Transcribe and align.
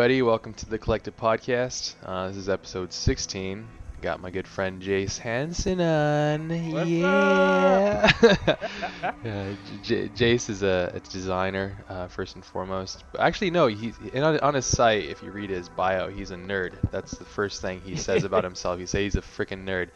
Everybody. 0.00 0.22
Welcome 0.22 0.54
to 0.54 0.64
the 0.64 0.78
Collective 0.78 1.14
Podcast. 1.14 1.94
Uh, 2.02 2.28
this 2.28 2.38
is 2.38 2.48
episode 2.48 2.90
16. 2.90 3.68
Got 4.00 4.18
my 4.18 4.30
good 4.30 4.48
friend 4.48 4.80
Jayse 4.80 5.18
Hansen 5.18 5.78
on. 5.78 6.48
What's 6.72 6.88
yeah. 6.88 8.10
yeah 9.22 9.52
J- 9.82 10.08
Jayse 10.08 10.48
is 10.48 10.62
a, 10.62 10.92
a 10.94 11.00
designer, 11.00 11.84
uh, 11.90 12.08
first 12.08 12.34
and 12.34 12.42
foremost. 12.42 13.04
Actually, 13.18 13.50
no, 13.50 13.66
he's 13.66 13.94
and 14.14 14.24
on, 14.24 14.40
on 14.40 14.54
his 14.54 14.64
site, 14.64 15.04
if 15.04 15.22
you 15.22 15.32
read 15.32 15.50
his 15.50 15.68
bio, 15.68 16.08
he's 16.08 16.30
a 16.30 16.36
nerd. 16.36 16.72
That's 16.90 17.10
the 17.18 17.26
first 17.26 17.60
thing 17.60 17.82
he 17.84 17.96
says 17.96 18.24
about 18.24 18.42
himself. 18.50 18.78
He 18.78 18.86
says 18.86 19.00
he's 19.00 19.16
a 19.16 19.20
freaking 19.20 19.66
nerd. 19.66 19.90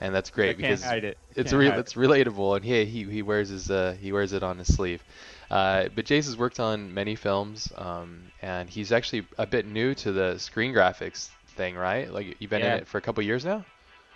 And 0.00 0.14
that's 0.14 0.30
great 0.30 0.56
because 0.56 0.82
it. 0.90 1.18
it's 1.36 1.52
re- 1.52 1.68
it's 1.68 1.92
relatable, 1.92 2.56
and 2.56 2.64
he 2.64 2.86
he 2.86 3.04
he 3.04 3.20
wears 3.20 3.50
his 3.50 3.70
uh, 3.70 3.94
he 4.00 4.10
wears 4.10 4.32
it 4.32 4.42
on 4.42 4.56
his 4.56 4.74
sleeve. 4.74 5.04
Uh, 5.50 5.88
but 5.94 6.04
Jayse 6.06 6.26
has 6.26 6.36
worked 6.36 6.60
on 6.60 6.94
many 6.94 7.16
films, 7.16 7.72
um, 7.76 8.30
and 8.40 8.70
he's 8.70 8.92
actually 8.92 9.26
a 9.38 9.46
bit 9.46 9.66
new 9.66 9.94
to 9.96 10.12
the 10.12 10.38
screen 10.38 10.72
graphics 10.72 11.28
thing, 11.56 11.74
right? 11.76 12.12
Like 12.12 12.36
you've 12.40 12.50
been 12.50 12.62
Yeah. 12.62 12.74
in 12.76 12.82
it 12.82 12.88
for 12.88 12.98
a 12.98 13.02
couple 13.02 13.22
years 13.24 13.44
now. 13.44 13.64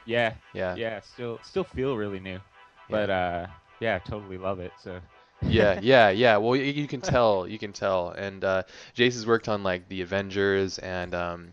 Yeah, 0.07 0.35
Yeah. 0.53 0.77
yeah. 0.77 1.01
Still, 1.01 1.41
still 1.43 1.65
feel 1.65 1.97
really 1.97 2.21
new, 2.21 2.39
but 2.91 3.11
uh, 3.11 3.47
yeah, 3.81 3.99
totally 3.99 4.39
love 4.39 4.61
it. 4.61 4.73
So 4.83 5.01
yeah, 5.43 5.79
yeah, 5.83 6.11
yeah. 6.11 6.37
Well, 6.37 6.57
you, 6.57 6.65
you 6.65 6.87
can 6.87 7.01
tell, 7.01 7.47
you 7.49 7.59
can 7.59 7.73
tell. 7.73 8.11
And 8.11 8.45
uh, 8.45 8.63
Jayse 8.97 9.15
has 9.15 9.27
worked 9.27 9.49
on 9.49 9.63
like 9.63 9.89
the 9.89 10.03
Avengers 10.03 10.79
and 10.79 11.15
um, 11.15 11.53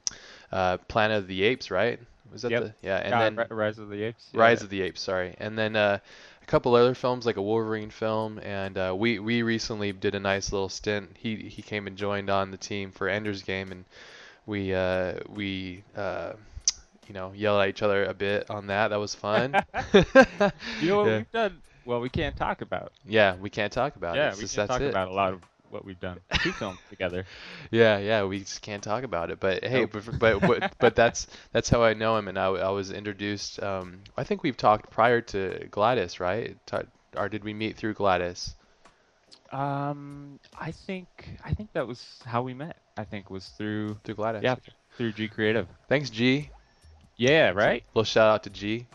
uh, 0.52 0.78
Planet 0.78 1.18
of 1.20 1.28
the 1.28 1.44
Apes, 1.44 1.72
right? 1.72 2.00
Was 2.32 2.44
that 2.44 2.50
Yep. 2.52 2.64
the 2.64 2.74
yeah? 2.82 2.98
And 2.98 3.14
Uh, 3.14 3.20
then 3.20 3.46
Rise 3.50 3.78
of 3.78 3.90
the 3.90 4.04
Apes. 4.04 4.30
Rise 4.34 4.62
of 4.62 4.70
the 4.70 4.82
Apes, 4.82 5.02
sorry. 5.02 5.36
And 5.40 5.58
then 5.58 5.76
uh, 5.76 6.00
couple 6.52 6.76
other 6.76 6.94
films 6.94 7.26
like 7.26 7.38
a 7.38 7.42
Wolverine 7.42 7.90
film, 7.90 8.38
and 8.40 8.78
uh, 8.78 8.94
we 8.98 9.20
we 9.20 9.42
recently 9.42 9.94
did 9.94 10.16
a 10.16 10.20
nice 10.20 10.52
little 10.52 10.68
stint. 10.70 11.16
He 11.18 11.38
he 11.38 11.62
came 11.62 11.88
and 11.88 11.96
joined 11.96 12.30
on 12.30 12.52
the 12.52 12.58
team 12.58 12.92
for 12.92 13.08
Ender's 13.08 13.42
Game, 13.42 13.72
and 13.72 13.86
we 14.46 14.74
uh, 14.76 15.14
we 15.30 15.84
uh, 15.96 16.34
you 17.08 17.14
know 17.14 17.32
yelled 17.34 17.62
at 17.62 17.70
each 17.70 17.82
other 17.82 18.04
a 18.04 18.14
bit 18.14 18.50
on 18.50 18.68
that. 18.68 18.90
That 18.90 19.00
was 19.00 19.16
fun. 19.16 19.56
You 19.94 20.88
know 20.90 20.98
what 20.98 21.08
yeah. 21.08 21.18
we've 21.18 21.32
done? 21.32 21.62
Well, 21.86 22.00
we 22.02 22.10
can't 22.10 22.36
talk 22.36 22.62
about. 22.62 22.92
Yeah, 23.08 23.36
we 23.38 23.50
can't 23.50 23.72
talk 23.74 23.96
about 23.96 24.16
it. 24.16 24.20
yeah, 24.20 24.28
It's 24.30 24.38
we 24.38 24.44
just- 24.44 24.56
can't 24.56 24.70
talk 24.70 24.82
it. 24.82 24.90
about 24.90 25.08
a 25.08 25.14
lot 25.14 25.34
of 25.34 25.42
what 25.72 25.86
we've 25.86 26.00
done. 26.00 26.20
Two 26.42 26.52
films 26.52 26.80
together. 26.90 27.26
Yeah, 27.72 27.98
yeah, 27.98 28.24
we 28.24 28.40
just 28.40 28.62
can't 28.62 28.84
talk 28.84 29.04
about 29.04 29.32
it. 29.32 29.40
But 29.40 29.64
hey, 29.64 29.82
Nope. 29.82 29.92
but, 29.94 30.20
but 30.20 30.42
but 30.42 30.74
but 30.80 30.96
that's 30.96 31.28
that's 31.52 31.70
how 31.70 31.84
I 31.84 31.94
know 31.94 32.18
him, 32.18 32.28
and 32.28 32.38
I, 32.38 32.48
I 32.48 32.70
was 32.70 32.92
introduced. 32.92 33.62
Um, 33.62 34.02
I 34.18 34.24
think 34.24 34.44
we've 34.44 34.58
talked 34.58 34.90
prior 34.90 35.22
to 35.22 35.68
Gladys, 35.72 36.20
right? 36.20 36.58
Or 37.16 37.30
did 37.30 37.44
we 37.44 37.54
meet 37.54 37.78
through 37.78 37.94
Gladys? 37.96 38.56
Um, 39.52 40.40
I 40.58 40.72
think 40.72 41.08
I 41.44 41.54
think 41.54 41.74
that 41.74 41.88
was 41.88 42.22
how 42.26 42.42
we 42.42 42.54
met. 42.54 42.78
I 42.98 43.04
think 43.04 43.30
was 43.30 43.48
through 43.50 43.98
Through 44.04 44.16
Gladys. 44.16 44.44
yeah 44.44 44.56
through 44.98 45.14
G 45.14 45.28
Creative. 45.28 45.68
Thanks, 45.88 46.10
G. 46.10 46.50
Yeah, 47.18 47.50
right. 47.52 47.84
Little 47.94 48.04
shout 48.04 48.30
out 48.30 48.44
to 48.44 48.50
G. 48.50 48.88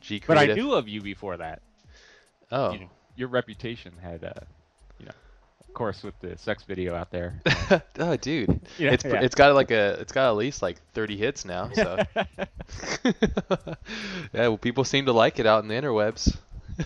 G 0.00 0.20
Creative. 0.20 0.26
But 0.26 0.38
I 0.38 0.54
knew 0.54 0.72
of 0.74 0.88
you 0.88 1.00
before 1.00 1.36
that. 1.38 1.62
Oh. 2.50 2.72
You 2.72 2.80
know, 2.80 2.90
your 3.16 3.28
reputation 3.28 3.92
had, 4.02 4.24
uh, 4.24 4.32
you 4.34 4.34
know, 4.34 4.36
of 4.36 4.61
course, 5.74 6.02
with 6.02 6.18
the 6.20 6.36
sex 6.38 6.62
video 6.64 6.94
out 6.94 7.10
there. 7.10 7.40
oh, 7.98 8.16
dude. 8.16 8.48
Yeah, 8.78 8.92
it's 8.92 9.04
yeah. 9.04 9.20
it's 9.20 9.34
got 9.34 9.54
like 9.54 9.70
a 9.70 10.00
it's 10.00 10.12
got 10.12 10.28
at 10.30 10.36
least 10.36 10.62
like 10.62 10.78
30 10.94 11.16
hits 11.16 11.44
now. 11.44 11.70
So. 11.74 11.98
yeah, 13.04 13.74
well, 14.32 14.58
people 14.58 14.84
seem 14.84 15.06
to 15.06 15.12
like 15.12 15.38
it 15.38 15.46
out 15.46 15.62
in 15.62 15.68
the 15.68 15.74
interwebs. 15.74 16.36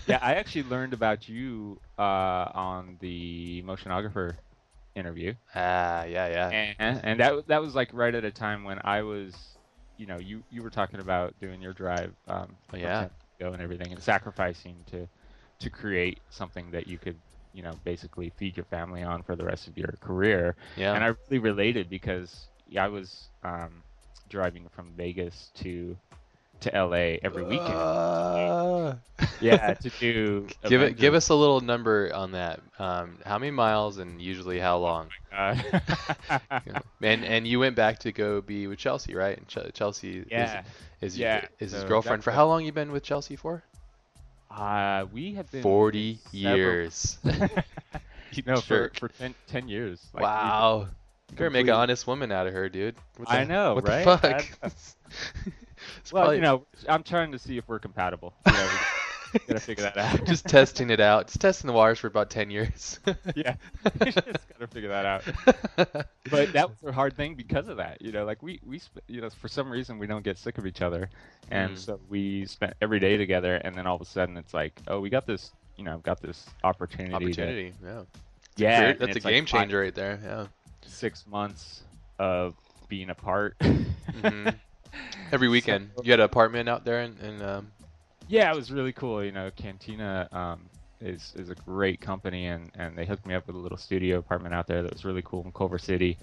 yeah, 0.07 0.19
I 0.21 0.35
actually 0.35 0.63
learned 0.63 0.93
about 0.93 1.27
you 1.29 1.79
uh, 1.97 2.01
on 2.53 2.97
the 2.99 3.63
motionographer 3.65 4.35
interview, 4.95 5.33
Ah, 5.55 6.03
yeah, 6.05 6.27
yeah. 6.27 6.49
and, 6.79 6.99
and 7.03 7.19
that 7.19 7.47
that 7.47 7.61
was 7.61 7.75
like 7.75 7.89
right 7.93 8.13
at 8.13 8.25
a 8.25 8.31
time 8.31 8.63
when 8.63 8.79
I 8.83 9.03
was, 9.03 9.35
you 9.97 10.07
know, 10.07 10.17
you 10.17 10.43
you 10.49 10.63
were 10.63 10.69
talking 10.71 10.99
about 10.99 11.35
doing 11.39 11.61
your 11.61 11.73
drive, 11.73 12.13
um, 12.27 12.55
Yeah. 12.73 13.01
San 13.01 13.09
Diego 13.39 13.53
and 13.53 13.61
everything, 13.61 13.91
and 13.93 14.01
sacrificing 14.01 14.75
to 14.91 15.07
to 15.59 15.69
create 15.69 16.19
something 16.29 16.71
that 16.71 16.87
you 16.87 16.97
could, 16.97 17.17
you 17.57 17.63
know, 17.63 17.73
basically 17.83 18.31
feed 18.37 18.55
your 18.55 18.65
family 18.65 19.01
on 19.01 19.23
for 19.23 19.35
the 19.35 19.43
rest 19.43 19.67
of 19.67 19.75
your 19.75 19.95
career. 19.99 20.55
Yeah. 20.77 20.93
And 20.93 21.03
I 21.03 21.07
really 21.07 21.39
related 21.39 21.89
because 21.89 22.47
yeah, 22.69 22.85
I 22.85 22.87
was 22.87 23.29
um, 23.43 23.81
driving 24.29 24.67
from 24.75 24.91
Vegas 24.95 25.49
to 25.55 25.97
to 26.59 26.69
LA 26.71 27.17
every 27.23 27.43
weekend. 27.43 27.73
Uh, 27.73 28.95
yeah, 29.41 29.73
to 29.73 29.89
do 29.99 30.47
give 30.67 30.83
it 30.83 30.97
give 30.97 31.15
us 31.15 31.29
a 31.29 31.35
little 31.35 31.61
number 31.61 32.11
on 32.13 32.31
that. 32.33 32.59
Um, 32.77 33.17
how 33.25 33.39
many 33.39 33.51
miles 33.51 33.97
and 33.97 34.21
usually 34.21 34.59
how 34.59 34.77
long? 34.77 35.09
Uh, 35.31 35.55
Yeah. 36.65 36.79
And 37.01 37.25
and 37.25 37.47
you 37.47 37.59
went 37.59 37.75
back 37.75 37.99
to 37.99 38.11
go 38.11 38.41
be 38.41 38.67
with 38.67 38.77
Chelsea, 38.79 39.15
right? 39.15 39.37
And 39.37 39.47
Ch- 39.47 39.73
Chelsea 39.73 40.25
yeah. 40.29 40.63
is 41.01 41.13
is, 41.13 41.19
Yeah, 41.19 41.45
is 41.59 41.71
his 41.71 41.81
so 41.81 41.87
girlfriend. 41.87 42.23
For 42.23 42.31
how 42.31 42.47
long 42.47 42.65
you 42.65 42.71
been 42.71 42.91
with 42.91 43.03
Chelsea 43.03 43.35
for? 43.35 43.63
Uh, 44.49 45.05
we 45.11 45.33
have 45.35 45.51
been 45.51 45.61
40 45.61 46.19
years. 46.31 47.17
you 48.31 48.43
know, 48.45 48.61
for, 48.61 48.91
for 48.97 49.09
10, 49.09 49.35
10 49.47 49.67
years. 49.67 50.01
Like, 50.13 50.23
wow. 50.23 50.87
You 51.29 51.37
better 51.37 51.49
make 51.49 51.67
an 51.67 51.73
honest 51.73 52.07
woman 52.07 52.31
out 52.31 52.47
of 52.47 52.53
her, 52.53 52.69
dude. 52.69 52.95
What 53.17 53.29
I 53.29 53.43
know, 53.43 53.75
what 53.75 53.87
right? 53.87 54.05
the 54.05 54.17
fuck? 54.17 54.73
Well, 56.11 56.23
probably- 56.23 56.37
you 56.37 56.41
know, 56.41 56.65
I'm 56.89 57.03
trying 57.03 57.31
to 57.33 57.39
see 57.39 57.57
if 57.57 57.67
we're 57.67 57.79
compatible. 57.79 58.33
You 58.45 58.53
know, 58.53 58.69
gotta 59.47 59.59
figure 59.59 59.83
that 59.83 59.97
out. 59.97 60.25
just 60.25 60.45
testing 60.45 60.89
it 60.89 60.99
out. 60.99 61.27
Just 61.27 61.41
testing 61.41 61.67
the 61.67 61.73
waters 61.73 61.99
for 61.99 62.07
about 62.07 62.29
10 62.29 62.49
years. 62.49 62.99
yeah, 63.35 63.55
just 64.03 64.17
gotta 64.25 64.67
figure 64.71 64.89
that 64.89 65.05
out. 65.05 65.23
But 66.29 66.53
that 66.53 66.69
was 66.69 66.77
a 66.85 66.91
hard 66.91 67.15
thing 67.15 67.35
because 67.35 67.67
of 67.67 67.77
that. 67.77 68.01
You 68.01 68.11
know, 68.11 68.25
like 68.25 68.41
we 68.43 68.59
we 68.65 68.81
you 69.07 69.21
know 69.21 69.29
for 69.29 69.47
some 69.47 69.69
reason 69.69 69.99
we 69.99 70.07
don't 70.07 70.23
get 70.23 70.37
sick 70.37 70.57
of 70.57 70.65
each 70.65 70.81
other, 70.81 71.09
and 71.51 71.73
Mm. 71.73 71.77
so 71.77 71.99
we 72.09 72.45
spent 72.45 72.73
every 72.81 72.99
day 72.99 73.17
together, 73.17 73.55
and 73.55 73.73
then 73.75 73.85
all 73.87 73.95
of 73.95 74.01
a 74.01 74.05
sudden 74.05 74.37
it's 74.37 74.53
like, 74.53 74.79
oh, 74.87 74.99
we 74.99 75.09
got 75.09 75.25
this. 75.25 75.51
You 75.77 75.83
know, 75.83 75.93
I've 75.93 76.03
got 76.03 76.21
this 76.21 76.45
opportunity. 76.63 77.09
to- 77.11 77.15
Opportunity, 77.15 77.73
yeah. 77.83 78.01
yeah, 78.55 78.79
Great- 78.93 78.99
That's 78.99 79.17
a 79.17 79.27
like 79.27 79.33
game 79.33 79.45
five- 79.45 79.61
changer 79.61 79.79
right 79.81 79.93
there, 79.93 80.19
yeah. 80.23 80.45
six 80.85 81.25
months 81.27 81.83
of 82.19 82.55
being 82.87 83.09
apart. 83.11 83.57
Mhm. 83.59 84.55
Every 85.31 85.47
weekend. 85.49 85.91
You 86.01 86.11
had 86.11 86.19
an 86.19 86.25
apartment 86.25 86.67
out 86.69 86.83
there 86.85 87.01
in, 87.01 87.17
in 87.19 87.41
um, 87.41 87.71
yeah, 88.27 88.51
it 88.51 88.55
was 88.55 88.71
really 88.71 88.93
cool. 88.93 89.23
You 89.23 89.31
know, 89.31 89.51
Cantina 89.55 90.27
um, 90.31 90.69
is 91.01 91.33
is 91.35 91.49
a 91.49 91.55
great 91.55 92.01
company, 92.01 92.47
and 92.47 92.71
and 92.75 92.97
they 92.97 93.05
hooked 93.05 93.25
me 93.25 93.35
up 93.35 93.47
with 93.47 93.55
a 93.55 93.59
little 93.59 93.77
studio 93.77 94.17
apartment 94.19 94.53
out 94.55 94.67
there 94.67 94.83
that 94.83 94.93
was 94.93 95.05
really 95.05 95.23
cool 95.23 95.43
in 95.45 95.51
Culver 95.51 95.79
City. 95.79 96.17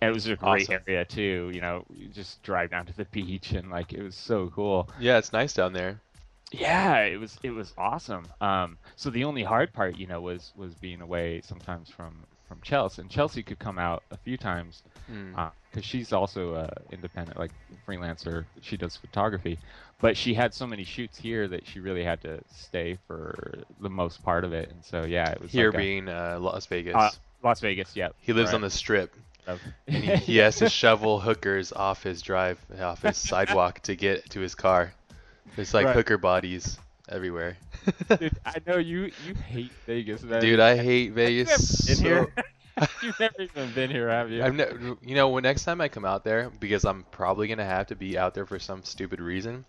And 0.00 0.10
it 0.10 0.14
was 0.14 0.26
a 0.26 0.36
great 0.36 0.68
Awesome. 0.68 0.76
area 0.86 1.04
too. 1.04 1.50
You 1.52 1.60
know, 1.60 1.84
you 1.94 2.08
just 2.08 2.42
drive 2.42 2.70
down 2.70 2.86
to 2.86 2.96
the 2.96 3.04
beach, 3.12 3.52
and 3.52 3.70
like 3.70 3.92
it 3.92 4.02
was 4.02 4.16
so 4.16 4.50
cool. 4.54 4.90
Yeah, 4.96 5.18
it's 5.18 5.32
nice 5.32 5.54
down 5.54 5.72
there. 5.72 6.00
Yeah, 6.52 7.00
it 7.04 7.18
was 7.18 7.38
it 7.42 7.50
was 7.50 7.72
awesome. 7.78 8.32
Um, 8.40 8.78
so 8.96 9.10
the 9.10 9.24
only 9.24 9.42
hard 9.42 9.72
part, 9.72 9.96
you 9.96 10.06
know, 10.06 10.20
was 10.20 10.52
was 10.56 10.74
being 10.74 11.00
away 11.00 11.40
sometimes 11.42 11.90
from 11.90 12.26
from 12.52 12.60
Chelsea, 12.62 13.00
and 13.02 13.10
Chelsea 13.10 13.42
could 13.42 13.58
come 13.58 13.78
out 13.78 14.02
a 14.10 14.16
few 14.18 14.36
times 14.36 14.82
Mm. 15.10 15.50
because 15.70 15.84
she's 15.84 16.12
also 16.12 16.54
uh, 16.54 16.68
independent, 16.90 17.38
like 17.38 17.50
freelancer. 17.88 18.44
She 18.60 18.76
does 18.76 18.96
photography, 18.96 19.58
but 20.00 20.16
she 20.16 20.34
had 20.34 20.54
so 20.54 20.66
many 20.66 20.84
shoots 20.84 21.18
here 21.18 21.48
that 21.48 21.66
she 21.66 21.80
really 21.80 22.04
had 22.04 22.20
to 22.22 22.40
stay 22.54 22.98
for 23.06 23.64
the 23.80 23.88
most 23.90 24.22
part 24.22 24.44
of 24.44 24.52
it. 24.52 24.70
And 24.70 24.84
so 24.84 25.04
yeah, 25.04 25.30
it 25.32 25.40
was 25.40 25.50
Here 25.50 25.68
like 25.70 25.74
a- 25.74 25.78
being 25.78 26.08
uh, 26.08 26.38
Las 26.40 26.66
Vegas. 26.66 26.94
uh, 26.94 27.10
Las 27.42 27.60
Vegas. 27.60 27.96
Yeah, 27.96 28.10
he 28.18 28.32
lives 28.32 28.52
on 28.54 28.60
the 28.60 28.70
strip. 28.70 29.12
And 29.46 29.58
he, 29.86 30.16
he 30.16 30.36
has 30.36 30.56
to 30.58 30.68
shovel 30.68 31.18
hookers 31.20 31.72
off 31.72 32.02
his 32.04 32.22
drive, 32.22 32.60
off 32.80 33.02
his 33.02 33.16
sidewalk 33.30 33.80
to 33.80 33.96
get 33.96 34.30
to 34.30 34.40
his 34.40 34.54
car. 34.54 34.92
It's 35.56 35.74
like 35.74 35.86
Right. 35.86 35.96
hooker 35.96 36.16
bodies 36.18 36.78
everywhere. 37.12 37.56
Dude, 38.18 38.32
I 38.44 38.54
know 38.66 38.76
you 38.78 39.10
you 39.26 39.34
hate 39.34 39.72
Vegas, 39.86 40.22
man. 40.22 40.40
Dude, 40.40 40.60
I 40.60 40.76
hate 40.76 41.12
Vegas. 41.12 41.86
been 41.86 41.96
so- 41.96 42.02
here? 42.02 42.32
You've 43.02 43.20
never 43.20 43.34
even 43.42 43.70
been 43.72 43.90
here, 43.90 44.08
have 44.08 44.30
you? 44.30 44.42
I've 44.42 44.54
ne- 44.54 44.94
you 45.02 45.14
know, 45.14 45.28
when 45.28 45.42
next 45.42 45.64
time 45.64 45.80
I 45.82 45.88
come 45.88 46.06
out 46.06 46.24
there, 46.24 46.50
because 46.58 46.84
I'm 46.86 47.04
probably 47.10 47.46
gonna 47.46 47.66
have 47.66 47.88
to 47.88 47.94
be 47.96 48.16
out 48.16 48.34
there 48.34 48.46
for 48.46 48.58
some 48.58 48.82
stupid 48.82 49.20
reason, 49.20 49.66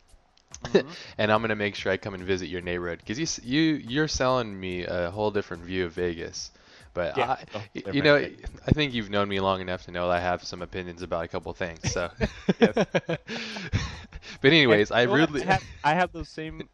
Mhm. 0.66 0.86
and 1.18 1.32
I'm 1.32 1.42
gonna 1.42 1.56
make 1.56 1.76
sure 1.76 1.92
I 1.92 1.98
come 1.98 2.14
and 2.14 2.24
visit 2.24 2.48
your 2.48 2.62
neighborhood, 2.62 3.00
because 3.06 3.20
you 3.20 3.28
you 3.44 3.74
you're 3.76 4.08
selling 4.08 4.58
me 4.58 4.86
a 4.86 5.12
whole 5.12 5.32
different 5.32 5.64
view 5.64 5.86
of 5.86 5.92
Vegas. 5.94 6.52
But 6.94 7.18
Yeah, 7.18 7.38
I, 7.54 7.90
you 7.92 8.02
know. 8.04 8.16
I 8.16 8.72
think 8.72 8.94
you've 8.94 9.10
known 9.10 9.28
me 9.28 9.40
long 9.40 9.62
enough 9.62 9.84
to 9.86 9.92
know 9.92 10.08
that 10.08 10.18
I 10.18 10.20
have 10.22 10.44
some 10.44 10.62
opinions 10.62 11.02
about 11.02 11.26
a 11.26 11.28
couple 11.28 11.52
things. 11.54 11.92
So, 11.92 12.10
but 12.60 13.20
anyways, 14.44 14.92
I 14.92 15.06
what? 15.08 15.16
really 15.16 15.42
have, 15.42 15.64
I 15.84 15.94
have 15.96 16.12
those 16.12 16.30
same 16.30 16.70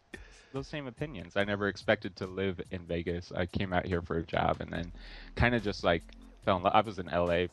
those 0.53 0.67
same 0.67 0.87
opinions. 0.87 1.37
I 1.37 1.43
never 1.43 1.67
expected 1.67 2.15
to 2.17 2.25
live 2.27 2.59
in 2.71 2.81
Vegas. 2.85 3.31
I 3.35 3.45
came 3.45 3.73
out 3.73 3.85
here 3.85 4.01
for 4.01 4.17
a 4.17 4.23
job 4.23 4.57
and 4.61 4.71
then 4.71 4.91
kind 5.35 5.55
of 5.55 5.63
just 5.63 5.83
like 5.83 6.03
fell 6.43 6.57
in 6.57 6.63
love. 6.63 6.73
I 6.75 6.81
was 6.81 6.99
an 6.99 7.07
LA 7.07 7.47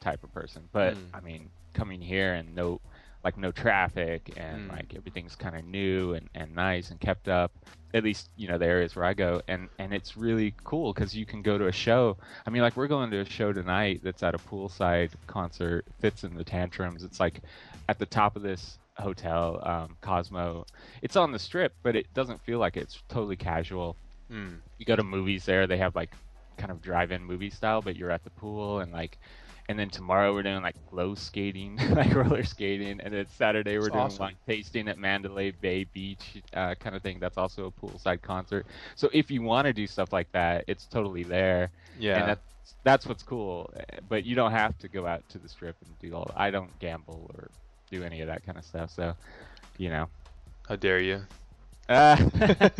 type 0.00 0.22
of 0.24 0.32
person, 0.32 0.68
but 0.72 0.94
Mm. 0.94 1.00
I 1.14 1.20
mean, 1.20 1.50
coming 1.74 2.00
here 2.00 2.34
and 2.34 2.54
no 2.54 2.80
like 3.22 3.36
no 3.36 3.52
traffic 3.52 4.32
and 4.38 4.70
Mm. 4.70 4.72
like 4.76 4.94
everything's 4.96 5.36
kind 5.36 5.54
of 5.54 5.64
new 5.64 6.14
and, 6.14 6.28
and 6.34 6.54
nice 6.54 6.90
and 6.90 6.98
kept 7.00 7.28
up 7.28 7.52
at 7.92 8.02
least 8.02 8.30
you 8.36 8.48
know 8.48 8.56
the 8.56 8.64
areas 8.64 8.96
where 8.96 9.04
i 9.04 9.12
go 9.12 9.42
and 9.46 9.68
and 9.78 9.92
it's 9.92 10.16
really 10.16 10.54
cool 10.64 10.92
because 10.94 11.14
you 11.14 11.26
can 11.26 11.42
go 11.42 11.58
to 11.58 11.66
a 11.66 11.72
show 11.72 12.16
i 12.46 12.50
mean 12.50 12.62
like 12.62 12.76
we're 12.76 12.86
going 12.86 13.10
to 13.10 13.18
a 13.18 13.24
show 13.24 13.52
tonight 13.52 14.00
that's 14.02 14.22
at 14.22 14.34
a 14.34 14.38
poolside 14.38 15.10
concert 15.26 15.84
Fitz 16.00 16.24
and 16.24 16.34
the 16.36 16.44
Tantrums 16.44 17.04
it's 17.04 17.20
like 17.20 17.40
at 17.90 17.98
the 17.98 18.06
top 18.06 18.36
of 18.36 18.42
this 18.42 18.78
hotel 18.98 19.60
um, 19.62 19.96
cosmo 20.00 20.64
it's 21.02 21.16
on 21.16 21.32
the 21.32 21.38
strip 21.38 21.72
but 21.82 21.96
it 21.96 22.12
doesn't 22.14 22.40
feel 22.42 22.58
like 22.58 22.76
it's 22.76 23.02
totally 23.08 23.36
casual 23.36 23.96
Mm. 24.30 24.58
you 24.78 24.86
go 24.86 24.94
to 24.94 25.02
movies 25.02 25.44
there 25.44 25.66
they 25.66 25.76
have 25.78 25.96
like 25.96 26.14
kind 26.56 26.70
of 26.70 26.80
drive-in 26.80 27.24
movie 27.24 27.50
style 27.50 27.82
but 27.82 27.96
you're 27.96 28.12
at 28.12 28.22
the 28.22 28.30
pool 28.30 28.78
and 28.78 28.92
like 28.92 29.18
and 29.68 29.76
then 29.76 29.90
tomorrow 29.90 30.32
we're 30.32 30.44
doing 30.44 30.62
like 30.62 30.76
glow 30.88 31.16
skating 31.16 31.76
like 31.90 32.14
roller 32.14 32.44
skating 32.44 33.00
and 33.00 33.12
then 33.12 33.26
saturday 33.26 33.76
we're 33.76 33.86
That's 33.86 33.92
doing 33.92 34.04
awesome. 34.04 34.20
wine 34.20 34.36
tasting 34.46 34.86
at 34.86 34.98
mandalay 34.98 35.50
bay 35.50 35.82
beach 35.82 36.40
uh, 36.54 36.76
kind 36.76 36.94
of 36.94 37.02
thing 37.02 37.18
that's 37.18 37.38
also 37.38 37.66
a 37.66 37.72
poolside 37.72 38.22
concert 38.22 38.66
so 38.94 39.10
if 39.12 39.32
you 39.32 39.42
want 39.42 39.66
to 39.66 39.72
do 39.72 39.88
stuff 39.88 40.12
like 40.12 40.30
that 40.30 40.62
it's 40.68 40.86
totally 40.86 41.24
there 41.24 41.72
Yeah. 41.98 42.20
and 42.20 42.28
that's 42.28 42.74
that's 42.84 43.06
what's 43.06 43.24
cool 43.24 43.68
but 44.08 44.24
you 44.24 44.36
don't 44.36 44.52
have 44.52 44.78
to 44.78 44.88
go 44.88 45.08
out 45.08 45.28
to 45.30 45.38
the 45.38 45.48
strip 45.48 45.74
and 45.84 45.98
do 45.98 46.14
all 46.14 46.30
i 46.36 46.52
don't 46.52 46.78
gamble 46.78 47.28
or 47.34 47.50
do 47.90 48.02
any 48.04 48.20
of 48.20 48.28
that 48.28 48.44
kind 48.44 48.56
of 48.58 48.64
stuff 48.64 48.90
so 48.90 49.14
you 49.78 49.90
know 49.90 50.08
How 50.68 50.76
dare 50.76 51.00
you? 51.00 51.22
uh, 51.90 52.16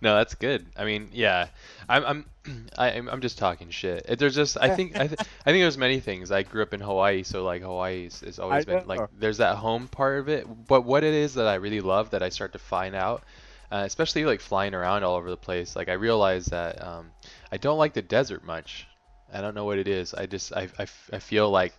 no, 0.00 0.16
that's 0.16 0.34
good. 0.34 0.66
I 0.76 0.84
mean, 0.84 1.10
yeah, 1.12 1.46
I'm 1.88 2.04
I'm 2.04 2.66
I, 2.78 2.90
I'm 2.90 3.08
I'm 3.08 3.20
just 3.20 3.38
talking 3.38 3.70
shit. 3.70 4.18
There's 4.18 4.34
just 4.34 4.56
I 4.60 4.74
think 4.74 4.98
I, 4.98 5.06
th- 5.06 5.20
I 5.46 5.52
think 5.52 5.62
there's 5.62 5.78
many 5.78 6.00
things. 6.00 6.32
I 6.32 6.42
grew 6.42 6.62
up 6.62 6.74
in 6.74 6.80
Hawaii, 6.80 7.22
so 7.22 7.44
like 7.44 7.62
Hawaii 7.62 8.04
has, 8.04 8.20
has 8.22 8.38
always 8.40 8.66
I 8.66 8.74
been 8.74 8.88
like 8.88 8.98
know. 8.98 9.08
there's 9.16 9.38
that 9.38 9.56
home 9.58 9.86
part 9.86 10.18
of 10.18 10.28
it. 10.28 10.46
But 10.66 10.82
what 10.82 11.04
it 11.04 11.14
is 11.14 11.34
that 11.34 11.46
I 11.46 11.54
really 11.54 11.80
love 11.80 12.10
that 12.10 12.24
I 12.24 12.28
start 12.30 12.54
to 12.54 12.58
find 12.58 12.96
out, 12.96 13.22
uh, 13.70 13.84
especially 13.86 14.24
like 14.24 14.40
flying 14.40 14.74
around 14.74 15.04
all 15.04 15.14
over 15.14 15.30
the 15.30 15.36
place. 15.36 15.76
Like 15.76 15.88
I 15.88 15.92
realize 15.92 16.46
that 16.46 16.82
um, 16.84 17.12
I 17.52 17.58
don't 17.58 17.78
like 17.78 17.92
the 17.92 18.02
desert 18.02 18.42
much. 18.44 18.88
I 19.32 19.40
don't 19.40 19.54
know 19.54 19.64
what 19.64 19.78
it 19.78 19.86
is. 19.86 20.12
I 20.12 20.26
just 20.26 20.52
I 20.52 20.62
I, 20.76 20.82
f- 20.82 21.10
I 21.12 21.20
feel 21.20 21.50
like 21.50 21.72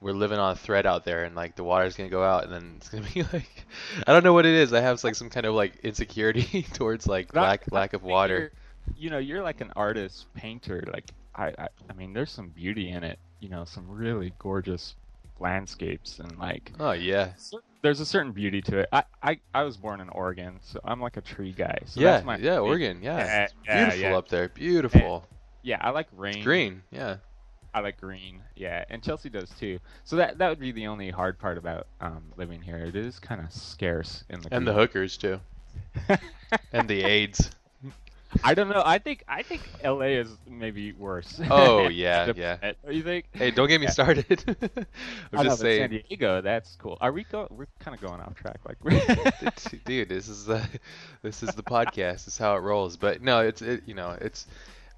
we're 0.00 0.12
living 0.12 0.38
on 0.38 0.52
a 0.52 0.56
thread 0.56 0.86
out 0.86 1.04
there 1.04 1.24
and 1.24 1.34
like 1.36 1.56
the 1.56 1.64
water's 1.64 1.94
gonna 1.96 2.08
go 2.08 2.22
out 2.22 2.44
and 2.44 2.52
then 2.52 2.74
it's 2.76 2.88
gonna 2.88 3.06
be 3.14 3.22
like 3.22 3.66
I 4.06 4.12
don't 4.12 4.24
know 4.24 4.32
what 4.32 4.46
it 4.46 4.54
is. 4.54 4.72
I 4.72 4.80
have 4.80 5.02
like 5.04 5.14
some 5.14 5.30
kind 5.30 5.46
of 5.46 5.54
like 5.54 5.76
insecurity 5.82 6.62
towards 6.72 7.06
like 7.06 7.34
Not- 7.34 7.42
lack 7.42 7.72
lack 7.72 7.92
of 7.92 8.02
water. 8.02 8.52
you're- 8.96 9.10
know, 9.10 9.18
you're 9.18 9.42
like 9.42 9.60
an 9.60 9.72
artist, 9.76 10.26
painter. 10.34 10.84
Like 10.92 11.10
I, 11.34 11.48
I, 11.58 11.68
I 11.88 11.92
mean, 11.92 12.12
there's 12.12 12.30
some 12.30 12.48
beauty 12.48 12.90
in 12.90 13.04
it. 13.04 13.18
You 13.40 13.48
know, 13.48 13.64
some 13.64 13.88
really 13.88 14.32
gorgeous 14.38 14.94
landscapes 15.38 16.18
and 16.18 16.36
like 16.38 16.72
Oh 16.78 16.92
yeah. 16.92 17.30
there's 17.82 18.00
a 18.00 18.06
certain 18.06 18.32
beauty 18.32 18.60
to 18.62 18.80
it. 18.80 18.88
I, 18.92 19.04
I, 19.22 19.40
I 19.54 19.62
was 19.62 19.76
born 19.76 20.00
in 20.00 20.08
Oregon, 20.10 20.58
so 20.62 20.80
I'm 20.84 21.00
like 21.00 21.16
a 21.16 21.22
tree 21.22 21.52
guy. 21.52 21.78
So 21.86 22.00
yeah, 22.00 22.12
that's 22.12 22.26
my 22.26 22.36
yeah. 22.36 22.58
Oregon, 22.58 23.00
yeah. 23.02 23.18
Yeah, 23.18 23.48
yeah, 23.66 23.84
beautiful 23.84 24.10
yeah. 24.10 24.16
up 24.18 24.28
there. 24.28 24.48
Beautiful. 24.48 25.24
Yeah, 25.62 25.78
I 25.80 25.90
like 25.90 26.08
rain. 26.16 26.36
It's 26.36 26.44
green, 26.44 26.82
yeah. 26.90 27.16
I 27.74 27.80
like 27.80 28.00
green. 28.00 28.42
Yeah, 28.56 28.84
and 28.90 29.02
Chelsea 29.02 29.28
does 29.30 29.50
too. 29.50 29.78
So 30.04 30.16
that 30.16 30.38
that 30.38 30.48
would 30.48 30.60
be 30.60 30.72
the 30.72 30.86
only 30.86 31.10
hard 31.10 31.38
part 31.38 31.58
about 31.58 31.86
um, 32.00 32.22
living 32.36 32.62
here. 32.62 32.78
It 32.78 32.96
is 32.96 33.18
kind 33.18 33.40
of 33.40 33.52
scarce 33.52 34.24
in 34.28 34.40
the 34.40 34.52
And 34.54 34.66
the 34.66 34.72
hookers 34.72 35.16
too. 35.16 35.40
And 36.72 36.88
the 36.88 37.02
AIDS. 37.02 37.50
I 38.44 38.54
don't 38.54 38.68
know. 38.68 38.82
I 38.84 38.98
think 38.98 39.24
I 39.28 39.42
think 39.42 39.62
LA 39.84 40.16
is 40.20 40.28
maybe 40.48 40.92
worse. 40.92 41.40
Oh, 41.50 41.88
yeah, 41.88 42.32
yeah. 42.36 42.56
Don't 42.84 42.94
you 42.94 43.02
think? 43.02 43.26
Hey, 43.32 43.50
don't 43.50 43.68
get 43.68 43.80
me 43.80 43.86
Yeah. 43.86 43.90
started. 43.90 44.44
I 45.32 45.36
I'm 45.36 45.44
know, 45.44 45.50
just 45.50 45.58
San 45.60 45.90
saying, 45.90 46.02
Diego, 46.08 46.40
that's 46.40 46.76
cool. 46.76 46.96
Are 47.00 47.10
we 47.12 47.24
go? 47.24 47.48
We're 47.50 47.66
kind 47.80 47.94
of 47.94 48.00
going 48.00 48.20
off 48.20 48.34
track. 48.36 48.60
Like, 48.66 48.78
dude, 49.84 50.08
this 50.08 50.28
is 50.28 50.44
the 50.46 50.66
this 51.22 51.42
is 51.42 51.54
the 51.56 51.62
podcast. 51.62 52.24
This 52.24 52.28
is 52.28 52.38
how 52.38 52.54
it 52.56 52.60
rolls. 52.60 52.96
But 52.96 53.20
no, 53.20 53.40
it's 53.40 53.62
it, 53.62 53.82
you 53.86 53.94
know, 53.94 54.16
it's 54.20 54.46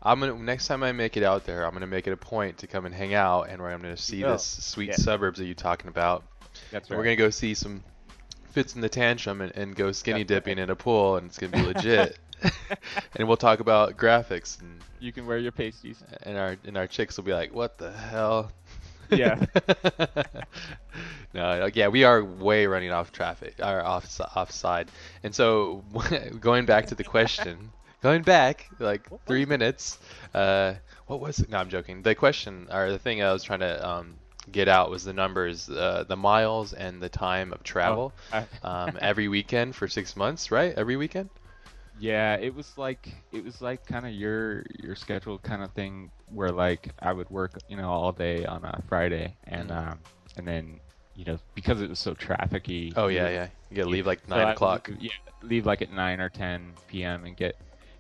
I'm 0.03 0.21
gonna 0.21 0.35
next 0.39 0.67
time 0.67 0.83
I 0.83 0.93
make 0.93 1.17
it 1.17 1.23
out 1.23 1.45
there, 1.45 1.65
I'm 1.65 1.73
gonna 1.73 1.87
make 1.87 2.07
it 2.07 2.13
a 2.13 2.17
point 2.17 2.59
to 2.59 2.67
come 2.67 2.87
and 2.87 2.95
hang 2.95 3.15
out, 3.15 3.49
and 3.49 3.61
where 3.63 3.71
I'm 3.71 3.81
gonna 3.81 3.97
see 3.97 4.23
this 4.23 4.57
oh, 4.59 4.63
sweet 4.63 4.89
Yeah. 4.91 4.97
suburbs 4.97 5.39
that 5.39 5.47
you're 5.47 5.55
talking 5.55 5.89
about. 5.89 6.25
that's 6.71 6.91
right. 6.91 6.97
We're 6.97 7.05
gonna 7.05 7.17
go 7.17 7.31
see 7.31 7.55
some 7.55 7.83
Fitz 8.51 8.75
and 8.75 8.85
the 8.85 8.89
Tantrum 8.89 9.41
and, 9.41 9.53
and 9.57 9.75
go 9.75 9.93
skinny 9.93 10.25
That's 10.25 10.31
right. 10.31 10.45
dipping 10.45 10.59
in 10.59 10.71
a 10.71 10.77
pool, 10.77 11.17
and 11.17 11.27
it's 11.29 11.39
gonna 11.39 11.53
be 11.53 11.63
legit. 11.63 12.19
and 13.17 13.29
we'll 13.29 13.37
talk 13.37 13.61
about 13.61 13.97
graphics, 13.97 14.61
and, 14.61 14.81
You 15.01 15.13
can 15.13 15.27
wear 15.27 15.39
your 15.39 15.53
pasties. 15.53 16.03
and 16.25 16.37
our 16.37 16.57
and 16.67 16.77
our 16.77 16.87
chicks 16.87 17.17
will 17.17 17.25
be 17.25 17.33
like, 17.33 17.55
"What 17.55 17.79
the 17.79 17.93
hell?" 17.93 18.51
Yeah. 19.11 19.45
no, 21.35 21.69
yeah, 21.73 21.89
we 21.89 22.05
are 22.05 22.23
way 22.25 22.67
running 22.67 22.91
off 22.91 23.13
traffic, 23.13 23.55
or 23.59 23.83
off 23.83 24.21
offside. 24.35 24.91
And 25.23 25.35
so, 25.35 25.85
going 26.41 26.67
back 26.67 26.87
to 26.87 26.95
the 26.95 27.05
question, 27.05 27.73
going 28.03 28.23
back 28.23 28.69
like 28.79 29.09
three 29.27 29.45
minutes. 29.47 29.99
Uh, 30.35 30.75
what 31.07 31.21
was 31.21 31.39
it? 31.41 31.49
No, 31.51 31.59
I'm 31.59 31.69
joking. 31.69 32.03
The 32.03 32.15
question 32.15 32.69
or 32.71 32.91
the 32.91 32.99
thing 32.99 33.23
I 33.23 33.33
was 33.33 33.43
trying 33.43 33.61
to 33.61 33.89
um, 33.89 34.15
get 34.51 34.69
out 34.69 34.91
was 34.91 35.05
the 35.05 35.13
numbers, 35.13 35.69
uh, 35.69 36.05
the 36.07 36.17
miles, 36.17 36.73
and 36.73 37.01
the 37.03 37.09
time 37.09 37.53
of 37.53 37.63
travel 37.63 38.13
I- 38.33 38.47
um, 38.63 38.99
every 39.01 39.29
weekend 39.29 39.75
for 39.77 39.89
six 39.89 40.17
months, 40.17 40.51
right? 40.51 40.75
Every 40.77 40.97
weekend. 40.97 41.31
yeah, 41.99 42.37
it 42.37 42.55
was 42.55 42.77
like 42.79 43.09
it 43.33 43.45
was 43.45 43.61
like 43.61 43.85
kind 43.87 44.07
of 44.07 44.13
your 44.13 44.65
your 44.83 44.95
schedule 44.97 45.39
kind 45.39 45.63
of 45.63 45.71
thing 45.73 46.11
where 46.33 46.51
like 46.51 46.89
I 47.01 47.13
would 47.13 47.29
work, 47.31 47.59
you 47.69 47.77
know, 47.77 47.91
all 47.91 48.13
day 48.13 48.45
on 48.47 48.65
a 48.65 48.81
Friday, 48.89 49.37
and 49.45 49.69
Mhm. 49.71 49.77
um, 49.93 49.99
and 50.37 50.47
then 50.49 50.81
you 51.15 51.27
know 51.27 51.39
because 51.55 51.83
it 51.83 51.91
was 51.91 51.99
so 51.99 52.15
trafficy. 52.15 52.95
Oh 52.97 53.09
yeah, 53.09 53.29
yeah. 53.29 53.49
You 53.71 53.77
gotta 53.77 53.91
leave 53.91 54.07
like 54.07 54.27
nine 54.29 54.47
would 54.47 54.53
o'clock. 54.55 54.89
leave- 54.89 55.03
Yeah, 55.03 55.11
leave 55.43 55.67
like 55.67 55.83
at 55.83 55.93
nine 55.93 56.21
or 56.21 56.31
ten 56.31 56.73
p.m. 56.89 57.25
and 57.27 57.37
get 57.37 57.57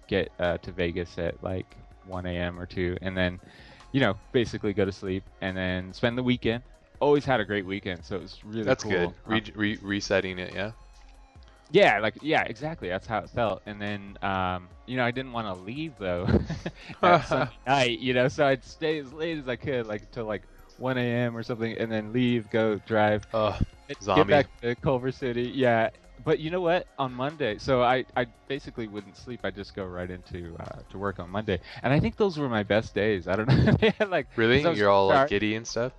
get 0.07 0.31
uh, 0.39 0.59
to 0.59 0.73
Vegas 0.73 1.19
at 1.19 1.43
like 1.43 1.77
one 2.07 2.27
a.m. 2.27 2.59
or 2.59 2.67
two, 2.67 2.97
and 3.03 3.17
then 3.17 3.41
you 3.93 4.01
know 4.01 4.15
basically 4.33 4.73
go 4.73 4.85
to 4.85 4.93
sleep 4.93 5.25
and 5.41 5.57
then 5.57 5.93
spend 5.93 6.17
the 6.19 6.23
weekend. 6.23 6.63
Always 7.01 7.25
had 7.25 7.41
a 7.41 7.45
great 7.45 7.67
weekend, 7.67 8.05
so 8.05 8.17
it 8.17 8.23
was 8.23 8.39
really 8.45 8.65
That's 8.67 8.83
cool. 8.83 8.91
good. 8.99 9.15
Re- 9.27 9.53
re- 9.55 9.79
resetting 9.83 10.39
it, 10.39 10.53
yeah. 10.55 10.73
yeah, 11.71 11.99
like 12.01 12.15
yeah, 12.23 12.43
exactly. 12.43 12.89
That's 12.89 13.07
how 13.07 13.19
it 13.19 13.31
felt. 13.31 13.63
And 13.67 13.81
then 13.81 14.17
um, 14.23 14.69
you 14.87 14.97
know 14.97 15.05
I 15.05 15.11
didn't 15.11 15.33
want 15.33 15.47
to 15.49 15.55
leave 15.55 15.97
though 15.99 16.27
at 17.03 17.27
Sunday 17.27 17.53
night, 17.67 17.99
you 17.99 18.15
know, 18.15 18.29
so 18.29 18.47
I'd 18.47 18.65
stay 18.65 18.99
as 18.99 19.13
late 19.13 19.39
as 19.39 19.49
I 19.49 19.57
could, 19.57 19.87
like 19.87 20.11
till 20.13 20.27
like 20.27 20.43
1 20.79 20.99
a.m. 20.99 21.37
or 21.37 21.43
something, 21.43 21.77
and 21.79 21.91
then 21.91 22.13
leave, 22.13 22.51
go 22.51 22.77
drive, 22.87 23.27
Oh, 23.33 23.59
get 23.89 24.01
Zombie. 24.03 24.31
back 24.31 24.47
to 24.63 24.75
Culver 24.77 25.13
City. 25.13 25.51
Yeah, 25.55 25.91
but 26.25 26.39
you 26.39 26.51
know 26.51 26.61
what? 26.61 26.87
On 26.99 27.13
Monday, 27.13 27.59
so 27.59 27.83
I, 27.83 28.05
I 28.17 28.27
basically 28.49 28.87
wouldn't 28.89 29.17
sleep. 29.17 29.41
I 29.45 29.51
just 29.51 29.75
go 29.75 29.85
right 29.85 30.11
into 30.11 30.55
uh, 30.61 30.81
to 30.91 30.99
work 30.99 31.19
on 31.19 31.31
Monday, 31.31 31.61
and 31.83 31.93
I 31.93 32.01
think 32.01 32.17
those 32.17 32.39
were 32.39 32.49
my 32.49 32.63
best 32.63 32.95
days. 32.95 33.29
I 33.29 33.37
don't 33.37 33.49
know, 33.49 33.77
had, 33.99 34.09
like 34.11 34.27
really? 34.37 34.59
'cause 34.59 34.67
I 34.67 34.71
was 34.71 34.79
You're 34.79 34.91
all 34.91 35.09
like 35.09 35.29
giddy 35.29 35.55
and 35.57 35.67
stuff. 35.67 35.93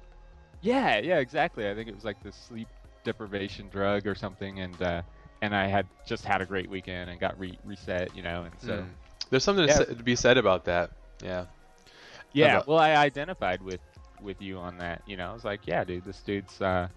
Yeah, 0.61 0.99
yeah, 0.99 1.17
exactly. 1.19 1.69
I 1.69 1.75
think 1.75 1.89
it 1.89 1.95
was 1.95 2.05
like 2.05 2.21
this 2.23 2.35
sleep 2.35 2.67
deprivation 3.03 3.67
drug 3.69 4.07
or 4.07 4.15
something, 4.15 4.59
and 4.61 4.81
uh, 4.81 5.01
and 5.41 5.55
I 5.55 5.67
had 5.67 5.85
just 6.05 6.23
had 6.25 6.41
a 6.41 6.45
great 6.45 6.69
weekend 6.69 7.09
and 7.09 7.19
got 7.19 7.37
re- 7.39 7.59
reset, 7.65 8.15
you 8.15 8.23
know, 8.23 8.43
and 8.43 8.53
so 8.59 8.77
Mm. 8.77 8.87
There's 9.29 9.43
something 9.43 9.67
Yeah. 9.67 9.77
to, 9.79 9.95
to 9.95 10.03
be 10.03 10.15
said 10.15 10.37
about 10.37 10.65
that. 10.65 10.91
Yeah. 11.23 11.45
yeah. 12.33 12.57
about- 12.57 12.67
Well, 12.67 12.77
I 12.77 12.91
identified 12.95 13.61
with 13.61 13.79
with 14.21 14.41
you 14.41 14.57
on 14.59 14.77
that. 14.77 15.01
You 15.05 15.17
know, 15.17 15.29
I 15.29 15.33
was 15.33 15.43
like, 15.43 15.65
yeah, 15.67 15.83
dude, 15.83 16.05
this 16.05 16.21
dude's 16.21 16.61
uh, 16.61 16.87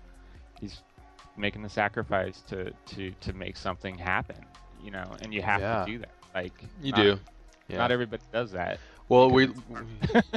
he's 0.60 0.80
making 1.36 1.62
the 1.62 1.68
sacrifice 1.68 2.42
to 2.48 2.72
to 2.86 3.10
to 3.20 3.32
make 3.32 3.56
something 3.56 3.96
happen. 3.98 4.36
You 4.82 4.90
know, 4.92 5.04
and 5.22 5.32
you 5.34 5.42
have 5.42 5.60
Yeah. 5.60 5.84
to 5.84 5.90
do 5.90 5.98
that. 5.98 6.12
Like 6.34 6.52
You 6.82 6.92
not- 6.92 7.00
do. 7.02 7.18
Yeah. 7.68 7.78
Not 7.78 7.90
everybody 7.90 8.22
does 8.32 8.52
that. 8.52 8.78
Well, 9.08 9.28
we, 9.30 9.48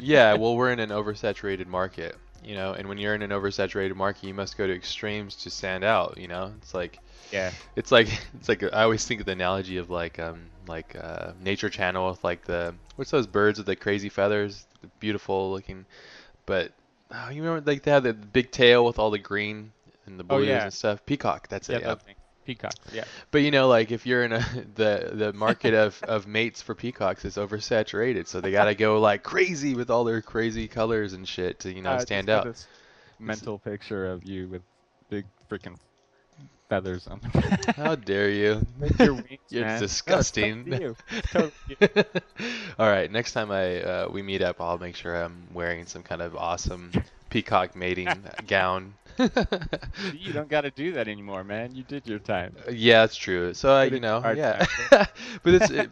yeah, 0.02 0.34
well, 0.34 0.56
we're 0.56 0.72
in 0.72 0.80
an 0.80 0.90
oversaturated 0.90 1.68
market, 1.68 2.16
you 2.44 2.56
know, 2.56 2.74
and 2.74 2.88
when 2.88 2.98
you're 2.98 3.14
in 3.16 3.22
an 3.22 3.32
oversaturated 3.32 3.96
market, 3.96 4.24
you 4.26 4.34
must 4.34 4.58
go 4.58 4.66
to 4.68 4.74
extremes 4.74 5.36
to 5.38 5.50
stand 5.50 5.84
out, 5.84 6.18
you 6.18 6.28
know. 6.28 6.54
It's 6.62 6.74
like, 6.74 7.00
Yeah. 7.32 7.52
it's 7.76 7.92
like, 7.92 8.08
it's 8.40 8.50
like 8.50 8.64
I 8.64 8.84
always 8.84 9.06
think 9.06 9.20
of 9.20 9.26
the 9.26 9.32
analogy 9.34 9.78
of 9.78 9.90
like, 9.90 10.18
um, 10.20 10.42
like 10.68 10.96
uh, 10.96 11.32
Nature 11.42 11.70
Channel 11.70 12.10
with 12.10 12.24
like 12.24 12.46
the 12.46 12.74
what's 12.96 13.12
those 13.12 13.28
birds 13.28 13.58
with 13.60 13.66
the 13.68 13.76
crazy 13.76 14.10
feathers, 14.10 14.66
the 14.82 14.88
beautiful 15.00 15.52
looking, 15.52 15.86
but 16.46 16.72
oh, 17.12 17.30
you 17.30 17.42
remember 17.44 17.70
like 17.72 17.84
they 17.84 17.92
have 17.92 18.04
the 18.04 18.14
big 18.14 18.52
tail 18.52 18.86
with 18.86 19.00
all 19.00 19.10
the 19.12 19.18
green 19.20 19.72
and 20.10 20.20
the 20.20 20.26
Oh, 20.30 20.40
yeah. 20.40 20.64
and 20.64 20.74
stuff. 20.74 21.06
Peacock, 21.06 21.48
that's 21.48 21.70
Yeah, 21.70 21.78
it. 21.94 22.02
thing. 22.02 22.16
Peacocks. 22.46 22.76
Yeah. 22.92 23.04
But 23.32 23.40
you 23.40 23.52
know, 23.52 23.68
like 23.68 23.92
if 23.92 24.06
you're 24.08 24.24
in 24.24 24.34
a 24.34 24.40
the 24.76 25.12
the 25.14 25.34
market 25.34 25.74
of 25.76 26.02
of 26.08 26.26
mates 26.28 26.62
for 26.62 26.74
peacocks 26.76 27.24
is 27.26 27.36
oversaturated, 27.38 28.28
so 28.28 28.42
they 28.42 28.52
gotta 28.52 28.74
go 28.76 29.00
like 29.00 29.24
crazy 29.24 29.76
with 29.76 29.90
all 29.92 30.04
their 30.04 30.22
crazy 30.22 30.68
colors 30.68 31.14
and 31.14 31.28
shit 31.28 31.60
to 31.60 31.72
you 31.74 31.82
know 31.82 31.92
Uh, 31.92 32.00
stand 32.00 32.30
out. 32.30 32.66
Mental 33.20 33.60
picture 33.60 34.08
of 34.12 34.24
you 34.24 34.48
with 34.48 34.62
big 35.10 35.26
freaking 35.50 35.76
feathers 36.70 37.06
on. 37.08 37.20
How 37.76 37.96
dare 37.96 38.30
you? 38.30 38.66
Your 38.98 39.16
wings, 39.16 39.28
You're. 39.50 39.66
No, 39.66 39.72
it's 39.74 39.82
disgusting. 39.82 40.66
you. 40.72 40.96
Totally 41.32 41.52
you. 41.68 41.76
all 42.80 42.88
right, 42.90 43.12
next 43.12 43.34
time 43.34 43.52
I 43.52 43.82
uh, 43.82 44.08
we 44.10 44.22
meet 44.22 44.42
up, 44.42 44.62
I'll 44.62 44.78
make 44.78 44.96
sure 44.96 45.16
I'm 45.22 45.48
wearing 45.54 45.86
some 45.86 46.02
kind 46.04 46.22
of 46.22 46.36
awesome 46.36 46.92
peacock 47.30 47.76
mating 47.76 48.24
gown. 48.48 48.96
you 49.18 50.32
don't 50.32 50.48
got 50.48 50.62
to 50.62 50.72
do 50.72 50.94
that 50.94 51.10
anymore, 51.10 51.44
man. 51.44 51.76
You 51.76 51.84
did 51.84 52.08
your 52.08 52.20
time. 52.20 52.56
Yeah, 52.72 53.02
that's 53.02 53.18
true. 53.18 53.54
So 53.54 53.76
uh, 53.76 53.84
you 53.84 54.00
know, 54.00 54.22
yeah, 54.34 54.66
but 55.44 55.54
it's 55.54 55.70
it, 55.70 55.90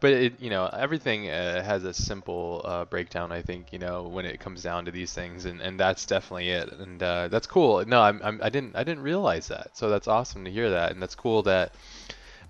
but 0.00 0.12
it 0.12 0.40
you 0.40 0.48
know 0.48 0.66
everything 0.66 1.28
uh, 1.28 1.62
has 1.62 1.84
a 1.84 1.92
simple 1.92 2.62
uh, 2.64 2.84
breakdown. 2.86 3.32
I 3.32 3.42
think 3.42 3.72
you 3.72 3.78
know 3.78 4.04
when 4.04 4.24
it 4.24 4.40
comes 4.40 4.62
down 4.62 4.86
to 4.86 4.90
these 4.90 5.12
things, 5.12 5.44
and, 5.44 5.60
and 5.60 5.78
that's 5.78 6.06
definitely 6.06 6.50
it. 6.50 6.72
And 6.72 7.02
uh, 7.02 7.28
that's 7.28 7.46
cool. 7.46 7.84
No, 7.84 8.00
I'm, 8.00 8.20
I'm 8.24 8.40
I 8.42 8.48
didn't 8.48 8.76
I 8.76 8.84
didn't 8.84 9.02
realize 9.02 9.48
that. 9.48 9.76
So 9.76 9.90
that's 9.90 10.08
awesome 10.08 10.44
to 10.46 10.50
hear 10.50 10.70
that, 10.70 10.92
and 10.92 11.02
that's 11.02 11.14
cool 11.14 11.42
that 11.42 11.72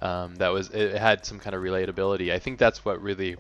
um, 0.01 0.37
that 0.37 0.49
was 0.49 0.71
it 0.71 0.97
had 0.97 1.27
some 1.27 1.41
kind 1.41 1.55
of 1.55 1.63
relatability. 1.63 2.33
I 2.33 2.39
think 2.39 2.59
that's 2.59 2.85
what 2.85 3.03
really 3.03 3.37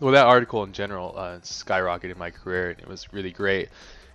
well 0.00 0.12
that 0.12 0.26
article 0.26 0.62
in 0.64 0.72
general 0.72 1.14
uh, 1.16 1.38
skyrocketed 1.38 2.16
my 2.16 2.30
career, 2.30 2.70
and 2.70 2.78
it 2.78 2.88
was 2.88 3.12
really 3.12 3.30
great 3.30 3.68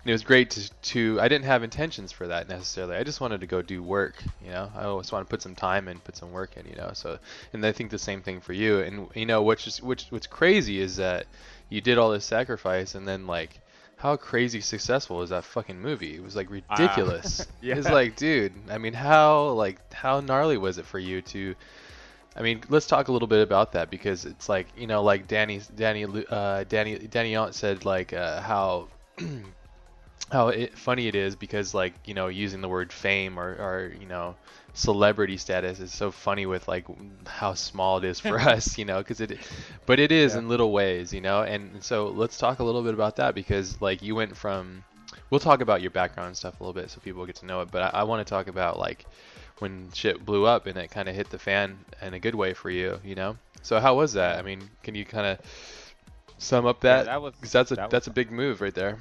it 0.05 0.11
was 0.11 0.23
great 0.23 0.51
to, 0.51 0.69
to 0.69 1.19
I 1.19 1.27
didn't 1.27 1.45
have 1.45 1.63
intentions 1.63 2.11
for 2.11 2.27
that 2.27 2.47
necessarily. 2.47 2.95
I 2.95 3.03
just 3.03 3.19
wanted 3.19 3.41
to 3.41 3.47
go 3.47 3.63
do 3.63 3.81
work, 3.81 4.15
you 4.43 4.51
know. 4.51 4.71
I 4.75 4.83
always 4.83 5.11
want 5.11 5.25
to 5.25 5.29
put 5.29 5.41
some 5.41 5.55
time 5.55 5.87
in, 5.87 5.99
put 5.99 6.15
some 6.15 6.31
work 6.31 6.57
in, 6.57 6.67
you 6.67 6.75
know. 6.75 6.91
So, 6.93 7.17
and 7.53 7.65
I 7.65 7.71
think 7.71 7.89
the 7.89 7.97
same 7.97 8.21
thing 8.21 8.39
for 8.39 8.53
you. 8.53 8.79
And 8.81 9.07
you 9.15 9.25
know, 9.25 9.41
which 9.41 9.65
is 9.65 9.81
which 9.81 10.05
what's 10.11 10.27
crazy 10.27 10.79
is 10.79 10.97
that 10.97 11.25
you 11.69 11.81
did 11.81 11.97
all 11.97 12.11
this 12.11 12.23
sacrifice, 12.23 12.93
and 12.93 13.07
then 13.07 13.25
like, 13.25 13.59
how 13.97 14.15
crazy 14.15 14.61
successful 14.61 15.23
is 15.23 15.31
that 15.31 15.43
fucking 15.43 15.81
movie? 15.81 16.15
It 16.15 16.23
was 16.23 16.35
like 16.35 16.51
ridiculous. 16.51 17.47
yeah. 17.61 17.75
It's 17.75 17.89
like, 17.89 18.15
dude, 18.15 18.53
I 18.69 18.77
mean, 18.77 18.93
how 18.93 19.49
like 19.49 19.91
how 19.91 20.19
gnarly 20.19 20.57
was 20.57 20.77
it 20.77 20.85
for 20.85 20.99
you 20.99 21.23
to? 21.23 21.55
I 22.35 22.43
mean, 22.43 22.61
let's 22.69 22.85
talk 22.85 23.07
a 23.07 23.11
little 23.11 23.29
bit 23.29 23.41
about 23.41 23.71
that 23.71 23.89
because 23.89 24.25
it's 24.25 24.47
like 24.47 24.67
you 24.77 24.85
know, 24.85 25.01
like 25.01 25.27
Danny, 25.27 25.61
Danny, 25.75 26.05
uh, 26.29 26.63
Danny, 26.65 26.99
Danny 26.99 27.33
Yount 27.33 27.55
said 27.55 27.85
like 27.85 28.13
uh, 28.13 28.39
how 28.41 28.89
how 30.31 30.47
it, 30.49 30.77
funny 30.77 31.07
it 31.07 31.15
is 31.15 31.35
because 31.35 31.73
like 31.73 31.93
you 32.05 32.13
know 32.13 32.27
using 32.27 32.61
the 32.61 32.67
word 32.69 32.91
fame 32.91 33.37
or, 33.39 33.49
or 33.55 33.93
you 33.99 34.07
know 34.07 34.35
celebrity 34.73 35.37
status 35.37 35.79
is 35.79 35.93
so 35.93 36.11
funny 36.11 36.45
with 36.45 36.67
like 36.67 36.85
how 37.27 37.53
small 37.53 37.97
it 37.99 38.03
is 38.03 38.19
for 38.19 38.39
us 38.53 38.77
you 38.77 38.85
know 38.85 38.97
because 38.97 39.21
it 39.21 39.37
but 39.85 39.99
it 39.99 40.11
is 40.11 40.33
Yeah. 40.33 40.39
in 40.39 40.49
little 40.49 40.71
ways 40.71 41.13
you 41.13 41.21
know 41.21 41.43
and 41.43 41.83
so 41.83 42.07
let's 42.07 42.37
talk 42.37 42.59
a 42.59 42.63
little 42.63 42.81
bit 42.83 42.93
about 42.93 43.17
that 43.17 43.35
because 43.35 43.79
like 43.81 44.01
you 44.01 44.15
went 44.15 44.35
from 44.35 44.83
we'll 45.29 45.39
talk 45.39 45.61
about 45.61 45.81
your 45.81 45.91
background 45.91 46.27
and 46.27 46.37
stuff 46.37 46.59
a 46.59 46.63
little 46.63 46.73
bit 46.73 46.89
so 46.89 46.99
people 46.99 47.25
get 47.25 47.35
to 47.37 47.45
know 47.45 47.61
it 47.61 47.69
but 47.71 47.81
i, 47.93 47.99
I 47.99 48.03
want 48.03 48.25
to 48.25 48.29
talk 48.29 48.47
about 48.47 48.79
like 48.79 49.05
when 49.59 49.89
shit 49.93 50.25
blew 50.25 50.45
up 50.45 50.65
and 50.65 50.77
it 50.77 50.91
kind 50.91 51.07
of 51.07 51.15
hit 51.15 51.29
the 51.29 51.39
fan 51.39 51.77
in 52.01 52.13
a 52.13 52.19
good 52.19 52.35
way 52.35 52.53
for 52.53 52.69
you 52.69 52.99
you 53.05 53.15
know? 53.15 53.37
So 53.61 53.79
how 53.79 53.95
was 53.95 54.13
that? 54.13 54.37
I 54.37 54.41
mean 54.41 54.69
can 54.83 54.95
you 54.95 55.05
kind 55.05 55.25
of 55.25 55.39
sum 56.37 56.65
up 56.65 56.83
Yeah, 56.83 56.97
that? 56.97 57.05
that 57.05 57.21
was 57.21 57.33
'Cause 57.41 57.51
that's 57.51 57.71
a 57.71 57.75
that 57.75 57.85
was 57.85 57.91
that's 57.91 58.07
a 58.07 58.11
big 58.11 58.31
move 58.31 58.61
right 58.61 58.73
there 58.75 58.97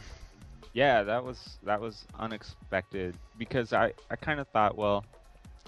Yeah, 0.74 1.04
that 1.04 1.24
was 1.24 1.58
that 1.64 1.80
was 1.80 2.06
unexpected 2.18 3.18
because 3.38 3.72
I, 3.72 3.92
I 4.10 4.16
kind 4.16 4.40
of 4.40 4.48
thought, 4.48 4.76
well, 4.76 5.04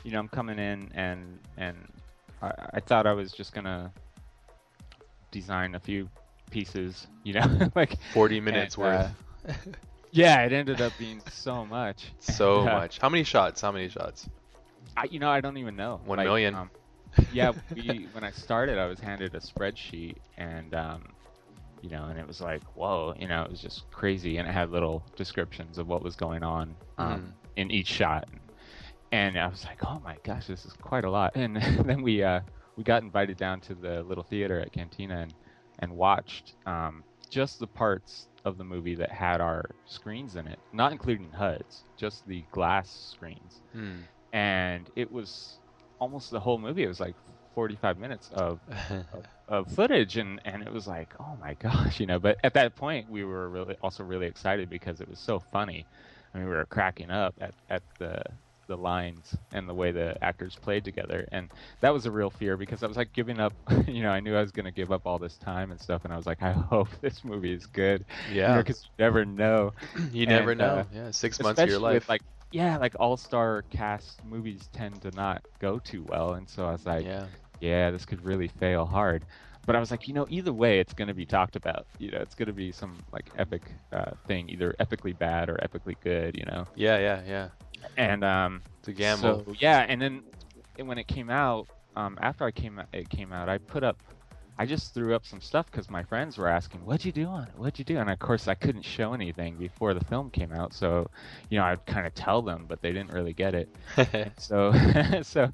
you 0.04 0.12
know, 0.12 0.20
I'm 0.20 0.28
coming 0.28 0.58
in 0.58 0.92
and 0.94 1.40
and 1.56 1.92
I, 2.42 2.52
I 2.75 2.80
thought 2.80 3.06
I 3.06 3.14
was 3.14 3.32
just 3.32 3.54
gonna 3.54 3.92
design 5.32 5.75
a 5.75 5.80
few 5.80 6.10
pieces, 6.50 7.08
you 7.25 7.34
know, 7.34 7.70
like 7.76 7.98
40 8.12 8.40
minutes 8.40 8.76
and, 8.76 8.76
worth 8.76 9.06
uh, 9.46 9.54
yeah, 10.12 10.42
it 10.44 10.52
ended 10.52 10.80
up 10.80 10.96
being 10.98 11.22
so 11.28 11.66
much, 11.66 12.14
So 12.20 12.64
And, 12.64 12.66
uh, 12.66 12.82
much. 12.82 12.98
How 12.98 13.08
many 13.08 13.25
shots? 13.25 13.60
How 13.62 13.72
many 13.72 13.88
shots? 13.88 14.28
I, 14.96 15.04
you 15.10 15.20
know, 15.20 15.30
I 15.30 15.40
don't 15.40 15.58
even 15.58 15.76
know. 15.76 16.00
One 16.04 16.18
Like, 16.18 16.25
million. 16.25 16.54
Um, 16.54 16.70
yeah, 17.30 17.52
we, 17.75 18.08
when 18.12 18.25
I 18.25 18.30
started, 18.32 18.78
I 18.78 18.86
was 18.86 19.00
handed 19.00 19.34
a 19.34 19.40
spreadsheet, 19.40 20.18
and 20.36 20.75
um, 20.75 21.15
you 21.87 21.93
know, 21.97 22.07
and 22.07 22.19
it 22.19 22.26
was 22.26 22.40
like, 22.40 22.62
whoa, 22.75 23.14
you 23.19 23.28
know, 23.28 23.43
it 23.43 23.50
was 23.50 23.61
just 23.61 23.90
crazy, 23.90 24.38
and 24.38 24.49
it 24.49 24.52
had 24.52 24.71
little 24.71 25.05
descriptions 25.16 25.78
of 25.78 25.87
what 25.87 26.02
was 26.02 26.16
going 26.16 26.43
on 26.43 26.76
um, 26.99 27.07
Mhm. 27.21 27.33
in 27.57 27.71
each 27.71 27.88
shot, 27.88 28.25
and 29.12 29.38
I 29.38 29.47
was 29.47 29.64
like, 29.64 29.85
oh 29.85 30.00
my 30.05 30.16
gosh, 30.25 30.47
this 30.47 30.64
is 30.64 30.73
quite 30.75 31.05
a 31.05 31.11
lot. 31.11 31.33
And 31.37 31.57
then 31.57 32.02
we 32.02 32.23
uh, 32.23 32.40
we 32.76 32.85
got 32.85 33.02
invited 33.02 33.37
down 33.38 33.61
to 33.62 33.75
the 33.75 34.02
little 34.02 34.25
theater 34.25 34.61
at 34.61 34.73
Cantina 34.73 35.21
and 35.23 35.35
and 35.78 35.93
watched 35.93 36.55
um, 36.66 37.05
just 37.31 37.59
the 37.59 37.66
parts 37.69 38.28
of 38.45 38.57
the 38.59 38.64
movie 38.64 38.95
that 38.97 39.11
had 39.12 39.40
our 39.40 39.64
screens 39.85 40.37
in 40.37 40.47
it, 40.47 40.59
not 40.73 40.93
including 40.93 41.31
HUDs, 41.33 41.85
just 41.97 42.26
the 42.26 42.43
glass 42.50 42.90
screens 43.14 43.61
Hmm. 43.73 44.00
and 44.33 44.90
it 44.97 45.11
was 45.11 45.61
almost 45.99 46.31
the 46.31 46.40
whole 46.40 46.59
movie. 46.59 46.85
It 46.85 46.88
was 46.88 47.00
like 47.00 47.16
45 47.56 47.98
minutes 47.98 48.30
of, 48.34 48.60
of 49.48 49.66
footage, 49.72 50.18
and, 50.18 50.40
and 50.44 50.62
it 50.62 50.72
was 50.72 50.86
like, 50.86 51.12
oh 51.18 51.36
my 51.40 51.54
gosh, 51.58 51.98
you 51.98 52.06
know. 52.06 52.20
But 52.20 52.38
at 52.44 52.54
that 52.54 52.76
point, 52.76 53.10
we 53.10 53.25
were 53.25 53.48
really 53.48 53.76
also 53.82 54.04
really 54.04 54.26
excited 54.26 54.70
because 54.70 55.00
it 55.00 55.08
was 55.08 55.18
so 55.18 55.40
funny. 55.40 55.84
I 56.32 56.38
mean, 56.38 56.48
we 56.48 56.54
were 56.54 56.66
cracking 56.66 57.10
up 57.10 57.34
at, 57.40 57.54
at 57.68 57.82
the 57.98 58.22
the 58.68 58.76
lines 58.76 59.36
and 59.52 59.68
the 59.68 59.75
way 59.75 59.92
the 59.92 60.22
actors 60.22 60.56
played 60.60 60.84
together, 60.84 61.26
and 61.32 61.50
that 61.80 61.94
was 61.94 62.04
a 62.04 62.10
real 62.10 62.30
fear 62.30 62.56
because 62.58 62.82
I 62.82 62.86
was 62.88 62.96
like 62.96 63.12
giving 63.12 63.40
up. 63.40 63.52
You 63.86 64.02
know, 64.02 64.10
I 64.10 64.20
knew 64.20 64.36
I 64.36 64.40
was 64.40 64.50
going 64.50 64.64
to 64.64 64.72
give 64.72 64.90
up 64.90 65.06
all 65.06 65.18
this 65.18 65.36
time 65.36 65.70
and 65.70 65.80
stuff, 65.80 66.04
and 66.04 66.12
I 66.12 66.16
was 66.16 66.26
like, 66.26 66.42
I 66.42 66.52
hope 66.52 66.88
this 67.00 67.25
movie 67.25 67.54
is 67.54 67.64
good. 67.66 68.04
yeah. 68.32 68.58
because 68.58 68.82
you 68.82 69.04
never 69.04 69.25
know. 69.25 69.72
you 70.12 70.26
never 70.26 70.54
know. 70.54 70.64
uh, 70.64 70.84
yeah, 70.92 71.10
six 71.12 71.40
months 71.40 71.60
of 71.60 71.68
your 71.68 71.78
life. 71.78 71.94
With 71.94 72.08
like 72.08 72.22
yeah, 72.52 72.76
like 72.78 72.94
all 72.98 73.16
star 73.16 73.62
cast 73.70 74.25
movies 74.25 74.68
tend 74.72 75.02
to 75.02 75.10
not 75.12 75.42
go 75.58 75.78
too 75.78 76.04
well, 76.08 76.34
and 76.34 76.48
so 76.48 76.66
I 76.66 76.72
was 76.72 76.86
like, 76.86 77.04
yeah. 77.04 77.26
Yeah, 77.60 77.90
this 77.90 78.04
could 78.04 78.25
really 78.25 78.48
fail 78.48 78.84
hard. 78.84 79.25
But 79.66 79.75
I 79.75 79.80
was 79.80 79.90
like, 79.90 80.06
you 80.06 80.14
know, 80.14 80.26
either 80.30 80.52
way, 80.52 80.78
it's 80.78 80.92
going 80.92 81.08
to 81.08 81.14
be 81.14 81.26
talked 81.26 81.56
about. 81.56 81.86
You 81.98 82.12
know, 82.12 82.18
it's 82.18 82.36
going 82.36 82.46
to 82.46 82.52
be 82.52 82.70
some 82.70 82.96
like 83.12 83.30
epic 83.36 83.62
uh, 83.92 84.12
thing, 84.28 84.48
either 84.48 84.75
epically 84.78 85.16
bad 85.18 85.48
or 85.48 85.56
epically 85.56 85.96
good. 86.04 86.36
You 86.36 86.44
know, 86.46 86.66
Yeah, 86.76 86.98
yeah, 86.98 87.22
yeah. 87.26 87.48
and 87.96 88.22
um, 88.22 88.62
It's 88.78 88.88
a 88.88 88.92
gamble. 88.92 89.44
so 89.44 89.54
yeah, 89.58 89.84
and 89.88 90.00
then 90.00 90.22
and 90.78 90.86
when 90.86 90.98
it 90.98 91.08
came 91.08 91.30
out, 91.30 91.66
um, 91.96 92.16
after 92.22 92.44
I 92.44 92.52
came 92.52 92.80
it 92.92 93.08
came 93.10 93.32
out, 93.32 93.48
I 93.48 93.58
put 93.58 93.82
up, 93.82 93.96
I 94.56 94.66
just 94.66 94.94
threw 94.94 95.16
up 95.16 95.26
some 95.26 95.40
stuff 95.40 95.66
because 95.68 95.90
my 95.90 96.04
friends 96.04 96.38
were 96.38 96.46
asking, 96.48 96.84
"What'd 96.84 97.04
you 97.04 97.10
do 97.10 97.26
on 97.26 97.44
it? 97.48 97.50
What'd 97.56 97.78
you 97.80 97.84
do?" 97.84 97.98
And 97.98 98.08
of 98.08 98.20
course, 98.20 98.46
I 98.46 98.54
couldn't 98.54 98.82
show 98.84 99.14
anything 99.14 99.56
before 99.56 99.94
the 99.94 100.04
film 100.04 100.30
came 100.30 100.52
out, 100.52 100.75
so 100.75 101.10
you 101.50 101.58
know, 101.58 101.64
I'd 101.64 101.84
kind 101.86 102.06
of 102.06 102.14
tell 102.14 102.40
them, 102.40 102.66
but 102.68 102.82
they 102.82 102.92
didn't 102.92 103.10
really 103.10 103.32
get 103.32 103.54
it. 103.56 103.68
So, 104.38 104.72
so 105.22 105.50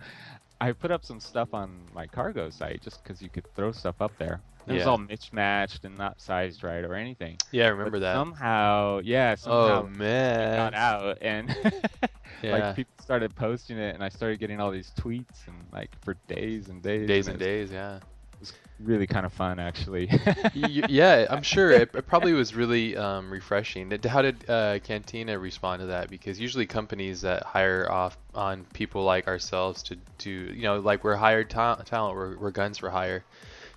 I 0.63 0.73
put 0.73 0.91
up 0.91 1.05
some 1.05 1.19
stuff 1.21 1.55
on 1.55 1.81
my 1.95 2.07
cargo 2.07 2.51
site 2.51 2.81
just 2.83 3.03
because 3.03 3.21
you 3.21 3.29
could 3.29 3.47
throw 3.55 3.73
stuff 3.73 4.01
up 4.01 4.13
there. 4.19 4.41
It 4.69 4.75
was 4.75 4.87
all 4.87 4.97
mismatched 4.99 5.85
and 5.85 5.99
not 5.99 6.21
sized 6.21 6.63
right 6.63 6.85
or 6.85 6.95
anything. 6.95 7.37
yeah, 7.51 7.65
I 7.67 7.69
remember 7.71 7.91
But 7.99 8.01
that. 8.03 8.15
Somehow, 8.15 9.01
yeah, 9.03 9.33
oh, 9.33 9.35
somehow 9.35 9.83
oh 9.83 9.87
it 9.87 9.99
got 9.99 10.73
man. 10.73 10.75
out 10.75 11.19
and 11.21 11.49
Yeah. 12.43 12.53
like 12.53 12.77
people 12.77 12.93
started 13.03 13.35
posting 13.35 13.77
it 13.79 13.95
and 13.97 14.05
I 14.05 14.09
started 14.09 14.39
getting 14.39 14.61
all 14.61 14.71
these 14.71 14.93
tweets 14.99 15.47
and 15.49 15.57
like 15.73 15.91
for 16.05 16.15
days 16.29 16.69
and 16.69 16.81
days. 16.81 17.09
days 17.09 17.27
and 17.27 17.39
was- 17.39 17.45
days, 17.45 17.73
yeah. 17.73 17.99
Was 18.43 18.53
really 18.81 19.07
kind 19.07 19.25
of 19.25 19.33
fun 19.33 19.61
actually. 19.61 20.11
Yeah, 20.55 21.27
I'm 21.31 21.43
sure 21.43 21.71
it, 21.71 21.95
it 21.95 22.07
probably 22.07 22.33
was 22.33 22.55
really 22.55 22.97
um, 22.97 23.31
refreshing. 23.31 23.91
How 24.05 24.23
did 24.23 24.49
uh, 24.51 24.81
Cantina 24.81 25.39
respond 25.39 25.81
to 25.81 25.87
that? 25.87 26.11
Because 26.11 26.41
usually 26.41 26.67
companies 26.67 27.21
that 27.23 27.45
hire 27.45 27.91
off 27.91 28.19
on 28.35 28.65
people 28.75 29.05
like 29.05 29.29
ourselves 29.29 29.83
to, 29.85 29.97
do, 30.19 30.31
you 30.31 30.63
know, 30.63 30.81
like 30.81 31.05
we're 31.05 31.17
hired 31.17 31.51
ta- 31.51 31.77
talent, 31.77 32.17
we're, 32.17 32.37
we're 32.39 32.51
guns 32.51 32.79
for 32.79 32.91
hire, 32.91 33.25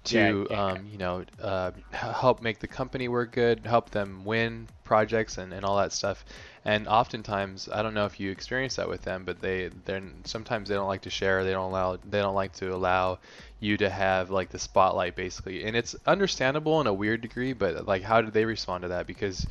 to 0.05 0.48
Yeah, 0.50 0.55
yeah. 0.55 0.65
um, 0.74 0.88
you 0.88 0.98
know, 0.98 1.24
uh, 1.41 1.72
help 1.91 2.41
make 2.41 2.60
the 2.60 2.67
company 2.67 3.07
work 3.07 3.31
good, 3.34 3.65
help 3.65 3.91
them 3.91 4.25
win 4.25 4.67
projects 4.84 5.38
and, 5.38 5.53
and 5.53 5.63
all 5.65 5.77
that 5.77 5.93
stuff. 5.93 6.25
And 6.65 6.88
oftentimes, 6.88 7.69
I 7.72 7.81
don't 7.84 7.93
know 7.93 8.05
if 8.05 8.19
you 8.19 8.31
experience 8.31 8.75
that 8.77 8.89
with 8.89 9.03
them, 9.03 9.24
but 9.24 9.39
they 9.39 9.69
they 9.69 10.01
sometimes 10.25 10.67
they 10.67 10.75
don't 10.75 10.88
like 10.88 11.03
to 11.03 11.10
share. 11.12 11.43
They 11.43 11.51
don't 11.51 11.69
allow 11.72 11.98
they 11.98 12.19
don't 12.19 12.36
like 12.36 12.53
to 12.53 12.74
allow 12.74 13.19
you 13.60 13.77
to 13.77 13.89
have 13.89 14.31
like 14.31 14.50
the 14.50 14.60
spotlight 14.60 15.15
basically. 15.15 15.63
And 15.65 15.77
it's 15.77 15.95
understandable 16.07 16.81
in 16.81 16.88
a 16.88 16.93
weird 16.93 17.22
degree 17.22 17.53
but 17.53 17.86
like 17.88 18.01
how 18.03 18.22
did 18.22 18.34
they 18.34 18.45
respond 18.45 18.81
to 18.84 18.89
that? 18.89 19.07
Because 19.07 19.48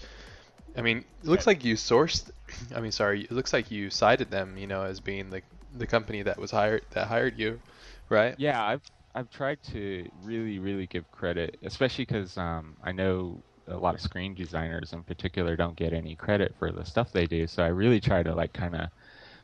i 0.77 0.83
mean 0.83 0.99
it 1.23 1.29
looks 1.29 1.47
like 1.47 1.65
you 1.65 1.75
sourced 1.75 2.31
i 2.75 2.81
mean 2.81 2.93
sorry 2.93 3.23
it 3.23 3.33
looks 3.33 3.53
like 3.53 3.71
you 3.71 3.91
cited 3.91 4.31
them 4.31 4.57
you 4.57 4.67
know 4.67 4.83
as 4.83 5.01
being 5.01 5.31
the 5.31 5.43
the 5.77 5.87
company 5.87 6.23
that 6.23 6.39
was 6.39 6.51
hired 6.51 6.83
that 6.93 7.07
hired 7.07 7.39
you 7.39 7.61
right? 8.09 8.35
Yeah, 8.39 8.63
I've 8.63 8.83
I've 9.15 9.31
tried 9.31 9.63
to 9.73 10.09
really 10.23 10.59
really 10.59 10.87
give 10.87 11.11
credit, 11.11 11.59
especially 11.63 12.05
because 12.05 12.37
um, 12.37 12.77
I 12.83 12.93
know 12.93 13.43
a 13.69 13.77
lot 13.77 13.95
of 13.95 14.01
screen 14.01 14.35
designers 14.35 14.93
in 14.93 15.03
particular 15.05 15.57
don't 15.57 15.77
get 15.77 15.93
any 15.93 16.15
credit 16.17 16.55
for 16.59 16.71
the 16.73 16.85
stuff 16.85 17.13
they 17.13 17.27
do. 17.27 17.47
So 17.47 17.63
I 17.63 17.69
really 17.69 18.01
try 18.01 18.23
to 18.23 18.35
like 18.35 18.53
kind 18.53 18.75
of 18.75 18.89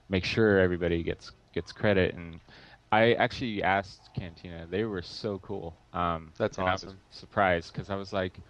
make 0.08 0.24
sure 0.24 0.58
everybody 0.58 1.02
gets 1.02 1.32
gets 1.52 1.72
credit. 1.72 2.14
And 2.14 2.40
I 2.92 3.12
actually 3.14 3.62
asked 3.62 4.10
Cantina; 4.14 4.66
they 4.66 4.84
were 4.84 5.02
so 5.02 5.38
cool. 5.38 5.76
Um, 5.92 6.32
That's 6.38 6.58
and 6.58 6.68
I 6.68 6.72
was 6.74 6.86
awesome. 6.86 7.00
surprised 7.10 7.72
because 7.72 7.90
I 7.90 7.96
was 7.96 8.12
like, 8.12 8.40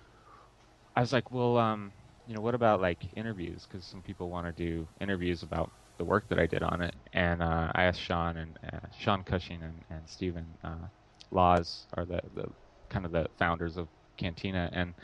I 0.97 1.01
was 1.01 1.13
like, 1.13 1.31
well, 1.31 1.57
um, 1.59 1.93
you 2.27 2.35
know, 2.35 2.41
what 2.41 2.55
about 2.55 2.81
like 2.81 3.07
interviews? 3.17 3.67
Because 3.67 3.85
some 3.85 4.03
people 4.03 4.31
want 4.31 4.47
to 4.47 4.53
do 4.53 4.89
interviews 5.01 5.43
about 5.43 5.73
the 5.99 6.05
work 6.05 6.29
that 6.29 6.39
I 6.39 6.47
did 6.47 6.63
on 6.63 6.81
it. 6.83 6.95
And 7.13 7.43
uh, 7.43 7.71
I 7.75 7.85
asked 7.85 8.01
Sean 8.01 8.37
and 8.37 8.59
uh, 8.73 8.87
Sean 8.99 9.23
Cushing 9.25 9.63
and, 9.63 9.85
and 9.91 10.09
Stephen 10.09 10.57
uh, 10.65 10.89
Lawes 11.31 11.87
are 11.95 12.05
the, 12.05 12.21
the 12.35 12.47
kind 12.89 13.05
of 13.05 13.13
the 13.13 13.29
founders 13.39 13.77
of 13.77 13.89
Cantina, 14.17 14.69
and 14.73 14.95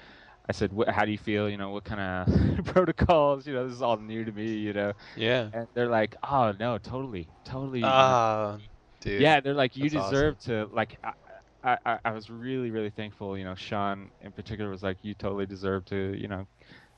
I 0.49 0.53
said, 0.53 0.73
what, 0.73 0.89
"How 0.89 1.05
do 1.05 1.11
you 1.11 1.19
feel? 1.19 1.49
You 1.51 1.57
know, 1.57 1.71
what 1.71 1.85
kind 1.85 2.01
of 2.01 2.65
protocols? 2.67 3.47
You 3.47 3.55
know, 3.55 3.65
this 3.67 3.75
is 3.75 3.83
all 3.83 3.97
new 3.97 4.25
to 4.25 4.33
me. 4.33 4.55
You 4.55 4.73
know." 4.73 4.93
Yeah. 5.17 5.51
And 5.53 5.67
they're 5.75 5.89
like, 5.89 6.15
"Oh 6.29 6.53
no, 6.59 6.79
totally, 6.79 7.29
totally." 7.45 7.83
Ah, 7.85 8.59
dude. 9.01 9.21
yeah, 9.21 9.41
they're 9.41 9.55
like, 9.55 9.77
"You 9.77 9.91
that's 9.91 10.11
deserve 10.11 10.39
to 10.41 10.69
like." 10.73 10.99
I, 11.65 11.79
I, 11.85 11.99
I 12.05 12.11
was 12.13 12.31
really, 12.31 12.71
really 12.71 12.91
thankful. 12.91 13.37
You 13.37 13.45
know, 13.45 13.57
Sean 13.57 14.11
in 14.21 14.31
particular 14.33 14.71
was 14.71 14.83
like, 14.85 14.99
"You 15.03 15.15
totally 15.15 15.47
deserve 15.47 15.85
to, 15.87 16.15
you 16.17 16.29
know, 16.29 16.47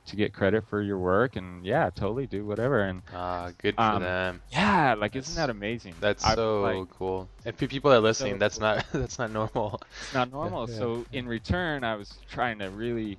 to 0.06 0.16
get 0.16 0.34
credit 0.34 0.66
for 0.68 0.82
your 0.82 0.98
work." 0.98 1.36
And 1.36 1.64
yeah, 1.64 1.88
totally 1.94 2.26
do 2.26 2.44
whatever. 2.44 2.80
And 2.82 3.00
Ah, 3.14 3.50
good 3.56 3.76
for 3.76 3.80
Um, 3.82 4.02
them. 4.02 4.42
yeah, 4.50 4.94
like, 4.94 5.16
isn't 5.16 5.36
that 5.36 5.48
amazing? 5.48 5.94
That's 6.00 6.22
I- 6.24 6.34
so 6.34 6.60
like, 6.62 6.90
cool. 6.90 7.30
And 7.46 7.56
pe- 7.56 7.66
people 7.66 7.90
that 7.92 7.98
are 7.98 8.00
listening, 8.00 8.34
so 8.34 8.38
that's 8.38 8.58
cool. 8.58 8.66
not 8.66 8.84
that's 8.92 9.18
not 9.18 9.30
normal. 9.30 9.80
it's 10.02 10.12
not 10.12 10.30
normal. 10.30 10.68
yeah. 10.68 10.76
So 10.76 11.06
in 11.12 11.26
return, 11.26 11.82
I 11.82 11.94
was 11.94 12.18
trying 12.28 12.58
to 12.58 12.68
really 12.68 13.16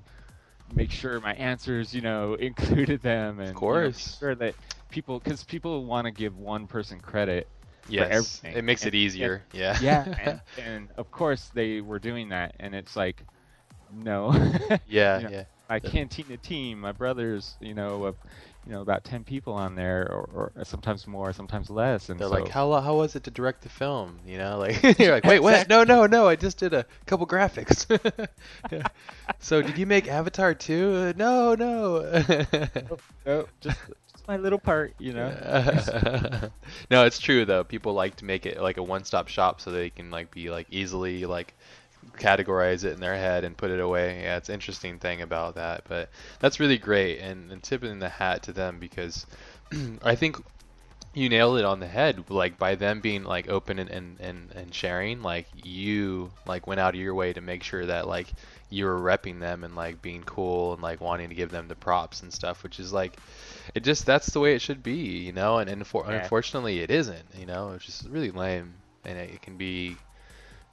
make 0.74 0.90
sure 0.90 1.20
my 1.20 1.34
answers, 1.34 1.94
you 1.94 2.00
know, 2.02 2.34
included 2.38 3.02
them, 3.02 3.40
and 3.40 3.62
you 3.68 3.76
know, 3.76 3.90
course. 3.92 3.96
make 3.96 4.08
sure 4.18 4.34
that 4.36 4.56
people, 4.90 5.18
because 5.18 5.44
people 5.44 5.84
want 5.86 6.06
to 6.06 6.12
give 6.12 6.36
one 6.36 6.66
person 6.66 7.00
credit. 7.00 7.48
Yes, 7.88 8.42
everything. 8.44 8.54
it 8.54 8.64
makes 8.64 8.86
it 8.86 8.94
And- 8.94 8.94
easier. 8.94 9.46
Yeah. 9.52 9.78
Yeah, 9.78 10.06
and, 10.18 10.40
and 10.56 10.90
of 10.96 11.10
course 11.10 11.50
they 11.50 11.80
were 11.80 11.98
doing 11.98 12.28
that, 12.30 12.54
and 12.58 12.74
it's 12.74 12.96
like, 12.96 13.26
no, 13.90 14.32
yeah, 14.86 15.18
you 15.18 15.22
know, 15.22 15.30
yeah. 15.30 15.44
my 15.68 15.80
cantina 15.80 16.36
team, 16.36 16.80
my 16.80 16.92
brothers, 16.92 17.56
you 17.60 17.74
know, 17.74 18.04
of, 18.04 18.16
you 18.70 18.76
know, 18.76 18.82
about 18.82 19.02
ten 19.02 19.24
people 19.24 19.54
on 19.54 19.74
there, 19.74 20.06
or, 20.08 20.52
or 20.56 20.64
sometimes 20.64 21.04
more, 21.04 21.32
sometimes 21.32 21.70
less, 21.70 22.08
and 22.08 22.20
They're 22.20 22.28
so, 22.28 22.34
like, 22.34 22.48
how 22.48 22.72
how 22.80 22.94
was 22.98 23.16
it 23.16 23.24
to 23.24 23.30
direct 23.32 23.62
the 23.62 23.68
film? 23.68 24.20
You 24.24 24.38
know, 24.38 24.58
like 24.58 24.80
you're 25.00 25.10
like, 25.10 25.24
wait, 25.24 25.40
what? 25.40 25.68
No, 25.68 25.82
no, 25.82 26.06
no. 26.06 26.28
I 26.28 26.36
just 26.36 26.56
did 26.58 26.72
a 26.72 26.86
couple 27.04 27.26
graphics. 27.26 27.84
Yeah. 28.70 28.86
So 29.42 29.62
did 29.62 29.78
you 29.78 29.86
make 29.86 30.06
Avatar 30.06 30.54
too? 30.54 30.92
Uh, 30.94 31.12
no, 31.16 31.54
no. 31.54 32.24
oh, 33.26 33.46
just, 33.60 33.78
just 34.12 34.28
my 34.28 34.36
little 34.36 34.58
part, 34.58 34.94
you 34.98 35.14
know. 35.14 35.30
no, 36.90 37.06
it's 37.06 37.18
true 37.18 37.46
though. 37.46 37.64
People 37.64 37.94
like 37.94 38.16
to 38.16 38.26
make 38.26 38.44
it 38.44 38.60
like 38.60 38.76
a 38.76 38.82
one-stop 38.82 39.28
shop 39.28 39.62
so 39.62 39.70
they 39.70 39.88
can 39.88 40.10
like 40.10 40.30
be 40.30 40.50
like 40.50 40.66
easily 40.70 41.24
like 41.24 41.54
categorize 42.18 42.84
it 42.84 42.92
in 42.92 43.00
their 43.00 43.16
head 43.16 43.44
and 43.44 43.56
put 43.56 43.70
it 43.70 43.80
away. 43.80 44.22
Yeah, 44.22 44.36
it's 44.36 44.48
an 44.48 44.54
interesting 44.54 44.98
thing 44.98 45.22
about 45.22 45.54
that, 45.56 45.84
but 45.88 46.10
that's 46.38 46.60
really 46.60 46.78
great 46.78 47.18
and, 47.20 47.50
and 47.52 47.62
tipping 47.62 47.98
the 47.98 48.08
hat 48.08 48.42
to 48.44 48.52
them 48.52 48.78
because 48.78 49.26
I 50.02 50.14
think 50.14 50.36
you 51.12 51.28
nailed 51.28 51.58
it 51.58 51.64
on 51.64 51.80
the 51.80 51.86
head 51.88 52.30
like 52.30 52.56
by 52.58 52.76
them 52.76 53.00
being 53.00 53.24
like 53.24 53.48
open 53.48 53.78
and, 53.80 53.90
and, 53.90 54.20
and, 54.20 54.52
and 54.54 54.74
sharing 54.74 55.22
like 55.22 55.48
you 55.54 56.30
like 56.46 56.66
went 56.68 56.80
out 56.80 56.94
of 56.94 57.00
your 57.00 57.14
way 57.14 57.32
to 57.32 57.40
make 57.40 57.64
sure 57.64 57.84
that 57.86 58.06
like 58.06 58.32
you 58.70 58.84
were 58.84 59.00
repping 59.00 59.40
them 59.40 59.64
and 59.64 59.74
like 59.74 60.00
being 60.02 60.22
cool 60.22 60.72
and 60.72 60.82
like 60.82 61.00
wanting 61.00 61.28
to 61.28 61.34
give 61.34 61.50
them 61.50 61.66
the 61.66 61.74
props 61.74 62.22
and 62.22 62.32
stuff 62.32 62.62
which 62.62 62.78
is 62.78 62.92
like 62.92 63.18
it 63.74 63.82
just 63.82 64.06
that's 64.06 64.28
the 64.30 64.40
way 64.40 64.54
it 64.54 64.62
should 64.62 64.82
be 64.82 64.94
you 64.96 65.32
know 65.32 65.58
and, 65.58 65.68
and 65.68 65.86
for, 65.86 66.04
Yeah. 66.06 66.14
unfortunately 66.14 66.80
it 66.80 66.90
isn't 66.90 67.26
you 67.34 67.46
know 67.46 67.72
it's 67.72 67.86
just 67.86 68.04
really 68.08 68.30
lame 68.30 68.74
and 69.04 69.18
it, 69.18 69.30
it 69.30 69.42
can 69.42 69.56
be 69.56 69.96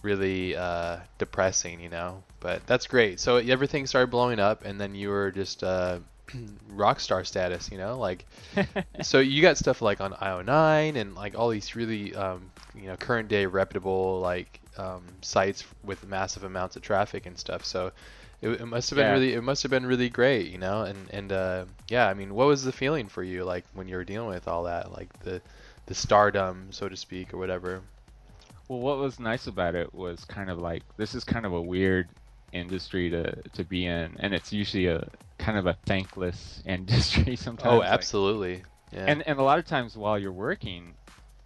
really 0.08 0.56
uh, 0.56 0.98
depressing 1.20 1.82
you 1.82 1.90
know 1.90 2.24
but 2.40 2.66
that's 2.68 2.88
great 2.88 3.20
so 3.20 3.38
everything 3.38 3.88
started 3.88 4.10
blowing 4.12 4.40
up 4.40 4.66
and 4.66 4.80
then 4.82 4.96
you 4.96 5.10
were 5.10 5.32
just 5.32 5.64
uh, 5.64 6.00
rock 6.70 7.00
star 7.00 7.24
status 7.24 7.72
you 7.72 7.78
know 7.78 7.98
like 8.00 8.26
so 9.01 9.20
you 9.20 9.42
got 9.42 9.58
stuff 9.58 9.81
like 9.81 10.01
on 10.01 10.14
IO9 10.14 10.96
and 10.96 11.16
like 11.16 11.38
all 11.38 11.50
these 11.50 11.75
really 11.75 12.16
um, 12.16 12.51
you 12.75 12.88
know 12.88 12.98
current 12.98 13.29
day 13.29 13.46
reputable 13.46 14.20
like 14.22 14.60
um, 14.77 15.03
sites 15.22 15.66
with 15.84 16.05
massive 16.05 16.44
amounts 16.44 16.75
of 16.75 16.81
traffic 16.84 17.25
and 17.25 17.38
stuff. 17.38 17.66
So 17.66 17.92
it, 18.42 18.50
it 18.50 18.66
must 18.66 18.90
have 18.90 18.98
been 18.98 19.08
Yeah. 19.08 19.12
really 19.12 19.34
it 19.34 19.42
must 19.44 19.64
have 19.64 19.72
been 19.72 19.86
really 19.86 20.10
great, 20.10 20.48
you 20.51 20.58
know. 20.58 20.81
And 20.84 21.10
and 21.12 21.31
uh, 21.31 21.66
yeah, 21.90 22.08
I 22.08 22.14
mean, 22.14 22.34
what 22.36 22.48
was 22.48 22.64
the 22.64 22.72
feeling 22.72 23.08
for 23.08 23.24
you 23.24 23.44
like 23.44 23.66
when 23.74 23.88
you 23.88 23.96
were 23.96 24.05
dealing 24.05 24.29
with 24.29 24.48
all 24.48 24.64
that, 24.64 24.92
like 24.92 25.10
the 25.22 25.42
the 25.88 25.96
stardom, 25.96 26.72
so 26.72 26.90
to 26.90 26.98
speak, 26.98 27.34
or 27.34 27.38
whatever? 27.38 27.81
Well, 28.68 28.80
what 28.80 28.98
was 28.98 29.20
nice 29.20 29.48
about 29.48 29.75
it 29.75 29.94
was 29.94 30.25
kind 30.25 30.50
of 30.50 30.60
like 30.60 30.84
this 30.98 31.16
is 31.16 31.24
kind 31.24 31.46
of 31.46 31.53
a 31.53 31.62
weird 31.62 32.10
industry 32.51 33.10
to 33.10 33.42
to 33.53 33.64
be 33.64 33.86
in, 33.86 34.16
and 34.20 34.34
it's 34.34 34.51
usually 34.51 34.88
a 34.88 35.08
kind 35.38 35.58
of 35.58 35.66
a 35.68 35.77
thankless 35.86 36.62
industry 36.66 37.36
sometimes. 37.36 37.74
Oh, 37.74 37.77
like- 37.80 37.90
absolutely. 37.90 38.64
Yeah. 38.92 39.06
and 39.06 39.27
and 39.27 39.38
a 39.38 39.44
lot 39.44 39.60
of 39.60 39.66
times 39.66 39.98
while 39.98 40.18
you're 40.18 40.32
working, 40.32 40.94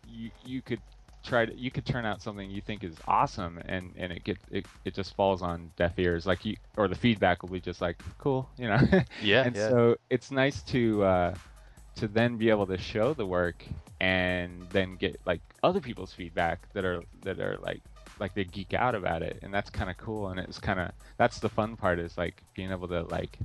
you 0.08 0.30
you 0.46 0.62
could 0.62 0.80
try 1.24 1.46
to 1.46 1.56
you 1.56 1.72
could 1.72 1.86
turn 1.86 2.06
out 2.06 2.22
something 2.22 2.50
you 2.50 2.62
think 2.62 2.84
is 2.84 2.96
awesome, 3.08 3.60
and 3.66 3.94
and 3.98 4.12
it 4.12 4.24
get 4.24 4.38
it, 4.52 4.66
it 4.86 4.94
just 4.94 5.16
falls 5.16 5.42
on 5.42 5.72
deaf 5.76 5.98
ears. 5.98 6.26
Like 6.26 6.46
you 6.46 6.56
or 6.78 6.88
the 6.88 6.96
feedback 6.96 7.42
will 7.42 7.50
be 7.50 7.60
just 7.60 7.82
like 7.82 8.02
cool, 8.18 8.50
you 8.58 8.68
know. 8.68 8.80
yeah. 9.22 9.44
and 9.44 9.56
yeah. 9.56 9.70
so 9.70 9.96
it's 10.10 10.32
nice 10.32 10.62
to 10.64 11.04
uh, 11.04 11.36
to 11.96 12.08
then 12.08 12.38
be 12.38 12.50
able 12.50 12.68
to 12.68 12.78
show 12.78 13.14
the 13.14 13.26
work 13.26 13.66
and 14.02 14.68
then 14.72 14.96
get 14.96 15.16
like 15.28 15.42
other 15.62 15.80
people's 15.80 16.12
feedback 16.12 16.60
that 16.74 16.84
are 16.84 17.04
that 17.24 17.40
are 17.40 17.58
like 17.62 17.82
like 18.20 18.34
they 18.34 18.44
geek 18.44 18.74
out 18.74 18.96
about 18.96 19.22
it 19.22 19.38
and 19.44 19.54
that's 19.54 19.70
kind 19.70 19.90
of 19.92 19.98
cool 19.98 20.30
and 20.30 20.40
it's 20.40 20.58
kind 20.60 20.80
of 20.80 20.90
that's 21.18 21.40
the 21.40 21.48
fun 21.50 21.76
part 21.78 22.00
is 22.00 22.18
like 22.18 22.42
being 22.56 22.72
able 22.72 22.88
to 22.88 23.04
like 23.04 23.38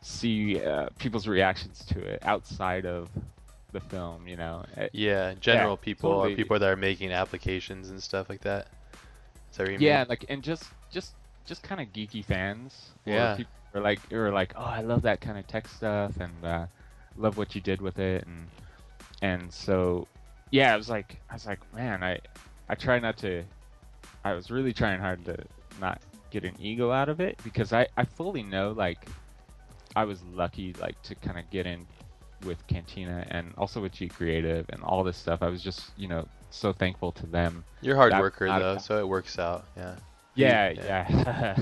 see 0.00 0.60
uh, 0.64 0.88
people's 0.98 1.26
reactions 1.28 1.84
to 1.84 2.00
it 2.00 2.18
outside 2.22 2.86
of 2.86 3.08
the 3.72 3.80
film 3.80 4.26
you 4.26 4.36
know 4.36 4.64
Uh, 4.76 4.86
yeah, 4.92 5.34
general 5.40 5.76
people 5.76 6.10
or 6.10 6.22
totally. 6.22 6.34
people 6.36 6.58
that 6.58 6.68
are 6.68 6.76
making 6.76 7.12
applications 7.12 7.90
and 7.90 8.02
stuff 8.02 8.28
like 8.28 8.40
that. 8.40 8.66
Is 9.52 9.58
that 9.58 9.80
yeah 9.80 9.98
mean? 9.98 10.06
like 10.08 10.24
and 10.28 10.42
just 10.42 10.64
just 10.90 11.12
just 11.46 11.62
kind 11.62 11.80
of 11.80 11.86
geeky 11.88 12.24
fans 12.24 12.90
Yeah. 13.06 13.36
people 13.36 13.52
are 13.74 13.80
like 13.80 14.00
like 14.10 14.52
oh 14.56 14.64
i 14.64 14.80
love 14.80 15.02
that 15.02 15.20
kind 15.20 15.38
of 15.38 15.46
tech 15.46 15.68
stuff 15.68 16.12
and 16.20 16.32
uh 16.44 16.66
love 17.16 17.36
what 17.36 17.54
you 17.54 17.60
did 17.60 17.80
with 17.80 17.98
it 17.98 18.26
and 18.26 18.48
and 19.22 19.52
so 19.52 20.06
yeah 20.50 20.72
i 20.72 20.76
was 20.76 20.88
like 20.88 21.20
i 21.30 21.34
was 21.34 21.46
like 21.46 21.60
man 21.74 22.02
i 22.02 22.18
i 22.68 22.74
try 22.74 22.98
not 22.98 23.16
to 23.16 23.42
i 24.24 24.32
was 24.32 24.50
really 24.50 24.72
trying 24.72 25.00
hard 25.00 25.24
to 25.24 25.36
not 25.80 26.00
get 26.30 26.44
an 26.44 26.54
ego 26.60 26.90
out 26.90 27.08
of 27.08 27.20
it 27.20 27.38
because 27.42 27.72
i 27.72 27.86
i 27.96 28.04
fully 28.04 28.42
know 28.42 28.72
like 28.72 29.06
i 29.96 30.04
was 30.04 30.22
lucky 30.34 30.74
like 30.80 31.00
to 31.02 31.14
kind 31.16 31.38
of 31.38 31.48
get 31.50 31.66
in 31.66 31.86
with 32.44 32.64
cantina 32.68 33.26
and 33.30 33.52
also 33.58 33.80
with 33.80 33.92
g 33.92 34.06
creative 34.08 34.64
and 34.70 34.82
all 34.82 35.02
this 35.02 35.16
stuff 35.16 35.42
i 35.42 35.48
was 35.48 35.62
just 35.62 35.90
you 35.96 36.06
know 36.06 36.26
so 36.50 36.72
thankful 36.72 37.12
to 37.12 37.26
them 37.26 37.64
You're 37.82 37.94
a 37.94 37.98
hard 37.98 38.12
That- 38.12 38.20
worker 38.20 38.46
though, 38.46 38.78
so 38.78 38.98
it 38.98 39.06
works 39.06 39.38
out. 39.38 39.66
Yeah. 39.76 39.96
Yeah 40.38 40.70
Yeah. 40.70 41.06
yeah 41.10 41.54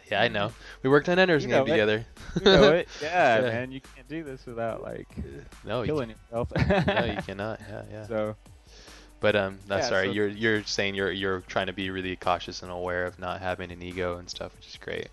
yeah, 0.10 0.22
I 0.22 0.28
know. 0.28 0.52
We 0.82 0.90
worked 0.90 1.08
on 1.08 1.18
Ender's 1.18 1.44
You 1.44 1.50
Game 1.50 1.66
together. 1.66 2.04
you 2.36 2.42
know 2.44 2.72
it. 2.72 2.88
Yeah, 3.02 3.36
Yeah. 3.36 3.40
man, 3.42 3.72
you 3.72 3.80
can't 3.80 4.08
do 4.08 4.22
this 4.24 4.44
without 4.46 4.82
like 4.82 5.08
no, 5.64 5.80
you, 5.82 5.86
killing 5.86 6.10
yourself. 6.10 6.50
no, 6.86 7.04
you 7.04 7.22
cannot. 7.22 7.60
Yeah, 7.68 7.82
yeah. 7.90 8.06
So 8.06 8.36
But 9.20 9.36
um, 9.36 9.58
that's 9.66 9.86
Yeah, 9.86 9.90
sorry. 9.90 10.06
so- 10.08 10.12
You're 10.12 10.28
you're 10.28 10.64
saying 10.64 10.94
you're 10.94 11.12
you're 11.12 11.40
trying 11.42 11.66
to 11.66 11.72
be 11.72 11.90
really 11.90 12.16
cautious 12.16 12.62
and 12.62 12.70
aware 12.72 13.04
of 13.04 13.18
not 13.18 13.40
having 13.40 13.70
an 13.72 13.82
ego 13.82 14.18
and 14.18 14.28
stuff, 14.28 14.54
which 14.56 14.68
is 14.68 14.76
great. 14.76 15.08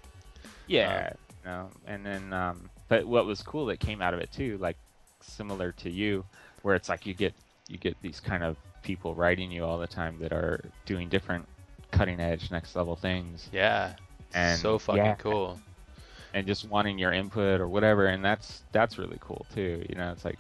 yeah, 0.67 1.11
no, 1.45 1.69
and 1.85 2.05
then 2.05 2.33
um, 2.33 2.69
but 2.89 3.05
what 3.05 3.25
was 3.25 3.41
cool 3.41 3.65
that 3.67 3.79
came 3.79 4.01
out 4.01 4.13
of 4.13 4.19
it 4.19 4.31
too, 4.31 4.57
like 4.59 4.77
similar 5.21 5.71
to 5.73 5.89
you, 5.89 6.23
where 6.61 6.75
it's 6.75 6.89
like 6.89 7.05
you 7.05 7.13
get 7.13 7.33
you 7.67 7.77
get 7.77 7.95
these 8.01 8.19
kind 8.19 8.43
of 8.43 8.57
people 8.87 9.13
writing 9.13 9.51
you 9.51 9.63
all 9.65 9.77
the 9.77 9.85
time 9.87 10.17
that 10.19 10.31
are 10.31 10.59
doing 10.85 11.09
different 11.09 11.45
cutting 11.91 12.19
edge 12.19 12.49
next 12.51 12.75
level 12.75 12.95
things 12.95 13.49
Yeah. 13.51 13.93
And, 14.33 14.59
so 14.59 14.79
fucking 14.79 15.03
yeah. 15.03 15.15
cool. 15.15 15.59
and 16.33 16.47
just 16.47 16.67
wanting 16.69 16.97
your 16.97 17.11
input 17.11 17.59
or 17.61 17.67
whatever 17.67 18.07
and 18.07 18.23
that's 18.23 18.63
that's 18.71 18.97
really 18.97 19.17
cool 19.19 19.45
too 19.53 19.85
you 19.89 19.95
know 19.95 20.11
it's 20.11 20.25
like 20.25 20.39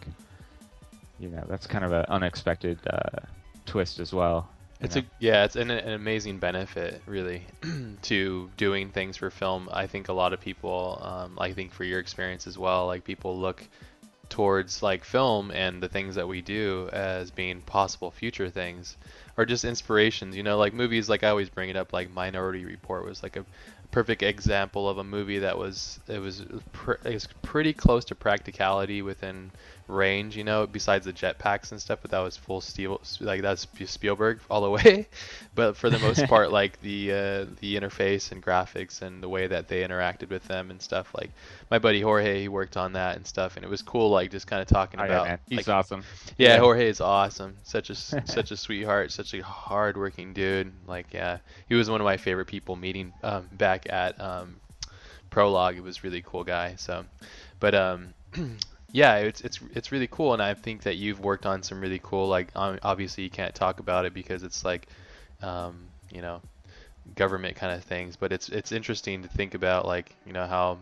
you 1.19 1.29
know 1.29 1.43
that's 1.47 1.67
kind 1.67 1.83
of 1.85 1.91
an 1.91 2.05
unexpected 2.09 2.79
uh, 2.89 3.19
twist 3.65 3.99
as 3.99 4.13
well 4.13 4.49
It's 4.79 4.95
know? 4.95 5.01
a 5.01 5.05
yeah, 5.19 5.43
it's 5.45 5.55
an, 5.55 5.71
an 5.71 5.93
amazing 5.93 6.37
benefit 6.39 7.01
really 7.07 7.41
to 8.03 8.49
doing 8.57 8.91
things 8.91 9.17
for 9.17 9.29
film. 9.31 9.67
I 9.73 9.87
think 9.87 10.07
a 10.09 10.13
lot 10.13 10.33
of 10.33 10.39
people, 10.39 10.99
um, 11.01 11.31
I 11.39 11.51
think 11.53 11.71
for 11.73 11.83
your 11.83 11.99
experience 11.99 12.45
as 12.45 12.57
well, 12.59 12.85
like 12.85 13.03
people 13.03 13.33
look 13.39 13.59
towards 14.29 14.83
like 14.83 15.03
film 15.03 15.51
and 15.51 15.81
the 15.81 15.89
things 15.89 16.15
that 16.15 16.27
we 16.27 16.41
do 16.41 16.89
as 16.91 17.31
being 17.31 17.61
possible 17.61 18.11
future 18.11 18.49
things 18.49 18.97
or 19.37 19.45
just 19.45 19.65
inspirations. 19.65 20.35
You 20.35 20.43
know, 20.43 20.57
like 20.57 20.73
movies. 20.73 21.09
Like 21.09 21.23
I 21.23 21.29
always 21.29 21.49
bring 21.49 21.69
it 21.69 21.75
up. 21.75 21.93
Like 21.93 22.11
Minority 22.11 22.65
Report 22.65 23.05
was 23.05 23.23
like 23.23 23.35
a 23.35 23.45
perfect 23.91 24.21
example 24.23 24.89
of 24.89 24.97
a 24.97 25.03
movie 25.03 25.39
that 25.39 25.57
was 25.57 25.99
it 26.07 26.19
was 26.19 26.43
pr- 26.73 26.93
it 27.05 27.13
was 27.13 27.27
pretty 27.41 27.73
close 27.73 28.05
to 28.05 28.15
practicality 28.15 29.01
within 29.01 29.51
range, 29.87 30.35
you 30.35 30.43
know, 30.43 30.67
besides 30.67 31.05
the 31.05 31.13
jetpacks 31.13 31.71
and 31.71 31.81
stuff, 31.81 31.99
but 32.01 32.11
that 32.11 32.19
was 32.19 32.35
full 32.35 32.59
steel, 32.61 33.01
like 33.21 33.41
that's 33.41 33.67
Spielberg 33.85 34.39
all 34.49 34.61
the 34.61 34.69
way. 34.83 35.07
But 35.55 35.77
for 35.77 35.89
the 35.89 35.99
most 35.99 36.25
part, 36.27 36.51
like 36.51 36.79
the 36.81 37.11
uh, 37.11 37.45
the 37.61 37.75
interface 37.79 38.31
and 38.31 38.43
graphics 38.43 39.01
and 39.01 39.23
the 39.23 39.29
way 39.29 39.47
that 39.47 39.67
they 39.67 39.83
interacted 39.87 40.29
with 40.29 40.43
them 40.47 40.71
and 40.71 40.81
stuff, 40.81 41.13
like 41.15 41.31
my 41.71 41.79
buddy 41.79 42.01
Jorge, 42.01 42.41
he 42.41 42.47
worked 42.47 42.77
on 42.77 42.93
that 42.93 43.15
and 43.15 43.25
stuff, 43.25 43.55
and 43.55 43.63
it 43.65 43.69
was 43.69 43.81
cool, 43.81 44.09
like 44.09 44.29
just 44.31 44.47
kind 44.47 44.61
of 44.61 44.67
talking 44.67 44.99
Oh, 44.99 45.03
yeah, 45.03 45.09
about, 45.11 45.27
man. 45.27 45.39
He's 45.47 45.67
like, 45.67 45.69
awesome. 45.69 46.03
yeah, 46.37 46.55
Yeah. 46.55 46.59
Jorge 46.59 46.87
is 46.89 47.01
awesome. 47.01 47.55
Such 47.63 47.89
a 47.89 47.95
such 48.25 48.51
a 48.51 48.57
sweetheart, 48.57 49.11
such 49.11 49.33
a 49.33 49.41
hardworking 49.43 50.33
dude. 50.33 50.71
Like, 50.85 51.13
yeah, 51.13 51.37
he 51.69 51.75
was 51.75 51.89
one 51.89 52.01
of 52.01 52.05
my 52.05 52.17
favorite 52.17 52.45
people 52.47 52.75
meeting 52.75 53.13
um, 53.23 53.47
back 53.53 53.87
at 53.89 54.19
um, 54.21 54.57
prologue. 55.29 55.77
It 55.77 55.81
was 55.83 56.03
really 56.03 56.21
cool 56.25 56.43
guy. 56.43 56.75
So, 56.77 57.05
but 57.59 57.73
um, 57.75 58.13
yeah, 58.91 59.17
it's 59.17 59.41
it's 59.41 59.59
it's 59.73 59.91
really 59.91 60.07
cool, 60.07 60.33
and 60.33 60.41
I 60.41 60.53
think 60.53 60.83
that 60.83 60.95
you've 60.95 61.19
worked 61.19 61.45
on 61.45 61.63
some 61.63 61.81
really 61.81 61.99
cool. 62.01 62.27
Like 62.27 62.49
obviously 62.55 63.23
you 63.23 63.29
can't 63.29 63.53
talk 63.53 63.79
about 63.79 64.05
it 64.05 64.13
because 64.13 64.43
it's 64.43 64.63
like, 64.63 64.87
um, 65.41 65.87
you 66.11 66.21
know, 66.21 66.41
government 67.15 67.55
kind 67.55 67.73
of 67.73 67.83
things. 67.83 68.15
But 68.15 68.31
it's 68.31 68.49
it's 68.49 68.71
interesting 68.71 69.23
to 69.23 69.27
think 69.27 69.53
about 69.53 69.85
like 69.85 70.15
you 70.25 70.33
know 70.33 70.47
how 70.47 70.77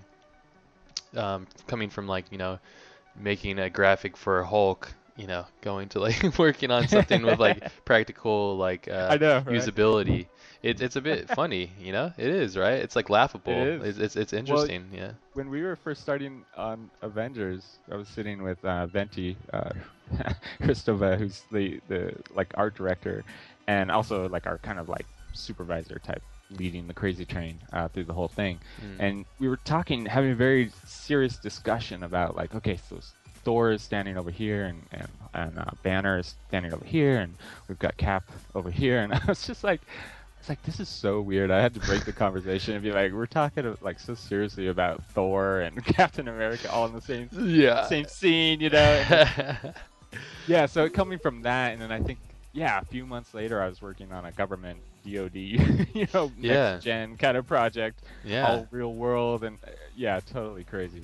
um, 1.15 1.47
coming 1.67 1.89
from 1.89 2.07
like 2.07 2.31
you 2.31 2.37
know 2.37 2.59
making 3.15 3.59
a 3.59 3.69
graphic 3.69 4.17
for 4.17 4.43
Hulk 4.43 4.91
you 5.17 5.27
know, 5.27 5.45
going 5.61 5.89
to 5.89 5.99
like 5.99 6.21
working 6.37 6.71
on 6.71 6.87
something 6.87 7.23
with 7.23 7.39
like 7.39 7.71
practical 7.85 8.57
like 8.57 8.87
uh, 8.87 9.17
know, 9.19 9.35
right? 9.37 9.47
usability. 9.47 10.27
It, 10.65 10.81
it's 10.81 10.95
a 10.95 11.01
bit 11.01 11.29
funny, 11.35 11.71
you 11.79 11.91
know. 11.91 12.11
It 12.17 12.27
is 12.27 12.57
right. 12.57 12.79
It's 12.79 12.95
like 12.95 13.09
laughable. 13.09 13.53
It 13.53 13.67
is. 13.67 13.83
It's 13.83 13.99
it's, 13.99 14.15
it's 14.15 14.33
interesting. 14.33 14.85
Well, 14.91 14.99
yeah. 14.99 15.11
When 15.33 15.49
we 15.49 15.61
were 15.61 15.75
first 15.75 16.01
starting 16.01 16.43
on 16.57 16.89
Avengers, 17.03 17.77
I 17.91 17.95
was 17.95 18.07
sitting 18.07 18.41
with 18.41 18.63
uh, 18.65 18.87
Venti, 18.87 19.37
uh, 19.53 19.69
Hristova, 20.61 21.19
who's 21.19 21.43
the 21.51 21.79
the 21.87 22.15
like 22.33 22.51
art 22.55 22.73
director, 22.73 23.23
and 23.67 23.91
also 23.91 24.27
like 24.27 24.47
our 24.47 24.57
kind 24.57 24.79
of 24.79 24.89
like 24.89 25.05
supervisor 25.33 25.99
type 25.99 26.23
leading 26.49 26.87
the 26.87 26.93
crazy 26.93 27.25
train 27.25 27.59
uh, 27.71 27.87
through 27.87 28.05
the 28.05 28.13
whole 28.13 28.27
thing. 28.27 28.59
Mm. 28.81 28.95
And 28.99 29.25
we 29.39 29.47
were 29.47 29.57
talking, 29.57 30.05
having 30.05 30.31
a 30.31 30.35
very 30.35 30.71
serious 30.85 31.37
discussion 31.37 32.03
about 32.03 32.35
like, 32.35 32.55
okay, 32.55 32.77
so 32.89 32.99
Thor 33.43 33.71
is 33.71 33.83
standing 33.83 34.17
over 34.17 34.31
here, 34.31 34.65
and 34.65 34.81
and, 34.91 35.07
and 35.35 35.59
uh, 35.59 35.65
Banner 35.83 36.17
is 36.17 36.33
standing 36.47 36.73
over 36.73 36.85
here, 36.85 37.19
and 37.19 37.35
we've 37.67 37.77
got 37.77 37.97
Cap 37.97 38.31
over 38.55 38.71
here, 38.71 38.99
and 39.03 39.13
I 39.13 39.21
was 39.27 39.45
just 39.45 39.63
like. 39.63 39.81
It's 40.45 40.49
like 40.51 40.61
this 40.61 40.79
is 40.79 40.89
so 40.89 41.21
weird. 41.21 41.49
I 41.49 41.59
had 41.59 41.73
to 41.73 41.79
break 41.79 42.05
the 42.05 42.13
conversation 42.13 42.75
and 42.75 42.83
be 42.83 42.91
like, 42.91 43.11
we're 43.11 43.25
talking 43.25 43.75
like 43.81 43.99
so 43.99 44.13
seriously 44.13 44.67
about 44.67 45.03
Thor 45.05 45.61
and 45.61 45.83
Captain 45.85 46.27
America 46.27 46.71
all 46.71 46.85
in 46.85 46.93
the 46.93 47.01
same 47.01 47.29
yeah 47.33 47.87
same 47.87 48.05
scene, 48.05 48.61
you 48.61 48.69
know. 48.69 49.55
yeah, 50.47 50.67
so 50.67 50.87
coming 50.87 51.17
from 51.17 51.41
that, 51.41 51.73
and 51.73 51.81
then 51.81 51.91
I 51.91 51.99
think 51.99 52.19
yeah, 52.53 52.79
a 52.79 52.85
few 52.85 53.07
months 53.07 53.33
later, 53.33 53.59
I 53.59 53.67
was 53.67 53.81
working 53.81 54.11
on 54.11 54.25
a 54.25 54.31
government 54.33 54.77
DoD, 55.03 55.35
you 55.35 56.07
know, 56.13 56.31
next 56.37 56.43
yeah. 56.43 56.77
gen 56.77 57.17
kind 57.17 57.37
of 57.37 57.47
project, 57.47 58.03
yeah, 58.23 58.47
all 58.47 58.67
real 58.69 58.93
world, 58.93 59.43
and 59.43 59.57
uh, 59.65 59.71
yeah, 59.95 60.19
totally 60.31 60.63
crazy. 60.63 61.01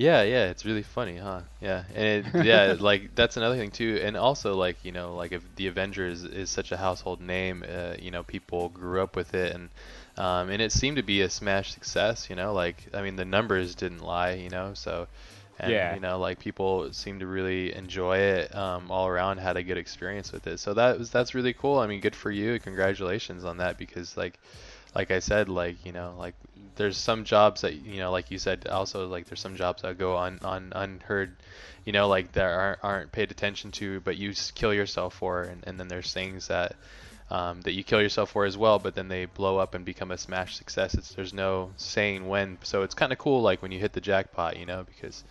Yeah, 0.00 0.22
yeah, 0.22 0.46
it's 0.46 0.64
really 0.64 0.82
funny, 0.82 1.18
huh? 1.18 1.42
Yeah, 1.60 1.84
and 1.94 2.26
it, 2.26 2.46
yeah, 2.46 2.74
like 2.80 3.14
that's 3.14 3.36
another 3.36 3.56
thing 3.56 3.70
too, 3.70 4.00
and 4.02 4.16
also 4.16 4.54
like 4.54 4.82
you 4.82 4.92
know, 4.92 5.14
like 5.14 5.32
if 5.32 5.42
the 5.56 5.66
Avengers 5.66 6.24
is 6.24 6.48
such 6.48 6.72
a 6.72 6.78
household 6.78 7.20
name, 7.20 7.62
uh, 7.68 7.96
you 7.98 8.10
know, 8.10 8.22
people 8.22 8.70
grew 8.70 9.02
up 9.02 9.14
with 9.14 9.34
it, 9.34 9.54
and 9.54 9.68
um, 10.16 10.48
and 10.48 10.62
it 10.62 10.72
seemed 10.72 10.96
to 10.96 11.02
be 11.02 11.20
a 11.20 11.28
smash 11.28 11.74
success, 11.74 12.30
you 12.30 12.36
know, 12.36 12.54
like 12.54 12.88
I 12.94 13.02
mean 13.02 13.16
the 13.16 13.26
numbers 13.26 13.74
didn't 13.74 13.98
lie, 13.98 14.32
you 14.32 14.48
know, 14.48 14.72
so 14.72 15.06
and 15.58 15.70
yeah. 15.70 15.94
you 15.94 16.00
know 16.00 16.18
like 16.18 16.38
people 16.38 16.90
seemed 16.94 17.20
to 17.20 17.26
really 17.26 17.74
enjoy 17.76 18.16
it 18.16 18.56
um, 18.56 18.90
all 18.90 19.06
around 19.06 19.36
had 19.36 19.58
a 19.58 19.62
good 19.62 19.76
experience 19.76 20.32
with 20.32 20.46
it 20.46 20.58
so 20.58 20.72
that 20.72 20.98
was 20.98 21.10
that's 21.10 21.34
really 21.34 21.52
cool 21.52 21.78
i 21.78 21.86
mean 21.86 22.00
good 22.00 22.16
for 22.16 22.30
you 22.30 22.58
congratulations 22.58 23.44
on 23.44 23.58
that 23.58 23.76
because 23.76 24.16
like 24.16 24.38
like 24.94 25.10
i 25.10 25.18
said 25.18 25.48
like 25.48 25.84
you 25.84 25.92
know 25.92 26.14
like 26.18 26.34
there's 26.80 26.96
some 26.96 27.24
jobs 27.24 27.60
that 27.60 27.74
you 27.74 27.98
know, 27.98 28.10
like 28.10 28.30
you 28.30 28.38
said, 28.38 28.66
also 28.66 29.06
like 29.06 29.26
there's 29.26 29.40
some 29.40 29.54
jobs 29.54 29.82
that 29.82 29.98
go 29.98 30.16
on 30.16 30.38
on 30.42 30.72
unheard, 30.74 31.36
you 31.84 31.92
know, 31.92 32.08
like 32.08 32.32
that 32.32 32.44
aren't 32.44 32.78
aren't 32.82 33.12
paid 33.12 33.30
attention 33.30 33.70
to, 33.72 34.00
but 34.00 34.16
you 34.16 34.32
kill 34.54 34.72
yourself 34.72 35.14
for, 35.14 35.42
and, 35.42 35.62
and 35.66 35.78
then 35.78 35.88
there's 35.88 36.12
things 36.12 36.48
that 36.48 36.76
um, 37.30 37.60
that 37.62 37.72
you 37.72 37.84
kill 37.84 38.00
yourself 38.00 38.30
for 38.30 38.46
as 38.46 38.56
well, 38.56 38.78
but 38.78 38.94
then 38.94 39.08
they 39.08 39.26
blow 39.26 39.58
up 39.58 39.74
and 39.74 39.84
become 39.84 40.10
a 40.10 40.16
smash 40.16 40.56
success. 40.56 40.94
It's 40.94 41.12
there's 41.12 41.34
no 41.34 41.70
saying 41.76 42.26
when, 42.26 42.56
so 42.62 42.82
it's 42.82 42.94
kind 42.94 43.12
of 43.12 43.18
cool, 43.18 43.42
like 43.42 43.60
when 43.60 43.72
you 43.72 43.78
hit 43.78 43.92
the 43.92 44.00
jackpot, 44.00 44.56
you 44.56 44.64
know, 44.64 44.84
because 44.84 45.22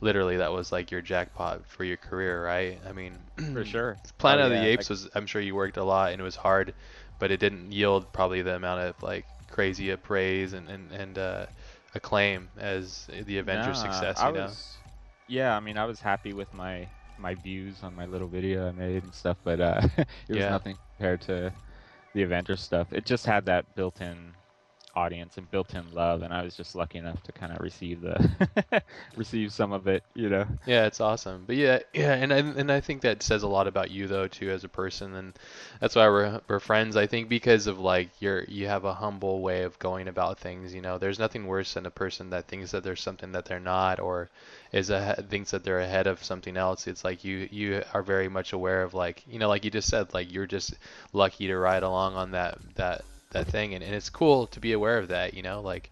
literally 0.00 0.38
that 0.38 0.52
was 0.52 0.72
like 0.72 0.90
your 0.90 1.00
jackpot 1.00 1.66
for 1.66 1.84
your 1.84 1.96
career, 1.96 2.44
right? 2.44 2.80
I 2.86 2.92
mean, 2.92 3.16
for 3.52 3.64
sure. 3.64 3.96
Planet 4.18 4.42
oh, 4.42 4.46
of 4.46 4.52
the 4.52 4.66
Apes 4.66 4.90
was, 4.90 5.08
I'm 5.14 5.26
sure 5.26 5.40
you 5.40 5.54
worked 5.54 5.76
a 5.76 5.84
lot 5.84 6.12
and 6.12 6.20
it 6.20 6.24
was 6.24 6.36
hard, 6.36 6.74
but 7.18 7.30
it 7.30 7.40
didn't 7.40 7.72
yield 7.72 8.12
probably 8.12 8.42
the 8.42 8.54
amount 8.56 8.80
of 8.80 9.02
like 9.02 9.26
crazy 9.48 9.94
praise 9.96 10.52
and 10.52 10.68
and, 10.68 10.92
and 10.92 11.18
uh, 11.18 11.46
acclaim 11.94 12.50
as 12.56 13.06
the 13.24 13.38
Avengers 13.38 13.78
nah, 13.78 13.80
success. 13.80 14.24
I 14.24 14.28
You 14.28 14.32
know. 14.32 14.56
Was, 14.56 14.78
yeah, 15.28 15.56
I 15.56 15.60
mean, 15.60 15.76
I 15.76 15.84
was 15.84 16.00
happy 16.00 16.32
with 16.32 16.52
my 16.52 16.88
my 17.16 17.34
views 17.34 17.82
on 17.82 17.94
my 17.94 18.06
little 18.06 18.28
video 18.28 18.68
I 18.68 18.72
made 18.72 19.04
and 19.04 19.14
stuff, 19.14 19.38
but 19.44 19.60
uh, 19.60 19.80
it 20.28 20.34
was 20.34 20.48
Yeah. 20.48 20.48
nothing 20.48 20.78
compared 20.96 21.20
to 21.22 21.52
the 22.14 22.22
Avengers 22.22 22.62
stuff. 22.62 22.92
It 22.92 23.06
just 23.06 23.26
had 23.26 23.46
that 23.46 23.74
built-in 23.74 24.34
audience 24.96 25.36
and 25.36 25.48
built-in 25.50 25.84
love, 25.92 26.22
and 26.22 26.32
I 26.32 26.42
was 26.42 26.56
just 26.56 26.74
lucky 26.74 26.98
enough 26.98 27.22
to 27.24 27.32
kind 27.32 27.52
of 27.52 27.60
receive 27.60 28.00
the 28.00 28.82
receive 29.16 29.52
some 29.52 29.72
of 29.72 29.86
it, 29.86 30.02
you 30.14 30.28
know. 30.30 30.46
Yeah, 30.66 30.86
it's 30.86 31.00
awesome. 31.00 31.44
But 31.46 31.56
yeah, 31.56 31.80
yeah, 31.92 32.14
and 32.14 32.32
I, 32.32 32.38
and 32.38 32.72
I 32.72 32.80
think 32.80 33.02
that 33.02 33.22
says 33.22 33.42
a 33.42 33.48
lot 33.48 33.68
about 33.68 33.90
you 33.90 34.08
though 34.08 34.26
too 34.26 34.50
as 34.50 34.64
a 34.64 34.68
person, 34.68 35.14
and 35.14 35.34
that's 35.80 35.94
why 35.94 36.08
we're 36.08 36.40
we're 36.48 36.60
friends. 36.60 36.96
I 36.96 37.06
think 37.06 37.28
because 37.28 37.66
of 37.66 37.78
like 37.78 38.08
you're 38.20 38.44
you 38.44 38.66
have 38.66 38.84
a 38.84 38.94
humble 38.94 39.42
way 39.42 39.62
of 39.62 39.78
going 39.78 40.08
about 40.08 40.38
things. 40.38 40.74
You 40.74 40.80
know, 40.80 40.98
there's 40.98 41.18
nothing 41.18 41.46
worse 41.46 41.74
than 41.74 41.86
a 41.86 41.90
person 41.90 42.30
that 42.30 42.48
thinks 42.48 42.70
that 42.72 42.82
there's 42.82 43.02
something 43.02 43.32
that 43.32 43.44
they're 43.44 43.60
not, 43.60 44.00
or 44.00 44.30
is 44.72 44.90
a 44.90 45.24
thinks 45.28 45.50
that 45.50 45.62
they're 45.64 45.80
ahead 45.80 46.06
of 46.06 46.24
something 46.24 46.56
else. 46.56 46.86
It's 46.86 47.04
like 47.04 47.24
you 47.24 47.48
you 47.50 47.82
are 47.94 48.02
very 48.02 48.28
much 48.28 48.52
aware 48.52 48.82
of 48.82 48.94
like 48.94 49.22
you 49.28 49.38
know 49.38 49.48
like 49.48 49.64
you 49.64 49.70
just 49.70 49.88
said 49.88 50.14
like 50.14 50.32
you're 50.32 50.46
just 50.46 50.74
lucky 51.12 51.46
to 51.48 51.56
ride 51.56 51.82
along 51.82 52.14
on 52.14 52.32
that 52.32 52.58
that 52.76 53.04
that 53.30 53.46
thing, 53.48 53.74
and, 53.74 53.82
and 53.82 53.94
it's 53.94 54.10
cool 54.10 54.46
to 54.48 54.60
be 54.60 54.72
aware 54.72 54.98
of 54.98 55.08
that. 55.08 55.34
You 55.34 55.42
know, 55.42 55.60
like. 55.60 55.90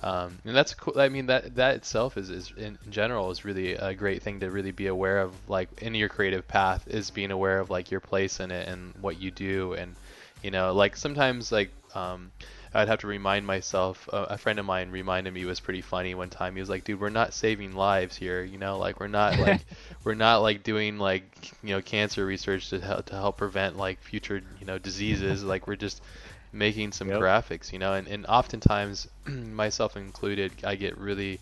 Um, 0.00 0.38
and 0.44 0.54
that's 0.54 0.74
cool. 0.74 1.00
I 1.00 1.08
mean, 1.08 1.26
that 1.26 1.56
that 1.56 1.74
itself 1.74 2.16
is, 2.16 2.30
is 2.30 2.52
in 2.56 2.78
general 2.88 3.32
is 3.32 3.44
really 3.44 3.72
a 3.72 3.94
great 3.94 4.22
thing 4.22 4.38
to 4.40 4.48
really 4.48 4.70
be 4.70 4.86
aware 4.86 5.18
of. 5.18 5.34
Like 5.48 5.82
in 5.82 5.92
your 5.96 6.08
creative 6.08 6.46
path, 6.46 6.86
is 6.86 7.10
being 7.10 7.32
aware 7.32 7.58
of 7.58 7.68
like 7.68 7.90
your 7.90 7.98
place 7.98 8.38
in 8.38 8.52
it 8.52 8.68
and 8.68 8.94
what 9.00 9.20
you 9.20 9.32
do, 9.32 9.72
and 9.72 9.96
you 10.40 10.52
know, 10.52 10.72
like 10.72 10.96
sometimes 10.96 11.50
like 11.50 11.70
um, 11.96 12.30
I'd 12.74 12.88
have 12.88 13.00
to 13.00 13.06
remind 13.06 13.46
myself. 13.46 14.08
Uh, 14.12 14.26
a 14.30 14.38
friend 14.38 14.58
of 14.58 14.66
mine 14.66 14.90
reminded 14.90 15.32
me 15.32 15.42
it 15.42 15.46
was 15.46 15.60
pretty 15.60 15.80
funny 15.80 16.14
one 16.14 16.30
time. 16.30 16.54
He 16.54 16.60
was 16.60 16.68
like, 16.68 16.84
"Dude, 16.84 17.00
we're 17.00 17.08
not 17.08 17.32
saving 17.32 17.74
lives 17.74 18.16
here. 18.16 18.42
You 18.44 18.58
know, 18.58 18.78
like 18.78 19.00
we're 19.00 19.08
not 19.08 19.38
like 19.38 19.62
we're 20.04 20.14
not 20.14 20.38
like 20.38 20.62
doing 20.62 20.98
like 20.98 21.52
you 21.62 21.70
know 21.70 21.82
cancer 21.82 22.24
research 22.24 22.70
to 22.70 22.80
help 22.80 23.06
to 23.06 23.14
help 23.14 23.38
prevent 23.38 23.76
like 23.76 24.00
future 24.02 24.42
you 24.60 24.66
know 24.66 24.78
diseases. 24.78 25.42
Like 25.42 25.66
we're 25.66 25.76
just 25.76 26.02
making 26.52 26.92
some 26.92 27.12
Yep. 27.12 27.16
graphics, 27.16 27.72
you 27.72 27.78
know, 27.78 27.94
and, 27.94 28.08
and 28.08 28.26
oftentimes, 28.26 29.08
myself 29.26 29.96
included, 29.96 30.54
I 30.64 30.76
get 30.76 30.98
really 30.98 31.40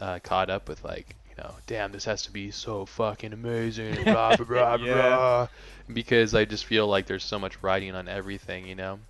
uh, 0.00 0.20
caught 0.20 0.50
up 0.50 0.68
with 0.68 0.84
like, 0.84 1.16
you 1.28 1.34
know, 1.38 1.56
damn, 1.66 1.92
this 1.92 2.04
has 2.06 2.22
to 2.24 2.32
be 2.32 2.50
so 2.50 2.86
fucking 2.86 3.32
amazing, 3.32 4.04
blah 4.06 4.34
blah 4.34 4.44
blah 4.46 4.76
Yeah. 4.82 5.18
blah, 5.18 5.48
because 5.92 6.34
I 6.34 6.44
just 6.44 6.64
feel 6.66 6.86
like 6.88 7.06
there's 7.06 7.24
so 7.24 7.38
much 7.38 7.62
writing 7.62 7.94
on 7.94 8.08
everything, 8.08 8.66
you 8.66 8.74
know. 8.76 9.00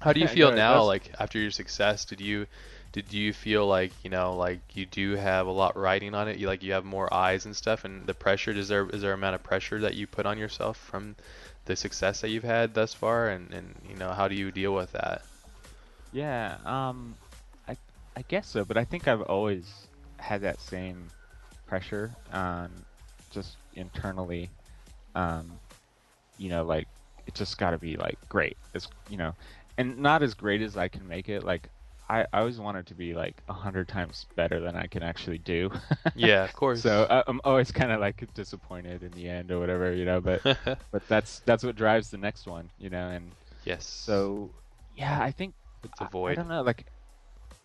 How 0.00 0.12
do 0.12 0.20
you 0.20 0.28
feel 0.28 0.50
no, 0.50 0.52
now? 0.52 0.82
that's- 0.82 0.84
Like 0.84 1.10
after 1.18 1.38
your 1.38 1.50
success, 1.50 2.04
did 2.04 2.20
you 2.20 2.46
did 2.92 3.12
you 3.12 3.32
feel 3.32 3.66
like 3.66 3.92
you 4.04 4.10
know 4.10 4.34
like 4.36 4.60
you 4.76 4.86
do 4.86 5.14
have 5.16 5.46
a 5.46 5.50
lot 5.50 5.76
writing 5.76 6.14
on 6.14 6.28
it? 6.28 6.38
You 6.38 6.46
like 6.48 6.62
you 6.62 6.72
have 6.72 6.84
more 6.84 7.12
eyes 7.12 7.44
and 7.46 7.56
stuff, 7.56 7.84
and 7.84 8.06
the 8.06 8.14
pressure. 8.14 8.50
Is 8.52 8.68
there 8.68 8.88
is 8.90 9.02
there 9.02 9.12
amount 9.12 9.36
of 9.36 9.42
pressure 9.42 9.80
that 9.80 9.94
you 9.94 10.06
put 10.06 10.26
on 10.26 10.38
yourself 10.38 10.76
from 10.78 11.16
the 11.70 11.76
success 11.76 12.20
that 12.20 12.30
you've 12.30 12.42
had 12.42 12.74
thus 12.74 12.92
far, 12.92 13.28
and 13.28 13.54
and 13.54 13.74
you 13.88 13.94
know 13.94 14.10
how 14.10 14.26
do 14.26 14.34
you 14.34 14.50
deal 14.50 14.74
with 14.74 14.90
that? 14.92 15.22
Yeah, 16.12 16.56
um, 16.64 17.14
I 17.68 17.76
I 18.16 18.22
guess 18.26 18.48
so, 18.48 18.64
but 18.64 18.76
I 18.76 18.84
think 18.84 19.06
I've 19.06 19.22
always 19.22 19.86
had 20.16 20.42
that 20.42 20.60
same 20.60 21.06
pressure, 21.66 22.10
um, 22.32 22.70
just 23.30 23.56
internally. 23.74 24.50
Um, 25.14 25.52
you 26.38 26.48
know, 26.48 26.64
like 26.64 26.88
it 27.26 27.34
just 27.34 27.56
got 27.56 27.70
to 27.70 27.78
be 27.78 27.96
like 27.96 28.18
great. 28.28 28.56
It's 28.74 28.88
you 29.08 29.16
know, 29.16 29.32
and 29.78 29.96
not 29.98 30.24
as 30.24 30.34
great 30.34 30.62
as 30.62 30.76
I 30.76 30.88
can 30.88 31.06
make 31.06 31.28
it. 31.28 31.44
Like 31.44 31.68
I, 32.10 32.26
I 32.32 32.40
always 32.40 32.58
wanted 32.58 32.88
to 32.88 32.94
be 32.94 33.14
like 33.14 33.40
a 33.48 33.52
hundred 33.52 33.86
times 33.86 34.26
better 34.34 34.58
than 34.58 34.74
I 34.74 34.88
can 34.88 35.02
actually 35.02 35.38
do. 35.38 35.70
Yeah, 36.16 36.44
of 36.44 36.52
course. 36.54 36.80
So 36.80 37.06
I, 37.08 37.22
I'm 37.28 37.40
always 37.44 37.70
kind 37.70 37.92
of 37.92 38.00
like 38.00 38.26
disappointed 38.34 39.04
in 39.04 39.12
the 39.12 39.28
end 39.28 39.52
or 39.52 39.60
whatever, 39.60 39.94
you 39.94 40.04
know. 40.04 40.20
But 40.20 40.42
but 40.92 41.06
that's 41.08 41.40
that's 41.46 41.62
what 41.62 41.76
drives 41.76 42.10
the 42.10 42.18
next 42.18 42.46
one, 42.48 42.68
you 42.78 42.90
know. 42.90 43.08
And 43.08 43.30
yes. 43.64 43.86
so 43.86 44.50
yeah, 44.96 45.22
I 45.22 45.30
think 45.30 45.54
it's 45.84 46.00
a 46.00 46.04
I- 46.04 46.06
I, 46.06 46.10
void. 46.10 46.32
I 46.32 46.34
don't 46.34 46.48
know, 46.48 46.62
like, 46.62 46.84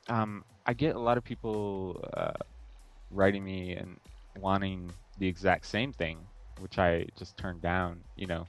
um, 0.09 0.45
I 0.67 0.73
get 0.73 0.95
a 0.95 0.99
lot 0.99 1.17
of 1.17 1.23
people 1.23 2.07
uh, 2.15 2.33
writing 3.09 3.43
me 3.43 3.73
and 3.73 3.99
wanting 4.37 4.91
the 5.17 5.27
exact 5.27 5.65
same 5.65 5.91
thing, 5.91 6.19
which 6.59 6.77
I 6.77 7.07
just 7.17 7.35
turned 7.35 7.61
down. 7.63 8.01
You 8.15 8.27
know, 8.27 8.47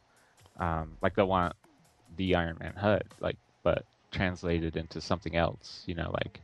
um, 0.60 0.98
like 1.00 1.14
they 1.16 1.22
want 1.22 1.54
the 2.16 2.34
Iron 2.34 2.58
Man 2.60 2.74
HUD, 2.76 3.04
like, 3.20 3.38
but 3.62 3.84
translated 4.16 4.76
into 4.76 5.00
something 5.00 5.36
else. 5.36 5.82
You 5.86 5.94
know, 5.94 6.10
like, 6.12 6.40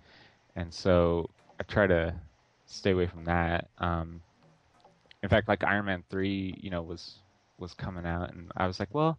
and 0.56 0.72
so 0.72 1.28
I 1.58 1.64
try 1.64 1.86
to 1.86 2.14
stay 2.66 2.92
away 2.92 3.06
from 3.06 3.24
that. 3.24 3.68
Um, 3.78 4.20
in 5.22 5.28
fact, 5.28 5.48
like 5.48 5.64
Iron 5.64 5.86
Man 5.86 6.04
three, 6.10 6.54
you 6.60 6.70
know, 6.70 6.82
was 6.82 7.16
was 7.58 7.74
coming 7.74 8.06
out, 8.06 8.32
and 8.32 8.50
I 8.56 8.66
was 8.66 8.80
like, 8.80 8.92
well, 8.94 9.18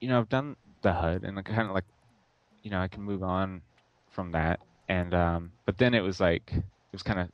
you 0.00 0.08
know, 0.08 0.18
I've 0.18 0.28
done 0.28 0.56
the 0.82 0.92
HUD, 0.92 1.24
and 1.24 1.38
I 1.38 1.42
kind 1.42 1.68
of 1.68 1.74
like, 1.74 1.84
you 2.62 2.70
know, 2.70 2.80
I 2.80 2.88
can 2.88 3.02
move 3.02 3.22
on 3.22 3.62
from 4.10 4.32
that. 4.32 4.60
and 4.88 5.14
um, 5.14 5.52
but 5.66 5.78
then 5.78 5.94
it 5.94 6.00
was 6.00 6.20
like 6.20 6.52
it 6.54 6.92
was 6.92 7.02
kind 7.02 7.20
of 7.20 7.28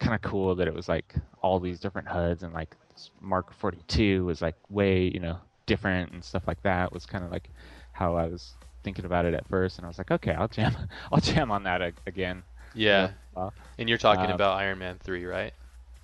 kind 0.00 0.14
of 0.14 0.22
cool 0.22 0.54
that 0.56 0.68
it 0.68 0.74
was 0.74 0.88
like 0.88 1.14
all 1.42 1.60
these 1.60 1.80
different 1.80 2.08
HUDs 2.08 2.42
and 2.42 2.52
like 2.52 2.76
Mark 3.20 3.52
42 3.52 4.24
was 4.24 4.42
like 4.42 4.56
way 4.70 5.10
you 5.14 5.20
know 5.20 5.38
different 5.66 6.12
and 6.12 6.24
stuff 6.24 6.46
like 6.46 6.62
that 6.62 6.92
was 6.92 7.06
kind 7.06 7.24
of 7.24 7.30
like 7.30 7.50
how 7.92 8.16
I 8.16 8.26
was 8.26 8.54
thinking 8.82 9.04
about 9.04 9.24
it 9.24 9.34
at 9.34 9.46
first, 9.48 9.78
and 9.78 9.84
I 9.84 9.88
was 9.88 9.98
like, 9.98 10.10
okay, 10.10 10.32
I'll 10.32 10.48
jam, 10.48 10.74
I'll 11.12 11.20
jam 11.20 11.50
on 11.50 11.64
that 11.64 11.80
again. 12.06 12.42
Yeah. 12.74 13.10
Uh, 13.36 13.50
and 13.78 13.88
you're 13.88 13.98
talking 13.98 14.30
uh, 14.30 14.34
about 14.34 14.56
Iron 14.58 14.78
Man 14.78 14.98
three, 15.02 15.24
right? 15.24 15.52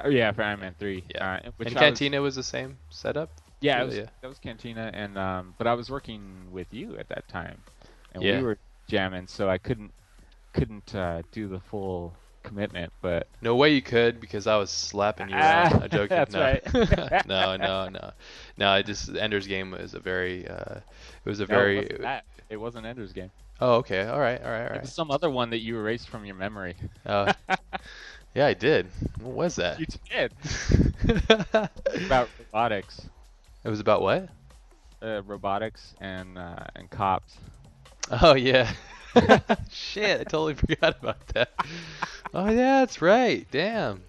Oh 0.03 0.09
yeah, 0.09 0.33
for 0.33 0.43
Iron 0.43 0.61
Man 0.61 0.75
three. 0.79 1.05
Yeah. 1.15 1.35
Uh, 1.45 1.51
which 1.57 1.69
and 1.69 1.79
I 1.79 1.81
was- 1.81 1.87
Cantina 1.99 2.23
was, 2.23 2.35
the 2.35 2.43
same 2.43 2.77
setup. 2.91 3.31
yeah, 3.61 3.77
it 3.77 3.79
Really, 3.79 3.87
was, 3.89 3.97
yeah. 3.99 4.07
that 4.23 4.29
was 4.29 4.39
Cantina, 4.39 4.91
and 4.95 5.17
um, 5.19 5.55
but 5.59 5.67
I 5.67 5.75
was 5.75 5.91
working 5.91 6.49
with 6.53 6.67
you 6.73 6.97
at 6.99 7.09
that 7.09 7.29
time, 7.29 7.59
and 8.13 8.23
Yeah. 8.23 8.39
we 8.39 8.45
were 8.45 8.59
jamming, 8.89 9.27
so 9.27 9.49
I 9.49 9.59
couldn't 9.59 9.93
couldn't 10.53 10.95
uh, 10.95 11.23
do 11.33 11.49
the 11.49 11.61
full 11.61 12.15
commitment. 12.44 12.92
But 13.02 13.28
No 13.42 13.57
way 13.57 13.74
you 13.74 13.83
could 13.83 14.20
because 14.20 14.46
I 14.46 14.57
was 14.57 14.70
slapping 14.70 15.28
you 15.30 15.37
Ah, 15.38 15.68
around. 15.72 15.83
I'm 15.83 15.90
joking. 15.90 16.16
that's 16.16 16.35
no. 16.35 16.40
right. 16.40 16.62
no, 17.26 17.57
no, 17.57 17.88
no, 17.88 18.11
no. 18.57 18.68
I 18.68 18.83
just 18.83 19.14
Ender's 19.16 19.46
Game 19.48 19.72
was 19.72 19.94
a 19.94 20.00
very, 20.00 20.46
uh, 20.48 20.76
it 20.76 21.28
was 21.28 21.40
a 21.40 21.46
no, 21.46 21.46
very. 21.46 21.78
it 21.78 21.83
wasn't 21.83 22.02
that. 22.02 22.24
It 22.50 22.57
wasn't 22.59 22.87
Ender's 22.87 23.12
Game. 23.12 23.30
oh, 23.61 23.74
okay. 23.76 24.07
All 24.07 24.20
right. 24.20 24.40
All 24.42 24.50
right. 24.50 24.70
All 24.70 24.76
It 24.76 24.83
was 24.83 24.92
some 24.92 25.11
other 25.11 25.30
one 25.30 25.50
that 25.50 25.61
you 25.61 25.76
erased 25.76 26.09
from 26.09 26.24
your 26.24 26.37
memory. 26.37 26.76
Oh, 27.07 27.26
yeah, 28.35 28.46
I 28.46 28.54
did. 28.54 28.87
What 29.20 29.35
was 29.35 29.57
that? 29.57 29.80
You 29.80 29.87
did 30.11 30.33
about 32.07 32.28
robotics, 32.38 33.09
it 33.64 33.68
was 33.68 33.80
about 33.80 34.02
what? 34.02 34.28
uh, 35.02 35.22
robotics 35.22 35.94
and 36.00 36.38
uh, 36.38 36.64
and 36.76 36.88
cops. 36.90 37.37
Oh 38.11 38.35
yeah. 38.35 38.70
Shit, 39.70 40.20
I 40.20 40.24
totally 40.24 40.55
forgot 40.55 40.96
about 41.00 41.27
that. 41.29 41.53
Oh 42.33 42.46
yeah, 42.46 42.81
that's 42.81 43.00
right. 43.00 43.46
Damn. 43.50 44.03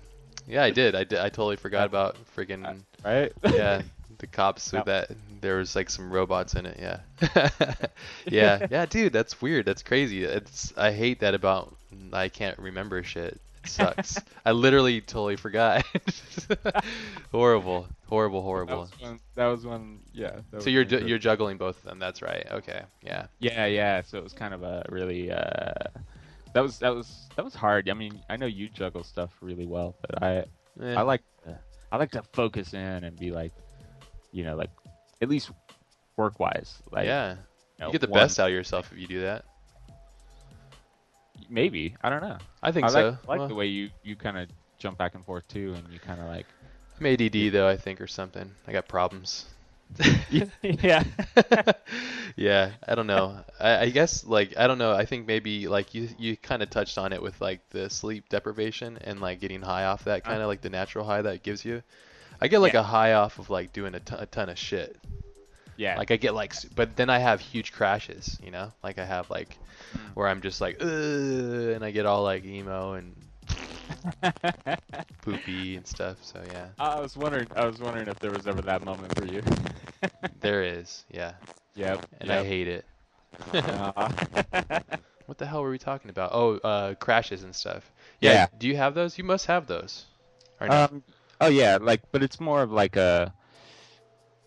Yeah, 0.48 0.64
I 0.64 0.72
did. 0.72 0.96
I 0.96 1.04
did. 1.04 1.20
I 1.20 1.30
totally 1.30 1.56
forgot 1.56 1.88
about 1.88 2.18
freaking 2.36 2.82
Right? 3.04 3.32
yeah 3.44 3.82
the 4.20 4.28
cops 4.28 4.72
with 4.72 4.86
that. 4.86 5.12
There 5.42 5.58
was 5.58 5.76
like 5.76 5.90
some 5.90 6.12
robots 6.12 6.56
in 6.56 6.66
it. 6.66 6.80
Yeah. 6.80 7.00
yeah. 8.26 8.68
Yeah, 8.70 8.86
dude, 8.86 9.14
that's 9.14 9.42
weird. 9.42 9.66
That's 9.66 9.84
crazy. 9.84 10.24
It's 10.24 10.74
I 10.78 10.92
hate 10.92 11.20
that 11.20 11.34
about 11.34 11.76
I 12.14 12.30
can't 12.30 12.58
remember 12.58 13.04
shit. 13.04 13.40
Sucks. 13.68 14.18
I 14.46 14.52
literally 14.52 15.02
totally 15.02 15.36
forgot. 15.36 15.86
horrible. 17.32 17.88
Horrible. 18.08 18.42
That 18.42 18.46
Horrible. 18.46 18.78
was 18.82 18.92
when. 19.02 19.20
That 19.36 19.46
was 19.48 19.66
when. 19.66 20.00
Yeah. 20.14 20.40
that 20.52 20.62
So 20.64 20.70
you're 20.70 20.84
ju- 20.86 21.06
you're 21.06 21.18
juggling 21.20 21.58
both 21.58 21.78
of 21.78 21.84
them. 21.84 22.00
That's 22.00 22.22
right. 22.22 22.46
Okay. 22.52 22.84
Yeah. 23.02 23.28
Yeah, 23.40 23.66
yeah. 23.66 24.02
So 24.04 24.18
it 24.18 24.24
was 24.24 24.34
kind 24.34 24.54
of 24.54 24.64
a 24.64 24.86
really. 24.90 25.32
Uh, 25.32 25.74
that 26.54 26.62
was 26.62 26.80
that 26.80 26.94
was 26.96 27.28
that 27.36 27.44
was 27.44 27.56
hard. 27.56 27.90
I 27.90 27.94
mean, 27.94 28.22
I 28.30 28.38
know 28.38 28.46
you 28.46 28.70
juggle 28.70 29.04
stuff 29.04 29.32
really 29.42 29.66
well, 29.66 29.96
but 30.02 30.24
I 30.24 30.46
Eh. 30.82 30.94
I 30.96 31.02
like 31.02 31.22
to, 31.46 31.58
I 31.92 31.98
like 31.98 32.12
to 32.12 32.22
focus 32.34 32.74
in 32.74 32.80
and 33.06 33.18
be 33.18 33.32
like, 33.32 33.54
you 34.32 34.44
know, 34.44 34.56
like 34.56 34.70
at 35.22 35.30
least 35.30 35.52
work 36.18 36.40
wise. 36.40 36.82
Like, 36.92 37.06
yeah. 37.08 37.32
you, 37.32 37.38
know, 37.80 37.86
You 37.88 37.92
get 37.94 38.02
the 38.02 38.08
one- 38.08 38.20
best 38.22 38.40
out 38.40 38.48
of 38.48 38.54
yourself 38.54 38.92
if 38.92 38.98
you 39.00 39.08
do 39.08 39.22
that. 39.22 39.46
Maybe 41.50 41.96
I 42.02 42.10
don't 42.10 42.22
know. 42.22 42.38
I 42.62 42.72
think 42.72 42.86
I 42.86 42.90
so. 42.90 42.94
like, 42.94 43.06
I 43.06 43.28
like 43.28 43.40
Well, 43.40 43.48
the 43.48 43.56
way 43.56 43.68
you 43.68 43.90
you 44.04 44.16
kind 44.16 44.38
of 44.38 44.50
jump 44.78 44.98
back 44.98 45.16
and 45.16 45.26
forth 45.26 45.48
too, 45.48 45.74
and 45.76 45.92
you 45.92 46.00
kind 46.00 46.20
of 46.20 46.28
like. 46.28 46.46
I'm 47.00 47.06
ADD 47.06 47.52
though, 47.52 47.68
I 47.68 47.76
think, 47.76 48.00
or 48.00 48.08
something. 48.08 48.50
I 48.68 48.72
got 48.72 48.88
problems. 48.88 49.46
yeah. 50.30 51.04
yeah, 52.36 52.72
I 52.88 52.96
don't 52.96 53.08
know. 53.08 53.38
I, 53.60 53.78
I 53.82 53.90
guess 53.90 54.26
like 54.26 54.58
I 54.58 54.68
don't 54.68 54.78
know. 54.78 54.94
I 54.94 55.06
think 55.06 55.28
maybe 55.28 55.68
like 55.68 55.94
you 55.94 56.10
you 56.18 56.38
kind 56.38 56.64
of 56.64 56.70
touched 56.70 56.98
on 56.98 57.14
it 57.14 57.22
with 57.22 57.40
like 57.40 57.70
the 57.70 57.90
sleep 57.90 58.30
deprivation 58.30 58.98
and 59.02 59.22
like 59.22 59.40
getting 59.40 59.62
high 59.62 59.86
off 59.86 60.06
that 60.06 60.24
kind 60.24 60.36
of 60.38 60.42
uh-huh. 60.42 60.48
like 60.48 60.62
the 60.62 60.70
natural 60.70 61.06
high 61.06 61.22
that 61.22 61.36
it 61.36 61.44
gives 61.44 61.64
you. 61.64 61.84
I 62.42 62.48
get 62.48 62.60
like 62.60 62.74
Yeah. 62.74 62.82
a 62.82 62.84
high 62.84 63.14
off 63.14 63.40
of 63.40 63.50
like 63.50 63.74
doing 63.74 63.96
a 63.96 64.00
ton, 64.00 64.20
a 64.20 64.26
ton 64.26 64.50
of 64.50 64.58
shit. 64.58 64.98
Yeah. 65.78 65.98
Like 65.98 66.12
I 66.12 66.18
get 66.18 66.34
like, 66.34 66.54
but 66.76 66.96
then 66.96 67.10
I 67.10 67.20
have 67.20 67.42
huge 67.42 67.72
crashes. 67.74 68.40
You 68.44 68.52
know, 68.52 68.72
like 68.84 68.98
I 69.00 69.06
have 69.06 69.30
like 69.30 69.58
Mm. 69.96 70.16
where 70.16 70.28
I'm 70.28 70.42
just 70.42 70.62
like, 70.62 70.82
and 70.82 71.84
I 71.84 71.92
get 71.92 72.06
all 72.06 72.24
like 72.24 72.44
emo 72.46 72.94
and 72.94 73.16
poopy 75.22 75.76
and 75.76 75.86
stuff. 75.86 76.18
So 76.22 76.42
yeah, 76.52 76.68
I 76.80 77.00
was 77.00 77.16
wondering. 77.16 77.48
I 77.56 77.66
was 77.66 77.80
wondering 77.80 78.08
if 78.08 78.20
there 78.20 78.32
was 78.32 78.48
ever 78.48 78.62
that 78.64 78.84
moment 78.84 79.14
for 79.16 79.26
you. 79.26 79.42
there 80.42 80.64
is. 80.64 81.06
Yeah, 81.12 81.34
yep. 81.76 82.06
and 82.20 82.32
I 82.32 82.44
hate 82.44 82.68
it. 82.68 82.86
What 85.26 85.40
the 85.40 85.46
hell 85.48 85.64
were 85.64 85.72
we 85.72 85.80
talking 85.80 86.12
about? 86.12 86.32
Oh, 86.34 86.58
uh, 86.58 86.94
crashes 86.96 87.44
and 87.44 87.56
stuff. 87.56 87.92
Yeah. 88.22 88.32
Yeah. 88.34 88.48
Do 88.60 88.68
you 88.68 88.78
have 88.78 88.94
those? 88.94 89.18
You 89.18 89.24
must 89.24 89.48
have 89.48 89.66
those. 89.66 90.06
No? 90.62 90.68
Um. 90.70 91.04
Oh 91.42 91.48
yeah, 91.48 91.80
like, 91.82 92.02
but 92.12 92.22
it's 92.24 92.40
more 92.40 92.62
of 92.62 92.72
like 92.72 92.96
a, 92.96 93.34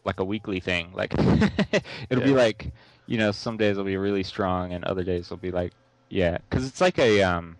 like 0.08 0.20
a 0.20 0.24
weekly 0.24 0.58
thing. 0.58 0.90
Like, 0.94 1.14
it'll 2.10 2.24
be 2.24 2.32
like, 2.34 2.72
you 3.06 3.18
know, 3.18 3.30
some 3.30 3.56
days 3.56 3.72
it'll 3.72 3.84
be 3.84 3.96
really 3.96 4.24
strong, 4.24 4.72
and 4.72 4.82
other 4.84 5.04
days 5.04 5.26
it'll 5.26 5.36
be 5.36 5.52
like, 5.52 5.72
yeah, 6.08 6.38
because 6.48 6.66
it's 6.66 6.80
like 6.80 6.98
a, 6.98 7.22
um, 7.22 7.56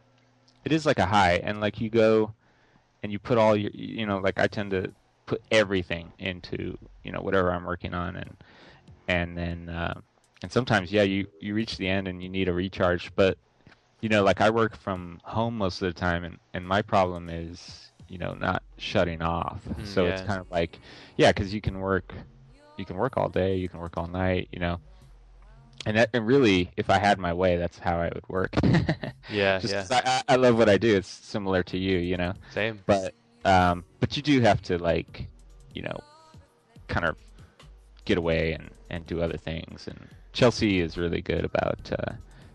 it 0.65 0.73
is 0.73 0.85
like 0.87 0.99
a 0.99 1.07
high, 1.07 1.35
and 1.45 1.61
like 1.61 1.81
you 1.81 1.91
go, 1.91 2.33
and 3.03 3.13
you 3.13 3.19
put 3.19 3.39
all 3.39 3.55
your, 3.55 3.71
you 3.73 4.07
know, 4.07 4.19
like 4.19 4.41
I 4.41 4.47
tend 4.47 4.71
to 4.73 4.91
put 5.27 5.43
everything 5.51 6.11
into, 6.19 6.77
you 7.05 7.13
know, 7.13 7.21
whatever 7.21 7.53
I'm 7.53 7.65
working 7.65 7.95
on, 7.95 8.17
and, 8.17 8.37
and 9.07 9.37
then, 9.37 9.69
uh, 9.69 10.01
and 10.43 10.51
sometimes, 10.51 10.91
yeah, 10.91 11.03
you 11.03 11.27
you 11.41 11.55
reach 11.55 11.77
the 11.77 11.89
end 11.89 12.09
and 12.09 12.23
you 12.23 12.29
need 12.29 12.49
a 12.49 12.53
recharge, 12.53 13.13
but, 13.15 13.37
you 14.01 14.09
know, 14.09 14.25
like 14.25 14.41
I 14.41 14.51
work 14.51 14.77
from 14.77 15.21
home 15.25 15.59
most 15.59 15.83
of 15.83 15.93
the 15.93 16.01
time, 16.01 16.25
and 16.25 16.39
and 16.55 16.67
my 16.67 16.81
problem 16.81 17.29
is, 17.29 17.91
you 18.09 18.19
know, 18.19 18.35
not 18.35 18.63
shutting 18.79 19.23
off. 19.23 19.63
Mm, 19.69 19.87
so 19.87 20.07
it's 20.07 20.23
kind 20.23 20.41
of 20.41 20.51
like, 20.51 20.79
yeah, 21.17 21.31
because 21.31 21.53
you 21.53 21.61
can 21.61 21.79
work, 21.81 22.15
you 22.79 22.85
can 22.85 22.97
work 22.97 23.17
all 23.17 23.29
day, 23.29 23.57
you 23.57 23.69
can 23.69 23.81
work 23.81 23.97
all 23.97 24.07
night, 24.07 24.49
you 24.53 24.61
know. 24.61 24.81
And 25.87 25.97
that, 25.97 26.11
and 26.13 26.27
really, 26.27 26.71
if 26.77 26.91
I 26.91 26.99
had 26.99 27.19
my 27.19 27.33
way, 27.33 27.57
that's 27.57 27.79
how 27.79 27.99
I 27.99 28.11
would 28.13 28.29
work. 28.29 28.51
yeah, 29.31 29.59
Just 29.59 29.91
yeah. 29.91 30.23
I, 30.29 30.35
I 30.35 30.37
love 30.37 30.59
what 30.59 30.69
I 30.69 30.77
do. 30.77 30.97
It's 30.97 31.09
similar 31.09 31.63
to 31.65 31.79
you, 31.79 31.99
you 31.99 32.17
know. 32.17 32.35
Same. 32.53 32.81
But 32.87 33.15
um, 33.45 33.85
but 34.01 34.17
you 34.17 34.23
do 34.23 34.41
have 34.41 34.61
to 34.63 34.79
like, 34.79 35.29
you 35.75 35.83
know, 35.83 35.99
kind 36.89 37.07
of 37.07 37.17
get 38.05 38.19
away 38.19 38.53
and 38.53 38.71
and 38.91 39.07
do 39.07 39.23
other 39.23 39.37
things. 39.37 39.87
And 39.87 39.99
Chelsea 40.33 40.81
is 40.81 40.99
really 40.99 41.21
good 41.21 41.45
about 41.45 41.91
uh, 41.97 42.13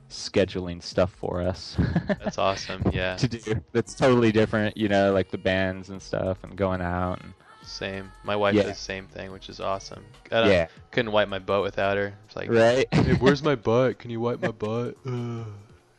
scheduling 0.09 0.81
stuff 0.83 1.12
for 1.12 1.41
us. 1.41 1.77
That's 2.07 2.38
awesome. 2.38 2.83
Yeah. 2.91 3.15
to 3.15 3.27
do. 3.27 3.63
That's 3.71 3.95
totally 3.95 4.31
different, 4.31 4.77
you 4.77 4.89
know, 4.89 5.13
like 5.13 5.31
the 5.31 5.38
bands 5.38 5.89
and 5.89 6.01
stuff 6.01 6.43
and 6.43 6.55
going 6.55 6.81
out 6.81 7.21
and 7.23 7.33
Same. 7.63 8.12
My 8.23 8.36
wife 8.36 8.56
Yeah. 8.56 8.63
does 8.63 8.73
the 8.73 8.84
same 8.84 9.08
thing, 9.08 9.32
which 9.32 9.49
is 9.49 9.60
awesome. 9.60 10.04
I 10.32 10.41
don't- 10.41 10.49
yeah, 10.49 10.67
Couldn't 10.91 11.12
wipe 11.12 11.28
my 11.30 11.39
butt 11.39 11.62
without 11.63 11.97
her. 11.97 12.13
It's 12.28 12.36
like, 12.36 12.49
right. 12.49 12.88
hey, 12.93 13.13
where's 13.19 13.41
my 13.43 13.56
butt? 13.56 13.99
Can 13.99 14.10
you 14.12 14.19
wipe 14.19 14.41
my 14.41 14.52
butt? 14.52 14.95
Ugh. 15.06 15.45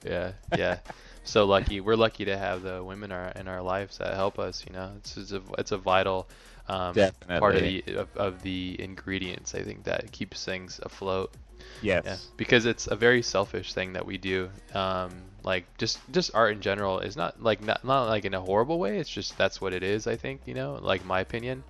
yeah, 0.05 0.33
yeah. 0.57 0.79
So 1.25 1.45
lucky. 1.47 1.81
We're 1.81 1.97
lucky 1.97 2.27
to 2.27 2.37
have 2.37 2.63
the 2.63 2.85
women 2.85 3.11
our, 3.11 3.29
in 3.31 3.49
our 3.49 3.63
lives 3.63 3.97
that 3.99 4.15
help 4.15 4.39
us. 4.39 4.63
You 4.67 4.75
know, 4.75 4.93
it's 4.99 5.17
it's 5.17 5.33
a 5.33 5.41
it's 5.57 5.73
a 5.73 5.79
vital 5.79 6.29
um, 6.69 6.95
part 7.29 7.55
of 7.57 7.63
the 7.63 7.83
of, 7.97 8.09
of 8.17 8.43
the 8.43 8.77
ingredients. 8.79 9.55
I 9.55 9.63
think 9.63 9.85
that 9.85 10.13
keeps 10.13 10.45
things 10.45 10.81
afloat. 10.83 11.33
yes. 11.81 12.03
Yeah, 12.05 12.17
because 12.37 12.67
it's 12.67 12.89
a 12.89 12.97
very 12.97 13.23
selfish 13.23 13.73
thing 13.73 13.95
that 13.95 14.05
we 14.05 14.19
do. 14.19 14.51
Um, 14.75 15.13
like 15.45 15.65
just 15.79 15.99
just 16.11 16.31
art 16.35 16.53
in 16.53 16.61
general 16.61 17.01
is 17.01 17.17
not 17.17 17.43
like 17.43 17.63
not 17.63 17.85
not 17.85 18.07
like 18.07 18.25
in 18.25 18.35
a 18.35 18.41
horrible 18.41 18.79
way. 18.79 18.99
It's 18.99 19.11
just 19.11 19.37
that's 19.39 19.61
what 19.61 19.73
it 19.73 19.83
is. 19.83 20.07
I 20.07 20.17
think 20.17 20.43
you 20.47 20.55
know, 20.55 20.79
like 20.81 21.05
my 21.05 21.21
opinion, 21.21 21.65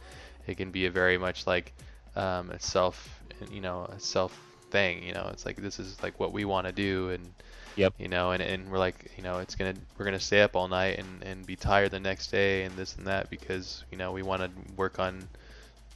it 0.46 0.56
can 0.56 0.70
be 0.70 0.87
a 0.87 0.90
very 0.90 1.18
much 1.18 1.46
like 1.46 1.72
um, 2.16 2.50
a 2.50 2.60
self 2.60 3.20
you 3.50 3.60
know 3.60 3.84
a 3.84 4.00
self 4.00 4.38
thing. 4.70 5.02
You 5.02 5.12
know, 5.12 5.28
it's 5.32 5.44
like 5.44 5.56
this 5.56 5.78
is 5.78 6.02
like 6.02 6.18
what 6.20 6.32
we 6.32 6.44
want 6.44 6.66
to 6.66 6.72
do 6.72 7.10
and. 7.10 7.28
Yep. 7.76 7.94
You 7.98 8.06
know, 8.06 8.30
and, 8.30 8.40
and 8.40 8.70
we're 8.70 8.78
like, 8.78 9.10
you 9.16 9.24
know, 9.24 9.40
it's 9.40 9.56
gonna 9.56 9.74
we're 9.98 10.04
gonna 10.04 10.20
stay 10.20 10.42
up 10.42 10.54
all 10.54 10.68
night 10.68 11.00
and, 11.00 11.24
and 11.24 11.44
be 11.44 11.56
tired 11.56 11.90
the 11.90 11.98
next 11.98 12.30
day 12.30 12.62
and 12.62 12.76
this 12.76 12.94
and 12.94 13.08
that 13.08 13.30
because 13.30 13.82
you 13.90 13.98
know 13.98 14.12
we 14.12 14.22
want 14.22 14.42
to 14.42 14.50
work 14.76 15.00
on 15.00 15.26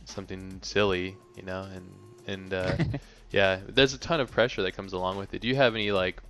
something 0.05 0.59
silly, 0.63 1.17
you 1.37 1.45
know, 1.45 1.69
and 1.73 1.89
and 2.27 2.55
uh, 2.55 2.77
yeah, 3.31 3.61
there's 3.67 3.95
a 3.95 3.99
ton 3.99 4.21
of 4.21 4.31
pressure 4.31 4.63
that 4.63 4.73
comes 4.73 4.93
along 4.93 5.17
with 5.17 5.35
it. 5.35 5.41
Do 5.41 5.49
you 5.49 5.57
have 5.57 5.75
any 5.75 5.93
like, 5.93 6.23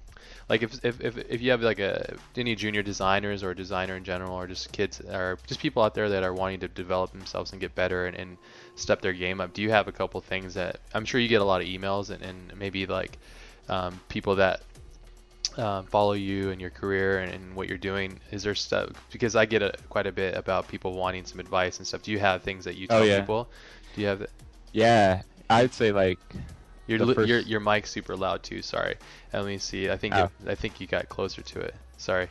like 0.48 0.62
if 0.62 0.82
if 0.84 1.00
if, 1.00 1.16
if 1.18 1.40
you 1.42 1.50
have 1.50 1.62
like 1.62 1.78
a 1.78 2.18
any 2.36 2.54
junior 2.54 2.82
designers 2.82 3.42
or 3.42 3.50
a 3.50 3.56
designer 3.56 3.96
in 3.96 4.04
general, 4.04 4.34
or 4.36 4.46
just 4.46 4.72
kids 4.72 5.00
or 5.00 5.38
just 5.46 5.60
people 5.60 5.82
out 5.82 5.94
there 5.94 6.08
that 6.10 6.22
are 6.22 6.34
wanting 6.34 6.60
to 6.60 6.68
develop 6.68 7.12
themselves 7.12 7.52
and 7.52 7.60
get 7.60 7.74
better 7.74 8.06
and, 8.06 8.16
and 8.16 8.38
step 8.74 9.00
their 9.02 9.12
game 9.12 9.40
up? 9.40 9.52
Do 9.52 9.62
you 9.62 9.70
have 9.70 9.88
a 9.88 9.92
couple 9.92 10.20
things 10.20 10.54
that 10.54 10.80
I'm 10.94 11.04
sure 11.04 11.20
you 11.20 11.28
get 11.28 11.40
a 11.42 11.44
lot 11.44 11.60
of 11.60 11.66
emails 11.68 12.10
and, 12.10 12.22
and 12.22 12.56
maybe 12.56 12.86
like 12.86 13.18
um, 13.68 14.00
people 14.08 14.36
that 14.36 14.62
um, 15.56 15.86
follow 15.86 16.12
you 16.12 16.50
and 16.50 16.60
your 16.60 16.70
career 16.70 17.20
and, 17.20 17.32
and 17.32 17.56
what 17.56 17.68
you're 17.68 17.78
doing? 17.78 18.20
Is 18.30 18.42
there 18.42 18.54
stuff 18.54 18.90
because 19.10 19.36
I 19.36 19.46
get 19.46 19.62
a, 19.62 19.72
quite 19.88 20.06
a 20.06 20.12
bit 20.12 20.34
about 20.36 20.68
people 20.68 20.94
wanting 20.94 21.24
some 21.24 21.40
advice 21.40 21.78
and 21.78 21.86
stuff. 21.86 22.02
Do 22.02 22.12
you 22.12 22.18
have 22.18 22.42
things 22.42 22.64
that 22.64 22.76
you 22.76 22.86
Oh, 22.90 23.00
tell 23.00 23.02
yeah. 23.02 23.26
people? 23.26 23.50
Do 23.92 24.00
you 24.00 24.06
have 24.08 24.26
Yeah, 24.72 25.22
I'd 25.50 25.72
say 25.74 25.92
like 25.92 26.20
Your 26.88 27.14
first- 27.14 27.28
your 27.28 27.38
your 27.40 27.60
mic's 27.60 27.90
super 27.90 28.16
loud 28.16 28.42
too. 28.42 28.62
Sorry. 28.62 28.96
Let 29.32 29.44
me 29.44 29.58
see. 29.58 29.88
I 29.90 29.96
think 29.96 30.14
Oh. 30.14 30.24
it, 30.44 30.48
I 30.50 30.54
think 30.56 30.80
you 30.80 30.86
got 30.86 31.08
closer 31.08 31.42
to 31.42 31.60
it. 31.60 31.74
Sorry. 31.98 32.28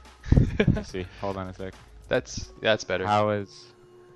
Let's 0.73 0.89
see. 0.89 1.05
Hold 1.21 1.37
on 1.37 1.47
a 1.47 1.53
sec. 1.53 1.73
That's 2.09 2.49
that's 2.61 2.83
better. 2.83 3.05
How 3.05 3.29
is 3.29 3.65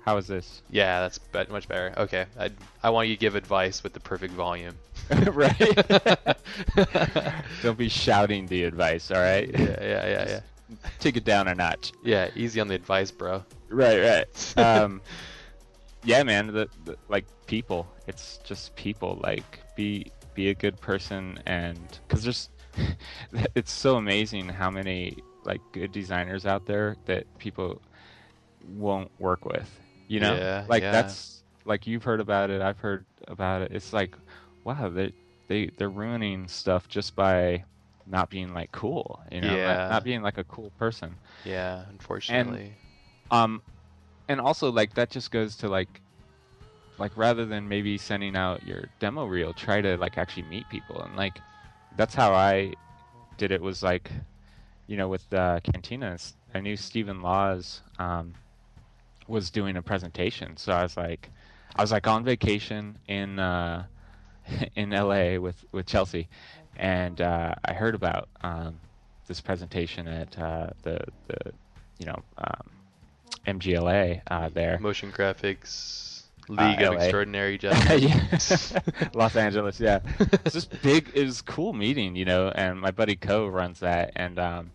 how 0.04 0.16
is 0.16 0.26
this? 0.26 0.62
Yeah, 0.70 1.00
that's 1.00 1.18
bet 1.18 1.50
much 1.50 1.68
better. 1.68 1.94
Okay. 1.96 2.26
I 2.38 2.50
I 2.82 2.90
want 2.90 3.08
you 3.08 3.14
to 3.14 3.20
give 3.20 3.34
advice 3.36 3.82
with 3.82 3.92
the 3.92 4.00
perfect 4.00 4.34
volume. 4.34 4.74
right. 5.32 5.56
Don't 7.62 7.78
be 7.78 7.88
shouting 7.88 8.46
the 8.46 8.64
advice, 8.64 9.10
all 9.10 9.20
right? 9.20 9.48
Yeah, 9.48 9.58
yeah, 9.80 10.06
yeah, 10.08 10.28
yeah. 10.28 10.40
Take 11.00 11.16
it 11.16 11.24
down 11.24 11.48
a 11.48 11.54
notch. 11.54 11.92
Yeah, 12.02 12.30
easy 12.34 12.60
on 12.60 12.68
the 12.68 12.74
advice, 12.74 13.10
bro. 13.10 13.44
Right, 13.68 14.00
right. 14.00 14.58
Um, 14.58 15.00
yeah, 16.04 16.22
man. 16.22 16.48
The, 16.48 16.68
the 16.84 16.96
like 17.08 17.26
people. 17.46 17.86
It's 18.06 18.38
just 18.44 18.74
people. 18.74 19.20
Like 19.22 19.60
be 19.76 20.10
be 20.34 20.48
a 20.50 20.54
good 20.54 20.80
person, 20.80 21.38
and 21.46 22.00
because 22.08 22.24
there's, 22.24 22.50
it's 23.54 23.72
so 23.72 23.96
amazing 23.96 24.48
how 24.50 24.70
many 24.70 25.24
like 25.44 25.62
good 25.72 25.92
designers 25.92 26.46
out 26.46 26.66
there 26.66 26.96
that 27.06 27.26
people 27.38 27.82
won't 28.62 29.10
work 29.18 29.44
with. 29.44 29.80
You 30.08 30.20
know, 30.20 30.36
Yeah, 30.36 30.66
like 30.66 30.84
yeah. 30.84 30.90
that's 30.90 31.44
like 31.64 31.86
you've 31.86 32.04
heard 32.04 32.20
about 32.20 32.50
it. 32.50 32.60
I've 32.62 32.80
heard 32.80 33.06
about 33.28 33.62
it. 33.62 33.72
It's 33.72 33.92
like, 33.92 34.16
wow, 34.64 34.88
they 34.88 35.12
they 35.48 35.70
they're 35.78 35.90
ruining 35.90 36.48
stuff 36.48 36.88
just 36.88 37.14
by 37.16 37.64
not 38.06 38.30
being 38.30 38.52
like 38.54 38.72
cool. 38.72 39.22
You 39.32 39.40
know, 39.42 39.56
Yeah. 39.56 39.86
not 39.88 40.04
being 40.04 40.22
like 40.22 40.38
a 40.38 40.44
cool 40.44 40.70
person. 40.78 41.18
Yeah, 41.44 41.84
unfortunately. 41.88 42.78
Um, 43.30 43.62
and 44.28 44.40
also 44.40 44.70
like 44.70 44.94
that 44.94 45.10
just 45.10 45.30
goes 45.30 45.56
to 45.58 45.68
like, 45.68 46.02
like 47.02 47.16
rather 47.16 47.44
than 47.44 47.68
maybe 47.68 47.98
sending 47.98 48.36
out 48.36 48.64
your 48.64 48.84
demo 49.00 49.26
reel, 49.26 49.52
try 49.52 49.80
to 49.80 49.96
like 49.96 50.18
actually 50.18 50.44
meet 50.44 50.68
people 50.68 51.02
and 51.02 51.16
like, 51.16 51.36
that's 51.96 52.14
how 52.14 52.32
I 52.32 52.74
did 53.38 53.50
it. 53.50 53.60
Was 53.60 53.82
like, 53.82 54.08
you 54.86 54.96
know, 54.96 55.08
with 55.08 55.24
uh, 55.34 55.58
Cantinas, 55.64 56.34
I 56.54 56.60
knew 56.60 56.76
Stephen 56.76 57.20
Lawes 57.20 57.80
um, 57.98 58.34
was 59.26 59.50
doing 59.50 59.76
a 59.76 59.82
presentation, 59.82 60.56
so 60.56 60.72
I 60.72 60.84
was 60.84 60.96
like, 60.96 61.28
I 61.74 61.82
was 61.82 61.90
like 61.90 62.06
on 62.06 62.22
vacation 62.22 62.96
in 63.08 63.40
uh, 63.40 63.84
in 64.76 64.90
LA 64.90 65.40
with 65.40 65.56
with 65.72 65.86
Chelsea, 65.86 66.28
and 66.76 67.20
uh, 67.20 67.56
I 67.64 67.72
heard 67.72 67.96
about 67.96 68.28
um, 68.42 68.78
this 69.26 69.40
presentation 69.40 70.06
at 70.06 70.38
uh, 70.38 70.70
the 70.84 71.04
the 71.26 71.52
you 71.98 72.06
know 72.06 72.22
um, 72.38 72.70
MGLA 73.48 74.22
uh, 74.28 74.50
there. 74.50 74.78
Motion 74.78 75.10
graphics 75.10 76.11
League 76.48 76.82
of 76.82 76.94
LA. 76.94 77.00
Extraordinary 77.02 77.58
Gentlemen. 77.58 78.02
yeah. 78.02 78.78
Los 79.14 79.36
Angeles, 79.36 79.78
yeah. 79.80 80.00
It's 80.44 80.54
this 80.54 80.64
big, 80.64 81.10
it 81.14 81.24
was 81.24 81.40
a 81.40 81.44
cool 81.44 81.72
meeting, 81.72 82.16
you 82.16 82.24
know, 82.24 82.48
and 82.54 82.80
my 82.80 82.90
buddy 82.90 83.16
Co 83.16 83.46
runs 83.46 83.80
that, 83.80 84.12
and 84.16 84.38
um, 84.38 84.70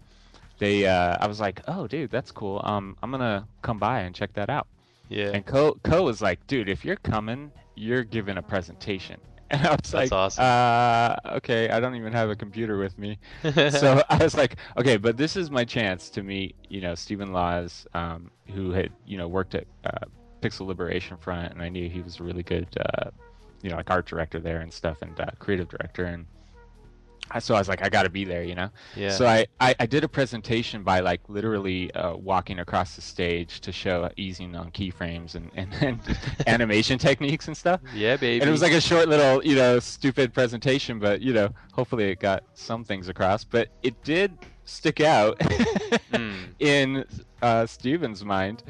they, 0.60 0.88
uh, 0.88 1.17
I 1.19 1.27
was 1.27 1.39
like, 1.39 1.62
oh, 1.67 1.88
dude, 1.88 2.10
that's 2.12 2.32
cool. 2.32 2.62
Um, 2.63 2.95
I'm 3.03 3.12
gonna 3.12 3.47
come 3.62 3.77
by 3.80 4.01
and 4.01 4.15
check 4.15 4.34
that 4.34 4.49
out. 4.49 4.67
yeah. 5.10 5.32
And 5.34 5.45
Co 5.45 5.77
Co 5.84 6.03
was 6.03 6.21
like, 6.21 6.45
dude, 6.47 6.69
if 6.69 6.84
you're 6.86 6.95
coming, 6.97 7.51
you're 7.75 8.03
giving 8.03 8.38
a 8.38 8.41
presentation. 8.43 9.19
And 9.49 9.65
I 9.65 9.71
was 9.71 9.91
That's 9.91 9.93
like, 9.93 10.12
awesome. 10.12 10.43
uh, 10.43 11.15
okay, 11.38 11.69
I 11.69 11.80
don't 11.80 11.95
even 11.95 12.12
have 12.12 12.30
a 12.30 12.36
computer 12.36 12.77
with 12.77 12.97
me. 12.97 13.17
so 13.71 14.03
I 14.10 14.17
was 14.21 14.36
like, 14.36 14.58
okay, 14.75 14.97
but 14.97 15.15
this 15.15 15.38
is 15.38 15.49
my 15.49 15.63
chance 15.63 16.10
to 16.10 16.21
meet, 16.21 16.58
you 16.67 16.82
know, 16.82 16.95
Stephen 16.95 17.32
Lawes, 17.32 17.88
um, 17.93 18.30
who 18.53 18.71
had, 18.71 18.91
you 19.06 19.17
know, 19.17 19.30
worked 19.30 19.56
at 19.56 19.65
uh, 19.86 20.06
Pixel 20.41 20.67
Liberation 20.67 21.17
Front, 21.17 21.52
and 21.54 21.62
I 21.62 21.69
knew 21.69 21.89
he 21.89 22.02
was 22.02 22.19
a 22.19 22.23
really 22.23 22.43
good, 22.43 22.67
uh, 22.80 23.10
you 23.62 23.69
know, 23.69 23.76
like 23.78 23.89
art 23.89 24.06
director 24.06 24.39
there 24.39 24.60
and 24.62 24.71
stuff, 24.71 25.02
and 25.02 25.19
uh, 25.19 25.26
creative 25.39 25.67
director, 25.69 26.06
and 26.06 26.26
I, 27.30 27.39
so 27.39 27.56
I 27.56 27.60
was 27.60 27.67
like, 27.67 27.84
I 27.84 27.89
got 27.89 28.04
to 28.04 28.10
be 28.10 28.23
there, 28.23 28.41
you 28.43 28.56
know. 28.56 28.69
yeah. 28.95 29.10
So 29.10 29.28
I, 29.28 29.47
I, 29.60 29.76
I 29.82 29.86
did 29.86 30.06
a 30.06 30.08
presentation 30.08 30.84
by 30.84 31.02
like 31.02 31.19
literally 31.28 31.91
uh, 31.93 32.15
walking 32.15 32.60
across 32.60 32.95
the 32.95 33.02
stage 33.02 33.60
to 33.62 33.73
show 33.73 34.10
easing 34.15 34.56
on 34.56 34.71
keyframes 34.71 35.36
and, 35.36 35.52
and, 35.54 35.73
and 35.82 36.00
animation 36.47 36.97
techniques 36.97 37.47
and 37.50 37.58
stuff. 37.58 37.82
yeah, 37.93 38.15
baby. 38.15 38.39
And 38.39 38.47
it 38.47 38.52
was 38.52 38.62
like 38.62 38.71
a 38.71 38.80
short 38.80 39.10
little, 39.10 39.43
you 39.43 39.56
know, 39.56 39.78
stupid 39.80 40.34
presentation, 40.34 41.00
but 41.00 41.19
you 41.21 41.34
know, 41.34 41.50
hopefully 41.73 42.06
it 42.12 42.19
got 42.21 42.43
some 42.54 42.86
things 42.86 43.10
across. 43.10 43.43
But 43.43 43.67
it 43.84 44.02
did 44.06 44.32
stick 44.63 45.02
out 45.02 45.38
Mm. 45.39 46.36
in 46.60 47.06
uh, 47.41 47.65
Steven's 47.65 48.23
mind 48.23 48.63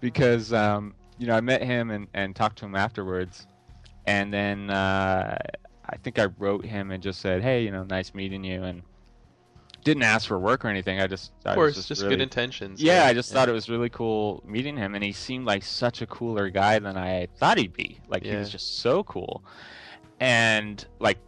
because 0.00 0.52
um, 0.52 0.94
you 1.22 1.28
know 1.28 1.36
I 1.36 1.40
met 1.40 1.62
him 1.62 1.90
and, 1.90 2.08
and 2.14 2.34
talked 2.34 2.58
to 2.58 2.66
him 2.66 2.74
afterwards, 2.74 3.46
and 4.06 4.32
then 4.34 4.68
uh, 4.70 5.38
I 5.88 5.96
think 5.98 6.18
I 6.18 6.26
wrote 6.38 6.64
him 6.64 6.90
and 6.90 7.00
just 7.02 7.20
said, 7.20 7.42
hey, 7.42 7.62
you 7.64 7.70
know, 7.70 7.84
nice 7.84 8.12
meeting 8.12 8.42
you, 8.42 8.64
and 8.64 8.82
didn't 9.84 10.02
ask 10.02 10.26
for 10.28 10.38
work 10.38 10.64
or 10.64 10.68
anything. 10.68 11.00
I 11.00 11.06
just, 11.06 11.32
I 11.46 11.50
of 11.52 11.56
was 11.56 11.62
course, 11.62 11.74
just, 11.76 11.88
just 11.88 12.02
really- 12.02 12.16
good 12.16 12.22
intentions. 12.22 12.82
yeah, 12.82 13.04
I 13.06 13.14
just 13.14 13.32
thought 13.32 13.48
it 13.48 13.52
was 13.52 13.68
really 13.70 13.88
cool 13.88 14.42
meeting 14.46 14.76
him, 14.76 14.94
and 14.96 15.04
he 15.04 15.12
seemed 15.12 15.46
like 15.46 15.62
such 15.62 16.02
a 16.02 16.06
cooler 16.06 16.50
guy 16.50 16.78
than 16.80 16.96
I 16.96 17.28
thought 17.38 17.56
he'd 17.56 17.72
be. 17.72 17.98
Like 18.08 18.24
he 18.24 18.34
was 18.34 18.50
just 18.50 18.78
so 18.80 19.04
cool, 19.04 19.44
and 20.18 20.84
like, 20.98 21.18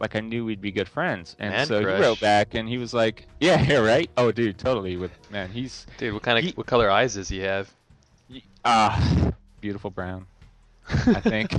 like 0.00 0.16
I 0.16 0.20
knew 0.20 0.44
we'd 0.46 0.60
be 0.62 0.72
good 0.72 0.88
friends. 0.88 1.36
And 1.38 1.50
Man 1.52 1.66
so 1.66 1.82
crush. 1.82 1.96
he 1.98 2.02
wrote 2.02 2.20
back, 2.20 2.54
and 2.54 2.66
he 2.68 2.78
was 2.78 2.94
like, 2.94 3.26
"Yeah, 3.40 3.60
yeah, 3.62 3.76
right. 3.92 4.10
Oh, 4.16 4.32
dude, 4.32 4.56
totally. 4.58 4.96
With 4.96 5.12
man, 5.30 5.50
he's 5.50 5.86
Dude, 5.98 6.14
what 6.14 6.22
kind 6.22 6.38
of 6.38 6.44
He- 6.44 6.52
what 6.52 6.66
color 6.66 6.90
eyes 6.90 7.14
does 7.14 7.28
he 7.28 7.40
have? 7.40 7.70
Ah, 8.64 9.32
beautiful 9.60 9.90
brown. 9.90 10.26
I 10.88 11.20
think. 11.20 11.50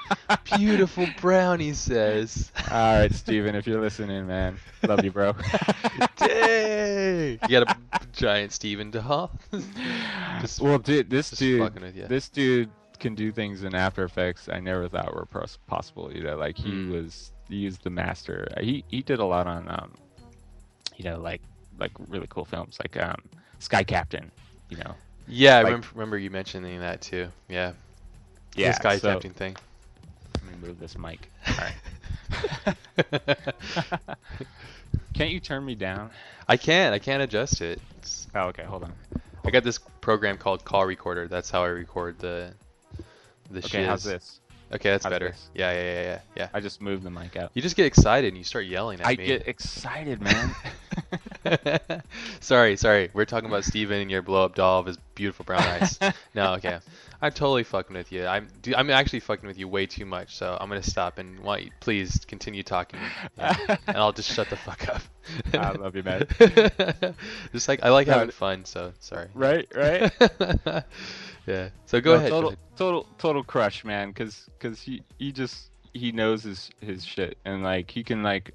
Beautiful 0.56 1.06
brown, 1.20 1.60
he 1.60 1.74
says. 1.74 2.50
All 2.70 2.98
right, 2.98 3.12
Steven, 3.12 3.54
if 3.54 3.66
you're 3.66 3.80
listening, 3.80 4.26
man, 4.26 4.56
love 4.88 5.04
you, 5.04 5.10
bro. 5.10 5.34
Dang! 6.16 7.38
You 7.48 7.60
got 7.60 7.76
a 7.92 8.00
giant 8.12 8.52
Steven 8.52 8.90
doll. 8.90 9.30
Just- 10.40 10.60
well, 10.60 10.78
dude, 10.78 11.10
this 11.10 11.30
dude, 11.30 11.74
with 11.80 11.94
ya. 11.94 12.06
this 12.08 12.28
dude 12.28 12.70
can 12.98 13.14
do 13.14 13.30
things 13.32 13.64
in 13.64 13.74
After 13.74 14.04
Effects 14.04 14.48
I 14.50 14.60
never 14.60 14.88
thought 14.88 15.14
were 15.14 15.26
possible. 15.66 16.10
You 16.14 16.22
know, 16.22 16.36
like 16.36 16.56
he 16.56 16.70
Mm. 16.70 16.90
was, 16.90 17.32
he 17.48 17.64
was 17.66 17.78
the 17.78 17.90
master. 17.90 18.48
He 18.60 18.84
he 18.88 19.02
did 19.02 19.18
a 19.18 19.24
lot 19.24 19.46
on, 19.46 19.66
um, 19.68 19.92
you 20.96 21.04
know, 21.04 21.18
like 21.20 21.42
like 21.78 21.92
really 22.08 22.26
cool 22.28 22.44
films, 22.44 22.78
like 22.82 22.96
um, 23.02 23.20
Sky 23.58 23.82
Captain. 23.84 24.30
You 24.68 24.78
know, 24.78 24.94
yeah, 25.28 25.54
I 25.54 25.56
like- 25.58 25.66
remember, 25.66 25.88
remember 25.94 26.18
you 26.18 26.30
mentioning 26.30 26.80
that 26.80 27.00
too. 27.00 27.28
Yeah. 27.48 27.72
yeah. 28.54 28.68
The 28.70 28.74
sky 28.74 28.98
so, 28.98 29.12
captain 29.12 29.32
thing. 29.32 29.56
Let 30.34 30.44
me 30.60 30.66
move 30.68 30.78
this 30.80 30.96
mic. 30.98 31.28
All 31.48 31.54
right. 31.56 32.76
Can't 35.14 35.30
you 35.30 35.40
turn 35.40 35.64
me 35.64 35.74
down? 35.74 36.10
I 36.48 36.56
can't. 36.56 36.94
I 36.94 36.98
can't 36.98 37.22
adjust 37.22 37.60
it. 37.60 37.80
It's- 37.98 38.26
Oh, 38.34 38.48
okay. 38.48 38.62
Hold 38.64 38.84
on. 38.84 38.92
I 39.44 39.50
got 39.50 39.64
this 39.64 39.78
program 40.00 40.36
called 40.36 40.64
Call 40.64 40.86
Recorder. 40.86 41.28
That's 41.28 41.50
how 41.50 41.64
I 41.64 41.68
record 41.68 42.18
the 42.18 42.52
the 43.50 43.58
Okay, 43.58 43.84
how's 43.84 44.04
this? 44.04 44.39
Okay, 44.72 44.90
that's 44.90 45.04
better. 45.06 45.34
Yeah, 45.54 45.72
yeah, 45.72 45.82
yeah, 45.82 46.02
yeah, 46.02 46.20
yeah. 46.36 46.48
I 46.54 46.60
just 46.60 46.80
moved 46.80 47.02
the 47.02 47.10
mic 47.10 47.36
out. 47.36 47.50
You 47.54 47.62
just 47.62 47.76
get 47.76 47.86
excited 47.86 48.28
and 48.28 48.38
you 48.38 48.44
start 48.44 48.66
yelling 48.66 49.00
at 49.00 49.06
I 49.06 49.16
me. 49.16 49.24
I 49.24 49.26
get 49.26 49.48
excited, 49.48 50.20
man. 50.22 50.54
sorry, 52.40 52.76
sorry. 52.76 53.10
We're 53.12 53.24
talking 53.24 53.48
about 53.48 53.64
Steven 53.64 54.00
and 54.00 54.10
your 54.10 54.22
blow 54.22 54.44
up 54.44 54.54
doll 54.54 54.80
of 54.80 54.86
his 54.86 54.96
beautiful 55.14 55.44
brown 55.44 55.62
eyes. 55.62 55.98
no, 56.34 56.54
okay. 56.54 56.78
I'm 57.22 57.32
totally 57.32 57.64
fucking 57.64 57.96
with 57.96 58.12
you. 58.12 58.26
I'm 58.26 58.48
dude, 58.62 58.74
I'm 58.74 58.90
actually 58.90 59.20
fucking 59.20 59.46
with 59.46 59.58
you 59.58 59.68
way 59.68 59.86
too 59.86 60.06
much. 60.06 60.36
So 60.36 60.56
I'm 60.58 60.68
gonna 60.68 60.82
stop 60.82 61.18
and 61.18 61.40
want 61.40 61.64
you 61.64 61.70
please 61.80 62.24
continue 62.26 62.62
talking, 62.62 63.00
and 63.36 63.78
I'll 63.88 64.12
just 64.12 64.32
shut 64.32 64.48
the 64.48 64.56
fuck 64.56 64.88
up. 64.88 65.02
I 65.52 65.72
love 65.72 65.96
you, 65.96 66.02
man. 66.02 66.26
just 67.52 67.68
like 67.68 67.82
I 67.82 67.90
like 67.90 68.06
No, 68.06 68.14
having 68.14 68.30
fun. 68.30 68.64
So 68.64 68.92
sorry. 69.00 69.28
right, 69.34 69.66
right. 69.74 70.12
Yeah. 71.50 71.68
So 71.86 72.00
go 72.00 72.12
No, 72.12 72.16
ahead. 72.16 72.30
Total, 72.30 72.54
total, 72.76 73.06
total 73.18 73.44
crush, 73.44 73.84
man. 73.84 74.12
Cause, 74.12 74.48
cause 74.58 74.80
he, 74.80 75.02
he 75.18 75.32
just, 75.32 75.70
he 75.92 76.12
knows 76.12 76.42
his, 76.44 76.70
his 76.80 77.04
shit, 77.04 77.36
and 77.44 77.62
like 77.62 77.90
he 77.90 78.02
can 78.04 78.22
like 78.22 78.54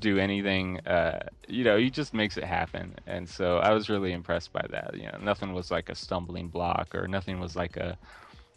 do 0.00 0.18
anything. 0.18 0.80
Uh, 0.86 1.26
you 1.48 1.64
know, 1.64 1.76
he 1.76 1.90
just 1.90 2.12
makes 2.14 2.36
it 2.36 2.44
happen. 2.44 2.94
And 3.06 3.28
so 3.28 3.58
I 3.58 3.70
was 3.72 3.88
really 3.88 4.12
impressed 4.12 4.52
by 4.52 4.64
that. 4.70 4.94
You 4.96 5.04
know, 5.04 5.18
nothing 5.22 5.52
was 5.54 5.70
like 5.70 5.88
a 5.88 5.94
stumbling 5.94 6.48
block, 6.48 6.94
or 6.94 7.06
nothing 7.06 7.38
was 7.40 7.54
like 7.56 7.76
a, 7.76 7.96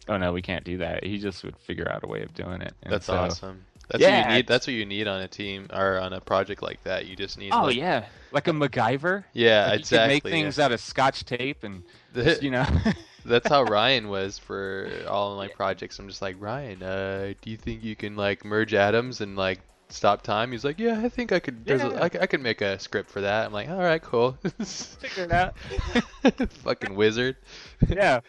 oh 0.08 0.16
no, 0.16 0.32
we 0.32 0.42
can't 0.42 0.64
do 0.64 0.78
that. 0.78 1.04
He 1.04 1.18
just 1.18 1.44
would 1.44 1.56
figure 1.56 1.88
out 1.90 2.02
a 2.04 2.08
way 2.08 2.22
of 2.22 2.34
doing 2.34 2.60
it. 2.62 2.74
And 2.82 2.92
That's 2.92 3.06
so- 3.06 3.14
awesome. 3.14 3.64
That's 3.90 4.04
what 4.04 4.12
you 4.28 4.34
need. 4.36 4.46
That's 4.46 4.66
what 4.66 4.74
you 4.74 4.84
need 4.84 5.08
on 5.08 5.22
a 5.22 5.28
team 5.28 5.66
or 5.72 5.98
on 5.98 6.12
a 6.12 6.20
project 6.20 6.60
like 6.62 6.82
that. 6.84 7.06
You 7.06 7.16
just 7.16 7.38
need. 7.38 7.52
Oh 7.52 7.62
like, 7.64 7.76
yeah, 7.76 8.04
like 8.32 8.46
a 8.46 8.50
MacGyver. 8.50 9.24
Yeah, 9.32 9.68
Like, 9.70 9.80
exactly. 9.80 10.04
You 10.04 10.08
make 10.16 10.22
things 10.24 10.58
out 10.58 10.72
of 10.72 10.80
scotch 10.80 11.24
tape 11.24 11.64
and 11.64 11.82
yeah. 12.14 12.24
just, 12.24 12.42
you 12.42 12.50
know. 12.50 12.66
That's 13.24 13.48
how 13.48 13.62
Ryan 13.64 14.08
was 14.08 14.38
for 14.38 14.90
all 15.08 15.32
of 15.32 15.38
my 15.38 15.48
projects. 15.48 15.98
I'm 15.98 16.08
just 16.08 16.22
like, 16.22 16.36
Ryan, 16.38 16.82
uh, 16.82 17.32
do 17.40 17.50
you 17.50 17.56
think 17.56 17.82
you 17.84 17.96
can 17.96 18.16
like 18.16 18.44
merge 18.44 18.74
atoms 18.74 19.20
and 19.20 19.36
like 19.36 19.60
stop 19.88 20.22
time? 20.22 20.52
He's 20.52 20.64
like, 20.64 20.78
yeah, 20.78 21.00
I 21.02 21.08
think 21.08 21.32
I 21.32 21.40
could. 21.40 21.64
There's 21.64 21.82
a, 21.82 21.88
Yeah. 21.88 22.04
I, 22.04 22.08
c- 22.08 22.18
I 22.20 22.26
could 22.26 22.42
make 22.42 22.60
a 22.60 22.78
script 22.78 23.10
for 23.10 23.20
that. 23.22 23.46
I'm 23.46 23.52
like, 23.52 23.68
all 23.68 23.78
right, 23.78 24.02
cool. 24.02 24.32
figure 24.62 25.24
it 25.24 25.32
out. 25.32 25.58
Fucking 26.64 26.94
wizard. 26.94 27.36
yeah. 27.88 28.20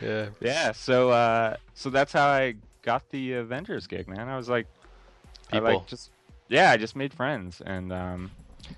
Yeah. 0.00 0.28
Yeah, 0.40 0.72
so 0.72 1.10
uh, 1.10 1.56
so 1.74 1.90
that's 1.90 2.12
how 2.12 2.26
I 2.26 2.54
got 2.82 3.08
the 3.10 3.34
Avengers 3.34 3.86
gig, 3.86 4.08
man. 4.08 4.28
I 4.28 4.36
was 4.36 4.48
like, 4.48 4.66
I 5.52 5.58
like 5.58 5.86
just 5.86 6.10
yeah, 6.48 6.70
I 6.70 6.76
just 6.76 6.96
made 6.96 7.12
friends, 7.12 7.60
and 7.64 7.92
um, 7.92 8.30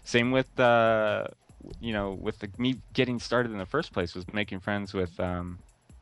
same 0.05 0.31
with 0.33 0.59
uh, 0.59 1.27
you 1.81 1.93
know 1.93 2.17
with 2.21 2.39
the, 2.41 2.49
me 2.59 2.77
getting 2.93 3.19
started 3.19 3.53
in 3.53 3.59
the 3.59 3.67
first 3.67 3.93
place 3.93 4.15
was 4.15 4.25
making 4.33 4.61
friends 4.61 4.93
with 4.95 5.19
um, 5.21 5.59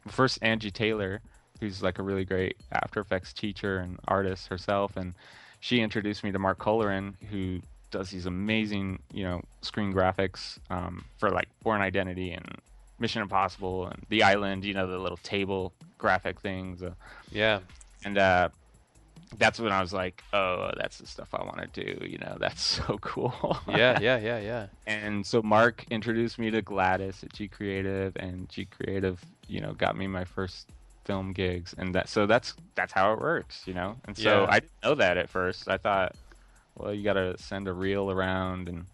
first 0.09 0.39
Angie 0.43 0.71
Taylor, 0.71 1.21
who's 1.61 1.83
like 1.83 1.99
a 1.99 2.03
really 2.03 2.25
great 2.25 2.57
After 2.73 3.01
Effects 3.01 3.33
teacher 3.33 3.79
and 3.79 3.99
artist 4.09 4.49
herself, 4.49 4.97
and 4.97 5.15
she 5.61 5.81
introduced 5.81 6.23
me 6.25 6.33
to 6.33 6.39
Mark 6.39 6.59
Coleran, 6.59 7.15
who 7.31 7.61
does 7.91 8.11
these 8.11 8.27
amazing 8.27 8.99
you 9.13 9.25
know 9.25 9.43
screen 9.63 9.93
graphics 9.93 10.59
um, 10.71 11.05
for 11.19 11.31
like 11.31 11.49
Bourne 11.63 11.81
Identity 11.81 12.33
and 12.33 12.47
Mission 12.99 13.23
Impossible 13.23 13.87
and 13.87 14.05
The 14.09 14.23
Island, 14.23 14.65
you 14.65 14.75
know 14.75 14.87
the 14.87 14.99
little 14.99 15.19
table 15.19 15.73
graphic 15.99 16.41
things. 16.41 16.83
Uh, 16.83 16.95
Yeah. 17.33 17.61
and 18.05 18.19
uh, 18.19 18.49
that's 19.37 19.61
when 19.61 19.73
I 19.73 19.81
was 19.81 19.93
like, 19.93 20.23
oh, 20.33 20.71
that's 20.77 20.99
the 20.99 21.07
stuff 21.07 21.29
I 21.35 21.43
want 21.45 21.73
to 21.73 21.85
do. 21.85 22.07
You 22.07 22.19
know, 22.19 22.37
that's 22.41 22.63
so 22.63 22.99
cool. 23.01 23.59
Yeah, 23.69 23.99
yeah, 24.01 24.19
yeah, 24.19 24.39
yeah. 24.41 24.67
and 24.87 25.27
so 25.27 25.43
Mark 25.43 25.85
introduced 25.91 26.39
me 26.39 26.51
to 26.51 26.63
Gladys 26.63 27.23
at 27.23 27.33
G 27.33 27.49
Creative, 27.49 28.17
and 28.17 28.49
G 28.49 28.65
Creative, 28.67 29.21
you 29.47 29.61
know, 29.61 29.73
got 29.75 29.97
me 29.97 30.07
my 30.07 30.25
first 30.25 30.69
film 31.05 31.33
gigs, 31.33 31.75
and 31.79 31.95
that 31.95 32.09
so 32.09 32.27
that's 32.27 32.55
that's 32.75 32.93
how 32.93 33.13
it 33.13 33.21
works, 33.21 33.63
you 33.67 33.75
know. 33.75 33.97
And 34.07 34.17
so 34.17 34.43
Yeah. 34.43 34.47
I 34.51 34.61
didn't 34.61 34.73
know 34.85 34.95
that 34.97 35.17
at 35.19 35.29
first. 35.29 35.69
I 35.69 35.77
thought, 35.79 36.15
well, 36.77 36.93
you 36.95 37.03
got 37.03 37.15
to 37.15 37.37
send 37.39 37.69
a 37.69 37.73
reel 37.73 38.11
around 38.11 38.69
and 38.69 38.87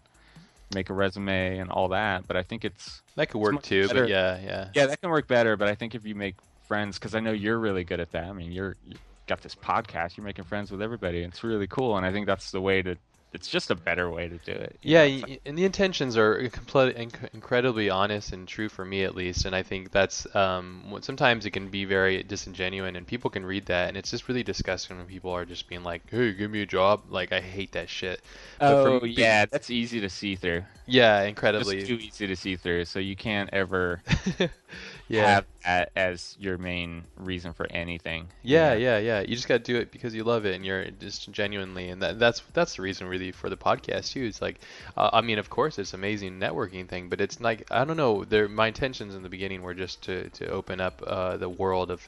make 0.73 0.89
a 0.89 0.93
resume 0.93 1.57
and 1.59 1.69
all 1.69 1.89
that. 1.89 2.27
But 2.27 2.35
I 2.35 2.43
think 2.43 2.65
it's 2.65 3.01
That 3.15 3.29
could 3.29 3.39
work 3.39 3.61
too, 3.63 3.87
better. 3.87 4.01
but 4.01 4.09
yeah, 4.09 4.39
yeah. 4.43 4.67
yeah, 4.73 4.85
that 4.87 4.99
can 5.01 5.09
work 5.11 5.27
better. 5.27 5.55
But 5.55 5.67
I 5.67 5.75
think 5.75 5.93
if 5.95 6.05
you 6.05 6.15
make 6.15 6.35
friends, 6.67 6.97
because 6.97 7.13
I 7.15 7.19
know 7.19 7.31
you're 7.31 7.59
really 7.59 7.83
good 7.83 7.99
at 7.99 8.11
that. 8.13 8.23
I 8.25 8.33
mean, 8.33 8.51
you're 8.51 8.75
you 8.87 8.95
got 9.27 9.41
this 9.41 9.55
podcast. 9.55 10.17
You're 10.17 10.25
making 10.25 10.45
friends 10.45 10.71
with 10.71 10.81
everybody. 10.81 11.23
And 11.23 11.31
it's 11.33 11.43
really 11.43 11.67
cool. 11.67 11.97
And 11.97 12.05
I 12.05 12.11
think 12.11 12.25
that's 12.27 12.51
the 12.51 12.61
way 12.61 12.81
to. 12.81 12.95
It's 13.33 13.49
just 13.49 13.69
a 13.69 13.75
better 13.75 14.09
way 14.09 14.29
to 14.29 14.37
do 14.37 14.53
it. 14.53 14.77
Yeah, 14.81 14.99
know? 14.99 15.03
It's 15.07 15.23
y- 15.23 15.29
like- 15.31 15.41
and 15.45 15.57
the 15.57 15.65
intentions 15.65 16.15
are 16.15 16.47
complete, 16.47 16.95
inc- 16.95 17.33
incredibly 17.33 17.89
honest 17.89 18.31
and 18.31 18.47
true 18.47 18.69
for 18.69 18.85
me 18.85 19.03
at 19.03 19.13
least, 19.13 19.43
and 19.43 19.53
I 19.53 19.61
think 19.61 19.91
that's 19.91 20.25
um, 20.33 20.89
what- 20.89 21.03
sometimes 21.03 21.45
it 21.45 21.51
can 21.51 21.67
be 21.67 21.83
very 21.83 22.23
disingenuous, 22.23 22.95
and 22.95 23.05
people 23.05 23.29
can 23.29 23.45
read 23.45 23.65
that, 23.65 23.89
and 23.89 23.97
it's 23.97 24.09
just 24.11 24.29
really 24.29 24.43
disgusting 24.43 24.95
when 24.97 25.05
people 25.05 25.31
are 25.31 25.43
just 25.43 25.67
being 25.67 25.83
like, 25.83 26.09
"Hey, 26.09 26.31
give 26.31 26.49
me 26.49 26.61
a 26.61 26.65
job." 26.65 27.01
Like 27.09 27.33
I 27.33 27.41
hate 27.41 27.73
that 27.73 27.89
shit. 27.89 28.21
Oh 28.61 29.03
yeah, 29.03 29.45
that's 29.47 29.69
easy 29.69 29.99
to 29.99 30.09
see 30.09 30.37
through. 30.37 30.63
Yeah, 30.85 31.23
incredibly. 31.23 31.83
too 31.83 31.95
easy 31.95 32.27
to 32.27 32.37
see 32.37 32.55
through. 32.55 32.85
So 32.85 32.99
you 32.99 33.17
can't 33.17 33.49
ever 33.51 34.01
yeah. 35.07 35.25
have 35.25 35.45
that 35.63 35.91
as 35.95 36.35
your 36.39 36.57
main 36.57 37.03
reason 37.17 37.53
for 37.53 37.67
anything. 37.69 38.27
you 38.47 38.53
Yeah, 38.53 38.69
know? 38.69 38.75
yeah, 38.75 38.97
yeah. 38.97 39.19
You 39.21 39.35
just 39.35 39.47
got 39.47 39.63
to 39.65 39.71
do 39.73 39.77
it 39.77 39.91
because 39.91 40.13
you 40.15 40.23
love 40.23 40.45
it 40.45 40.55
and 40.55 40.65
you're 40.65 40.85
just 40.91 41.31
genuinely, 41.31 41.89
and 41.89 42.01
that, 42.01 42.19
that's 42.19 42.41
that's 42.53 42.75
the 42.75 42.81
reason 42.81 43.07
really 43.07 43.31
for 43.31 43.49
the 43.49 43.57
podcast 43.57 44.11
too. 44.11 44.23
It's 44.23 44.41
like, 44.41 44.59
uh, 44.97 45.09
I 45.13 45.21
mean, 45.21 45.39
of 45.39 45.49
course, 45.49 45.77
it's 45.79 45.93
amazing 45.93 46.39
networking 46.39 46.87
thing, 46.87 47.09
but 47.09 47.21
it's 47.21 47.39
like 47.39 47.67
I 47.71 47.85
don't 47.85 47.97
know. 47.97 48.23
There, 48.25 48.47
my 48.47 48.67
intentions 48.67 49.15
in 49.15 49.23
the 49.23 49.29
beginning 49.29 49.61
were 49.61 49.73
just 49.75 50.01
to 50.03 50.29
to 50.29 50.47
open 50.49 50.79
up 50.81 51.01
uh, 51.05 51.37
the 51.37 51.49
world 51.49 51.91
of 51.91 52.07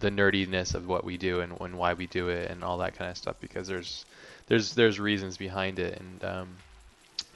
the 0.00 0.10
nerdiness 0.10 0.74
of 0.74 0.86
what 0.86 1.04
we 1.04 1.16
do 1.16 1.40
and, 1.40 1.58
and 1.60 1.78
why 1.78 1.94
we 1.94 2.06
do 2.06 2.28
it 2.28 2.50
and 2.50 2.62
all 2.62 2.78
that 2.78 2.94
kind 2.94 3.10
of 3.10 3.16
stuff 3.16 3.36
because 3.40 3.66
there's 3.68 4.04
there's 4.46 4.74
there's 4.74 5.00
reasons 5.00 5.36
behind 5.38 5.78
it 5.78 5.98
and 6.00 6.24
um, 6.24 6.48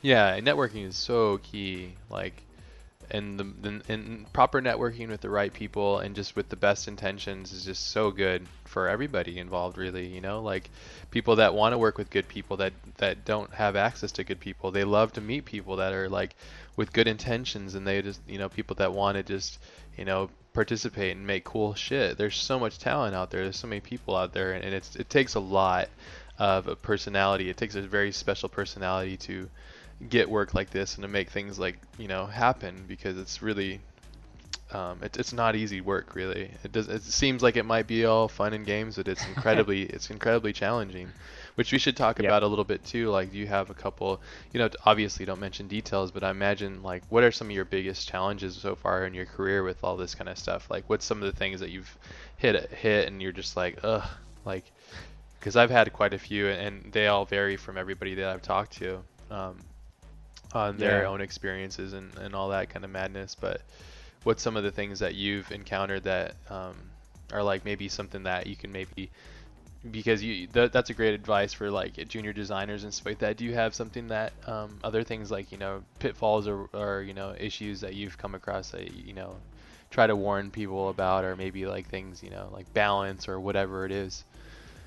yeah, 0.02 0.38
networking 0.40 0.86
is 0.86 0.96
so 0.96 1.38
key. 1.38 1.92
Like 2.10 2.34
and 3.12 3.38
the, 3.38 3.82
and 3.88 4.32
proper 4.32 4.62
networking 4.62 5.08
with 5.08 5.20
the 5.20 5.28
right 5.28 5.52
people 5.52 5.98
and 5.98 6.16
just 6.16 6.34
with 6.34 6.48
the 6.48 6.56
best 6.56 6.88
intentions 6.88 7.52
is 7.52 7.66
just 7.66 7.90
so 7.90 8.10
good 8.10 8.46
for 8.64 8.88
everybody 8.88 9.38
involved 9.38 9.76
really 9.76 10.06
you 10.06 10.22
know? 10.22 10.40
Like 10.40 10.70
people 11.10 11.36
that 11.36 11.54
want 11.54 11.74
to 11.74 11.78
work 11.78 11.98
with 11.98 12.08
good 12.08 12.26
people 12.26 12.56
that 12.56 12.72
that 12.96 13.26
don't 13.26 13.52
have 13.52 13.76
access 13.76 14.12
to 14.12 14.24
good 14.24 14.40
people. 14.40 14.70
They 14.70 14.84
love 14.84 15.12
to 15.12 15.20
meet 15.20 15.44
people 15.44 15.76
that 15.76 15.92
are 15.92 16.08
like 16.08 16.34
with 16.74 16.92
good 16.92 17.06
intentions 17.06 17.74
and 17.74 17.86
they 17.86 18.00
just 18.00 18.20
you 18.26 18.38
know 18.38 18.48
people 18.48 18.76
that 18.76 18.94
want 18.94 19.18
to 19.18 19.22
just 19.22 19.58
you 19.98 20.06
know 20.06 20.30
participate 20.54 21.14
and 21.14 21.26
make 21.26 21.44
cool 21.44 21.74
shit. 21.74 22.16
There's 22.16 22.36
so 22.36 22.58
much 22.58 22.78
talent 22.78 23.14
out 23.14 23.30
there. 23.30 23.42
There's 23.42 23.58
so 23.58 23.68
many 23.68 23.80
people 23.80 24.16
out 24.16 24.32
there 24.32 24.52
and, 24.52 24.64
and 24.64 24.74
it's 24.74 24.96
it 24.96 25.10
takes 25.10 25.34
a 25.34 25.40
lot 25.40 25.90
of 26.38 26.66
a 26.66 26.76
personality. 26.76 27.50
It 27.50 27.58
takes 27.58 27.74
a 27.74 27.82
very 27.82 28.10
special 28.12 28.48
personality 28.48 29.18
to 29.18 29.50
get 30.08 30.28
work 30.28 30.54
like 30.54 30.70
this 30.70 30.96
and 30.96 31.02
to 31.02 31.08
make 31.08 31.30
things 31.30 31.58
like 31.58 31.78
you 31.98 32.08
know 32.08 32.26
happen 32.26 32.84
because 32.88 33.16
it's 33.18 33.42
really 33.42 33.80
um, 34.72 34.98
it, 35.02 35.18
it's 35.18 35.34
not 35.34 35.54
easy 35.54 35.80
work 35.82 36.14
really. 36.14 36.50
It 36.64 36.72
does 36.72 36.88
it 36.88 37.02
seems 37.02 37.42
like 37.42 37.56
it 37.56 37.64
might 37.64 37.86
be 37.86 38.04
all 38.06 38.26
fun 38.28 38.54
and 38.54 38.64
games 38.64 38.96
but 38.96 39.06
it's 39.06 39.26
incredibly 39.28 39.82
it's 39.82 40.10
incredibly 40.10 40.52
challenging 40.52 41.08
which 41.56 41.70
we 41.72 41.78
should 41.78 41.96
talk 41.96 42.18
Yep. 42.18 42.24
about 42.26 42.42
a 42.42 42.46
little 42.46 42.64
bit 42.64 42.82
too. 42.84 43.10
Like 43.10 43.34
you 43.34 43.46
have 43.46 43.68
a 43.70 43.74
couple 43.74 44.20
you 44.52 44.58
know 44.58 44.70
obviously 44.86 45.26
don't 45.26 45.40
mention 45.40 45.68
details 45.68 46.10
but 46.10 46.24
I 46.24 46.30
imagine 46.30 46.82
like 46.82 47.02
what 47.10 47.22
are 47.22 47.30
some 47.32 47.48
of 47.48 47.52
your 47.52 47.66
biggest 47.66 48.08
challenges 48.08 48.56
so 48.56 48.74
far 48.74 49.04
in 49.04 49.12
your 49.14 49.26
career 49.26 49.62
with 49.62 49.84
all 49.84 49.96
this 49.96 50.14
kind 50.14 50.28
of 50.30 50.38
stuff? 50.38 50.70
Like 50.70 50.84
what's 50.88 51.04
some 51.04 51.22
of 51.22 51.30
the 51.30 51.38
things 51.38 51.60
that 51.60 51.70
you've 51.70 51.94
hit 52.38 52.70
hit 52.72 53.08
and 53.08 53.20
you're 53.20 53.32
just 53.32 53.56
like 53.56 53.78
ugh 53.82 54.08
like 54.46 54.64
because 55.38 55.54
I've 55.56 55.70
had 55.70 55.92
quite 55.92 56.14
a 56.14 56.18
few 56.18 56.48
and 56.48 56.90
they 56.92 57.08
all 57.08 57.24
vary 57.26 57.56
from 57.56 57.76
everybody 57.76 58.14
that 58.14 58.26
I've 58.28 58.42
talked 58.42 58.72
to. 58.78 59.00
Um, 59.30 59.56
on 60.54 60.78
their 60.78 61.04
Yeah. 61.04 61.06
own 61.06 61.20
experiences 61.20 61.92
and, 61.92 62.16
and 62.18 62.34
all 62.34 62.48
that 62.50 62.68
kind 62.70 62.84
of 62.84 62.90
madness. 62.90 63.34
But 63.34 63.62
what's 64.24 64.42
some 64.42 64.56
of 64.56 64.64
the 64.64 64.72
things 64.72 65.00
that 65.00 65.14
you've 65.14 65.50
encountered 65.52 66.04
that 66.04 66.36
um, 66.50 66.76
are 67.32 67.42
like 67.42 67.64
maybe 67.64 67.88
something 67.88 68.24
that 68.24 68.46
you 68.46 68.56
can 68.56 68.72
maybe 68.72 69.10
because 69.90 70.22
you 70.22 70.46
th- 70.46 70.72
that's 70.72 70.90
a 70.90 70.94
great 70.94 71.14
advice 71.14 71.52
for 71.52 71.70
like 71.70 71.94
junior 72.08 72.32
designers 72.32 72.84
and 72.84 72.92
stuff 72.94 73.06
like 73.06 73.18
that. 73.18 73.36
Do 73.36 73.44
you 73.44 73.54
have 73.54 73.74
something 73.74 74.08
that 74.08 74.34
um, 74.46 74.78
other 74.84 75.02
things 75.04 75.30
like 75.30 75.52
you 75.52 75.58
know 75.58 75.84
pitfalls 75.98 76.46
or, 76.48 76.68
or 76.72 77.02
you 77.02 77.14
know 77.14 77.34
issues 77.38 77.80
that 77.80 77.94
you've 77.94 78.16
come 78.18 78.34
across 78.34 78.70
that 78.70 78.92
you 78.92 79.12
know 79.14 79.40
try 79.90 80.06
to 80.06 80.16
warn 80.16 80.50
people 80.50 80.88
about 80.88 81.24
or 81.24 81.36
maybe 81.36 81.66
like 81.66 81.88
things 81.88 82.22
you 82.22 82.30
know 82.30 82.48
like 82.52 82.72
balance 82.72 83.28
or 83.28 83.40
whatever 83.40 83.84
it 83.84 83.92
is. 83.92 84.24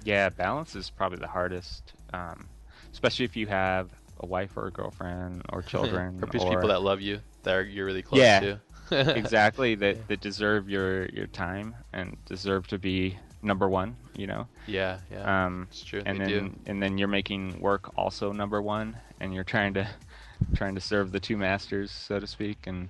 Yeah, 0.03 0.29
balance 0.29 0.75
is 0.75 0.89
probably 0.89 1.17
the 1.19 1.27
hardest, 1.27 1.93
um, 2.13 2.49
especially 2.91 3.25
if 3.25 3.35
you 3.35 3.47
have 3.47 3.89
a 4.19 4.25
wife 4.25 4.55
or 4.57 4.67
a 4.67 4.71
girlfriend 4.71 5.41
or 5.51 5.61
children 5.73 6.19
or 6.23 6.27
just 6.29 6.45
or 6.45 6.49
people 6.49 6.69
that 6.69 6.81
love 6.81 7.01
you 7.01 7.19
that 7.43 7.55
are, 7.55 7.63
you're 7.63 7.85
really 7.85 8.01
close 8.01 8.19
Yeah. 8.21 8.39
to. 8.39 8.61
exactly 9.15 9.73
that 9.75 10.07
that 10.09 10.21
deserve 10.21 10.69
your 10.69 11.07
your 11.07 11.25
time 11.25 11.75
and 11.91 12.17
deserve 12.25 12.67
to 12.67 12.77
be 12.77 13.17
number 13.41 13.67
one. 13.67 13.95
You 14.15 14.27
know, 14.27 14.47
Yeah, 14.67 14.99
yeah. 15.11 15.45
um, 15.45 15.67
it's 15.71 15.83
true. 15.83 16.03
and 16.05 16.19
they 16.21 16.25
then 16.25 16.49
do. 16.49 16.55
and 16.67 16.83
then 16.83 16.97
you're 16.99 17.07
making 17.07 17.59
work 17.59 17.91
also 17.97 18.31
number 18.31 18.61
one, 18.61 18.97
and 19.19 19.33
you're 19.33 19.43
trying 19.43 19.73
to 19.73 19.87
trying 20.55 20.75
to 20.75 20.81
serve 20.81 21.11
the 21.11 21.19
two 21.19 21.35
masters, 21.35 21.89
so 21.91 22.19
to 22.19 22.27
speak, 22.27 22.67
and 22.67 22.89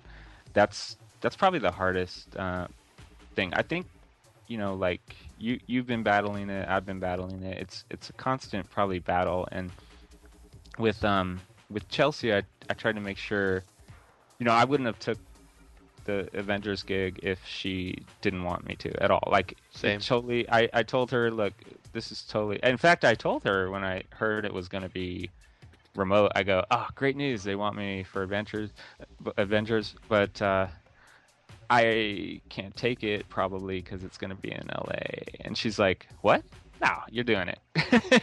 that's 0.54 0.98
that's 1.22 1.38
probably 1.38 1.60
the 1.60 1.72
hardest 1.72 2.36
uh, 2.36 2.68
thing. 3.36 3.54
I 3.54 3.62
think 3.62 3.88
you 4.48 4.58
know, 4.58 4.74
like 4.76 5.16
you 5.40 5.60
you've 5.66 5.88
been 5.88 6.04
battling 6.04 6.50
it, 6.50 6.68
I've 6.68 6.86
been 6.86 7.00
battling 7.00 7.42
it. 7.44 7.58
It's 7.58 7.86
it's 7.90 8.10
a 8.10 8.14
constant 8.14 8.70
probably 8.70 9.00
battle, 9.00 9.48
and 9.52 9.72
with 10.78 11.04
um 11.04 11.42
with 11.70 11.88
Chelsea, 11.90 12.34
I 12.34 12.44
I 12.70 12.74
tried 12.74 12.96
to 12.96 13.02
make 13.02 13.18
sure, 13.18 13.64
you 14.40 14.46
know, 14.46 14.52
I 14.52 14.64
wouldn't 14.64 14.88
have 14.88 15.00
took 15.00 15.18
the 16.06 16.30
Avengers 16.34 16.84
gig 16.84 17.20
if 17.24 17.44
she 17.46 17.98
didn't 18.22 18.44
want 18.44 18.66
me 18.68 18.76
to 18.76 19.04
at 19.04 19.12
all. 19.12 19.28
Like 19.28 19.58
Same. 19.72 20.00
totally. 20.00 20.50
I 20.50 20.70
I 20.74 20.84
told 20.84 21.12
her, 21.12 21.32
look, 21.32 21.54
this 21.94 22.12
is 22.12 22.24
totally. 22.24 22.60
In 22.64 22.78
fact, 22.78 23.04
I 23.04 23.16
told 23.16 23.44
her 23.44 23.70
when 23.70 23.84
I 23.84 24.04
heard 24.12 24.46
it 24.46 24.54
was 24.54 24.68
going 24.68 24.84
to 24.84 24.90
be 24.90 25.30
remote. 25.96 26.32
I 26.36 26.44
go, 26.44 26.64
oh, 26.72 26.88
great 26.96 27.16
news! 27.16 27.44
They 27.44 27.56
want 27.56 27.76
me 27.76 28.04
for 28.04 28.24
Avengers, 28.24 28.70
Avengers, 29.38 29.96
but 30.08 30.40
uh, 30.42 30.68
I 31.70 32.42
can't 32.50 32.76
take 32.76 33.04
it 33.04 33.28
probably 33.30 33.82
because 33.82 34.04
it's 34.04 34.18
going 34.18 34.30
to 34.30 34.36
be 34.36 34.52
in 34.52 34.68
LA. 34.74 34.96
And 35.42 35.58
she's 35.58 35.80
like, 35.80 36.08
what? 36.22 36.44
No, 36.82 36.92
you're 37.10 37.24
doing 37.24 37.48
it. 37.48 37.60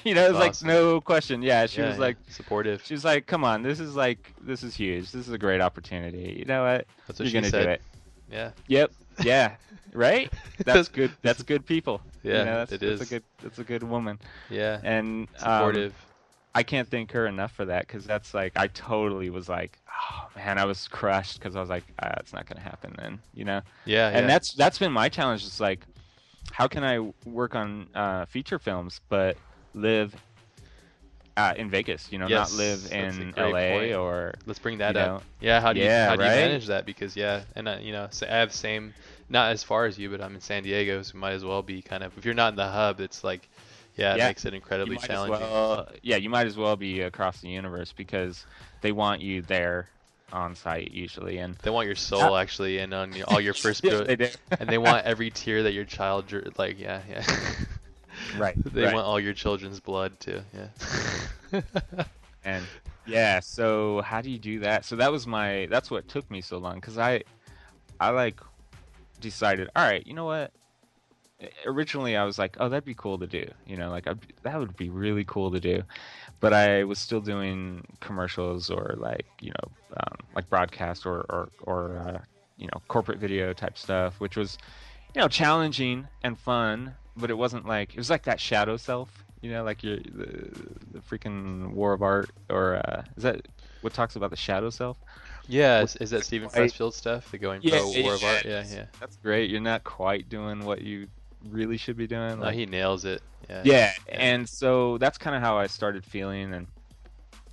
you 0.04 0.14
know, 0.14 0.24
it's 0.26 0.34
like 0.38 0.50
Awesome. 0.50 0.68
no 0.68 1.00
question. 1.00 1.42
Yeah, 1.42 1.66
she 1.66 1.80
Yeah, 1.80 1.88
was 1.88 1.96
yeah. 1.96 2.00
like, 2.02 2.16
supportive. 2.28 2.82
she's 2.84 3.04
like, 3.04 3.26
come 3.26 3.44
on, 3.44 3.62
this 3.62 3.80
is 3.80 3.96
like, 3.96 4.32
this 4.42 4.62
is 4.62 4.74
huge. 4.74 5.10
This 5.10 5.26
is 5.26 5.32
a 5.32 5.38
great 5.38 5.60
opportunity. 5.60 6.36
You 6.38 6.44
know 6.44 6.62
what? 6.64 6.86
That's 7.06 7.18
what 7.18 7.26
you're 7.26 7.26
she 7.28 7.32
gonna 7.34 7.50
said. 7.50 7.64
do 7.64 7.70
it. 7.70 7.82
Yeah. 8.30 8.50
Yep. 8.68 8.92
Yeah. 9.22 9.54
right. 9.92 10.32
That's 10.64 10.88
good. 10.88 11.12
That's 11.22 11.42
good 11.42 11.66
people. 11.66 12.00
You 12.22 12.32
Yeah, 12.32 12.44
know, 12.44 12.54
that's, 12.58 12.72
it 12.72 12.80
that's 12.80 13.00
is. 13.00 13.00
a 13.02 13.06
good. 13.14 13.22
That's 13.42 13.58
a 13.58 13.64
good 13.64 13.82
woman. 13.82 14.18
Yeah. 14.48 14.80
And 14.84 15.28
um, 15.28 15.28
supportive. 15.38 15.94
I 16.54 16.62
can't 16.62 16.86
thank 16.88 17.10
her 17.12 17.26
enough 17.26 17.52
for 17.52 17.64
that 17.64 17.86
because 17.86 18.04
that's 18.04 18.34
like 18.34 18.52
I 18.56 18.66
totally 18.68 19.30
was 19.30 19.48
like, 19.48 19.78
oh 19.88 20.28
man, 20.36 20.58
I 20.58 20.66
was 20.66 20.86
crushed 20.86 21.38
because 21.38 21.56
I 21.56 21.60
was 21.60 21.70
like, 21.70 21.84
ah, 22.02 22.12
it's 22.20 22.32
not 22.34 22.46
gonna 22.46 22.60
happen 22.60 22.94
then, 22.98 23.20
you 23.34 23.44
know. 23.46 23.62
yeah, 23.86 24.08
and 24.08 24.16
yeah. 24.20 24.26
that's 24.26 24.52
that's 24.52 24.78
been 24.78 24.92
my 24.92 25.08
challenge. 25.08 25.44
It's 25.46 25.60
like, 25.60 25.80
how 26.52 26.68
can 26.68 26.84
I 26.84 26.98
work 27.26 27.54
on 27.54 27.88
uh, 27.94 28.26
feature 28.26 28.58
films 28.58 29.00
but 29.08 29.36
live 29.74 30.14
uh, 31.36 31.54
in 31.56 31.70
Vegas? 31.70 32.08
You 32.12 32.18
know, 32.18 32.28
Yes, 32.28 32.52
not 32.52 32.58
live 32.58 32.92
in 32.92 33.34
LA 33.36 33.68
point. 33.68 33.94
or 33.94 34.34
Let's 34.46 34.58
bring 34.58 34.78
that 34.78 34.96
up. 34.96 35.08
know, 35.08 35.22
Yeah, 35.40 35.60
how 35.60 35.72
do 35.72 35.80
you 35.80 35.86
Yeah, 35.86 36.06
how 36.08 36.16
do 36.16 36.22
you 36.24 36.28
right? 36.30 36.36
manage 36.36 36.66
that? 36.66 36.84
Because 36.86 37.16
yeah, 37.16 37.42
and 37.56 37.68
uh, 37.68 37.78
you 37.80 37.92
know, 37.92 38.08
so 38.10 38.26
I 38.26 38.30
have 38.36 38.50
the 38.52 38.56
same, 38.56 38.92
not 39.28 39.52
as 39.52 39.62
far 39.62 39.86
as 39.86 39.98
you, 39.98 40.10
but 40.10 40.20
I'm 40.20 40.34
in 40.34 40.40
San 40.40 40.62
Diego, 40.62 41.02
so 41.02 41.16
might 41.18 41.32
as 41.32 41.44
well 41.44 41.62
be 41.62 41.80
kind 41.82 42.02
of. 42.02 42.16
If 42.18 42.24
you're 42.24 42.34
not 42.34 42.52
in 42.52 42.56
the 42.56 42.68
hub, 42.68 43.00
it's 43.00 43.24
like, 43.24 43.48
Yeah, 43.96 44.14
it 44.14 44.18
Yeah. 44.18 44.28
makes 44.28 44.44
it 44.44 44.54
incredibly 44.54 44.96
You 44.96 45.00
might 45.00 45.04
as 45.04 45.08
challenging. 45.08 45.48
well- 45.48 45.88
yeah, 46.02 46.16
you 46.16 46.30
might 46.30 46.46
as 46.46 46.56
well 46.56 46.76
be 46.76 47.00
across 47.02 47.40
the 47.40 47.48
universe 47.48 47.92
because 47.92 48.44
they 48.80 48.92
want 48.92 49.20
you 49.20 49.42
there 49.42 49.88
on 50.32 50.54
site 50.54 50.92
usually, 50.92 51.38
and 51.38 51.56
They 51.56 51.70
want 51.70 51.86
your 51.86 51.96
soul 51.96 52.36
actually 52.36 52.78
in 52.78 52.92
on 52.92 53.12
your, 53.12 53.26
all 53.28 53.40
your 53.40 53.54
first 53.64 53.84
Yes, 53.84 54.06
they 54.06 54.16
do. 54.16 54.28
and 54.58 54.68
they 54.68 54.78
want 54.78 55.04
every 55.12 55.30
tear 55.30 55.62
that 55.64 55.72
your 55.72 55.84
child 55.84 56.26
dr- 56.26 56.58
like 56.58 56.78
yeah 56.78 57.02
yeah. 57.08 57.24
Right, 58.36 58.54
they 58.72 58.84
right. 58.84 58.94
want 58.94 59.06
all 59.06 59.18
your 59.20 59.32
children's 59.32 59.80
blood 59.80 60.18
too. 60.20 60.40
Yeah. 60.54 61.62
and 62.44 62.64
yeah 63.06 63.40
so 63.40 64.00
how 64.02 64.20
do 64.20 64.30
you 64.30 64.38
do 64.38 64.60
that 64.60 64.84
so 64.84 64.96
that 64.96 65.10
was 65.10 65.26
my 65.26 65.66
that's 65.70 65.90
what 65.90 66.08
took 66.08 66.30
me 66.30 66.40
so 66.40 66.56
long 66.58 66.76
because 66.76 66.98
i 66.98 67.22
i 68.00 68.10
like 68.10 68.40
decided 69.20 69.68
all 69.74 69.84
right 69.84 70.06
you 70.06 70.14
know 70.14 70.24
what 70.24 70.52
originally 71.66 72.16
i 72.16 72.24
was 72.24 72.38
like 72.38 72.56
oh 72.60 72.68
that'd 72.68 72.84
be 72.84 72.94
cool 72.94 73.18
to 73.18 73.26
do 73.26 73.44
you 73.66 73.76
know 73.76 73.90
like 73.90 74.06
I'd, 74.06 74.18
that 74.42 74.58
would 74.58 74.76
be 74.76 74.88
really 74.88 75.24
cool 75.24 75.50
to 75.50 75.60
do 75.60 75.82
but 76.42 76.52
i 76.52 76.84
was 76.84 76.98
still 76.98 77.20
doing 77.20 77.82
commercials 78.00 78.68
or 78.68 78.94
like 78.98 79.24
you 79.40 79.50
know 79.50 79.96
um, 79.96 80.16
like 80.36 80.48
broadcast 80.50 81.06
or 81.06 81.24
or, 81.30 81.48
or 81.62 81.96
uh, 81.96 82.18
you 82.58 82.66
know 82.66 82.82
corporate 82.88 83.18
video 83.18 83.54
type 83.54 83.78
stuff 83.78 84.20
which 84.20 84.36
was 84.36 84.58
you 85.14 85.20
know 85.22 85.28
challenging 85.28 86.06
and 86.22 86.38
fun 86.38 86.94
but 87.16 87.30
it 87.30 87.38
wasn't 87.38 87.64
like 87.64 87.94
it 87.94 87.98
was 87.98 88.10
like 88.10 88.24
that 88.24 88.38
shadow 88.38 88.76
self 88.76 89.24
you 89.40 89.50
know 89.50 89.64
like 89.64 89.82
your 89.82 89.96
the, 89.96 90.50
the 90.92 90.98
freaking 90.98 91.72
war 91.72 91.94
of 91.94 92.02
art 92.02 92.30
or 92.50 92.76
uh, 92.86 93.02
is 93.16 93.22
that 93.22 93.48
what 93.80 93.94
talks 93.94 94.16
about 94.16 94.30
the 94.30 94.36
shadow 94.36 94.68
self 94.68 94.98
yeah, 95.48 95.82
is, 95.82 95.96
is 95.96 96.10
that 96.10 96.24
Steven 96.24 96.48
Pressfield 96.48 96.92
stuff? 96.92 97.30
The 97.30 97.38
going 97.38 97.60
Yeah, 97.62 97.80
pro 97.80 98.02
War 98.02 98.14
of 98.14 98.22
Art? 98.22 98.44
Yeah, 98.44 98.64
yeah. 98.72 98.84
that's 99.00 99.16
great 99.16 99.50
you're 99.50 99.60
not 99.60 99.84
quite 99.84 100.28
doing 100.28 100.64
what 100.64 100.82
you 100.82 101.08
really 101.50 101.76
should 101.76 101.96
be 101.96 102.06
doing 102.06 102.38
No, 102.38 102.46
like- 102.46 102.54
he 102.54 102.66
nails 102.66 103.04
it. 103.04 103.22
Yeah. 103.50 103.62
yeah, 103.64 103.92
Yeah. 104.08 104.14
and 104.20 104.48
so 104.48 104.98
that's 104.98 105.18
kind 105.18 105.34
of 105.34 105.42
how 105.42 105.58
I 105.58 105.66
started 105.66 106.04
feeling, 106.04 106.54
and 106.54 106.66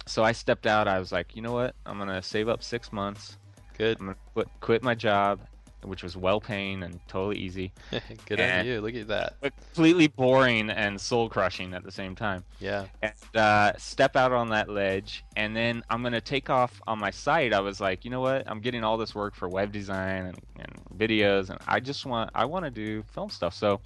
so 0.06 0.24
I 0.24 0.32
stepped 0.32 0.68
out. 0.68 0.88
I 0.88 1.00
was 1.00 1.12
like, 1.12 1.36
you 1.36 1.42
know 1.42 1.52
what? 1.54 1.76
I'm 1.86 1.98
gonna 1.98 2.22
save 2.22 2.48
up 2.48 2.62
six 2.64 2.92
months. 2.94 3.38
Good. 3.78 3.98
I'm 4.00 4.08
gonna 4.08 4.18
quit, 4.34 4.48
quit 4.62 4.84
my 4.84 4.94
job, 4.96 5.40
which 5.84 6.04
was 6.04 6.18
well 6.18 6.42
paying 6.42 6.84
and 6.84 7.00
totally 7.08 7.38
easy, 7.38 7.72
Good 8.26 8.42
on 8.42 8.66
you. 8.66 8.82
Look 8.82 8.96
at 8.96 9.08
that. 9.08 9.36
completely 9.42 10.08
boring 10.08 10.70
and 10.70 11.00
soul 11.00 11.30
crushing 11.30 11.74
at 11.74 11.84
the 11.84 11.92
same 11.92 12.16
time. 12.16 12.44
Yeah. 12.60 12.86
And 13.02 13.14
uh, 13.36 13.74
step 13.78 14.16
out 14.16 14.32
on 14.32 14.50
that 14.50 14.70
ledge, 14.70 15.24
and 15.36 15.56
then 15.56 15.84
I'm 15.90 16.04
gonna 16.04 16.22
take 16.22 16.50
off 16.50 16.82
on 16.88 17.00
my 17.00 17.12
site. 17.12 17.54
I 17.54 17.60
was 17.60 17.80
like, 17.80 18.06
you 18.06 18.12
know 18.12 18.22
what? 18.22 18.44
I'm 18.48 18.60
getting 18.60 18.84
all 18.84 18.98
this 18.98 19.16
work 19.16 19.36
for 19.36 19.48
web 19.48 19.72
design 19.72 20.26
and, 20.26 20.38
and 20.60 21.00
videos, 21.00 21.50
and 21.50 21.60
I 21.68 21.80
just 21.80 22.06
want 22.06 22.30
I 22.36 22.46
want 22.46 22.66
to 22.66 22.72
do 22.72 23.04
film 23.14 23.30
stuff. 23.30 23.54
So 23.54 23.82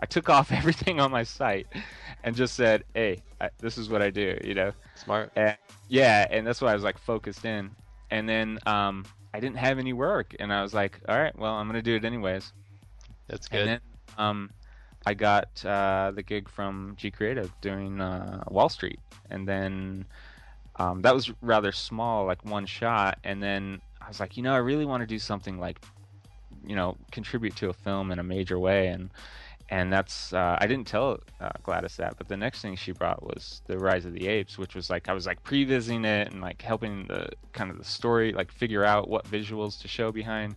I 0.00 0.06
took 0.06 0.28
off 0.28 0.52
everything 0.52 1.00
on 1.00 1.10
my 1.10 1.22
site 1.22 1.66
and 2.24 2.34
just 2.34 2.54
said, 2.54 2.84
hey, 2.94 3.22
I, 3.40 3.50
this 3.58 3.78
is 3.78 3.88
what 3.88 4.02
I 4.02 4.10
do. 4.10 4.38
You 4.44 4.54
know. 4.54 4.72
Smart. 4.94 5.32
And, 5.36 5.56
yeah, 5.88 6.26
and 6.30 6.46
that's 6.46 6.60
why 6.60 6.72
I 6.72 6.74
was 6.74 6.84
like 6.84 6.98
focused 6.98 7.44
in. 7.44 7.70
And 8.10 8.28
then 8.28 8.58
um, 8.66 9.04
I 9.38 9.40
didn't 9.40 9.58
have 9.58 9.78
any 9.78 9.92
work, 9.92 10.34
and 10.40 10.52
I 10.52 10.62
was 10.62 10.74
like, 10.74 11.00
all 11.08 11.16
right, 11.16 11.36
well, 11.38 11.54
I'm 11.54 11.68
gonna 11.68 11.80
do 11.80 11.94
it 11.94 12.04
anyways. 12.04 12.52
That's 13.28 13.46
good. 13.46 13.60
And 13.60 13.68
then 13.68 13.80
um, 14.18 14.50
I 15.06 15.14
got 15.14 15.64
uh, 15.64 16.10
the 16.12 16.24
gig 16.24 16.48
from 16.48 16.94
G 16.96 17.12
Creative 17.12 17.48
doing 17.60 18.00
uh, 18.00 18.42
Wall 18.48 18.68
Street, 18.68 18.98
and 19.30 19.46
then 19.46 20.06
um, 20.74 21.02
that 21.02 21.14
was 21.14 21.30
rather 21.40 21.70
small, 21.70 22.26
like 22.26 22.44
one 22.44 22.66
shot. 22.66 23.20
And 23.22 23.40
then 23.40 23.80
I 24.02 24.08
was 24.08 24.18
like, 24.18 24.36
you 24.36 24.42
know, 24.42 24.54
I 24.54 24.58
really 24.58 24.84
want 24.84 25.02
to 25.02 25.06
do 25.06 25.20
something 25.20 25.60
like, 25.60 25.84
you 26.66 26.74
know, 26.74 26.96
contribute 27.12 27.54
to 27.56 27.68
a 27.68 27.72
film 27.72 28.10
in 28.10 28.18
a 28.18 28.24
major 28.24 28.58
way, 28.58 28.88
and 28.88 29.08
and 29.70 29.92
that's 29.92 30.32
uh, 30.32 30.56
I 30.60 30.66
didn't 30.66 30.86
tell 30.86 31.20
uh, 31.40 31.50
Gladys 31.62 31.96
that, 31.96 32.16
but 32.16 32.28
the 32.28 32.36
next 32.36 32.62
thing 32.62 32.76
she 32.76 32.92
brought 32.92 33.22
was 33.22 33.60
the 33.66 33.78
Rise 33.78 34.06
of 34.06 34.14
the 34.14 34.26
Apes, 34.26 34.56
which 34.56 34.74
was 34.74 34.88
like 34.88 35.08
I 35.08 35.12
was 35.12 35.26
like 35.26 35.42
pre-visiting 35.42 36.04
it 36.04 36.32
and 36.32 36.40
like 36.40 36.62
helping 36.62 37.06
the 37.06 37.28
kind 37.52 37.70
of 37.70 37.78
the 37.78 37.84
story, 37.84 38.32
like 38.32 38.50
figure 38.50 38.84
out 38.84 39.08
what 39.08 39.24
visuals 39.24 39.80
to 39.82 39.88
show 39.88 40.10
behind 40.10 40.56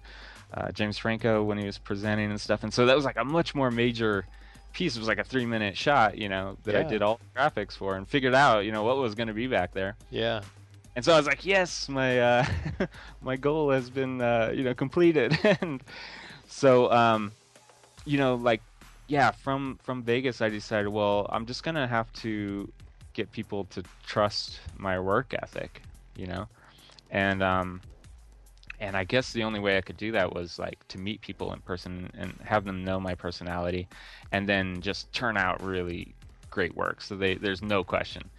uh, 0.53 0.71
James 0.71 0.97
Franco 0.97 1.43
when 1.43 1.57
he 1.57 1.65
was 1.65 1.77
presenting 1.77 2.29
and 2.29 2.39
stuff. 2.39 2.63
And 2.63 2.73
so 2.73 2.85
that 2.85 2.95
was 2.95 3.05
like 3.05 3.17
a 3.17 3.25
much 3.25 3.53
more 3.53 3.69
major 3.69 4.25
piece. 4.73 4.95
It 4.95 4.99
was 4.99 5.07
like 5.07 5.19
a 5.19 5.23
three 5.23 5.45
minute 5.45 5.77
shot, 5.77 6.17
you 6.17 6.29
know, 6.29 6.57
that 6.63 6.75
I 6.75 6.83
did 6.83 7.01
all 7.01 7.19
the 7.19 7.39
graphics 7.39 7.73
for 7.73 7.95
and 7.95 8.07
figured 8.07 8.33
out, 8.33 8.65
you 8.65 8.71
know, 8.71 8.83
what 8.83 8.97
was 8.97 9.15
going 9.15 9.27
to 9.27 9.33
be 9.33 9.47
back 9.47 9.73
there. 9.73 9.95
yeah. 10.09 10.41
And 10.93 11.05
so 11.05 11.13
I 11.13 11.17
was 11.17 11.25
like, 11.25 11.45
yes, 11.45 11.87
my 11.87 12.19
uh, 12.19 12.45
my 13.21 13.37
goal 13.37 13.71
has 13.71 13.89
been 13.89 14.21
uh, 14.21 14.51
you 14.53 14.63
know 14.63 14.73
completed. 14.73 15.39
and 15.61 15.81
so 16.47 16.91
um, 16.91 17.31
you 18.03 18.17
know, 18.17 18.35
like 18.35 18.61
yeah, 19.11 19.31
from 19.31 19.77
from 19.83 20.03
Vegas, 20.03 20.41
I 20.41 20.47
decided, 20.47 20.87
well, 20.87 21.27
I'm 21.29 21.45
just 21.45 21.63
gonna 21.63 21.85
have 21.85 22.11
to 22.23 22.71
get 23.11 23.29
people 23.33 23.65
to 23.65 23.83
trust 24.07 24.61
my 24.77 25.01
work 25.01 25.33
ethic, 25.33 25.81
you 26.15 26.27
know, 26.27 26.47
and 27.09 27.43
um, 27.43 27.81
and 28.79 28.95
I 28.95 29.03
guess 29.03 29.33
the 29.33 29.43
only 29.43 29.59
way 29.59 29.77
I 29.77 29.81
could 29.81 29.97
do 29.97 30.13
that 30.13 30.33
was 30.33 30.57
like 30.57 30.87
to 30.87 30.97
meet 30.97 31.19
people 31.19 31.51
in 31.51 31.59
person 31.59 32.09
and 32.17 32.33
have 32.45 32.63
them 32.63 32.85
know 32.85 33.01
my 33.01 33.13
personality, 33.13 33.85
and 34.31 34.47
then 34.47 34.79
just 34.79 35.11
turn 35.11 35.35
out 35.35 35.61
really 35.61 36.15
great 36.49 36.73
work. 36.77 37.01
So 37.01 37.17
they 37.17 37.35
there's 37.35 37.61
no 37.61 37.83
question 37.83 38.29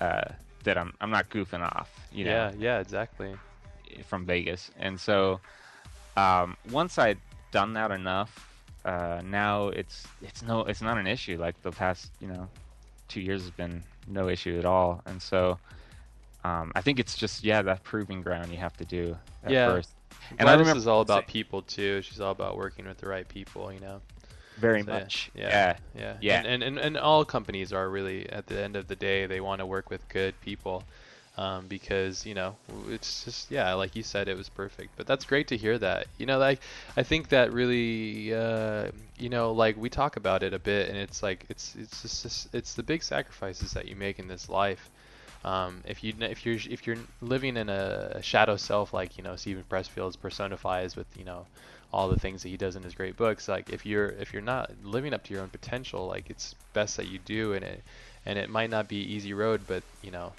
uh, 0.00 0.30
that 0.62 0.78
I'm 0.78 0.94
I'm 1.00 1.10
not 1.10 1.28
goofing 1.28 1.60
off, 1.60 1.90
you 2.12 2.24
know, 2.24 2.30
Yeah. 2.30 2.52
Yeah. 2.56 2.78
Exactly. 2.78 3.34
from 4.04 4.26
Vegas. 4.26 4.70
And 4.78 5.00
so 5.00 5.40
um, 6.16 6.56
once 6.70 6.98
I'd 6.98 7.18
done 7.50 7.72
that 7.72 7.90
enough, 7.90 8.53
uh, 8.84 9.22
now 9.24 9.68
it's 9.68 10.06
it's 10.22 10.42
no 10.42 10.60
it's 10.64 10.82
not 10.82 10.98
an 10.98 11.06
issue. 11.06 11.36
Like 11.38 11.60
the 11.62 11.72
past 11.72 12.10
you 12.20 12.28
know 12.28 12.48
two 13.08 13.20
years 13.20 13.42
has 13.42 13.50
been 13.50 13.82
no 14.06 14.28
issue 14.28 14.58
at 14.58 14.64
all. 14.64 15.02
And 15.06 15.20
so 15.20 15.58
um, 16.44 16.72
I 16.74 16.80
think 16.80 16.98
it's 16.98 17.16
just 17.16 17.44
yeah 17.44 17.62
that 17.62 17.82
proving 17.82 18.22
ground 18.22 18.50
you 18.50 18.58
have 18.58 18.76
to 18.78 18.84
do 18.84 19.16
at 19.44 19.50
Yeah. 19.50 19.72
first. 19.72 19.90
And 20.38 20.40
I 20.42 20.44
Gladys 20.44 20.60
remember 20.60 20.78
is 20.78 20.86
all 20.86 21.00
about 21.00 21.26
people 21.26 21.62
too. 21.62 22.02
She's 22.02 22.20
all 22.20 22.32
about 22.32 22.56
working 22.56 22.86
with 22.86 22.98
the 22.98 23.08
right 23.08 23.28
people. 23.28 23.72
You 23.72 23.80
know. 23.80 24.00
Very 24.56 24.82
So, 24.82 24.92
much. 24.92 25.30
Yeah. 25.34 25.48
Yeah. 25.48 25.76
Yeah. 25.96 26.16
Yeah. 26.20 26.38
And, 26.38 26.46
and, 26.46 26.62
and, 26.62 26.78
and 26.78 26.96
all 26.96 27.24
companies 27.24 27.72
are 27.72 27.88
really, 27.90 28.28
at 28.30 28.46
the 28.46 28.62
end 28.62 28.76
of 28.76 28.86
the 28.86 28.94
day, 28.94 29.26
they 29.26 29.40
want 29.40 29.58
to 29.58 29.66
work 29.66 29.90
with 29.90 30.08
good 30.08 30.40
people 30.40 30.84
um, 31.36 31.66
because, 31.66 32.24
you 32.24 32.34
know, 32.34 32.56
it's 32.88 33.24
just, 33.24 33.50
yeah, 33.50 33.72
like 33.74 33.96
you 33.96 34.02
said, 34.02 34.28
it 34.28 34.36
was 34.36 34.48
perfect. 34.48 34.96
But 34.96 35.06
that's 35.06 35.24
great 35.24 35.48
to 35.48 35.56
hear 35.56 35.78
that. 35.78 36.06
You 36.16 36.26
know, 36.26 36.38
like, 36.38 36.60
I 36.96 37.02
think 37.02 37.28
that 37.30 37.52
really, 37.52 38.32
uh, 38.32 38.90
you 39.18 39.28
know, 39.28 39.52
like 39.52 39.76
we 39.76 39.90
talk 39.90 40.16
about 40.16 40.42
it 40.42 40.54
a 40.54 40.58
bit 40.58 40.88
and 40.88 40.98
it's 40.98 41.22
like, 41.22 41.46
it's, 41.48 41.74
it's 41.76 42.02
just, 42.02 42.54
it's 42.54 42.74
the 42.74 42.82
big 42.82 43.02
sacrifices 43.02 43.72
that 43.72 43.88
you 43.88 43.96
make 43.96 44.18
in 44.18 44.28
this 44.28 44.48
life. 44.48 44.90
Um, 45.44 45.82
if 45.84 46.02
you 46.02 46.14
if 46.20 46.46
you're 46.46 46.54
if 46.70 46.86
you're 46.86 46.96
living 47.20 47.58
in 47.58 47.68
a 47.68 48.22
shadow 48.22 48.56
self 48.56 48.94
like 48.94 49.18
you 49.18 49.24
know 49.24 49.36
Steven 49.36 49.62
Pressfield's 49.68 50.16
personifies 50.16 50.96
with 50.96 51.06
you 51.18 51.24
know 51.24 51.46
all 51.92 52.08
the 52.08 52.18
things 52.18 52.42
that 52.42 52.48
he 52.48 52.56
does 52.56 52.76
in 52.76 52.82
his 52.82 52.94
great 52.94 53.16
books 53.16 53.46
like 53.46 53.68
if 53.68 53.84
you're 53.84 54.08
if 54.08 54.32
you're 54.32 54.42
not 54.42 54.70
living 54.82 55.12
up 55.12 55.22
to 55.24 55.34
your 55.34 55.42
own 55.42 55.50
potential 55.50 56.06
like 56.06 56.30
it's 56.30 56.54
best 56.72 56.96
that 56.96 57.08
you 57.08 57.18
do 57.18 57.52
and 57.52 57.62
it 57.62 57.82
and 58.24 58.38
it 58.38 58.48
might 58.48 58.70
not 58.70 58.88
be 58.88 58.96
easy 58.96 59.34
road 59.34 59.60
but 59.66 59.82
you 60.02 60.10
know 60.10 60.32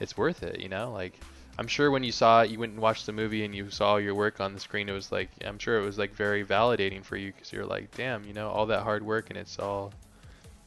it's 0.00 0.16
worth 0.16 0.42
it 0.42 0.60
you 0.60 0.68
know? 0.68 0.90
Like 0.92 1.20
i'm 1.58 1.66
sure 1.66 1.90
when 1.90 2.04
you 2.04 2.12
saw 2.12 2.42
it 2.42 2.50
you 2.50 2.58
went 2.58 2.72
and 2.72 2.80
watched 2.80 3.06
the 3.06 3.12
movie 3.12 3.44
and 3.44 3.54
you 3.54 3.70
saw 3.70 3.96
your 3.96 4.14
work 4.14 4.40
on 4.40 4.54
the 4.54 4.60
screen 4.60 4.88
it 4.88 4.92
was 4.92 5.12
like 5.12 5.28
i'm 5.44 5.58
sure 5.58 5.78
it 5.78 5.84
was 5.84 5.98
like 5.98 6.14
very 6.14 6.44
validating 6.44 7.04
for 7.04 7.16
you 7.16 7.32
because 7.32 7.52
you're 7.52 7.66
like 7.66 7.94
damn 7.96 8.24
you 8.24 8.32
know 8.32 8.48
all 8.48 8.66
that 8.66 8.82
hard 8.82 9.04
work 9.04 9.30
and 9.30 9.38
it's 9.38 9.58
all 9.58 9.92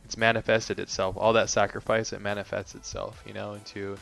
it's 0.05 0.17
manifested 0.17 0.79
itself. 0.79 1.15
All 1.17 1.33
that 1.33 1.49
sacrifice 1.49 2.13
it 2.13 2.21
manifests 2.21 2.75
itself 2.75 3.23
you 3.25 3.33
know 3.33 3.53
into 3.53 3.97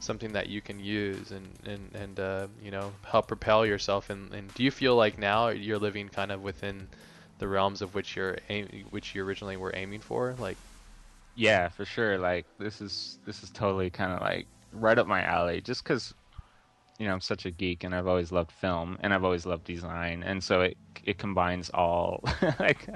something 0.00 0.32
that 0.32 0.48
you 0.48 0.60
can 0.60 0.78
use 0.80 1.30
and 1.30 1.46
and 1.64 1.94
and 1.94 2.20
uh, 2.20 2.46
you 2.60 2.70
know 2.70 2.92
help 3.04 3.28
propel 3.28 3.64
yourself. 3.66 4.10
And, 4.10 4.32
and 4.34 4.52
do 4.54 4.62
you 4.62 4.70
feel 4.70 4.96
like 4.96 5.18
now 5.18 5.48
you're 5.48 5.78
living 5.78 6.08
kind 6.08 6.32
of 6.32 6.42
within 6.42 6.88
the 7.38 7.48
realms 7.48 7.82
of 7.82 7.94
which 7.94 8.16
you're 8.16 8.38
aim- 8.48 8.86
which 8.90 9.14
you 9.14 9.24
originally 9.24 9.56
were 9.56 9.72
aiming 9.74 10.00
for? 10.00 10.34
Like 10.38 10.58
Yeah, 11.34 11.68
for 11.68 11.84
sure. 11.84 12.18
Like 12.18 12.46
this 12.58 12.80
is 12.80 13.18
this 13.26 13.42
is 13.42 13.50
totally 13.50 13.90
kind 13.90 14.12
of 14.12 14.20
like 14.20 14.46
right 14.72 14.98
up 14.98 15.06
my 15.06 15.22
alley. 15.22 15.60
Just 15.60 15.84
because, 15.84 16.14
you 16.98 17.06
know, 17.06 17.12
I'm 17.12 17.20
such 17.20 17.46
a 17.46 17.50
geek 17.50 17.84
and 17.84 17.94
I've 17.94 18.06
always 18.06 18.32
loved 18.32 18.50
film 18.52 18.98
and 19.00 19.12
I've 19.12 19.24
always 19.24 19.46
loved 19.46 19.64
design, 19.64 20.22
and 20.22 20.42
so 20.42 20.62
it 20.62 20.76
it 21.04 21.18
combines 21.18 21.68
all 21.70 22.22
like 22.60 22.86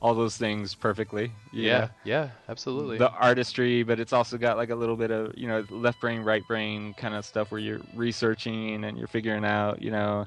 all 0.00 0.14
those 0.14 0.36
things 0.36 0.74
perfectly. 0.74 1.32
yeah 1.52 1.78
know? 1.78 1.88
yeah 2.04 2.28
absolutely 2.48 2.98
The 2.98 3.10
artistry, 3.10 3.82
but 3.82 3.98
it's 3.98 4.12
also 4.12 4.38
got 4.38 4.56
like 4.56 4.70
a 4.70 4.74
little 4.74 4.96
bit 4.96 5.10
of 5.10 5.36
you 5.36 5.48
know 5.48 5.64
left 5.70 6.00
brain, 6.00 6.22
right 6.22 6.46
brain 6.46 6.94
kind 6.94 7.14
of 7.14 7.24
stuff 7.24 7.50
where 7.50 7.60
you're 7.60 7.80
researching 7.94 8.84
and 8.84 8.96
you're 8.98 9.08
figuring 9.08 9.44
out 9.44 9.82
you 9.82 9.90
know 9.90 10.26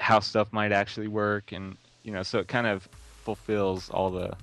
how 0.00 0.20
stuff 0.20 0.52
might 0.52 0.72
actually 0.72 1.08
work, 1.08 1.52
and 1.52 1.76
you 2.02 2.12
know 2.12 2.22
so 2.22 2.38
it 2.38 2.48
kind 2.48 2.66
of 2.66 2.88
fulfills 3.24 3.90
all 3.90 4.10
the 4.10 4.36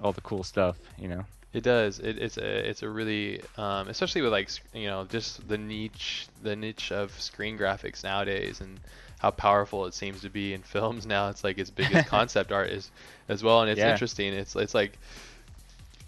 all 0.00 0.12
the 0.12 0.22
cool 0.22 0.42
stuff. 0.42 0.78
You 0.98 1.08
know. 1.08 1.24
It 1.56 1.64
does. 1.64 2.00
It, 2.00 2.18
it's 2.18 2.38
a 2.38 2.70
it's 2.70 2.82
a 2.82 2.88
really 2.88 3.42
um, 3.56 3.88
especially 3.88 4.22
with 4.22 4.32
like 4.32 4.50
you 4.74 4.88
know 4.88 5.06
just 5.06 5.48
the 5.48 5.58
niche 5.58 6.28
the 6.42 6.54
niche 6.54 6.92
of 6.92 7.18
screen 7.20 7.58
graphics 7.58 8.04
nowadays 8.04 8.60
and 8.60 8.80
how 9.18 9.30
powerful 9.32 9.86
it 9.86 9.94
seems 9.94 10.20
to 10.22 10.30
be 10.30 10.54
in 10.54 10.62
films 10.74 11.06
now. 11.06 11.30
It's 11.30 11.44
like 11.44 11.58
its 11.58 11.70
biggest 11.70 12.06
concept 12.06 12.52
art 12.52 12.70
is 12.70 12.92
as 13.28 13.42
well, 13.42 13.62
and 13.62 13.70
it's 13.70 13.80
Yeah. 13.80 13.90
interesting. 13.92 14.34
It's 14.34 14.54
it's 14.56 14.74
like 14.74 14.98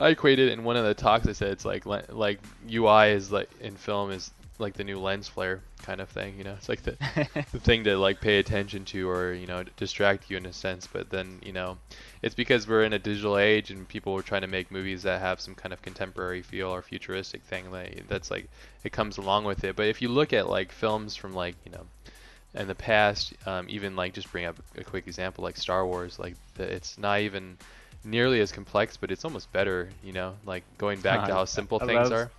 I 0.01 0.11
equated 0.11 0.51
in 0.51 0.65
one 0.65 0.77
of 0.77 0.85
the 0.85 0.95
talks. 0.95 1.27
I 1.29 1.33
said 1.33 1.53
it's 1.53 1.65
like 1.65 1.87
like 1.87 2.41
UI 2.71 3.09
is 3.13 3.33
like 3.33 3.51
in 3.61 3.77
film 3.77 4.11
is 4.13 4.31
like 4.59 4.75
the 4.75 4.85
new 4.85 4.99
lens 4.99 5.29
flare 5.29 5.63
kind 5.83 6.01
of 6.01 6.09
thing. 6.09 6.37
You 6.37 6.45
know, 6.45 6.55
it's 6.55 6.69
like 6.69 6.83
the 6.83 6.97
the 7.53 7.61
thing 7.61 7.85
to 7.85 7.97
like 7.97 8.21
pay 8.21 8.39
attention 8.39 8.85
to 8.87 9.09
or 9.09 9.33
you 9.33 9.47
know 9.47 9.65
distract 9.77 10.31
you 10.31 10.37
in 10.37 10.47
a 10.47 10.53
sense. 10.53 10.87
But 10.87 11.11
then 11.11 11.41
you 11.45 11.53
know, 11.53 11.79
it's 12.23 12.35
because 12.35 12.67
we're 12.67 12.83
in 12.85 12.93
a 12.93 12.99
digital 12.99 13.39
age 13.39 13.71
and 13.71 13.87
people 13.89 14.13
were 14.13 14.23
trying 14.23 14.43
to 14.43 14.49
make 14.49 14.71
movies 14.71 15.03
that 15.05 15.21
have 15.21 15.41
some 15.41 15.55
kind 15.55 15.73
of 15.73 15.83
contemporary 15.83 16.43
feel 16.43 16.69
or 16.69 16.83
futuristic 16.83 17.43
thing. 17.43 17.71
Like 17.71 18.09
that's 18.09 18.31
like 18.31 18.49
it 18.85 18.93
comes 18.93 19.19
along 19.19 19.45
with 19.45 19.65
it. 19.65 19.77
But 19.77 19.87
if 19.87 20.03
you 20.03 20.09
look 20.09 20.33
at 20.33 20.49
like 20.49 20.73
films 20.73 21.15
from 21.15 21.35
like 21.35 21.55
you 21.65 21.73
know 21.73 21.87
in 22.55 22.67
the 22.67 22.75
past, 22.75 23.35
um, 23.47 23.67
even 23.69 23.95
like 23.95 24.15
just 24.15 24.31
bring 24.33 24.47
up 24.47 24.57
a 24.77 24.85
quick 24.85 25.07
example 25.07 25.45
like 25.45 25.57
Star 25.57 25.87
Wars, 25.87 26.19
like 26.19 26.35
the, 26.55 26.65
it's 26.65 26.99
not 26.99 27.21
even 27.21 27.59
nearly 28.05 28.41
as 28.41 28.53
complex, 28.53 28.97
but 28.97 29.11
it's 29.11 29.25
almost 29.25 29.53
better. 29.53 29.91
You 30.03 30.13
know, 30.13 30.35
like 30.45 30.65
going 30.79 31.01
back 31.01 31.27
to 31.29 31.35
how 31.35 31.45
simple 31.45 31.79
I 31.81 31.87
things 31.87 32.11
love- 32.11 32.13
are. 32.13 32.31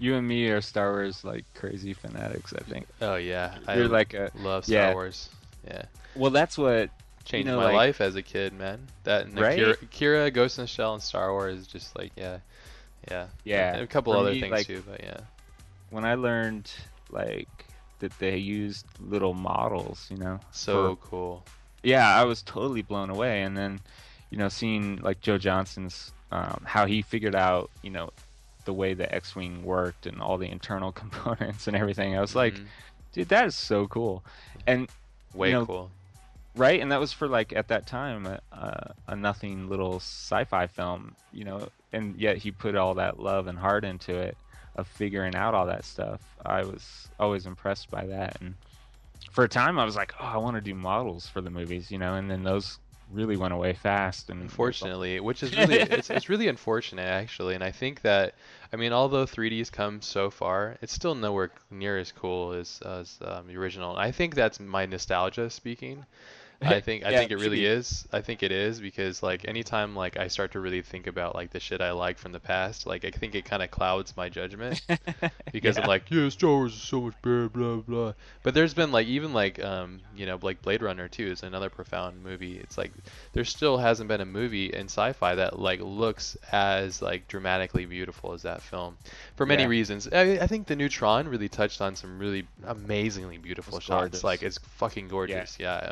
You 0.00 0.16
and 0.16 0.26
me 0.26 0.48
are 0.48 0.60
Star 0.60 0.90
Wars 0.92 1.22
like 1.24 1.44
crazy 1.54 1.92
fanatics. 1.92 2.52
I 2.52 2.62
think 2.62 2.86
Oh 3.00 3.16
yeah, 3.16 3.56
I 3.68 3.76
you're 3.76 3.88
like 3.88 4.14
a 4.14 4.30
love 4.36 4.64
Star 4.64 4.74
yeah. 4.76 4.94
Wars. 4.94 5.28
Yeah, 5.66 5.82
well. 6.16 6.30
That's 6.30 6.56
what 6.58 6.90
changed 7.24 7.46
know, 7.46 7.58
my 7.58 7.64
like- 7.66 7.74
life 7.74 8.00
as 8.00 8.16
a 8.16 8.22
kid, 8.22 8.52
man. 8.54 8.80
That 9.04 9.26
and 9.26 9.38
Right? 9.38 9.58
Akira, 9.58 9.76
Akira, 9.82 10.30
Ghost 10.30 10.58
in 10.58 10.64
the 10.64 10.68
Shell, 10.68 10.94
and 10.94 11.02
Star 11.02 11.30
Wars 11.32 11.60
is 11.60 11.66
just 11.66 11.96
like 11.96 12.12
yeah, 12.16 12.38
yeah, 13.10 13.26
Yeah, 13.44 13.74
And 13.74 13.82
a 13.82 13.86
couple 13.86 14.14
for 14.14 14.20
other 14.20 14.32
me, 14.32 14.40
things 14.40 14.52
like- 14.52 14.66
too, 14.66 14.82
but 14.88 15.02
yeah. 15.02 15.18
when 15.90 16.04
I 16.06 16.14
learned 16.14 16.70
like 17.10 17.48
that 17.98 18.18
they 18.18 18.38
used 18.38 18.86
little 19.00 19.34
models. 19.34 20.06
You 20.10 20.16
know, 20.16 20.40
So 20.50 20.96
cool. 21.02 21.44
yeah, 21.82 22.08
I 22.18 22.24
was 22.24 22.40
totally 22.40 22.80
blown 22.80 23.10
away. 23.10 23.42
And 23.42 23.54
then, 23.54 23.80
you 24.30 24.38
know, 24.38 24.48
seeing 24.48 24.96
like 25.02 25.20
Joe 25.20 25.36
Johnston's 25.36 26.10
um, 26.32 26.62
how 26.64 26.86
he 26.86 27.02
figured 27.02 27.34
out, 27.34 27.70
you 27.82 27.90
know, 27.90 28.10
the 28.64 28.72
way 28.72 28.94
the 28.94 29.12
X-wing 29.14 29.64
worked 29.64 30.06
and 30.06 30.20
all 30.20 30.38
the 30.38 30.50
internal 30.50 30.92
components 31.02 31.66
and 31.66 31.76
everything. 31.76 32.16
I 32.16 32.20
was 32.20 32.34
like, 32.34 32.54
Mhm. 32.54 32.66
dude, 33.12 33.28
that 33.28 33.46
is 33.46 33.54
so 33.54 33.86
cool. 33.86 34.24
And 34.66 34.88
way 35.34 35.48
you 35.50 35.54
know, 35.54 35.66
cool. 35.66 35.90
right, 36.56 36.80
and 36.80 36.90
that 36.92 37.00
was 37.00 37.12
for 37.12 37.28
like 37.28 37.52
at 37.52 37.68
that 37.68 37.86
time 37.86 38.26
a, 38.26 38.40
a, 38.52 38.94
a 39.08 39.16
nothing 39.16 39.68
little 39.68 39.96
sci-fi 39.96 40.66
film, 40.66 41.14
you 41.32 41.44
know, 41.44 41.68
and 41.92 42.16
yet 42.20 42.36
he 42.38 42.50
put 42.50 42.74
all 42.76 42.94
that 42.94 43.18
love 43.20 43.46
and 43.46 43.58
heart 43.58 43.84
into 43.84 44.14
it 44.16 44.36
of 44.76 44.86
figuring 44.86 45.34
out 45.34 45.54
all 45.54 45.66
that 45.66 45.84
stuff. 45.84 46.20
I 46.44 46.62
was 46.64 47.08
always 47.18 47.46
impressed 47.46 47.90
by 47.90 48.06
that, 48.06 48.36
and 48.40 48.54
for 49.32 49.44
a 49.44 49.48
time 49.48 49.78
I 49.78 49.84
was 49.84 49.96
like, 49.96 50.12
oh, 50.20 50.24
I 50.24 50.36
want 50.38 50.56
to 50.56 50.60
do 50.60 50.74
models 50.74 51.26
for 51.26 51.40
the 51.40 51.50
movies, 51.50 51.90
you 51.90 51.98
know, 51.98 52.14
and 52.14 52.30
then 52.30 52.42
those 52.44 52.78
really 53.12 53.36
went 53.36 53.52
away 53.52 53.72
fast. 53.72 54.30
And 54.30 54.42
Unfortunately, 54.42 55.20
which 55.20 55.42
is 55.42 55.56
really 55.56 55.80
it's, 55.80 56.10
it's 56.16 56.28
really 56.28 56.48
unfortunate 56.48 57.06
actually, 57.06 57.54
and 57.54 57.64
I 57.64 57.70
think 57.70 58.02
that 58.02 58.34
I 58.72 58.76
mean 58.76 58.92
although 58.92 59.26
3D's 59.26 59.70
come 59.70 60.00
so 60.02 60.30
far, 60.30 60.76
it's 60.82 60.92
still 60.92 61.14
nowhere 61.14 61.50
near 61.70 61.98
as 61.98 62.12
cool 62.12 62.52
as 62.52 62.80
as 62.84 63.18
um, 63.22 63.46
the 63.46 63.56
original. 63.56 63.90
And 63.90 64.00
I 64.00 64.10
think 64.10 64.34
that's 64.34 64.60
my 64.60 64.86
nostalgia 64.86 65.50
speaking. 65.50 66.04
I 66.62 66.80
think 66.80 67.04
I 67.04 67.10
Yeah, 67.10 67.18
think 67.18 67.30
it 67.30 67.36
really 67.38 67.62
maybe. 67.62 67.64
is. 67.64 68.06
I 68.12 68.20
think 68.20 68.42
it 68.42 68.52
is 68.52 68.80
because 68.80 69.22
like 69.22 69.46
anytime 69.48 69.96
like 69.96 70.18
I 70.18 70.28
start 70.28 70.52
to 70.52 70.60
really 70.60 70.82
think 70.82 71.06
about 71.06 71.34
like 71.34 71.50
the 71.50 71.60
shit 71.60 71.80
I 71.80 71.92
like 71.92 72.18
from 72.18 72.32
the 72.32 72.40
past, 72.40 72.86
like 72.86 73.04
I 73.04 73.10
think 73.10 73.34
it 73.34 73.44
kind 73.46 73.62
of 73.62 73.70
clouds 73.70 74.16
my 74.16 74.28
judgment 74.28 74.82
because 75.52 75.76
Yeah. 75.76 75.82
I'm 75.82 75.86
like, 75.86 76.10
yeah, 76.10 76.28
Star 76.28 76.50
Wars 76.50 76.74
is 76.74 76.82
so 76.82 77.00
much 77.00 77.14
better, 77.22 77.48
blah 77.48 77.76
blah. 77.76 78.12
But 78.42 78.54
there's 78.54 78.74
been 78.74 78.92
like 78.92 79.06
even 79.06 79.32
like 79.32 79.58
um 79.62 80.00
you 80.14 80.26
know 80.26 80.38
like 80.42 80.60
Blade 80.62 80.82
Runner 80.82 81.08
2 81.08 81.28
is 81.28 81.42
another 81.42 81.70
profound 81.70 82.22
movie. 82.22 82.58
It's 82.58 82.76
like 82.76 82.92
there 83.32 83.44
still 83.44 83.78
hasn't 83.78 84.08
been 84.08 84.20
a 84.20 84.26
movie 84.26 84.66
in 84.72 84.86
sci-fi 84.86 85.34
that 85.36 85.58
like 85.58 85.80
looks 85.80 86.36
as 86.52 87.00
like 87.00 87.26
dramatically 87.28 87.86
beautiful 87.86 88.32
as 88.32 88.42
that 88.42 88.62
film 88.62 88.98
for 89.36 89.46
many 89.46 89.64
Yeah. 89.64 89.66
reasons. 89.66 90.08
I, 90.12 90.32
I 90.38 90.46
think 90.46 90.66
the 90.66 90.76
new 90.76 90.88
Tron 90.88 91.28
really 91.28 91.48
touched 91.48 91.80
on 91.80 91.96
some 91.96 92.18
really 92.18 92.46
amazingly 92.64 93.38
beautiful 93.38 93.78
It's 93.78 93.86
shots. 93.86 93.88
gorgeous. 93.88 94.24
Like 94.24 94.42
it's 94.42 94.58
fucking 94.58 95.08
gorgeous. 95.08 95.58
Yeah. 95.58 95.86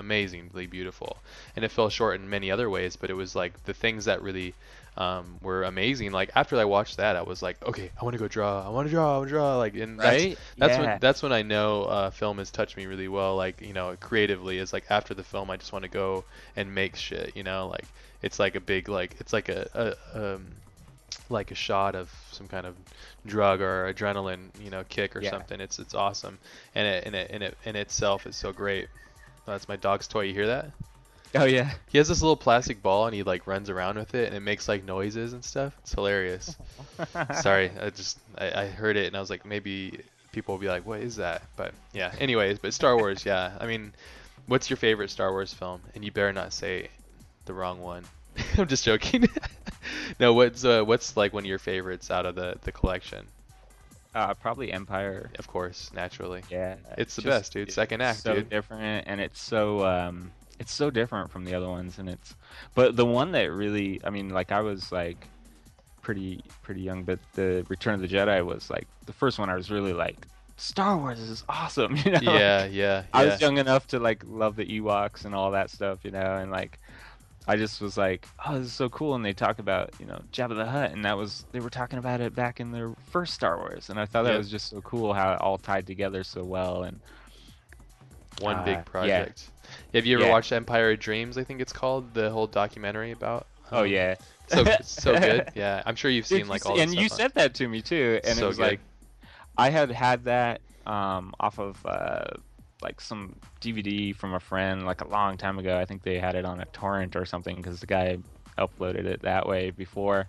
Beautiful. 0.67 1.17
And 1.57 1.65
it 1.65 1.71
fell 1.71 1.89
short 1.89 2.21
in 2.21 2.29
many 2.29 2.51
other 2.51 2.69
ways, 2.69 2.97
but 2.97 3.11
it 3.11 3.15
was 3.15 3.35
like 3.35 3.65
the 3.65 3.75
things 3.75 4.07
that 4.07 4.23
really 4.23 4.55
um, 4.97 5.39
were 5.43 5.63
amazing. 5.63 6.11
Like 6.13 6.31
after 6.35 6.57
I 6.57 6.65
watched 6.65 6.97
that, 6.97 7.17
I 7.17 7.23
was 7.23 7.41
like, 7.41 7.57
okay, 7.65 7.91
I 8.01 8.05
want 8.05 8.15
to 8.15 8.19
go 8.19 8.29
draw. 8.29 8.67
I 8.67 8.71
want 8.71 8.89
to 8.89 8.91
draw. 8.91 9.15
I 9.15 9.19
want 9.19 9.29
to 9.29 9.35
draw. 9.35 9.57
Like 9.57 9.75
and 9.77 9.99
that's 9.99 10.25
right? 10.25 10.39
that's 10.59 10.73
yeah. 10.73 10.81
when 10.81 10.99
that's 11.01 11.23
when 11.23 11.33
I 11.33 11.43
know 11.43 11.85
uh, 11.85 12.11
film 12.11 12.39
has 12.39 12.51
touched 12.51 12.77
me 12.77 12.87
really 12.87 13.09
well. 13.09 13.37
Like 13.37 13.61
you 13.61 13.73
know, 13.73 13.97
creatively 14.01 14.59
is 14.59 14.73
like 14.73 14.85
after 14.91 15.15
the 15.15 15.23
film, 15.23 15.51
I 15.51 15.57
just 15.57 15.73
want 15.73 15.85
to 15.85 15.89
go 15.89 16.25
and 16.57 16.75
make 16.75 16.97
shit. 16.97 17.37
You 17.37 17.45
know, 17.45 17.69
like 17.69 17.87
it's 18.23 18.39
like 18.39 18.57
a 18.57 18.61
big 18.61 18.89
like 18.89 19.17
it's 19.21 19.33
like 19.33 19.49
a, 19.49 19.97
a 20.15 20.35
um, 20.35 20.47
like 21.31 21.51
a 21.51 21.55
shot 21.55 21.95
of 21.95 22.11
some 22.33 22.49
kind 22.49 22.67
of 22.67 22.75
drug 23.27 23.61
or 23.61 23.93
adrenaline, 23.93 24.49
you 24.59 24.71
know, 24.71 24.85
kick 24.89 25.17
or 25.17 25.23
Yeah. 25.23 25.31
something. 25.31 25.61
It's 25.61 25.79
it's 25.79 25.95
awesome, 25.95 26.39
and 26.75 26.87
it 26.87 27.05
and 27.07 27.15
it 27.15 27.31
and 27.31 27.43
it 27.43 27.57
in 27.65 27.77
itself 27.77 28.27
is 28.27 28.37
so 28.37 28.53
great. 28.53 28.89
That's 29.49 29.69
my 29.69 29.77
dog's 29.77 30.09
toy. 30.09 30.23
You 30.23 30.35
hear 30.35 30.47
that? 30.47 30.71
Oh 31.35 31.45
yeah. 31.45 31.73
He 31.91 31.99
has 31.99 32.09
this 32.09 32.23
little 32.23 32.37
plastic 32.37 32.83
ball 32.83 33.07
and 33.07 33.15
he 33.15 33.23
like 33.23 33.47
runs 33.47 33.69
around 33.69 33.97
with 33.97 34.15
it 34.15 34.29
and 34.29 34.37
it 34.37 34.41
makes 34.41 34.69
like 34.69 34.85
noises 34.85 35.33
and 35.33 35.45
stuff. 35.45 35.75
It's 35.83 35.93
hilarious. 35.93 36.57
Sorry, 37.41 37.71
I 37.81 37.91
just 37.91 38.19
I, 38.37 38.63
I 38.63 38.67
heard 38.67 38.97
it 38.97 39.07
and 39.07 39.17
I 39.17 39.21
was 39.21 39.31
like 39.31 39.45
maybe 39.45 40.01
people 40.33 40.55
will 40.55 40.61
be 40.61 40.69
like, 40.69 40.87
what 40.87 41.01
is 41.01 41.17
that? 41.17 41.43
But 41.57 41.75
yeah. 41.93 42.13
Anyways, 42.19 42.59
but 42.59 42.73
Star 42.73 42.97
Wars, 42.97 43.25
yeah. 43.25 43.57
I 43.61 43.67
mean, 43.67 43.93
what's 44.47 44.71
your 44.71 44.77
favorite 44.77 45.11
Star 45.11 45.31
Wars 45.33 45.53
film? 45.53 45.81
And 45.95 46.05
you 46.05 46.13
better 46.13 46.33
not 46.33 46.53
say 46.53 46.89
the 47.45 47.53
wrong 47.53 47.81
one. 47.81 48.05
I'm 48.59 48.69
just 48.69 48.85
joking. 48.85 49.29
no, 50.21 50.33
what's 50.33 50.65
uh, 50.65 50.83
what's 50.83 51.17
like 51.17 51.33
one 51.33 51.45
of 51.45 51.49
your 51.49 51.59
favorites 51.59 52.11
out 52.11 52.27
of 52.27 52.35
the 52.35 52.59
the 52.63 52.73
collection? 52.73 53.27
Uh, 54.15 54.35
probably 54.35 54.73
Empire. 54.73 55.31
Of 55.39 55.47
course, 55.47 55.91
naturally. 55.95 56.43
Yeah. 56.51 56.77
It's 56.97 57.17
the 57.17 57.23
just- 57.23 57.31
best, 57.31 57.53
dude. 57.53 57.73
Second 57.73 58.01
act, 58.03 58.21
so 58.21 58.35
dude. 58.35 58.49
different, 58.49 59.07
and 59.07 59.21
it's 59.21 59.41
so 59.41 59.85
um, 59.87 60.33
it's 60.59 60.73
so 60.73 60.91
different 60.91 61.31
from 61.31 61.45
the 61.45 61.55
other 61.55 61.69
ones, 61.69 61.99
and 61.99 62.09
it's. 62.09 62.35
But 62.75 62.97
the 62.97 63.07
one 63.07 63.33
that 63.33 63.53
really, 63.53 64.01
I 64.05 64.11
mean, 64.11 64.31
like 64.31 64.51
I 64.53 64.61
was 64.61 64.91
like 64.91 65.29
pretty 66.03 66.43
pretty 66.63 66.81
young, 66.81 67.05
but 67.05 67.19
the 67.35 67.65
Return 67.69 67.95
of 67.95 68.01
the 68.01 68.09
Jedi 68.09 68.45
was 68.45 68.71
like 68.71 68.87
the 69.07 69.13
first 69.13 69.39
one. 69.39 69.51
I 69.51 69.55
was 69.55 69.71
really 69.71 69.93
like, 69.93 70.27
Star 70.57 70.97
Wars 70.97 71.21
is 71.21 71.45
awesome, 71.49 71.97
you 72.05 72.13
know. 72.13 72.21
Yeah, 72.23 72.65
yeah, 72.67 73.03
I 73.13 73.27
was 73.27 73.41
young 73.41 73.59
enough 73.59 73.87
to 73.89 73.99
like 74.01 74.25
love 74.27 74.57
the 74.57 74.65
Ewoks 74.67 75.25
and 75.27 75.35
all 75.35 75.51
that 75.53 75.71
stuff, 75.71 76.01
you 76.03 76.11
know, 76.11 76.37
and 76.39 76.51
like 76.51 76.81
I 77.49 77.57
just 77.57 77.81
was 77.81 77.97
like, 77.97 78.29
oh, 78.47 78.59
this 78.59 78.67
is 78.69 78.75
so 78.75 78.89
cool. 78.91 79.15
And 79.15 79.25
they 79.25 79.33
talk 79.33 79.59
about, 79.59 79.91
you 79.99 80.07
know, 80.07 80.21
Jabba 80.33 80.55
the 80.57 80.67
Hutt, 80.67 80.93
and 80.93 81.05
that 81.05 81.17
was 81.17 81.47
they 81.53 81.61
were 81.61 81.71
talking 81.71 81.99
about 81.99 82.21
it 82.21 82.35
back 82.35 82.61
in 82.61 82.73
their 82.73 82.93
first 83.11 83.35
Star 83.35 83.57
Wars, 83.59 83.89
and 83.91 83.99
I 83.99 84.05
thought 84.07 84.25
that 84.25 84.33
Yep. 84.33 84.39
was 84.39 84.51
just 84.51 84.69
so 84.71 84.81
cool 84.83 85.15
how 85.15 85.33
it 85.33 85.41
all 85.41 85.59
tied 85.59 85.87
together 85.87 86.23
so 86.25 86.45
well. 86.45 86.83
And 86.83 87.01
One 88.41 88.59
Uh, 88.59 88.65
big 88.65 88.77
yeah. 88.77 88.85
project. 88.85 89.51
Have 89.95 90.07
you 90.07 90.17
ever 90.19 90.27
Yeah. 90.27 90.33
watched 90.33 90.53
Empire 90.53 90.93
of 90.93 91.01
Dreams? 91.01 91.37
I 91.39 91.45
think 91.45 91.61
it's 91.61 91.73
called 91.73 92.15
the 92.15 92.31
whole 92.31 92.47
documentary 92.47 93.11
about. 93.13 93.47
oh 93.73 93.81
um, 93.81 93.87
yeah, 93.87 94.15
so 94.47 94.65
so 94.83 95.19
good. 95.19 95.51
Yeah, 95.55 95.83
I'm 95.87 95.97
sure 95.97 96.11
you've 96.11 96.27
seen 96.27 96.49
like 96.49 96.65
all. 96.67 96.79
and 96.79 96.95
you 96.95 97.09
said 97.09 97.33
that 97.35 97.55
to 97.55 97.69
me 97.69 97.83
too, 97.83 98.21
and 98.25 98.39
So 98.39 98.45
it 98.45 98.49
was 98.49 98.59
good. 98.59 98.63
like 98.73 98.81
I 99.57 99.71
had 99.71 99.91
had 99.91 100.25
that 100.25 100.61
um, 100.87 101.33
off 101.41 101.59
of 101.59 101.85
uh, 101.85 102.25
like 102.83 103.01
some 103.01 103.37
DVD 103.61 104.13
from 104.13 104.35
a 104.35 104.41
friend 104.41 104.85
like 104.87 105.01
a 105.03 105.09
long 105.09 105.37
time 105.37 105.59
ago. 105.59 105.79
I 105.79 105.85
think 105.87 106.03
they 106.03 106.19
had 106.19 106.35
it 106.37 106.45
on 106.45 106.61
a 106.61 106.67
torrent 106.73 107.17
or 107.17 107.25
something 107.27 107.57
because 107.57 107.81
the 107.81 107.87
guy 107.87 108.19
uploaded 108.59 109.05
it 109.07 109.23
that 109.23 109.49
way 109.49 109.71
before, 109.71 110.29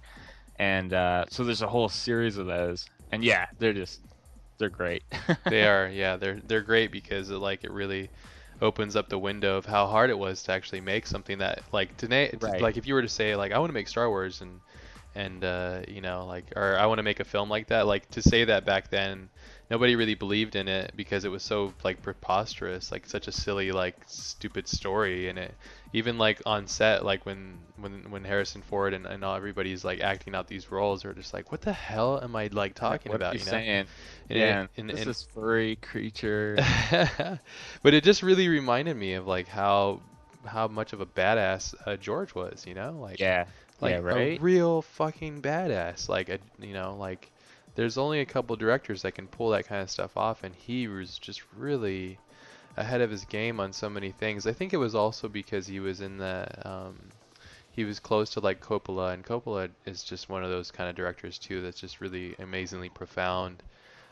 and 0.58 0.94
uh, 0.94 1.26
so 1.30 1.44
there's 1.44 1.62
a 1.62 1.68
whole 1.70 1.90
series 1.90 2.38
of 2.38 2.48
those, 2.48 2.90
and 3.12 3.24
yeah, 3.24 3.48
they're 3.60 3.74
just 3.74 4.02
they're 4.60 4.70
great. 4.70 5.04
they 5.48 5.66
are, 5.66 5.90
yeah, 5.90 6.18
they're 6.18 6.40
they're 6.46 6.62
great 6.62 6.92
because 6.92 7.30
it, 7.30 7.38
like 7.38 7.64
it 7.64 7.72
really 7.72 8.12
opens 8.62 8.96
up 8.96 9.10
the 9.10 9.20
window 9.20 9.58
of 9.58 9.66
how 9.66 9.88
hard 9.88 10.10
it 10.10 10.18
was 10.18 10.44
to 10.44 10.52
actually 10.52 10.82
make 10.82 11.08
something 11.08 11.38
that 11.40 11.64
like 11.72 11.96
today, 11.98 12.34
Right. 12.42 12.60
like 12.60 12.78
if 12.78 12.86
you 12.88 12.94
were 12.94 13.02
to 13.02 13.10
say 13.10 13.36
like 13.36 13.52
I 13.52 13.60
want 13.60 13.70
to 13.70 13.74
make 13.74 13.88
Star 13.88 14.10
Wars 14.10 14.42
and 14.42 14.62
and 15.16 15.44
uh, 15.44 15.82
you 15.88 16.02
know 16.02 16.26
like 16.26 16.52
or 16.56 16.78
I 16.78 16.86
want 16.86 17.00
to 17.00 17.04
make 17.04 17.20
a 17.20 17.26
film 17.26 17.50
like 17.50 17.68
that, 17.68 17.88
like 17.88 18.10
to 18.12 18.22
say 18.22 18.46
that 18.46 18.66
back 18.66 18.90
then. 18.90 19.30
Nobody 19.70 19.96
really 19.96 20.16
believed 20.16 20.56
in 20.56 20.68
it 20.68 20.94
because 20.96 21.26
it 21.26 21.30
was 21.32 21.44
so 21.44 21.74
like 21.84 22.02
preposterous, 22.02 22.92
like 22.92 23.06
such 23.06 23.28
a 23.28 23.32
silly, 23.32 23.72
like 23.72 23.96
stupid 24.08 24.68
story, 24.68 25.30
and 25.30 25.38
it 25.38 25.54
even 25.94 26.18
like 26.18 26.42
on 26.46 26.68
set, 26.68 27.06
like 27.06 27.26
when 27.26 27.60
when 27.78 28.10
when 28.10 28.24
Harrison 28.24 28.64
Ford 28.64 28.94
and, 28.96 29.06
and 29.06 29.24
all 29.24 29.36
everybody's 29.36 29.86
like 29.86 30.02
acting 30.02 30.34
out 30.34 30.48
these 30.48 30.72
roles, 30.72 31.04
they're 31.04 31.14
just 31.14 31.34
like, 31.34 31.52
what 31.52 31.62
the 31.62 31.74
hell 31.74 32.20
am 32.22 32.36
I 32.36 32.50
like 32.52 32.74
talking 32.74 33.12
what 33.12 33.18
about? 33.18 33.34
Are 33.34 33.38
you 33.38 33.40
you 33.40 33.46
know? 33.46 33.52
saying? 33.52 33.88
And 34.30 34.40
yeah, 34.40 34.64
it- 34.64 34.70
and- 34.78 34.90
this 34.90 35.02
and- 35.02 35.10
is 35.10 35.24
furry 35.34 35.76
creature. 35.76 36.56
but 37.84 37.94
it 37.94 38.04
just 38.04 38.24
really 38.24 38.48
reminded 38.48 38.96
me 38.98 39.14
of 39.14 39.28
like 39.28 39.48
how 39.48 40.02
how 40.46 40.68
much 40.68 40.94
of 40.94 41.02
a 41.02 41.06
badass 41.06 41.76
uh, 41.86 41.96
George 41.98 42.34
was, 42.34 42.66
you 42.66 42.74
know, 42.74 42.98
like 43.00 43.20
yeah, 43.20 43.46
like 43.82 43.92
yeah, 43.92 44.00
right. 44.00 44.40
a 44.40 44.42
real 44.42 44.82
fucking 44.82 45.42
badass. 45.42 46.10
Like 46.10 46.30
a 46.30 46.40
you 46.60 46.74
know 46.74 46.96
like 46.98 47.32
there's 47.80 47.98
only 47.98 48.20
a 48.20 48.26
couple 48.26 48.56
directors 48.58 49.02
that 49.04 49.14
can 49.14 49.28
pull 49.28 49.50
that 49.52 49.68
kind 49.68 49.82
of 49.82 49.90
stuff 49.90 50.18
off, 50.18 50.44
and 50.44 50.56
he 50.56 50.88
was 50.88 51.18
just 51.20 51.42
really 51.56 52.20
ahead 52.78 53.02
of 53.02 53.12
his 53.12 53.26
game 53.26 53.60
on 53.60 53.74
so 53.74 53.90
many 53.90 54.12
things. 54.12 54.48
I 54.48 54.54
think 54.54 54.74
it 54.74 54.78
was 54.78 54.96
also 54.96 55.28
because 55.30 55.68
he 55.68 55.80
was 55.80 56.02
in 56.02 56.18
the 56.18 56.48
um, 56.70 57.14
he 57.72 57.86
was 57.86 58.00
close 58.00 58.32
to 58.32 58.42
like 58.42 58.62
Coppola, 58.62 59.14
and 59.14 59.26
Coppola 59.26 59.70
is 59.86 60.04
just 60.04 60.30
one 60.30 60.44
of 60.44 60.50
those 60.50 60.72
kind 60.72 60.90
of 60.90 60.96
directors 60.96 61.40
too 61.40 61.62
that's 61.62 61.80
just 61.80 62.02
really 62.02 62.36
amazingly 62.40 62.90
profound. 62.90 63.64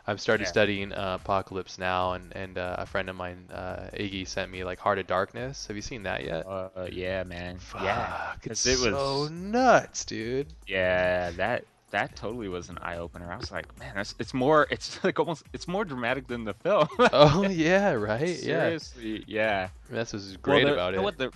I've 0.07 0.21
started 0.21 0.45
Yeah. 0.45 0.49
studying 0.49 0.93
uh, 0.93 1.17
Apocalypse 1.21 1.77
Now, 1.77 2.13
and 2.13 2.33
and 2.35 2.57
uh, 2.57 2.75
a 2.79 2.85
friend 2.85 3.09
of 3.09 3.15
mine, 3.15 3.49
uh, 3.51 3.89
Iggy, 3.93 4.27
sent 4.27 4.51
me 4.51 4.63
like 4.63 4.79
Heart 4.79 4.99
of 4.99 5.07
Darkness. 5.07 5.67
Have 5.67 5.75
you 5.75 5.81
seen 5.83 6.03
that 6.03 6.23
yet? 6.23 6.45
Uh, 6.45 6.87
yeah, 6.91 7.23
man. 7.23 7.59
Yeah, 7.83 8.35
it's 8.43 8.61
it 8.65 8.79
was 8.79 8.99
so 8.99 9.27
nuts, 9.27 10.05
dude. 10.05 10.47
yeah 10.67 11.31
that 11.31 11.65
that 11.91 12.15
totally 12.15 12.47
was 12.49 12.69
an 12.69 12.77
eye 12.81 12.97
opener. 12.97 13.31
I 13.31 13.37
was 13.37 13.51
like, 13.51 13.77
man, 13.79 13.93
that's 13.95 14.13
it's 14.19 14.33
more 14.33 14.67
it's 14.71 15.03
like 15.03 15.19
almost 15.19 15.43
it's 15.53 15.67
more 15.67 15.85
dramatic 15.85 16.27
than 16.27 16.43
the 16.43 16.53
film. 16.53 16.87
Oh 17.13 17.47
yeah, 17.49 17.91
right. 17.93 18.27
Yeah, 18.27 18.77
Seriously, 18.77 19.23
yeah. 19.27 19.69
that's 19.89 20.13
what's 20.13 20.27
Well, 20.29 20.37
great 20.41 20.65
the- 20.65 20.73
about 20.73 20.91
you 20.93 20.97
know 20.97 21.01
it. 21.01 21.05
What 21.05 21.17
the 21.17 21.31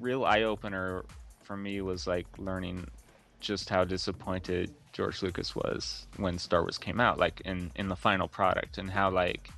real 0.00 0.24
eye 0.24 0.42
opener 0.42 1.04
for 1.44 1.56
me 1.56 1.80
was 1.80 2.06
like 2.06 2.26
learning 2.38 2.88
just 3.40 3.68
how 3.68 3.84
disappointed 3.84 4.74
George 4.92 5.22
Lucas 5.22 5.54
was 5.54 6.06
when 6.16 6.38
Star 6.38 6.62
Wars 6.62 6.78
came 6.78 7.00
out, 7.00 7.18
like 7.18 7.40
in 7.44 7.70
in 7.76 7.88
the 7.88 7.96
final 7.96 8.28
product, 8.28 8.78
and 8.78 8.90
how 8.90 9.10
like 9.10 9.50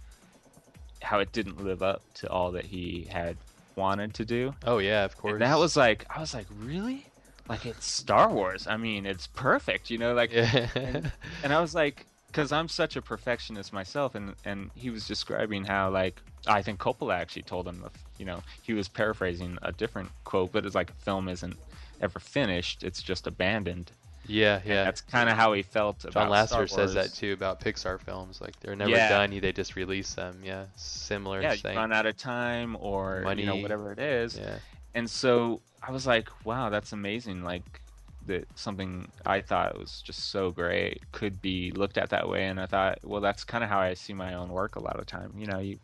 how 1.02 1.20
it 1.20 1.32
didn't 1.32 1.62
live 1.64 1.82
up 1.82 2.02
to 2.14 2.28
all 2.28 2.52
that 2.52 2.64
he 2.66 3.06
had 3.10 3.36
wanted 3.76 4.14
to 4.14 4.24
do. 4.24 4.54
Oh 4.66 4.78
yeah, 4.78 5.04
of 5.04 5.16
course. 5.16 5.34
And 5.34 5.42
that 5.42 5.58
was 5.58 5.76
like 5.76 6.04
I 6.14 6.20
was 6.20 6.34
like, 6.34 6.46
really? 6.60 7.06
Like 7.48 7.64
it's 7.66 7.86
Star 7.86 8.28
Wars. 8.28 8.66
I 8.66 8.76
mean, 8.76 9.06
it's 9.06 9.26
perfect, 9.28 9.90
you 9.90 9.98
know, 9.98 10.14
like 10.14 10.32
yeah. 10.32 10.68
and, 10.74 11.12
and 11.42 11.52
I 11.52 11.60
was 11.60 11.74
like, 11.74 12.06
because 12.26 12.52
I'm 12.52 12.68
such 12.68 12.96
a 12.96 13.02
perfectionist 13.02 13.72
myself, 13.72 14.14
and 14.14 14.34
and 14.44 14.70
he 14.74 14.90
was 14.90 15.06
describing 15.06 15.64
how 15.64 15.90
like 15.90 16.20
I 16.46 16.62
think 16.62 16.78
Coppola 16.78 17.14
actually 17.14 17.42
told 17.42 17.66
him, 17.66 17.80
the, 17.80 17.90
you 18.18 18.24
know, 18.26 18.42
he 18.62 18.72
was 18.74 18.86
paraphrasing 18.88 19.58
a 19.62 19.72
different 19.72 20.10
quote, 20.24 20.52
but 20.52 20.66
it's 20.66 20.74
like 20.74 20.90
a 20.90 20.94
film 21.04 21.28
isn't 21.28 21.56
ever 22.00 22.18
finished; 22.20 22.84
it's 22.84 23.02
just 23.02 23.26
abandoned. 23.26 23.90
yeah, 24.26 24.56
And 24.58 24.66
yeah. 24.66 24.84
that's 24.84 25.00
kind 25.00 25.30
of 25.30 25.36
how 25.36 25.54
he 25.54 25.62
felt 25.62 26.00
John 26.00 26.10
about 26.28 26.48
Star 26.48 26.64
Lasseter 26.64 26.70
says 26.70 26.94
that 26.94 27.14
too 27.14 27.32
about 27.32 27.60
Pixar 27.60 27.98
films. 28.00 28.40
Like 28.42 28.60
they're 28.60 28.76
never 28.76 28.90
Yeah. 28.90 29.08
done; 29.08 29.30
they 29.40 29.52
just 29.52 29.74
release 29.74 30.12
them. 30.14 30.40
Yeah, 30.44 30.66
similar 30.76 31.40
Yeah, 31.40 31.52
you 31.52 31.58
thing. 31.58 31.76
run 31.76 31.92
out 31.92 32.04
of 32.04 32.16
time, 32.18 32.76
or 32.78 33.24
you 33.36 33.46
know 33.46 33.52
Money. 33.52 33.62
whatever 33.62 33.90
it 33.90 33.98
is. 33.98 34.36
Yeah, 34.36 34.58
and 34.94 35.08
so 35.08 35.62
I 35.82 35.92
was 35.92 36.06
like, 36.06 36.28
wow, 36.44 36.70
that's 36.70 36.92
amazing. 36.92 37.42
Like 37.42 37.80
that 38.26 38.46
something 38.58 39.10
I 39.24 39.40
thought 39.40 39.78
was 39.78 40.02
just 40.02 40.30
so 40.30 40.50
great 40.50 41.02
could 41.12 41.40
be 41.40 41.70
looked 41.72 41.98
at 41.98 42.10
that 42.10 42.28
way. 42.28 42.46
And 42.46 42.60
I 42.60 42.66
thought, 42.66 42.98
well, 43.04 43.20
that's 43.20 43.44
kind 43.44 43.64
of 43.64 43.70
how 43.70 43.78
I 43.80 43.94
see 43.94 44.12
my 44.12 44.34
own 44.34 44.50
work 44.50 44.76
a 44.76 44.80
lot 44.82 44.98
of 44.98 45.06
time. 45.06 45.32
You 45.36 45.46
know, 45.46 45.58
you 45.58 45.78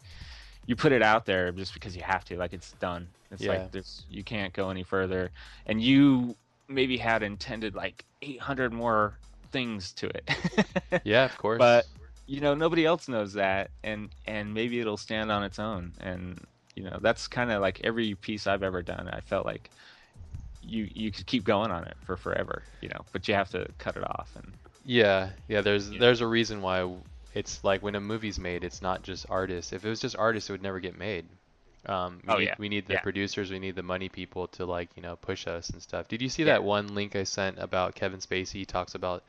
you 0.66 0.76
put 0.76 0.92
it 0.92 1.02
out 1.02 1.26
there 1.26 1.52
just 1.52 1.74
because 1.74 1.96
you 1.96 2.02
have 2.02 2.24
to. 2.26 2.36
Like 2.36 2.52
it's 2.52 2.72
done. 2.72 3.08
It's 3.30 3.42
Yeah. 3.42 3.50
like 3.52 3.72
there's 3.72 4.04
you 4.10 4.24
can't 4.24 4.52
go 4.52 4.70
any 4.70 4.82
further. 4.82 5.30
And 5.66 5.82
you 5.82 6.36
maybe 6.68 6.96
had 6.96 7.22
intended 7.22 7.74
like 7.74 8.04
800 8.22 8.72
more 8.72 9.18
things 9.52 9.92
to 9.94 10.06
it. 10.08 10.30
yeah, 11.04 11.24
of 11.24 11.36
course. 11.38 11.58
But 11.58 11.86
you 12.26 12.40
know, 12.40 12.54
nobody 12.54 12.86
else 12.86 13.08
knows 13.08 13.34
that, 13.34 13.70
and 13.82 14.10
and 14.26 14.54
maybe 14.54 14.80
it'll 14.80 14.96
stand 14.96 15.30
on 15.30 15.44
its 15.44 15.58
own. 15.58 15.92
And 16.00 16.40
you 16.76 16.84
know, 16.84 16.98
that's 17.02 17.28
kind 17.28 17.50
of 17.52 17.60
like 17.62 17.80
every 17.84 18.14
piece 18.16 18.46
I've 18.46 18.62
ever 18.62 18.82
done. 18.82 19.08
I 19.08 19.20
felt 19.20 19.46
like 19.46 19.70
you 20.62 20.88
you 20.94 21.12
could 21.12 21.26
keep 21.26 21.44
going 21.44 21.70
on 21.72 21.84
it 21.86 21.96
for 22.04 22.16
forever, 22.16 22.64
you 22.80 22.88
know, 22.90 23.06
but 23.12 23.28
you 23.28 23.34
have 23.34 23.50
to 23.50 23.68
cut 23.78 23.96
it 23.96 24.04
off. 24.04 24.32
And 24.36 24.58
yeah, 24.84 25.30
yeah. 25.48 25.60
There's 25.62 25.90
there's 25.92 26.20
a 26.20 26.26
reason 26.26 26.62
why 26.62 26.88
it's 27.32 27.62
like 27.64 27.82
when 27.82 27.94
a 27.94 28.00
movie's 28.00 28.38
made, 28.38 28.64
it's 28.64 28.82
not 28.82 29.02
just 29.02 29.26
artists. 29.28 29.72
If 29.72 29.84
it 29.84 29.88
was 29.88 30.00
just 30.00 30.16
artists, 30.16 30.50
it 30.50 30.52
would 30.52 30.62
never 30.62 30.80
get 30.80 30.98
made. 30.98 31.26
Um, 31.86 32.22
we 32.24 32.34
Oh, 32.34 32.36
need, 32.36 32.50
yeah. 32.50 32.56
we 32.58 32.68
need 32.70 32.86
the 32.86 32.96
Yeah. 32.96 32.98
producers, 32.98 33.50
we 33.50 33.58
need 33.58 33.76
the 33.76 33.82
money 33.82 34.08
people 34.08 34.48
to 34.48 34.64
like 34.66 34.90
you 34.96 35.02
know 35.02 35.16
push 35.16 35.46
us 35.46 35.70
and 35.70 35.82
stuff. 35.82 36.08
Did 36.08 36.22
you 36.22 36.28
see 36.28 36.44
Yeah. 36.44 36.54
that 36.54 36.64
one 36.64 36.94
link 36.94 37.14
I 37.16 37.24
sent 37.24 37.58
about 37.58 37.94
Kevin 37.94 38.20
Spacey? 38.20 38.52
He 38.52 38.64
talks 38.66 38.94
about 38.94 39.24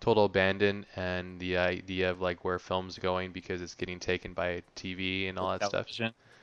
total 0.00 0.26
abandon 0.26 0.86
and 0.96 1.40
the 1.40 1.58
idea 1.58 2.10
of 2.10 2.20
like 2.20 2.44
where 2.44 2.58
film's 2.60 2.98
going 2.98 3.32
because 3.32 3.62
it's 3.62 3.74
getting 3.76 4.00
taken 4.00 4.34
by 4.34 4.62
TV 4.76 5.28
and 5.28 5.38
all 5.38 5.52
that 5.52 5.64
stuff. 5.64 5.86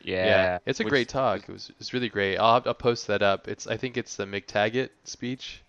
Television. 0.03 0.25
Yeah, 0.25 0.59
it's 0.65 0.79
a 0.79 0.83
which- 0.83 0.91
great 0.91 1.09
talk. 1.09 1.41
It 1.47 1.51
was 1.51 1.71
it's 1.79 1.93
really 1.93 2.09
great. 2.09 2.37
I'll 2.37 2.61
I'll 2.65 2.73
post 2.73 3.07
that 3.07 3.21
up. 3.21 3.47
It's 3.47 3.67
I 3.67 3.77
think 3.77 3.97
it's 3.97 4.15
the 4.15 4.25
MacTaggart 4.25 4.89
speech. 5.03 5.63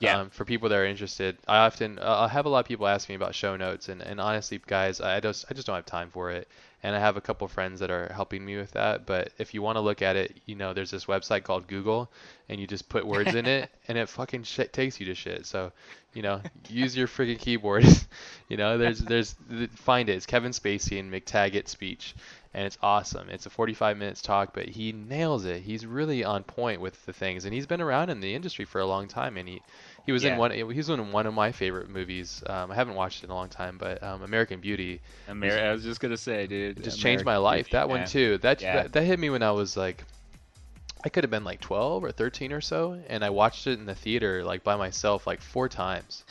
Yeah. 0.00 0.20
Um, 0.20 0.30
for 0.30 0.44
people 0.44 0.68
that 0.68 0.76
are 0.76 0.86
interested, 0.86 1.38
I 1.48 1.58
often 1.58 1.98
uh, 1.98 2.20
I 2.20 2.28
have 2.28 2.46
a 2.46 2.48
lot 2.48 2.60
of 2.60 2.66
people 2.66 2.86
ask 2.86 3.08
me 3.08 3.16
about 3.16 3.34
show 3.34 3.56
notes, 3.56 3.88
and, 3.88 4.00
and 4.00 4.20
honestly, 4.20 4.60
guys, 4.64 5.00
I 5.00 5.18
just 5.18 5.44
I 5.50 5.54
just 5.54 5.66
don't 5.66 5.74
have 5.74 5.86
time 5.86 6.10
for 6.10 6.30
it. 6.30 6.46
And 6.82 6.94
I 6.94 7.00
have 7.00 7.16
a 7.16 7.20
couple 7.20 7.48
friends 7.48 7.80
that 7.80 7.90
are 7.90 8.10
helping 8.14 8.44
me 8.44 8.56
with 8.56 8.72
that. 8.72 9.04
But 9.04 9.32
if 9.38 9.52
you 9.52 9.62
want 9.62 9.76
to 9.76 9.80
look 9.80 10.00
at 10.00 10.14
it, 10.14 10.36
you 10.46 10.54
know, 10.54 10.72
there's 10.72 10.92
this 10.92 11.06
website 11.06 11.42
called 11.42 11.66
Google, 11.66 12.10
and 12.48 12.60
you 12.60 12.66
just 12.66 12.88
put 12.88 13.04
words 13.04 13.34
in 13.34 13.46
it, 13.46 13.70
and 13.88 13.98
it 13.98 14.08
fucking 14.08 14.44
shit 14.44 14.72
takes 14.72 15.00
you 15.00 15.06
to 15.06 15.14
shit. 15.14 15.44
So, 15.46 15.72
you 16.14 16.22
know, 16.22 16.40
use 16.68 16.96
your 16.96 17.08
freaking 17.08 17.38
keyboard. 17.38 17.84
you 18.48 18.56
know, 18.56 18.78
there's 18.78 19.00
there's 19.00 19.34
find 19.74 20.08
it. 20.08 20.14
It's 20.14 20.26
Kevin 20.26 20.52
Spacey 20.52 21.00
and 21.00 21.12
MacTaggart 21.12 21.66
speech, 21.66 22.14
and 22.54 22.64
it's 22.64 22.78
awesome. 22.80 23.28
It's 23.28 23.46
a 23.46 23.50
45 23.50 23.96
minutes 23.96 24.22
talk, 24.22 24.54
but 24.54 24.68
he 24.68 24.92
nails 24.92 25.44
it. 25.44 25.62
He's 25.62 25.84
really 25.84 26.22
on 26.22 26.44
point 26.44 26.80
with 26.80 27.04
the 27.06 27.12
things, 27.12 27.44
and 27.44 27.52
he's 27.52 27.66
been 27.66 27.80
around 27.80 28.10
in 28.10 28.20
the 28.20 28.34
industry 28.34 28.64
for 28.64 28.80
a 28.80 28.86
long 28.86 29.08
time, 29.08 29.36
and 29.36 29.48
he 29.48 29.62
he 30.08 30.12
was 30.12 30.24
in 30.24 30.38
one 30.38 30.50
he 30.52 30.62
was 30.62 30.88
in 30.88 31.12
one 31.12 31.26
of 31.26 31.34
my 31.34 31.52
favorite 31.52 31.90
movies. 31.90 32.42
Um, 32.46 32.72
I 32.72 32.74
haven't 32.74 32.94
watched 32.94 33.22
it 33.22 33.26
in 33.26 33.30
a 33.30 33.34
long 33.34 33.50
time, 33.50 33.76
but 33.76 34.02
um, 34.02 34.22
American 34.22 34.58
Beauty 34.58 35.02
Amer- 35.28 35.58
I 35.58 35.70
was 35.70 35.82
just 35.82 36.00
gonna 36.00 36.16
say, 36.16 36.46
dude, 36.46 36.78
it 36.78 36.82
just 36.82 36.98
changed 36.98 37.26
my 37.26 37.36
life. 37.36 37.66
Beauty, 37.66 37.72
That 37.72 37.90
one 37.90 38.06
too. 38.06 38.38
That, 38.38 38.62
Yeah. 38.62 38.76
that 38.76 38.92
that 38.94 39.02
hit 39.04 39.18
me 39.18 39.28
when 39.28 39.42
I 39.42 39.50
was 39.50 39.76
like, 39.76 40.02
I 41.04 41.10
could 41.10 41.24
have 41.24 41.30
been 41.30 41.44
like 41.44 41.60
12 41.60 42.04
or 42.04 42.10
13 42.10 42.54
or 42.54 42.62
so, 42.62 42.98
and 43.10 43.22
I 43.22 43.28
watched 43.28 43.66
it 43.66 43.78
in 43.78 43.84
the 43.84 43.94
theater 43.94 44.42
like 44.44 44.64
by 44.64 44.76
myself 44.76 45.26
like 45.26 45.42
four 45.42 45.68
times. 45.68 46.24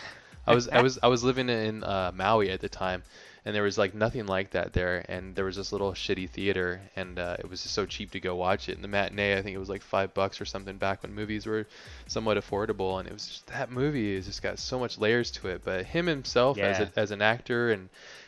I 0.48 0.56
was 0.56 0.68
I 0.70 0.82
was 0.82 0.98
I 1.04 1.08
was 1.08 1.24
living 1.24 1.48
in 1.48 1.84
uh, 1.84 2.12
Maui 2.16 2.50
at 2.50 2.62
the 2.62 2.70
time, 2.70 3.04
and 3.48 3.56
there 3.56 3.64
was 3.64 3.78
like 3.78 3.94
nothing 3.96 4.26
like 4.28 4.52
that 4.52 4.74
there, 4.74 5.06
and 5.08 5.34
there 5.34 5.46
was 5.46 5.56
this 5.56 5.72
little 5.72 5.94
shitty 5.94 6.30
theater, 6.30 6.82
and 6.98 7.18
uh, 7.18 7.38
it 7.40 7.50
was 7.50 7.64
just 7.64 7.74
so 7.74 7.86
cheap 7.86 8.12
to 8.12 8.20
go 8.20 8.36
watch 8.36 8.68
it. 8.68 8.76
And 8.76 8.84
the 8.84 8.90
matinee, 8.90 9.38
I 9.38 9.42
think 9.42 9.56
it 9.56 9.58
was 9.58 9.70
like 9.70 9.82
five 9.82 10.14
bucks 10.14 10.42
or 10.42 10.46
something 10.46 10.76
back 10.76 11.02
when 11.02 11.16
movies 11.16 11.46
were 11.46 11.66
somewhat 12.08 12.36
affordable, 12.36 13.00
and 13.00 13.08
it 13.08 13.14
was 13.14 13.26
just 13.26 13.48
that 13.48 13.72
movie 13.72 14.16
has 14.18 14.26
just 14.26 14.42
got 14.44 14.60
so 14.60 14.78
much 14.78 14.98
layers 14.98 15.32
to 15.32 15.48
it. 15.48 15.62
But 15.64 15.86
him 15.86 16.08
himself 16.08 16.58
as 16.58 16.80
a, 16.82 16.92
as 17.00 17.12
an 17.12 17.22
actor 17.22 17.72
and 17.72 17.88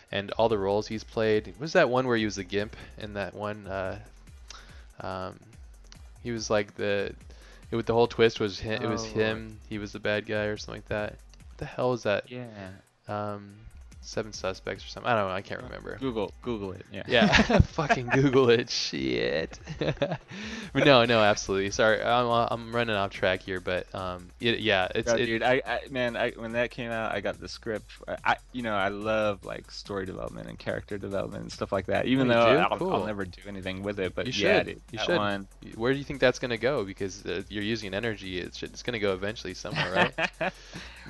and 0.10 0.32
all 0.38 0.48
the 0.48 0.58
roles 0.58 0.88
he's 0.88 1.04
played. 1.04 1.54
Was 1.60 1.74
that 1.74 1.90
one 1.90 2.08
where 2.08 2.16
he 2.16 2.24
was 2.24 2.38
the 2.38 2.46
gimp 2.46 2.78
in 2.98 3.16
that 3.16 3.34
one? 3.34 3.68
Uh, 3.68 4.00
um, 5.02 5.38
he 6.24 6.32
was 6.32 6.50
like 6.50 6.76
the. 6.76 7.14
It, 7.72 7.76
was- 7.76 7.84
the 7.86 7.94
whole 7.94 8.08
twist 8.08 8.40
was 8.40 8.58
him. 8.58 8.82
It 8.82 8.88
was 8.88 9.04
Oh. 9.04 9.10
him. 9.20 9.60
He 9.68 9.80
was 9.80 9.92
the 9.92 10.00
bad 10.00 10.26
guy 10.26 10.46
or 10.46 10.56
something 10.56 10.82
like 10.82 10.88
that. 10.88 11.12
What 11.50 11.58
the 11.58 11.66
hell 11.66 11.92
is 11.92 12.04
that? 12.04 12.32
Yeah, 12.32 12.46
Um, 13.10 13.54
Seven 14.10 14.34
Suspects 14.34 14.84
or 14.84 14.88
something. 14.88 15.12
I 15.12 15.16
don't 15.16 15.28
know. 15.30 15.34
I 15.34 15.42
can't 15.42 15.62
remember. 15.62 15.98
Google 16.00 16.34
Google 16.42 16.72
it. 16.74 16.86
Yeah. 16.92 17.04
Yeah, 17.08 17.28
fucking 17.60 18.08
Google 18.08 18.50
it. 18.50 18.70
Shit. 18.70 19.60
but 19.80 20.20
no, 20.76 21.06
no, 21.06 21.22
absolutely. 21.22 21.70
Sorry, 21.72 22.02
I'm 22.04 22.28
I'm 22.52 22.76
running 22.76 22.96
off 22.96 23.12
track 23.12 23.42
here, 23.44 23.60
but 23.60 23.94
um, 23.94 24.28
it, 24.40 24.60
yeah, 24.60 24.88
it's 24.96 25.08
No, 25.08 25.16
it, 25.16 25.26
dude, 25.28 25.44
I, 25.44 25.62
I 25.66 25.80
man, 25.92 26.18
I 26.18 26.32
when 26.32 26.54
that 26.54 26.72
came 26.72 26.92
out, 26.92 27.14
I 27.14 27.22
got 27.22 27.40
the 27.40 27.48
script. 27.48 27.92
I, 28.08 28.18
I 28.26 28.36
you 28.52 28.64
know, 28.64 28.74
I 28.76 28.88
love 28.90 29.46
like 29.46 29.70
story 29.72 30.06
development 30.06 30.48
and 30.50 30.58
character 30.58 30.98
development 30.98 31.44
and 31.44 31.52
stuff 31.52 31.72
like 31.72 31.86
that. 31.86 32.06
Even 32.08 32.30
Oh, 32.32 32.34
though? 32.34 32.58
I'll, 32.60 32.78
Cool. 32.80 32.94
I'll 32.94 33.06
never 33.06 33.26
do 33.26 33.42
anything 33.48 33.84
with 33.84 34.00
it, 34.00 34.16
but 34.16 34.26
You 34.26 34.34
yeah, 34.34 34.58
should. 34.60 34.66
dude, 34.68 34.82
You 34.92 35.00
should. 35.00 35.18
one. 35.18 35.48
Where 35.76 35.92
do 35.94 36.00
you 36.00 36.06
think 36.06 36.20
that's 36.20 36.40
gonna 36.40 36.58
go? 36.58 36.84
Because 36.84 37.26
uh, 37.26 37.44
you're 37.50 37.64
using 37.64 37.94
energy. 37.94 38.40
It's 38.40 38.64
it's 38.64 38.82
gonna 38.84 39.00
go 39.00 39.14
eventually 39.14 39.54
somewhere, 39.54 40.10
right? 40.40 40.52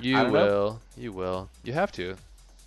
You 0.01 0.15
don't 0.15 0.25
know. 0.27 0.31
will. 0.31 0.81
You 0.97 1.11
will. 1.13 1.49
You 1.63 1.73
have 1.73 1.91
to. 1.93 2.15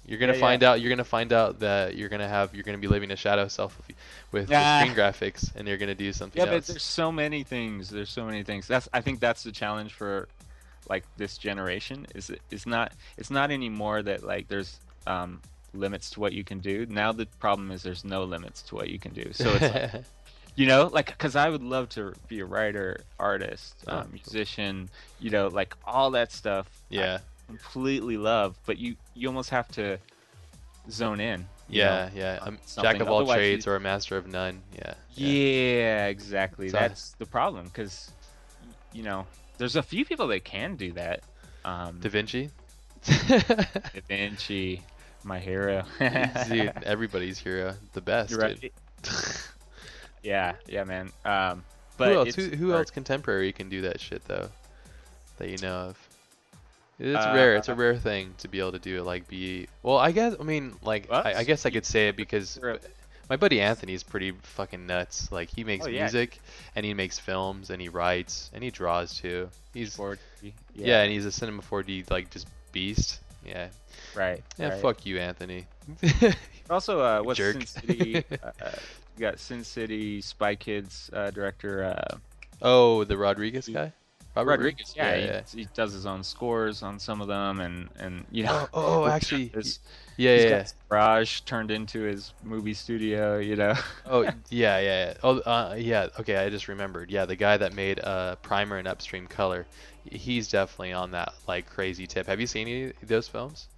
You're 0.07 0.19
gonna 0.19 0.33
Yeah, 0.33 0.37
yeah. 0.39 0.41
find 0.41 0.63
out. 0.65 0.81
You're 0.81 0.91
gonna 0.91 1.05
find 1.05 1.33
out 1.33 1.61
that 1.61 1.97
you're 1.97 2.09
gonna 2.09 2.29
have. 2.29 2.55
You're 2.55 2.65
gonna 2.65 2.79
be 2.79 2.89
living 2.89 3.11
a 3.13 3.17
shadow 3.17 3.49
self 3.49 3.77
with, 3.87 3.97
with 4.33 4.49
the 4.49 4.57
Ah. 4.57 4.81
screen 4.81 4.95
graphics, 4.97 5.55
and 5.55 5.69
you're 5.69 5.77
gonna 5.77 5.95
do 5.95 6.13
something 6.13 6.41
Yeah, 6.43 6.51
but 6.51 6.67
there's 6.67 6.83
so 6.83 7.13
many 7.13 7.45
things. 7.45 7.89
There's 7.89 8.11
so 8.11 8.25
many 8.25 8.43
things. 8.43 8.67
That's 8.67 8.89
I 8.93 9.01
think 9.01 9.21
that's 9.21 9.43
the 9.45 9.53
challenge 9.53 9.93
for 9.95 10.29
like 10.89 11.05
this 11.17 11.39
generation. 11.39 12.07
Is 12.15 12.31
it- 12.31 12.43
it's 12.51 12.67
not 12.67 12.93
it's 13.17 13.31
not 13.31 13.51
anymore 13.53 14.03
that 14.03 14.25
like 14.25 14.49
there's 14.49 14.79
um, 15.07 15.41
limits 15.75 16.11
to 16.11 16.21
what 16.21 16.33
you 16.33 16.45
can 16.45 16.59
do. 16.59 16.87
Now 16.87 17.13
the 17.13 17.27
problem 17.39 17.71
is 17.71 17.83
there's 17.83 18.05
no 18.05 18.25
limits 18.25 18.63
to 18.63 18.75
what 18.75 18.89
you 18.89 18.99
can 18.99 19.13
do. 19.13 19.33
So 19.33 19.51
it's 19.55 19.63
like, 19.75 20.05
you 20.55 20.67
know 20.67 20.91
like 20.93 21.07
because 21.07 21.35
i 21.35 21.49
would 21.49 21.63
love 21.63 21.89
to 21.89 22.13
be 22.29 22.41
a 22.41 22.45
writer 22.45 23.01
artist 23.19 23.75
Oh, 23.89 24.01
um, 24.01 24.09
musician 24.13 24.91
you 25.19 25.31
know 25.31 25.49
like 25.49 25.75
all 25.87 26.11
that 26.11 26.31
stuff 26.31 26.67
I 26.93 26.95
yeah. 26.95 27.19
Completely 27.59 28.17
love 28.17 28.57
but 28.67 28.79
you 28.79 28.97
you 29.15 29.29
almost 29.29 29.51
have 29.51 29.69
to 29.69 29.99
zone 30.91 31.21
in 31.21 31.47
Yeah, 31.69 32.09
know, 32.15 32.21
yeah. 32.21 32.51
jack 32.83 33.01
of 33.01 33.09
all 33.09 33.19
Otherwise 33.19 33.37
you- 33.37 33.41
trades 33.43 33.67
or 33.67 33.77
a 33.77 33.81
master 33.81 34.17
of 34.17 34.27
none. 34.27 34.63
Yeah. 34.77 34.95
yeah, 35.15 36.07
exactly 36.07 36.69
So- 36.71 36.79
that's 36.79 37.13
the 37.13 37.27
problem 37.27 37.65
because 37.67 38.11
you 38.93 39.03
know 39.03 39.27
there's 39.59 39.77
a 39.77 39.83
few 39.83 40.05
people 40.05 40.27
that 40.29 40.45
can 40.45 40.77
do 40.77 40.93
that 40.93 41.23
um 41.65 41.99
Da 42.01 42.09
Vinci. 42.09 42.51
da 43.05 43.55
vinci 44.09 44.83
my 45.25 45.39
hero 45.39 45.85
Dude, 46.49 46.73
everybody's 46.85 47.39
hero, 47.39 47.75
the 47.93 48.01
best. 48.01 48.35
Right. 48.35 48.73
yeah 50.23 50.55
yeah 50.69 50.85
man 50.85 51.11
um 51.25 51.65
but 51.99 52.09
who 52.09 52.15
else? 52.19 52.35
Who, 52.35 52.45
who 52.49 52.73
else 52.73 52.91
contemporary 52.91 53.53
can 53.53 53.69
do 53.69 53.83
that 53.83 54.01
shit 54.01 54.25
though? 54.25 54.49
that 55.39 55.49
you 55.51 55.59
know 55.59 55.75
of? 55.91 56.02
It's 56.99 57.25
Uh, 57.25 57.33
rare. 57.35 57.57
It's 57.57 57.69
a 57.69 57.75
rare 57.75 57.97
thing 57.97 58.35
to 58.39 58.49
be 58.49 58.61
able 58.61 58.73
to 58.73 58.79
do 58.79 58.99
it. 58.99 59.03
Like 59.05 59.27
be 59.29 59.69
well. 59.83 59.99
I 59.99 60.13
guess. 60.13 60.35
I 60.39 60.43
mean, 60.45 60.75
like 60.83 61.11
I, 61.11 61.35
I 61.39 61.45
guess 61.45 61.67
I 61.67 61.71
could 61.71 61.87
say 61.87 62.09
it 62.09 62.17
because 62.17 62.59
my 63.31 63.37
buddy 63.37 63.61
Anthony's 63.61 64.03
pretty 64.03 64.33
fucking 64.43 64.87
nuts. 64.87 65.33
Like 65.33 65.49
he 65.51 65.65
makes 65.65 65.87
Oh, 65.87 65.89
yeah. 65.89 66.03
music 66.03 66.39
and 66.77 66.85
he 66.85 66.95
makes 66.95 67.19
films 67.19 67.71
and 67.71 67.81
he 67.81 67.89
writes 67.89 68.51
and 68.55 68.63
he 68.63 68.71
draws 68.71 69.15
too. 69.19 69.49
He's 69.75 69.97
4D, 69.97 70.53
yeah, 70.75 71.03
and 71.03 71.11
he's 71.11 71.25
a 71.25 71.33
Cinema 71.33 71.63
4D 71.63 72.11
like 72.11 72.31
just 72.31 72.47
beast. 72.73 73.21
Yeah. 73.45 73.69
right. 74.15 74.43
Yeah. 74.59 74.69
right. 74.69 74.81
Fuck 74.83 75.05
you, 75.07 75.19
Anthony. 75.19 75.67
Also, 76.71 77.01
uh, 77.01 77.21
what's 77.21 77.37
Jerk. 77.39 77.55
Sin 77.55 77.67
City? 77.67 78.17
uh, 78.43 78.51
uh, 78.63 78.71
you 79.17 79.21
got 79.21 79.39
Sin 79.39 79.63
City 79.65 80.21
Spy 80.23 80.55
Kids 80.55 81.11
uh, 81.13 81.31
director 81.31 81.85
uh, 81.85 82.17
oh, 82.63 83.05
the 83.05 83.17
Rodriguez 83.17 83.69
guy. 83.69 83.93
Robert 84.35 84.51
Rodriguez. 84.51 84.95
Yeah, 84.97 85.15
yeah. 85.17 85.43
He, 85.53 85.61
he 85.63 85.69
does 85.75 85.93
his 85.93 86.07
own 86.07 86.23
scores 86.23 86.83
on 86.83 86.99
some 86.99 87.21
of 87.21 87.29
them, 87.29 87.61
and 87.61 87.89
and 87.97 88.25
you 88.31 88.45
know. 88.45 88.69
Oh, 88.73 89.05
oh, 89.05 89.07
actually, 89.09 89.49
There's- 89.49 89.81
yeah, 90.17 90.35
he's 90.35 90.45
yeah. 90.45 90.51
got 90.51 90.63
his 90.63 90.75
garage 90.89 91.41
turned 91.41 91.71
into 91.71 92.01
his 92.03 92.33
movie 92.43 92.75
studio. 92.75 93.39
You 93.39 93.57
know. 93.57 93.75
Oh 94.07 94.23
yeah, 94.23 94.33
yeah. 94.51 94.79
yeah. 94.81 95.15
Oh 95.23 95.39
uh, 95.41 95.75
yeah. 95.79 96.09
Okay, 96.19 96.37
I 96.37 96.49
just 96.51 96.69
remembered. 96.69 97.11
Yeah, 97.11 97.25
the 97.27 97.37
guy 97.37 97.57
that 97.57 97.75
made 97.75 98.01
uh, 98.01 98.37
Primer 98.37 98.79
and 98.79 98.89
Upstream 98.89 99.27
Color, 99.27 99.67
he's 100.05 100.49
definitely 100.49 100.93
on 100.93 101.11
that 101.13 101.35
like 101.47 101.67
crazy 101.67 102.07
tip. 102.07 102.27
Have 102.27 102.41
you 102.41 102.47
seen 102.47 102.69
any 102.69 102.85
of 102.85 103.09
those 103.09 103.29
films? 103.29 103.69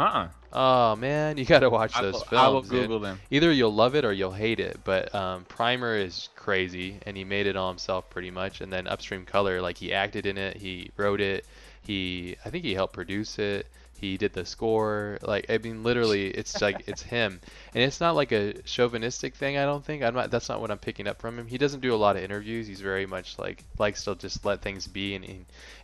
Uh-uh. 0.00 0.28
Oh 0.52 0.96
man, 0.96 1.36
you 1.36 1.44
gotta 1.44 1.68
watch 1.68 1.94
I 1.94 2.02
those 2.02 2.14
will, 2.14 2.20
films. 2.20 2.42
I 2.42 2.48
will 2.48 2.62
dude. 2.62 2.70
Google 2.70 3.00
them. 3.00 3.20
Either 3.30 3.52
you'll 3.52 3.74
love 3.74 3.94
it 3.94 4.04
or 4.04 4.12
you'll 4.12 4.32
hate 4.32 4.58
it. 4.58 4.80
But 4.82 5.14
um, 5.14 5.44
Primer 5.44 5.94
is 5.96 6.30
crazy, 6.36 6.98
and 7.04 7.16
he 7.16 7.24
made 7.24 7.46
it 7.46 7.54
all 7.54 7.68
himself 7.68 8.08
pretty 8.08 8.30
much. 8.30 8.60
And 8.62 8.72
then 8.72 8.86
Upstream 8.86 9.26
Color, 9.26 9.60
like 9.60 9.76
he 9.76 9.92
acted 9.92 10.24
in 10.24 10.38
it, 10.38 10.56
he 10.56 10.90
wrote 10.96 11.20
it, 11.20 11.44
he 11.82 12.36
I 12.44 12.50
think 12.50 12.64
he 12.64 12.74
helped 12.74 12.94
produce 12.94 13.38
it. 13.38 13.66
He 14.00 14.16
did 14.16 14.32
the 14.32 14.44
score. 14.44 15.18
Like 15.22 15.46
I 15.50 15.58
mean, 15.58 15.82
literally, 15.82 16.28
it's 16.28 16.60
like 16.60 16.84
it's 16.88 17.02
him, 17.02 17.40
and 17.74 17.82
it's 17.84 18.00
not 18.00 18.16
like 18.16 18.32
a 18.32 18.62
chauvinistic 18.62 19.34
thing. 19.36 19.56
I 19.58 19.64
don't 19.64 19.84
think. 19.84 20.02
I'm 20.02 20.14
not. 20.14 20.30
That's 20.30 20.48
not 20.48 20.60
what 20.60 20.70
I'm 20.70 20.78
picking 20.78 21.06
up 21.08 21.20
from 21.20 21.38
him. 21.38 21.46
He 21.46 21.58
doesn't 21.58 21.80
do 21.80 21.94
a 21.94 21.96
lot 21.96 22.16
of 22.16 22.22
interviews. 22.22 22.66
He's 22.66 22.80
very 22.80 23.06
much 23.06 23.38
like 23.38 23.64
likes 23.78 24.04
to 24.04 24.14
just 24.16 24.44
let 24.44 24.62
things 24.62 24.86
be, 24.86 25.14
and 25.14 25.24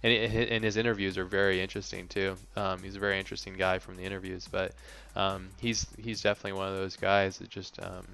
and 0.02 0.12
and, 0.12 0.64
his 0.64 0.76
interviews 0.76 1.18
are 1.18 1.24
very 1.24 1.60
interesting 1.60 2.08
too. 2.08 2.36
Um, 2.56 2.82
he's 2.82 2.96
a 2.96 3.00
very 3.00 3.18
interesting 3.18 3.54
guy 3.54 3.78
from 3.78 3.96
the 3.96 4.02
interviews, 4.04 4.48
but 4.48 4.72
um, 5.14 5.50
he's 5.60 5.86
he's 5.98 6.22
definitely 6.22 6.52
one 6.58 6.68
of 6.68 6.76
those 6.76 6.96
guys 6.96 7.38
that 7.38 7.48
just 7.50 7.78
um, 7.82 8.06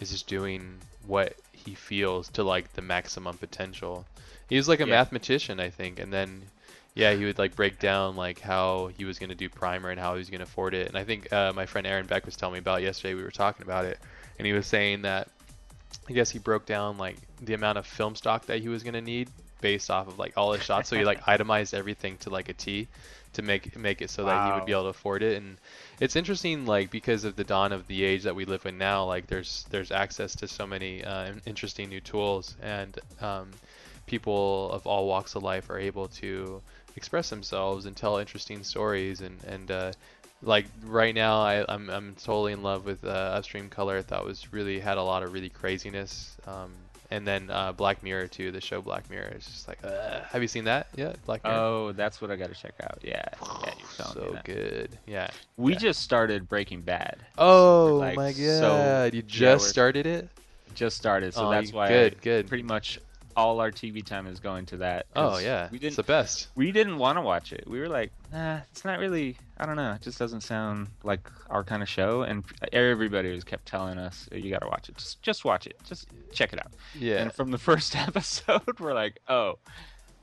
is 0.00 0.10
just 0.10 0.26
doing 0.26 0.80
what 1.06 1.34
he 1.52 1.74
feels 1.74 2.28
to 2.30 2.42
like 2.42 2.72
the 2.74 2.82
maximum 2.82 3.38
potential. 3.38 4.06
He 4.48 4.56
was 4.56 4.68
like 4.68 4.80
a 4.80 4.86
Yeah. 4.86 4.92
mathematician, 4.96 5.60
I 5.60 5.70
think, 5.70 5.98
and 5.98 6.12
then 6.12 6.50
yeah, 6.98 7.14
he 7.14 7.24
would 7.24 7.38
like 7.38 7.54
break 7.54 7.78
down 7.78 8.16
like 8.16 8.40
how 8.40 8.88
he 8.98 9.04
was 9.04 9.20
going 9.20 9.28
to 9.28 9.36
do 9.36 9.48
primer 9.48 9.90
and 9.90 10.00
how 10.00 10.14
he 10.14 10.18
was 10.18 10.30
going 10.30 10.40
to 10.40 10.44
afford 10.44 10.74
it. 10.74 10.88
And 10.88 10.98
I 10.98 11.04
think 11.04 11.32
uh, 11.32 11.52
my 11.54 11.64
friend 11.64 11.86
Aaron 11.86 12.06
Beck 12.06 12.26
was 12.26 12.34
telling 12.34 12.54
me 12.54 12.58
about 12.58 12.80
it 12.80 12.86
yesterday. 12.86 13.14
We 13.14 13.22
were 13.22 13.30
talking 13.30 13.62
about 13.62 13.84
it, 13.84 14.00
and 14.36 14.44
he 14.44 14.52
was 14.52 14.66
saying 14.66 15.02
that 15.02 15.28
I 16.08 16.12
guess 16.12 16.28
he 16.28 16.40
broke 16.40 16.66
down 16.66 16.98
like 16.98 17.14
the 17.40 17.54
amount 17.54 17.78
of 17.78 17.86
film 17.86 18.16
stock 18.16 18.46
that 18.46 18.60
he 18.60 18.68
was 18.68 18.82
going 18.82 18.94
to 18.94 19.00
need 19.00 19.28
based 19.60 19.92
off 19.92 20.08
of 20.08 20.18
like 20.18 20.32
all 20.36 20.52
his 20.52 20.64
shots. 20.64 20.88
So 20.88 20.96
he 20.96 21.04
like 21.04 21.20
itemized 21.28 21.72
everything 21.72 22.16
to 22.18 22.30
like 22.30 22.48
a 22.48 22.52
T 22.52 22.88
to 23.34 23.42
make 23.42 23.76
make 23.76 24.02
it 24.02 24.10
so 24.10 24.24
that 24.24 24.46
he 24.46 24.52
would 24.58 24.66
be 24.66 24.72
able 24.72 24.82
to 24.82 24.88
afford 24.88 25.22
it. 25.22 25.40
And 25.40 25.56
it's 26.00 26.16
interesting 26.16 26.66
like 26.66 26.90
because 26.90 27.22
of 27.22 27.36
the 27.36 27.44
dawn 27.44 27.70
of 27.70 27.86
the 27.86 28.02
age 28.02 28.24
that 28.24 28.34
we 28.34 28.44
live 28.44 28.66
in 28.66 28.76
now, 28.76 29.04
like 29.04 29.28
there's 29.28 29.66
there's 29.70 29.92
access 29.92 30.34
to 30.34 30.48
so 30.48 30.66
many 30.66 31.04
uh, 31.04 31.34
interesting 31.46 31.90
new 31.90 32.00
tools 32.00 32.56
and 32.60 32.98
um, 33.20 33.50
people 34.06 34.72
of 34.72 34.84
all 34.84 35.06
walks 35.06 35.36
of 35.36 35.44
life 35.44 35.70
are 35.70 35.78
able 35.78 36.08
to 36.08 36.60
express 36.98 37.30
themselves 37.30 37.86
and 37.86 37.96
tell 37.96 38.18
interesting 38.18 38.62
stories 38.64 39.20
and 39.22 39.36
and 39.46 39.70
uh, 39.70 39.92
like 40.42 40.66
right 40.84 41.14
now 41.14 41.40
I, 41.40 41.64
I'm 41.68 41.88
I'm 41.88 42.14
totally 42.16 42.52
in 42.52 42.62
love 42.62 42.84
with 42.84 43.02
uh, 43.04 43.08
Upstream 43.38 43.68
Color. 43.70 43.98
I 43.98 44.02
thought 44.02 44.24
was 44.26 44.52
really 44.52 44.78
had 44.80 44.98
a 44.98 45.02
lot 45.02 45.22
of 45.22 45.32
really 45.32 45.48
craziness. 45.48 46.36
Um, 46.46 46.72
and 47.10 47.26
then 47.26 47.48
uh, 47.50 47.72
Black 47.72 48.02
Mirror 48.02 48.26
too, 48.28 48.50
the 48.52 48.60
show 48.60 48.82
Black 48.82 49.08
Mirror 49.08 49.32
is 49.34 49.46
just 49.46 49.66
like, 49.66 49.78
uh, 49.82 50.20
have 50.30 50.42
you 50.42 50.48
seen 50.48 50.64
that 50.64 50.88
yet? 50.94 51.16
Black 51.24 51.42
Mirror. 51.42 51.56
Oh, 51.56 51.92
that's 51.92 52.20
what 52.20 52.30
I 52.30 52.36
got 52.36 52.52
to 52.54 52.60
check 52.60 52.74
out. 52.82 52.98
Yeah, 53.02 53.24
yeah, 53.64 53.72
so 54.12 54.36
good. 54.44 54.90
Yeah. 55.06 55.30
We 55.56 55.72
Yeah. 55.72 55.78
just 55.78 56.02
started 56.02 56.48
Breaking 56.50 56.82
Bad. 56.82 57.16
Oh 57.38 57.96
like, 57.98 58.16
my 58.16 58.32
so- 58.32 58.60
god! 58.60 59.14
you 59.14 59.22
just 59.22 59.62
we're- 59.64 59.70
started 59.70 60.06
it? 60.06 60.28
Just 60.74 60.96
started, 60.98 61.32
so 61.34 61.46
Oh, 61.46 61.50
that's 61.50 61.72
why 61.72 61.88
good, 61.88 62.14
I- 62.20 62.22
good. 62.22 62.46
pretty 62.46 62.62
much 62.62 63.00
all 63.38 63.60
our 63.60 63.70
TV 63.70 64.04
time 64.04 64.26
is 64.26 64.40
going 64.40 64.66
to 64.66 64.78
that. 64.78 65.06
Oh 65.14 65.38
yeah, 65.38 65.68
we 65.70 65.76
it's 65.76 65.82
didn't 65.82 65.96
the 65.96 66.02
best. 66.02 66.48
we 66.56 66.72
didn't 66.72 66.98
want 66.98 67.16
to 67.18 67.22
watch 67.22 67.52
it. 67.52 67.64
We 67.68 67.78
were 67.78 67.88
like, 67.88 68.10
nah, 68.32 68.58
it's 68.72 68.84
not 68.84 68.98
really. 68.98 69.36
I 69.56 69.64
don't 69.64 69.76
know. 69.76 69.92
It 69.92 70.02
just 70.02 70.18
doesn't 70.18 70.40
sound 70.40 70.88
like 71.04 71.30
our 71.48 71.62
kind 71.62 71.80
of 71.82 71.88
show. 71.88 72.22
And 72.22 72.42
everybody 72.72 73.30
was 73.32 73.44
kept 73.44 73.64
telling 73.66 73.96
us, 73.96 74.28
you 74.32 74.50
got 74.50 74.60
to 74.62 74.66
watch 74.66 74.88
it. 74.88 74.96
Just 74.96 75.22
just 75.22 75.44
watch 75.44 75.66
it. 75.68 75.76
Just 75.84 76.08
check 76.32 76.52
it 76.52 76.58
out. 76.58 76.72
Yeah. 76.98 77.18
And 77.22 77.32
from 77.32 77.52
the 77.52 77.58
first 77.68 77.94
episode, 77.96 78.80
we're 78.80 78.92
like, 78.94 79.20
oh, 79.28 79.58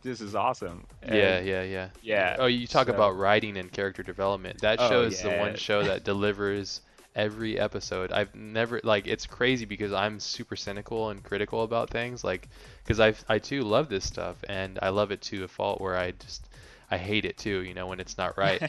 this 0.04 0.20
is 0.20 0.36
awesome. 0.36 0.86
And 1.02 1.16
yeah, 1.16 1.40
yeah, 1.40 1.64
yeah. 1.64 1.90
yeah. 2.02 2.36
Oh, 2.38 2.46
you 2.48 2.68
talk 2.68 2.88
so- 2.88 2.94
about 2.94 3.18
writing 3.18 3.56
and 3.58 3.72
character 3.72 4.04
development. 4.04 4.60
That 4.62 4.80
Oh, 4.82 4.90
show 4.90 5.02
is 5.04 5.22
the 5.22 5.32
one 5.32 5.56
show 5.56 5.84
that 5.84 6.04
delivers 6.12 6.82
every 7.16 7.60
episode. 7.60 8.12
I've 8.12 8.34
never 8.36 8.82
like 8.84 9.08
it's 9.08 9.26
crazy 9.26 9.66
because 9.66 9.94
I'm 9.94 10.20
super 10.20 10.56
cynical 10.56 11.10
and 11.10 11.24
critical 11.24 11.64
about 11.64 11.90
things 11.90 12.24
like 12.24 12.50
cuz 12.86 13.00
I 13.00 13.14
I 13.30 13.40
too 13.40 13.64
love 13.64 13.90
this 13.90 14.06
stuff 14.06 14.44
and 14.50 14.80
I 14.82 14.90
love 14.90 15.12
it 15.12 15.22
to 15.24 15.44
a 15.44 15.48
fault 15.48 15.82
where 15.82 15.98
I 15.98 16.12
just 16.12 16.48
I 16.92 16.98
hate 16.98 17.26
it 17.26 17.38
too, 17.38 17.62
you 17.64 17.74
know, 17.74 17.88
when 17.88 18.00
it's 18.00 18.18
not 18.18 18.38
right. 18.38 18.64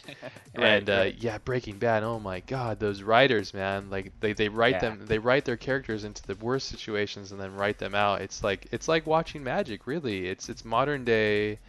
and 0.55 0.89
uh, 0.91 1.07
right. 1.07 1.15
yeah, 1.17 1.39
Breaking 1.39 1.79
Bad. 1.79 2.03
Oh 2.03 2.19
my 2.19 2.41
God, 2.41 2.79
those 2.81 3.03
writers, 3.03 3.53
man! 3.55 3.91
Like 3.91 4.13
they, 4.21 4.33
they 4.33 4.49
write 4.49 4.79
Yeah. 4.79 4.81
them, 4.81 5.07
they 5.07 5.19
write 5.19 5.45
their 5.45 5.57
characters 5.57 6.05
into 6.05 6.23
the 6.27 6.35
worst 6.37 6.69
situations 6.69 7.33
and 7.33 7.41
then 7.41 7.55
write 7.55 7.79
them 7.79 7.95
out. 7.95 8.23
It's 8.23 8.43
like 8.43 8.67
it's 8.73 8.89
like 8.89 9.07
watching 9.07 9.43
magic, 9.45 9.87
really. 9.87 10.27
It's 10.29 10.49
it's 10.49 10.65
modern 10.65 11.05
day 11.05 11.61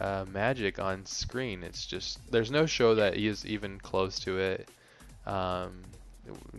uh, 0.00 0.24
magic 0.28 0.78
on 0.78 1.06
screen. 1.06 1.62
It's 1.62 1.86
just 1.86 2.20
there's 2.30 2.50
no 2.50 2.66
show 2.66 2.94
that 2.96 3.16
is 3.16 3.46
even 3.46 3.78
close 3.80 4.18
to 4.20 4.38
it. 4.38 4.68
Um, 5.26 5.91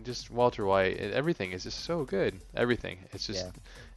just 0.04 0.30
Walter 0.30 0.64
White, 0.66 0.98
everything 0.98 1.52
is 1.52 1.62
just 1.64 1.80
so 1.84 2.04
good. 2.04 2.40
Everything. 2.56 2.98
It's 3.12 3.26
just 3.26 3.44
Yeah. 3.46 3.50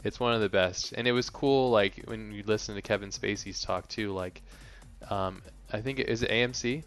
it's 0.03 0.19
one 0.19 0.33
of 0.33 0.41
the 0.41 0.49
best. 0.49 0.93
And 0.93 1.07
it 1.07 1.11
was 1.11 1.29
cool, 1.29 1.69
like 1.69 2.03
when 2.05 2.31
you 2.31 2.43
listen 2.45 2.75
to 2.75 2.81
Kevin 2.81 3.09
Spacey's 3.09 3.61
talk 3.61 3.87
too. 3.87 4.11
Like, 4.13 4.41
um, 5.09 5.41
I 5.71 5.81
think 5.81 5.99
it 5.99 6.09
is 6.09 6.23
it 6.23 6.29
AMC. 6.31 6.83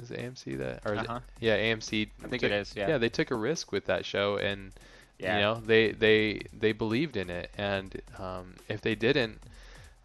Is 0.00 0.10
it 0.10 0.18
AMC 0.20 0.56
that 0.58 0.80
or 0.86 0.94
Uh-huh. 0.96 1.16
it, 1.16 1.22
yeah 1.44 1.56
AMC? 1.56 2.08
I 2.24 2.28
think 2.28 2.40
took- 2.42 2.50
it 2.50 2.54
is. 2.54 2.74
Yeah. 2.74 2.88
Yeah, 2.88 2.98
they 2.98 3.10
took 3.10 3.30
a 3.30 3.34
risk 3.36 3.72
with 3.72 3.84
that 3.86 4.06
show, 4.06 4.36
and 4.38 4.72
Yeah. 5.18 5.34
you 5.36 5.40
know 5.42 5.54
they 5.60 5.92
they 5.92 6.40
they 6.58 6.72
believed 6.72 7.16
in 7.16 7.28
it. 7.28 7.50
And 7.58 8.00
um, 8.18 8.54
if 8.68 8.80
they 8.80 8.94
didn't, 8.94 9.40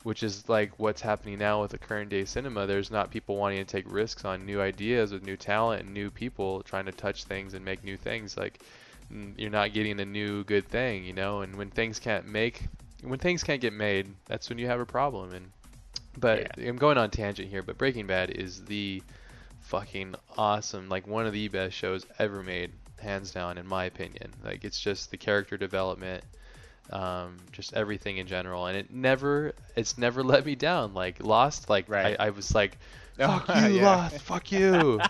which 0.07 0.23
is 0.23 0.47
like 0.47 0.71
what's 0.79 1.01
happening 1.01 1.37
now 1.37 1.61
with 1.61 1.71
the 1.71 1.77
current 1.77 2.09
day 2.09 2.23
cinema, 2.23 2.65
there's 2.65 2.89
not 2.89 3.11
people 3.11 3.35
wanting 3.35 3.57
to 3.57 3.65
take 3.65 3.83
risks 3.91 4.23
on 4.23 4.45
new 4.45 4.61
ideas 4.61 5.11
with 5.11 5.21
new 5.21 5.35
talent 5.35 5.83
and 5.83 5.93
new 5.93 6.09
people 6.09 6.63
trying 6.63 6.85
to 6.85 6.93
touch 6.93 7.25
things 7.25 7.53
and 7.53 7.65
make 7.65 7.83
new 7.83 7.97
things. 7.97 8.37
Like 8.37 8.61
you're 9.35 9.49
not 9.49 9.73
getting 9.73 9.99
a 9.99 10.05
new 10.05 10.45
good 10.45 10.65
thing, 10.69 11.03
you 11.03 11.11
know. 11.11 11.41
And 11.41 11.57
when 11.57 11.69
things 11.71 11.99
can't 11.99 12.25
make, 12.25 12.67
when 13.03 13.19
things 13.19 13.43
can't 13.43 13.59
get 13.59 13.73
made, 13.73 14.07
that's 14.27 14.47
when 14.47 14.57
you 14.57 14.67
have 14.67 14.79
a 14.79 14.85
problem. 14.85 15.33
And 15.33 15.51
but 16.17 16.57
I'm 16.57 16.77
going 16.77 16.97
on 16.97 17.09
tangent 17.09 17.49
here, 17.49 17.61
but 17.61 17.77
Breaking 17.77 18.07
Bad 18.07 18.29
is 18.29 18.63
the 18.63 19.03
fucking 19.63 20.15
awesome, 20.37 20.87
like 20.87 21.05
one 21.05 21.27
of 21.27 21.33
the 21.33 21.49
best 21.49 21.75
shows 21.75 22.05
ever 22.17 22.41
made, 22.43 22.71
hands 23.01 23.31
down, 23.31 23.57
in 23.57 23.67
my 23.67 23.83
opinion. 23.83 24.31
Like 24.41 24.63
it's 24.63 24.79
just 24.79 25.11
the 25.11 25.17
character 25.17 25.57
development, 25.57 26.23
um, 26.91 27.37
just 27.51 27.73
everything 27.73 28.17
in 28.17 28.27
general, 28.27 28.65
and 28.67 28.77
it 28.77 28.91
never, 28.91 29.53
it's 29.75 29.97
never 29.97 30.23
let 30.33 30.45
me 30.45 30.55
down. 30.55 30.93
Like 30.93 31.23
Lost, 31.23 31.69
like 31.69 31.89
Right. 31.89 32.15
I, 32.19 32.27
I 32.27 32.29
was 32.31 32.53
like, 32.55 32.77
Oh, 33.19 33.43
fuck 33.45 33.69
you, 33.69 33.77
yeah. 33.77 33.95
Lost, 33.95 34.21
fuck 34.21 34.51
you. 34.51 34.99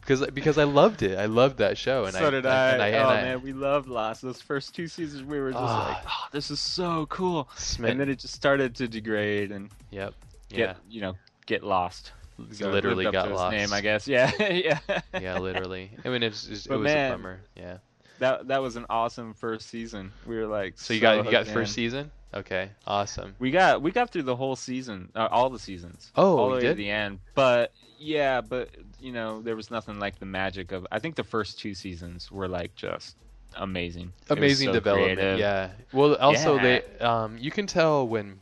Because, 0.00 0.26
because 0.32 0.58
I 0.58 0.64
loved 0.64 1.02
it, 1.02 1.18
I 1.18 1.24
loved 1.24 1.56
that 1.58 1.78
show, 1.78 2.04
and 2.04 2.12
so 2.12 2.26
I, 2.26 2.30
did 2.30 2.44
I. 2.44 2.70
And 2.72 2.82
I, 2.82 2.92
oh 2.92 2.98
and 2.98 3.08
I 3.08 3.22
man, 3.22 3.42
we 3.42 3.54
loved 3.54 3.88
Lost. 3.88 4.20
Those 4.20 4.38
first 4.38 4.74
two 4.74 4.86
seasons, 4.86 5.22
we 5.22 5.40
were 5.40 5.50
just 5.50 5.62
Ah. 5.62 5.94
like, 5.94 6.04
oh, 6.06 6.28
this 6.30 6.50
is 6.50 6.60
so 6.60 7.06
cool. 7.06 7.48
And 7.82 7.98
then 7.98 8.10
it 8.10 8.18
just 8.18 8.34
started 8.34 8.74
to 8.74 8.86
degrade 8.86 9.50
and 9.50 9.70
yep, 9.90 10.12
get, 10.50 10.58
yeah, 10.58 10.74
you 10.90 11.00
know, 11.00 11.14
get 11.46 11.64
lost. 11.64 12.12
So 12.52 12.68
literally 12.68 13.10
got 13.10 13.32
lost. 13.32 13.56
Name, 13.56 13.72
I 13.72 13.80
guess. 13.80 14.06
Yeah, 14.06 14.30
yeah. 14.38 14.78
yeah, 15.18 15.38
literally. 15.38 15.90
I 16.04 16.10
mean, 16.10 16.22
it's, 16.22 16.48
it's, 16.48 16.66
it 16.66 16.72
was 16.72 16.82
man, 16.82 17.10
a 17.10 17.14
bummer. 17.14 17.40
Yeah. 17.56 17.78
That 18.18 18.48
that 18.48 18.62
was 18.62 18.76
an 18.76 18.86
awesome 18.88 19.34
first 19.34 19.68
season. 19.68 20.12
We 20.26 20.36
were 20.36 20.46
like, 20.46 20.74
So 20.76 20.94
you 20.94 21.00
got 21.00 21.24
you 21.24 21.30
got 21.30 21.44
hooked 21.46 21.50
first 21.50 21.74
season? 21.74 22.10
Okay, 22.32 22.70
awesome. 22.86 23.36
We 23.38 23.50
got 23.50 23.82
we 23.82 23.92
got 23.92 24.10
through 24.10 24.24
the 24.24 24.36
whole 24.36 24.56
season, 24.56 25.10
uh, 25.14 25.28
all 25.30 25.50
the 25.50 25.58
seasons. 25.58 26.10
Oh, 26.16 26.36
all 26.38 26.48
the 26.48 26.56
we 26.56 26.62
way 26.62 26.68
to 26.68 26.74
the 26.74 26.90
end. 26.90 27.20
But 27.34 27.72
yeah, 27.98 28.40
but 28.40 28.70
you 29.00 29.12
know, 29.12 29.40
there 29.40 29.56
was 29.56 29.70
nothing 29.70 29.98
like 30.00 30.18
the 30.18 30.26
magic 30.26 30.72
of. 30.72 30.86
I 30.90 30.98
think 30.98 31.14
the 31.14 31.24
first 31.24 31.58
two 31.58 31.74
seasons 31.74 32.32
were 32.32 32.48
like 32.48 32.74
just 32.74 33.16
amazing. 33.56 34.12
Amazing 34.30 34.68
so 34.68 34.72
development. 34.72 35.18
creative. 35.18 35.38
Yeah. 35.38 35.70
Well, 35.92 36.16
also 36.16 36.56
Yeah. 36.56 36.62
they 36.98 37.04
um 37.04 37.38
you 37.38 37.50
can 37.50 37.66
tell 37.66 38.06
when 38.06 38.40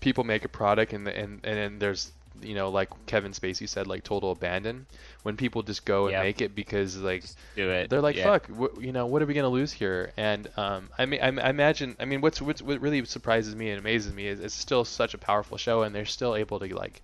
people 0.00 0.24
make 0.24 0.44
a 0.44 0.48
product 0.48 0.92
and 0.92 1.06
and 1.06 1.40
and 1.44 1.56
then 1.56 1.78
there's 1.78 2.12
you 2.42 2.54
know, 2.54 2.68
like 2.68 2.90
Kevin 3.06 3.32
Spacey 3.32 3.68
said, 3.68 3.86
like 3.86 4.02
total 4.02 4.32
abandon 4.32 4.86
when 5.24 5.36
people 5.36 5.62
just 5.64 5.86
go 5.86 6.08
and 6.08 6.12
Yep. 6.12 6.20
make 6.20 6.42
it 6.42 6.54
because 6.56 6.98
like 6.98 7.22
Just 7.22 7.38
do 7.56 7.70
it. 7.70 7.90
they're 7.90 8.02
like, 8.02 8.16
yeah. 8.16 8.24
fuck, 8.24 8.48
you 8.80 8.92
know, 8.92 9.06
what 9.06 9.22
are 9.22 9.26
we 9.26 9.34
gonna 9.34 9.48
lose 9.48 9.72
here? 9.72 10.12
And 10.16 10.48
um, 10.56 10.90
I 10.98 11.06
mean, 11.06 11.20
I, 11.22 11.28
I 11.28 11.50
imagine, 11.50 11.96
I 12.00 12.06
mean, 12.06 12.22
what's, 12.22 12.42
what's 12.42 12.62
what 12.62 12.80
really 12.80 13.04
surprises 13.06 13.56
me 13.56 13.70
and 13.70 13.80
amazes 13.80 14.12
me 14.14 14.28
is 14.28 14.40
it's 14.40 14.54
still 14.54 14.84
such 14.84 15.14
a 15.14 15.18
powerful 15.18 15.58
show, 15.58 15.82
and 15.82 15.94
they're 15.94 16.06
still 16.06 16.36
able 16.36 16.60
to 16.60 16.74
like 16.76 17.02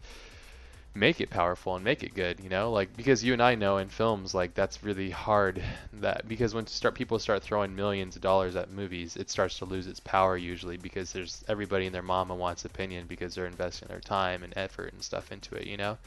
make 0.95 1.21
it 1.21 1.31
powerful 1.31 1.77
and 1.77 1.85
make 1.85 2.03
it 2.03 2.15
good, 2.15 2.41
you 2.41 2.49
know, 2.49 2.73
like 2.73 2.97
because 2.97 3.23
you 3.25 3.33
and 3.33 3.43
I 3.43 3.55
know 3.57 3.79
in 3.79 3.89
films 3.89 4.35
like 4.35 4.55
that's 4.55 4.83
really 4.85 5.11
hard. 5.11 5.63
That 5.95 6.29
because 6.29 6.55
when 6.55 6.67
start 6.67 6.95
people 6.97 7.19
start 7.21 7.43
throwing 7.45 7.75
millions 7.77 8.17
of 8.17 8.23
dollars 8.23 8.57
at 8.57 8.71
movies, 8.71 9.17
it 9.17 9.31
starts 9.31 9.59
to 9.59 9.65
lose 9.67 9.87
its 9.89 10.01
power 10.01 10.37
usually 10.37 10.77
because 10.77 11.13
there's 11.13 11.45
everybody 11.49 11.87
and 11.87 11.95
their 11.95 12.03
mama 12.03 12.35
wants 12.37 12.65
opinion 12.65 13.07
because 13.09 13.35
they're 13.35 13.47
investing 13.47 13.89
their 13.89 14.01
time 14.01 14.43
and 14.45 14.53
effort 14.57 14.93
and 14.93 15.03
stuff 15.05 15.31
into 15.33 15.55
it, 15.57 15.67
you 15.67 15.77
know, 15.77 15.99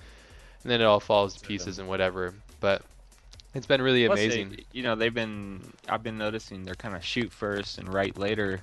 and 0.63 0.71
then 0.71 0.81
it 0.81 0.85
all 0.85 0.99
falls 0.99 1.35
to 1.35 1.47
pieces 1.47 1.79
and 1.79 1.87
whatever. 1.87 2.33
But 2.59 2.81
it's 3.53 3.67
been 3.67 3.81
really 3.81 4.05
Plus 4.07 4.19
they- 4.19 4.25
amazing. 4.25 4.57
you 4.71 4.83
know, 4.83 4.95
they've 4.95 5.13
been. 5.13 5.61
I've 5.87 6.03
been 6.03 6.17
noticing 6.17 6.63
they're 6.63 6.75
kind 6.75 6.95
of 6.95 7.03
shoot 7.05 7.31
first 7.31 7.77
and 7.77 7.93
write 7.93 8.17
later 8.17 8.61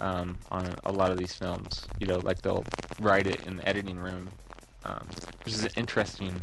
um, 0.00 0.36
on 0.50 0.74
a 0.84 0.92
lot 0.92 1.10
of 1.10 1.18
these 1.18 1.34
films. 1.34 1.86
You 1.98 2.06
know, 2.08 2.18
like 2.18 2.42
they'll 2.42 2.64
write 3.00 3.26
it 3.26 3.46
in 3.46 3.56
the 3.56 3.68
editing 3.68 3.98
room, 3.98 4.28
um, 4.84 5.06
which 5.44 5.54
is 5.54 5.64
an 5.64 5.70
interesting 5.76 6.34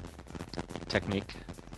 technique 0.87 1.35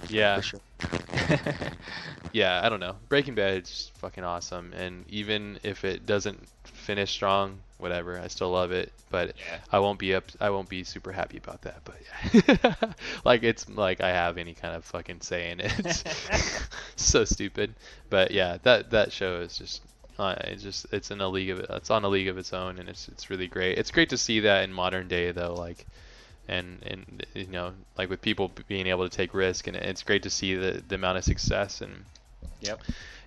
Yeah, 0.09 0.35
for 0.37 0.41
sure. 0.41 0.59
yeah, 2.33 2.61
I 2.63 2.69
don't 2.69 2.79
know. 2.79 2.95
Breaking 3.09 3.35
Bad 3.35 3.63
is 3.63 3.91
fucking 3.99 4.23
awesome, 4.23 4.73
and 4.73 5.05
even 5.09 5.59
if 5.63 5.83
it 5.83 6.05
doesn't 6.05 6.47
finish 6.63 7.11
strong, 7.11 7.59
whatever, 7.77 8.19
I 8.19 8.27
still 8.27 8.51
love 8.51 8.71
it. 8.71 8.91
But 9.09 9.35
Yeah. 9.37 9.57
I 9.71 9.79
won't 9.79 9.99
be 9.99 10.15
up. 10.15 10.25
I 10.39 10.49
won't 10.49 10.69
be 10.69 10.83
super 10.83 11.11
happy 11.11 11.37
about 11.37 11.61
that. 11.63 11.81
But 11.83 11.95
yeah, 12.33 12.93
like 13.25 13.43
it's 13.43 13.67
like 13.69 14.01
I 14.01 14.09
have 14.09 14.37
any 14.37 14.53
kind 14.53 14.75
of 14.75 14.85
fucking 14.85 15.21
say 15.21 15.51
in 15.51 15.59
it. 15.59 15.73
It's 15.79 16.03
so 16.95 17.25
stupid. 17.25 17.73
But 18.09 18.31
yeah, 18.31 18.57
that 18.63 18.91
that 18.91 19.11
show 19.11 19.41
is 19.41 19.57
just. 19.57 19.81
Uh, 20.19 20.35
it's 20.41 20.61
just 20.61 20.85
it's 20.91 21.09
in 21.09 21.19
a 21.19 21.27
league 21.27 21.49
of 21.49 21.59
it's 21.61 21.89
on 21.89 22.03
a 22.03 22.07
league 22.07 22.27
of 22.27 22.37
its 22.37 22.53
own 22.53 22.77
and 22.77 22.87
it's 22.89 23.07
it's 23.07 23.29
really 23.31 23.47
great. 23.47 23.79
It's 23.79 23.89
great 23.89 24.09
to 24.09 24.17
see 24.17 24.41
that 24.41 24.63
in 24.63 24.71
modern 24.71 25.07
day 25.07 25.31
though, 25.31 25.55
like 25.55 25.87
and 26.51 26.83
and 26.83 27.25
you 27.33 27.47
know 27.47 27.73
like 27.97 28.09
with 28.09 28.21
people 28.21 28.51
being 28.67 28.87
able 28.87 29.07
to 29.09 29.15
take 29.17 29.33
risk 29.33 29.67
and 29.67 29.75
it's 29.77 30.03
great 30.03 30.23
to 30.23 30.29
see 30.29 30.55
the 30.55 30.83
the 30.87 30.95
amount 30.95 31.17
of 31.17 31.23
success 31.23 31.81
and 31.81 32.05
Yep. 32.61 32.83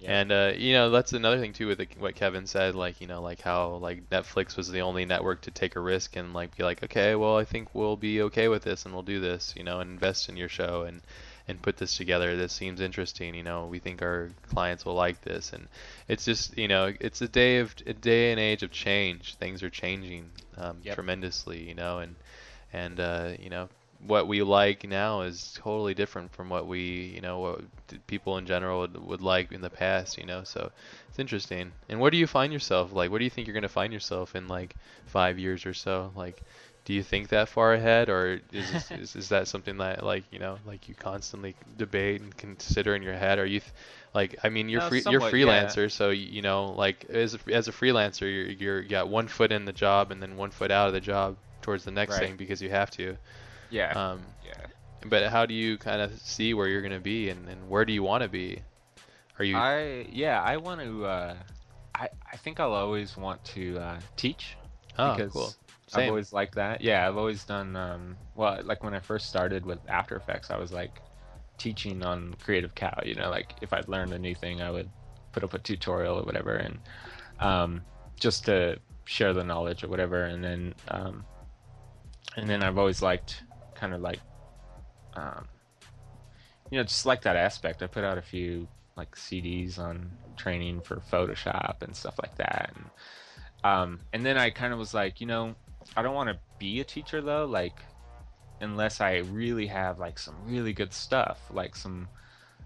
and 0.06 0.32
uh, 0.32 0.52
you 0.56 0.72
know 0.74 0.90
that's 0.90 1.12
another 1.12 1.38
thing 1.40 1.52
too 1.52 1.66
with 1.66 1.78
the, 1.78 1.88
what 1.98 2.14
Kevin 2.14 2.46
said 2.46 2.74
like 2.74 3.00
you 3.00 3.06
know 3.06 3.22
like 3.22 3.40
how 3.40 3.76
like 3.76 4.08
Netflix 4.10 4.56
was 4.56 4.70
the 4.70 4.80
only 4.82 5.04
network 5.04 5.42
to 5.42 5.50
take 5.50 5.76
a 5.76 5.80
risk 5.80 6.16
and 6.16 6.34
like 6.34 6.56
be 6.56 6.62
like 6.62 6.82
okay 6.82 7.14
well 7.14 7.36
I 7.38 7.44
think 7.44 7.74
we'll 7.74 7.96
be 7.96 8.22
okay 8.22 8.48
with 8.48 8.62
this 8.64 8.84
and 8.84 8.94
we'll 8.94 9.02
do 9.02 9.20
this 9.20 9.54
you 9.56 9.64
know 9.64 9.80
and 9.80 9.90
invest 9.90 10.28
in 10.28 10.36
your 10.36 10.48
show 10.48 10.82
and 10.82 11.00
and 11.48 11.62
put 11.62 11.76
this 11.76 11.96
together 11.96 12.36
this 12.36 12.52
seems 12.52 12.80
interesting 12.80 13.34
you 13.34 13.42
know 13.42 13.66
we 13.66 13.78
think 13.78 14.02
our 14.02 14.30
clients 14.48 14.84
will 14.84 14.94
like 14.94 15.20
this 15.22 15.52
and 15.52 15.68
it's 16.08 16.24
just 16.24 16.56
you 16.58 16.68
know 16.68 16.92
it's 17.00 17.22
a 17.22 17.28
day 17.28 17.58
of 17.58 17.74
a 17.86 17.94
day 17.94 18.30
and 18.30 18.40
age 18.40 18.62
of 18.62 18.70
change 18.70 19.34
things 19.36 19.62
are 19.62 19.70
changing 19.70 20.30
um, 20.56 20.78
Yep. 20.82 20.94
tremendously 20.94 21.66
you 21.66 21.74
know 21.74 21.98
and 21.98 22.16
and 22.74 23.00
uh, 23.00 23.32
you 23.40 23.50
know 23.50 23.68
what 24.06 24.28
we 24.28 24.42
like 24.42 24.84
now 24.86 25.22
is 25.22 25.54
totally 25.56 25.94
different 25.94 26.32
from 26.34 26.48
what 26.50 26.66
we 26.66 26.80
you 27.14 27.20
know 27.20 27.38
what 27.40 27.60
people 28.06 28.36
in 28.38 28.46
general 28.46 28.80
would, 28.80 28.96
would 29.06 29.22
like 29.22 29.52
in 29.52 29.60
the 29.62 29.70
past 29.70 30.18
you 30.18 30.26
know 30.26 30.44
so 30.44 30.70
it's 31.08 31.18
interesting. 31.18 31.72
And 31.88 32.00
where 32.00 32.10
do 32.10 32.16
you 32.18 32.26
find 32.26 32.52
yourself? 32.52 32.92
Like 32.92 33.10
what 33.10 33.18
do 33.18 33.24
you 33.24 33.30
think 33.30 33.46
you're 33.46 33.54
going 33.54 33.62
to 33.62 33.68
find 33.68 33.92
yourself 33.92 34.34
in 34.36 34.48
like 34.48 34.76
five 35.06 35.38
years 35.38 35.66
or 35.66 35.74
so? 35.74 36.12
Like 36.16 36.42
do 36.84 36.92
you 36.92 37.02
think 37.02 37.28
that 37.28 37.48
far 37.48 37.72
ahead 37.74 38.10
or 38.10 38.40
is, 38.52 38.70
this, 38.70 38.90
is 38.92 39.16
is 39.16 39.28
that 39.30 39.48
something 39.48 39.78
that 39.78 40.04
like 40.04 40.24
you 40.30 40.38
know 40.38 40.58
like 40.66 40.88
you 40.88 40.94
constantly 40.94 41.56
debate 41.76 42.20
and 42.20 42.36
consider 42.36 42.94
in 42.94 43.02
your 43.02 43.14
head? 43.14 43.38
Or 43.38 43.46
you 43.46 43.60
th- 43.60 43.72
like 44.14 44.36
I 44.44 44.48
mean 44.50 44.68
you're 44.68 44.80
No, 44.80 44.90
free 44.90 45.02
you're 45.06 45.20
somewhat, 45.20 45.38
yeah. 45.42 45.76
freelancer 45.76 45.90
so 45.90 46.10
you 46.10 46.42
know 46.42 46.72
like 46.72 47.04
as 47.06 47.34
a, 47.34 47.38
as 47.52 47.68
a 47.68 47.72
freelancer 47.72 48.22
you're 48.22 48.50
you're 48.50 48.82
you 48.82 48.88
got 48.88 49.08
one 49.08 49.28
foot 49.28 49.52
in 49.52 49.64
the 49.64 49.72
job 49.72 50.10
and 50.10 50.22
then 50.22 50.36
one 50.36 50.50
foot 50.50 50.70
out 50.70 50.88
of 50.88 50.94
the 50.94 51.00
job 51.00 51.36
towards 51.64 51.82
the 51.84 51.90
next 51.90 52.12
Right. 52.12 52.20
thing 52.28 52.36
because 52.36 52.60
you 52.62 52.68
have 52.70 52.90
to 52.92 53.16
Yeah. 53.70 53.92
um, 53.92 54.22
yeah. 54.44 54.66
but 55.06 55.28
how 55.28 55.46
do 55.46 55.54
you 55.54 55.78
kind 55.78 56.00
of 56.00 56.12
see 56.20 56.52
where 56.54 56.68
you're 56.68 56.82
going 56.82 56.92
to 56.92 57.00
be 57.00 57.30
and, 57.30 57.48
and 57.48 57.68
where 57.68 57.84
do 57.84 57.92
you 57.92 58.02
want 58.02 58.22
to 58.22 58.28
be? 58.28 58.62
Are 59.38 59.44
you 59.44 59.56
I 59.56 60.06
yeah, 60.12 60.40
I 60.40 60.58
want 60.58 60.80
to. 60.80 61.06
Uh, 61.06 61.34
I 61.94 62.08
I 62.32 62.36
think 62.36 62.60
I'll 62.60 62.72
always 62.74 63.16
want 63.16 63.42
to 63.56 63.78
uh, 63.78 63.98
teach 64.16 64.56
oh 64.98 65.16
because 65.16 65.32
cool 65.32 65.54
I've 65.94 66.08
always 66.08 66.32
liked 66.32 66.54
that. 66.56 66.80
Yeah, 66.80 67.08
I've 67.08 67.16
always 67.16 67.44
done. 67.44 67.76
Um, 67.76 68.16
well, 68.34 68.60
like 68.64 68.82
when 68.84 68.94
I 68.94 69.00
first 69.00 69.28
started 69.28 69.64
with 69.64 69.78
After 69.88 70.16
Effects, 70.16 70.50
I 70.50 70.56
was 70.58 70.72
like 70.72 71.00
teaching 71.58 72.04
on 72.04 72.34
Creative 72.44 72.74
Cow. 72.74 72.98
You 73.04 73.14
know, 73.14 73.30
like 73.30 73.54
if 73.60 73.72
I'd 73.72 73.88
learned 73.88 74.12
a 74.12 74.18
new 74.18 74.34
thing, 74.34 74.60
I 74.60 74.70
would 74.70 74.88
put 75.32 75.44
up 75.44 75.54
a 75.54 75.58
tutorial 75.58 76.16
or 76.18 76.22
whatever, 76.22 76.54
and 76.54 76.78
um, 77.40 77.82
just 78.20 78.44
to 78.46 78.78
share 79.04 79.32
the 79.32 79.44
knowledge 79.44 79.84
or 79.84 79.88
whatever. 79.88 80.24
And 80.24 80.42
then 80.42 80.74
um, 80.88 81.24
and 82.36 82.48
then 82.48 82.62
I've 82.62 82.78
always 82.78 83.02
liked 83.02 83.42
kind 83.74 83.94
of 83.94 84.00
like 84.00 84.20
um, 85.14 85.46
you 86.70 86.78
know 86.78 86.84
just 86.84 87.06
like 87.06 87.22
that 87.22 87.36
aspect. 87.36 87.82
I 87.82 87.86
put 87.86 88.04
out 88.04 88.18
a 88.18 88.22
few 88.22 88.68
like 88.96 89.14
CDs 89.16 89.78
on 89.78 90.10
training 90.36 90.80
for 90.80 90.96
Photoshop 90.96 91.82
and 91.82 91.94
stuff 91.94 92.16
like 92.22 92.36
that. 92.36 92.72
And 92.74 92.84
um, 93.64 94.00
and 94.12 94.24
then 94.24 94.36
I 94.36 94.50
kind 94.50 94.72
of 94.72 94.78
was 94.78 94.94
like, 94.94 95.20
you 95.20 95.26
know, 95.26 95.54
I 95.96 96.02
don't 96.02 96.14
want 96.14 96.28
to 96.28 96.38
be 96.58 96.80
a 96.80 96.84
teacher 96.84 97.20
though, 97.20 97.44
like 97.46 97.80
unless 98.60 99.00
I 99.00 99.18
really 99.18 99.66
have 99.66 99.98
like 99.98 100.18
some 100.18 100.36
really 100.46 100.72
good 100.72 100.92
stuff, 100.92 101.40
like 101.50 101.74
some 101.76 102.08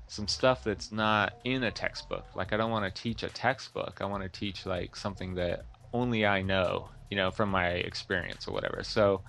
some 0.06 0.26
stuff 0.26 0.64
that's 0.64 0.90
not 0.90 1.34
in 1.44 1.64
a 1.64 1.70
textbook. 1.70 2.24
Like 2.34 2.52
I 2.52 2.56
don't 2.56 2.70
want 2.70 2.92
to 2.92 3.02
teach 3.02 3.22
a 3.22 3.28
textbook. 3.28 3.98
I 4.00 4.06
want 4.06 4.22
to 4.22 4.28
teach 4.28 4.66
like 4.66 4.96
something 4.96 5.34
that 5.34 5.64
only 5.92 6.26
I 6.26 6.42
know, 6.42 6.88
you 7.10 7.16
know, 7.16 7.30
from 7.30 7.50
my 7.50 7.68
experience 7.68 8.48
or 8.48 8.52
whatever. 8.52 8.82
So 8.82 9.22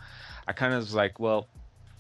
I 0.47 0.53
kind 0.53 0.73
of 0.73 0.79
was 0.79 0.93
like, 0.93 1.19
well, 1.19 1.47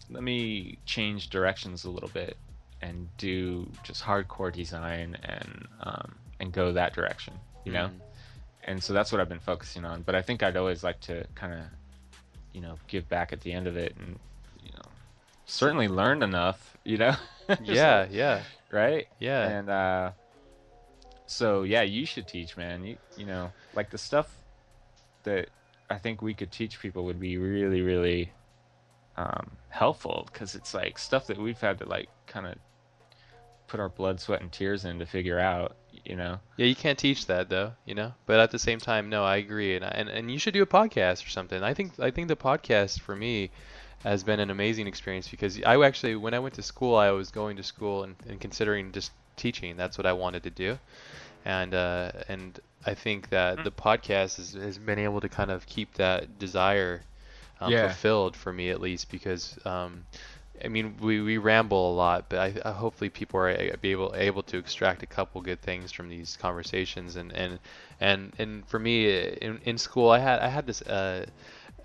let 0.09 0.23
me 0.23 0.77
change 0.85 1.29
directions 1.29 1.85
a 1.85 1.89
little 1.89 2.09
bit 2.09 2.35
and 2.81 3.07
do 3.17 3.69
just 3.83 4.01
hardcore 4.03 4.51
design 4.53 5.17
and 5.23 5.67
um, 5.81 6.15
and 6.39 6.51
go 6.51 6.71
that 6.73 6.93
direction, 6.93 7.33
you 7.65 7.73
know 7.73 7.87
Mm. 7.87 7.99
and 8.63 8.83
so 8.83 8.93
that's 8.93 9.11
what 9.11 9.19
I've 9.21 9.29
been 9.29 9.39
focusing 9.39 9.83
on. 9.85 10.01
But 10.03 10.15
I 10.15 10.21
think 10.21 10.41
I'd 10.43 10.55
always 10.57 10.83
like 10.83 10.99
to 11.01 11.25
kind 11.35 11.53
of, 11.53 11.59
you 12.53 12.61
know, 12.61 12.75
give 12.87 13.07
back 13.09 13.33
at 13.33 13.41
the 13.41 13.51
end 13.51 13.67
of 13.67 13.75
it, 13.77 13.95
and 13.99 14.17
you 14.63 14.71
know, 14.71 14.89
certainly 15.45 15.87
learned 15.87 16.23
enough, 16.23 16.77
you 16.83 16.97
know. 16.97 17.15
Yeah 17.63 18.01
like- 18.01 18.09
yeah 18.13 18.41
right. 18.71 19.07
yeah 19.19 19.47
And 19.49 19.69
uh, 19.69 20.11
so 21.25 21.63
yeah, 21.63 21.81
you 21.81 22.05
should 22.05 22.27
teach, 22.27 22.55
man. 22.57 22.83
You 22.85 22.97
you 23.17 23.25
know, 23.25 23.51
like 23.75 23.89
the 23.89 23.97
stuff 23.97 24.33
that 25.23 25.49
I 25.89 25.97
think 25.97 26.21
we 26.21 26.33
could 26.33 26.51
teach 26.51 26.79
people 26.79 27.05
would 27.05 27.19
be 27.19 27.37
really 27.37 27.81
really 27.81 28.31
um, 29.17 29.51
helpful 29.69 30.27
because 30.31 30.55
it's 30.55 30.73
like 30.73 30.97
stuff 30.97 31.27
that 31.27 31.37
we've 31.37 31.59
had 31.59 31.79
to 31.79 31.85
like 31.85 32.09
kind 32.27 32.47
of 32.47 32.55
put 33.67 33.79
our 33.79 33.89
blood, 33.89 34.19
sweat, 34.19 34.41
and 34.41 34.51
tears 34.51 34.85
in 34.85 34.99
to 34.99 35.05
figure 35.05 35.39
out. 35.39 35.75
You 36.05 36.15
know. 36.15 36.39
yeah 36.55 36.65
you 36.65 36.75
can't 36.75 36.97
teach 36.97 37.25
that 37.27 37.49
though 37.49 37.73
you 37.85 37.93
know 37.93 38.13
but 38.25 38.39
at 38.39 38.51
the 38.51 38.57
same 38.57 38.79
time 38.79 39.09
no 39.09 39.23
I 39.23 39.37
agree 39.37 39.75
and 39.75 39.83
and 39.83 40.07
and 40.07 40.31
you 40.31 40.39
should 40.39 40.53
do 40.53 40.63
a 40.63 40.67
podcast 40.67 41.25
or 41.25 41.29
something 41.29 41.61
I 41.61 41.73
think 41.73 41.99
I 41.99 42.09
think 42.09 42.29
the 42.29 42.35
podcast 42.35 43.01
for 43.01 43.15
me 43.15 43.51
has 44.03 44.23
been 44.23 44.39
an 44.39 44.49
amazing 44.49 44.87
experience 44.87 45.27
because 45.27 45.61
I 45.63 45.79
actually 45.83 46.15
when 46.15 46.33
I 46.33 46.39
went 46.39 46.55
to 46.55 46.61
school 46.61 46.95
I 46.95 47.11
was 47.11 47.31
going 47.31 47.57
to 47.57 47.63
school 47.63 48.03
and, 48.03 48.15
and 48.27 48.39
considering 48.39 48.91
just 48.91 49.11
teaching 49.35 49.75
that's 49.75 49.97
what 49.97 50.05
I 50.05 50.13
wanted 50.13 50.43
to 50.43 50.49
do 50.49 50.79
and 51.45 51.73
uh, 51.73 52.11
and 52.27 52.59
I 52.85 52.93
think 52.93 53.29
that 53.29 53.57
Mm. 53.59 53.63
the 53.63 53.71
podcast 53.71 54.37
has, 54.37 54.53
has 54.53 54.77
been 54.77 54.99
able 54.99 55.21
to 55.21 55.29
kind 55.29 55.51
of 55.51 55.65
keep 55.65 55.95
that 55.95 56.39
desire 56.39 57.01
um, 57.61 57.71
Yeah. 57.71 57.79
fulfilled 57.79 58.35
for 58.35 58.53
me 58.53 58.69
at 58.69 58.81
least 58.81 59.09
because 59.11 59.57
um, 59.65 60.05
I 60.63 60.67
mean 60.67 60.95
we, 60.99 61.21
we 61.21 61.37
ramble 61.37 61.91
a 61.91 61.95
lot 61.95 62.29
but 62.29 62.39
I, 62.39 62.69
I 62.69 62.71
hopefully 62.71 63.09
people 63.09 63.39
are 63.39 63.77
be 63.77 63.91
able 63.91 64.13
able 64.15 64.43
to 64.43 64.57
extract 64.57 65.03
a 65.03 65.07
couple 65.07 65.41
good 65.41 65.61
things 65.61 65.91
from 65.91 66.09
these 66.09 66.37
conversations 66.37 67.15
and 67.15 67.31
and 67.33 67.59
and, 67.99 68.33
and 68.37 68.67
for 68.67 68.79
me 68.79 69.09
in, 69.41 69.59
in 69.65 69.77
school 69.77 70.09
I 70.09 70.19
had 70.19 70.39
I 70.39 70.47
had 70.47 70.65
this 70.67 70.81
uh, 70.83 71.25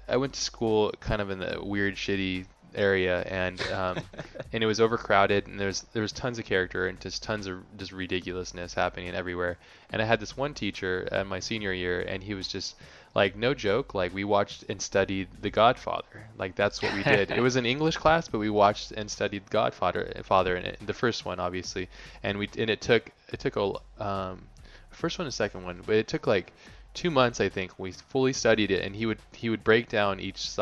I 0.09 0.17
went 0.17 0.35
to 0.35 0.41
school 0.41 0.93
kind 1.01 1.21
of 1.23 1.31
in 1.31 1.39
the 1.39 1.59
weird 1.63 1.97
shitty 1.97 2.47
area 2.77 3.23
and 3.23 3.61
um, 3.73 3.99
and 4.53 4.63
it 4.63 4.67
was 4.67 4.81
overcrowded 4.81 5.47
and 5.47 5.59
there's 5.59 5.83
there 5.93 6.03
was 6.03 6.13
tons 6.13 6.39
of 6.39 6.45
character 6.45 6.87
and 6.87 7.01
just 7.01 7.23
tons 7.23 7.47
of 7.47 7.63
just 7.77 7.93
ridiculousness 7.93 8.75
happening 8.75 9.15
everywhere. 9.15 9.59
And 9.91 10.03
I 10.03 10.05
had 10.05 10.21
this 10.21 10.37
one 10.37 10.55
teacher 10.55 11.09
at 11.13 11.27
my 11.27 11.41
senior 11.41 11.73
year 11.73 12.01
and 12.01 12.23
he 12.23 12.35
was 12.35 12.49
just 12.49 12.77
like 13.15 13.37
no 13.37 13.55
joke 13.55 13.95
like 13.95 14.13
we 14.13 14.25
watched 14.25 14.65
and 14.69 14.81
studied 14.81 15.29
The 15.41 15.51
Godfather. 15.51 16.29
Like 16.37 16.57
that's 16.57 16.83
what 16.83 16.95
we 16.95 17.03
did. 17.03 17.31
It 17.31 17.41
was 17.41 17.57
an 17.57 17.67
English 17.75 17.97
class 17.97 18.29
but 18.29 18.39
we 18.39 18.51
watched 18.51 18.93
and 18.93 19.11
studied 19.11 19.49
Godfather 19.51 20.13
Father 20.25 20.57
in 20.57 20.65
it 20.65 20.79
the 20.85 20.95
first 20.95 21.25
one 21.25 21.41
obviously. 21.41 21.89
And 22.23 22.39
we 22.39 22.49
and 22.59 22.71
it 22.71 22.81
took 22.81 23.11
it 23.33 23.41
took 23.41 23.57
a 23.57 24.05
um 24.05 24.43
first 24.91 25.19
one 25.19 25.27
and 25.27 25.35
second 25.35 25.65
one 25.65 25.83
but 25.85 25.97
it 25.97 26.07
took 26.07 26.27
like 26.27 26.53
two 26.95 27.11
months 27.11 27.41
I 27.41 27.49
think 27.49 27.79
we 27.79 27.93
fully 27.93 28.33
studied 28.33 28.71
it 28.71 28.85
and 28.85 28.95
he 28.95 29.05
would 29.05 29.19
he 29.33 29.51
would 29.51 29.65
break 29.65 29.89
down 29.89 30.21
each 30.21 30.57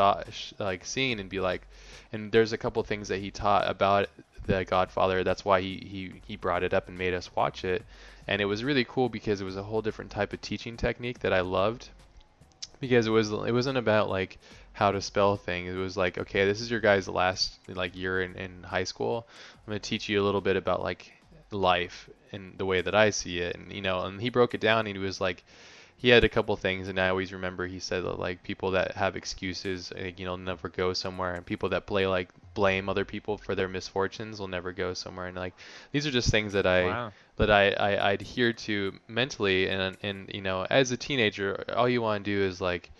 like 0.59 0.83
scene 0.83 1.19
and 1.19 1.29
be 1.29 1.39
like 1.39 1.67
and 2.11 2.31
there's 2.31 2.53
a 2.53 2.57
couple 2.57 2.83
things 2.83 3.07
that 3.07 3.19
he 3.19 3.31
taught 3.31 3.69
about 3.69 4.07
the 4.45 4.65
Godfather. 4.65 5.23
That's 5.23 5.45
why 5.45 5.61
he, 5.61 5.75
he 5.75 6.21
he 6.25 6.35
brought 6.35 6.63
it 6.63 6.73
up 6.73 6.87
and 6.87 6.97
made 6.97 7.13
us 7.13 7.35
watch 7.35 7.65
it. 7.65 7.83
And 8.27 8.41
it 8.41 8.45
was 8.45 8.63
really 8.63 8.85
cool 8.85 9.09
because 9.09 9.41
it 9.41 9.45
was 9.45 9.57
a 9.57 9.63
whole 9.63 9.81
different 9.81 10.11
type 10.11 10.33
of 10.33 10.41
teaching 10.41 10.77
technique 10.77 11.19
that 11.19 11.33
I 11.33 11.41
loved. 11.41 11.89
Because 12.79 13.07
it 13.07 13.11
was 13.11 13.31
it 13.31 13.53
wasn't 13.53 13.77
about 13.77 14.09
like 14.09 14.37
how 14.73 14.91
to 14.91 15.01
spell 15.01 15.37
things. 15.37 15.73
It 15.73 15.79
was 15.79 15.97
like 15.97 16.17
okay 16.17 16.45
this 16.45 16.61
is 16.61 16.69
your 16.69 16.79
guy's 16.79 17.07
last 17.07 17.57
like 17.67 17.95
year 17.95 18.21
in, 18.21 18.35
in 18.35 18.63
high 18.63 18.83
school. 18.83 19.27
I'm 19.65 19.73
to 19.73 19.79
teach 19.79 20.09
you 20.09 20.21
a 20.21 20.25
little 20.25 20.41
bit 20.41 20.55
about 20.55 20.81
like 20.81 21.11
life 21.51 22.09
and 22.31 22.57
the 22.57 22.65
way 22.65 22.81
that 22.81 22.95
I 22.95 23.11
see 23.11 23.39
it. 23.39 23.55
And 23.55 23.71
you 23.71 23.81
know 23.81 24.01
and 24.01 24.21
he 24.21 24.29
broke 24.29 24.53
it 24.53 24.61
down 24.61 24.87
and 24.87 24.95
he 24.95 25.03
was 25.03 25.21
like 25.21 25.43
he 25.97 26.09
had 26.09 26.23
a 26.23 26.29
couple 26.29 26.55
things, 26.57 26.87
and 26.87 26.99
I 26.99 27.09
always 27.09 27.31
remember 27.31 27.65
he 27.65 27.79
said 27.79 28.03
that 28.03 28.19
like 28.19 28.43
people 28.43 28.71
that 28.71 28.93
have 28.95 29.15
excuses, 29.15 29.91
like, 29.95 30.19
you 30.19 30.25
know, 30.25 30.35
never 30.35 30.69
go 30.69 30.93
somewhere, 30.93 31.35
and 31.35 31.45
people 31.45 31.69
that 31.69 31.85
play 31.85 32.07
like 32.07 32.29
blame 32.53 32.89
other 32.89 33.05
people 33.05 33.37
for 33.37 33.55
their 33.55 33.67
misfortunes 33.67 34.39
will 34.39 34.47
never 34.47 34.71
go 34.71 34.93
somewhere. 34.93 35.27
And 35.27 35.37
like 35.37 35.53
these 35.91 36.05
are 36.05 36.11
just 36.11 36.29
things 36.29 36.53
that 36.53 36.67
I 36.67 36.83
wow. 36.83 37.11
that 37.37 37.49
I, 37.49 37.71
I 37.71 37.91
I 37.95 38.11
adhere 38.13 38.53
to 38.53 38.93
mentally, 39.07 39.69
and 39.69 39.97
and 40.01 40.29
you 40.33 40.41
know, 40.41 40.65
as 40.69 40.91
a 40.91 40.97
teenager, 40.97 41.63
all 41.75 41.87
you 41.87 42.01
want 42.01 42.25
to 42.25 42.31
do 42.31 42.43
is 42.43 42.59
like 42.59 42.91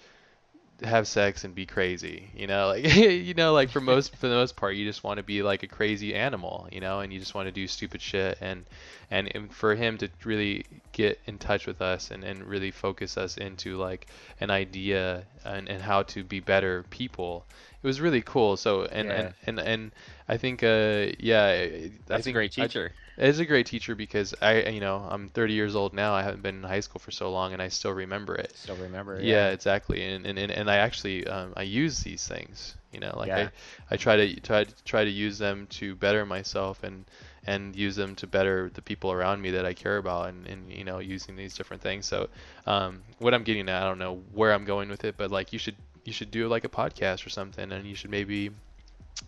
have 0.83 1.07
sex 1.07 1.43
and 1.43 1.55
be 1.55 1.65
crazy 1.65 2.29
you 2.35 2.47
know 2.47 2.67
like 2.67 2.95
you 2.95 3.33
know 3.33 3.53
like 3.53 3.69
for 3.69 3.81
most 3.81 4.15
for 4.15 4.27
the 4.27 4.35
most 4.35 4.55
part 4.55 4.75
you 4.75 4.85
just 4.85 5.03
want 5.03 5.17
to 5.17 5.23
be 5.23 5.41
like 5.41 5.63
a 5.63 5.67
crazy 5.67 6.13
animal 6.13 6.67
you 6.71 6.79
know 6.79 6.99
and 6.99 7.13
you 7.13 7.19
just 7.19 7.33
want 7.33 7.47
to 7.47 7.51
do 7.51 7.67
stupid 7.67 8.01
shit 8.01 8.37
and 8.41 8.65
and, 9.11 9.31
and 9.35 9.53
for 9.53 9.75
him 9.75 9.97
to 9.97 10.09
really 10.23 10.65
get 10.91 11.19
in 11.27 11.37
touch 11.37 11.67
with 11.67 11.81
us 11.81 12.09
and, 12.09 12.23
and 12.23 12.43
really 12.43 12.71
focus 12.71 13.17
us 13.17 13.37
into 13.37 13.77
like 13.77 14.07
an 14.39 14.49
idea 14.49 15.23
and, 15.45 15.69
and 15.69 15.81
how 15.81 16.03
to 16.03 16.23
be 16.23 16.39
better 16.39 16.83
people 16.89 17.45
it 17.81 17.87
was 17.87 18.01
really 18.01 18.21
cool 18.21 18.57
so 18.57 18.85
and 18.85 19.07
yeah. 19.07 19.31
and, 19.45 19.59
and 19.59 19.59
and 19.59 19.91
i 20.27 20.37
think 20.37 20.63
uh 20.63 21.07
yeah 21.19 21.67
that's 22.07 22.21
I 22.21 22.21
think 22.21 22.27
a 22.27 22.39
great 22.39 22.51
teacher 22.51 22.91
I, 22.93 23.02
is 23.17 23.39
a 23.39 23.45
great 23.45 23.65
teacher 23.65 23.95
because 23.95 24.33
I, 24.41 24.69
you 24.69 24.79
know, 24.79 25.07
I'm 25.09 25.29
30 25.29 25.53
years 25.53 25.75
old 25.75 25.93
now. 25.93 26.13
I 26.13 26.23
haven't 26.23 26.41
been 26.41 26.55
in 26.55 26.63
high 26.63 26.79
school 26.79 26.99
for 26.99 27.11
so 27.11 27.31
long, 27.31 27.53
and 27.53 27.61
I 27.61 27.67
still 27.67 27.93
remember 27.93 28.35
it. 28.35 28.55
Still 28.55 28.75
remember. 28.77 29.19
Yeah, 29.19 29.35
yeah 29.35 29.47
exactly. 29.49 30.03
And, 30.03 30.25
and 30.25 30.39
and 30.39 30.69
I 30.69 30.77
actually 30.77 31.27
um, 31.27 31.53
I 31.55 31.63
use 31.63 31.99
these 31.99 32.27
things. 32.27 32.75
You 32.91 32.99
know, 32.99 33.13
like 33.17 33.27
yeah. 33.27 33.49
I, 33.89 33.93
I 33.95 33.97
try 33.97 34.15
to 34.15 34.39
try 34.41 34.63
to 34.63 34.83
try 34.83 35.03
to 35.03 35.09
use 35.09 35.37
them 35.37 35.67
to 35.71 35.95
better 35.95 36.25
myself 36.25 36.83
and 36.83 37.05
and 37.45 37.75
use 37.75 37.95
them 37.95 38.15
to 38.15 38.27
better 38.27 38.71
the 38.73 38.81
people 38.81 39.11
around 39.11 39.41
me 39.41 39.51
that 39.51 39.65
I 39.65 39.73
care 39.73 39.97
about 39.97 40.29
and, 40.29 40.47
and 40.47 40.71
you 40.71 40.83
know 40.83 40.99
using 40.99 41.35
these 41.35 41.55
different 41.55 41.81
things. 41.81 42.05
So 42.05 42.29
um, 42.65 43.01
what 43.19 43.33
I'm 43.33 43.43
getting 43.43 43.67
at, 43.69 43.81
I 43.81 43.85
don't 43.87 43.99
know 43.99 44.21
where 44.33 44.53
I'm 44.53 44.65
going 44.65 44.89
with 44.89 45.03
it, 45.03 45.15
but 45.17 45.31
like 45.31 45.53
you 45.53 45.59
should 45.59 45.75
you 46.05 46.13
should 46.13 46.31
do 46.31 46.47
like 46.47 46.65
a 46.65 46.69
podcast 46.69 47.25
or 47.25 47.29
something, 47.29 47.71
and 47.71 47.85
you 47.85 47.95
should 47.95 48.11
maybe 48.11 48.51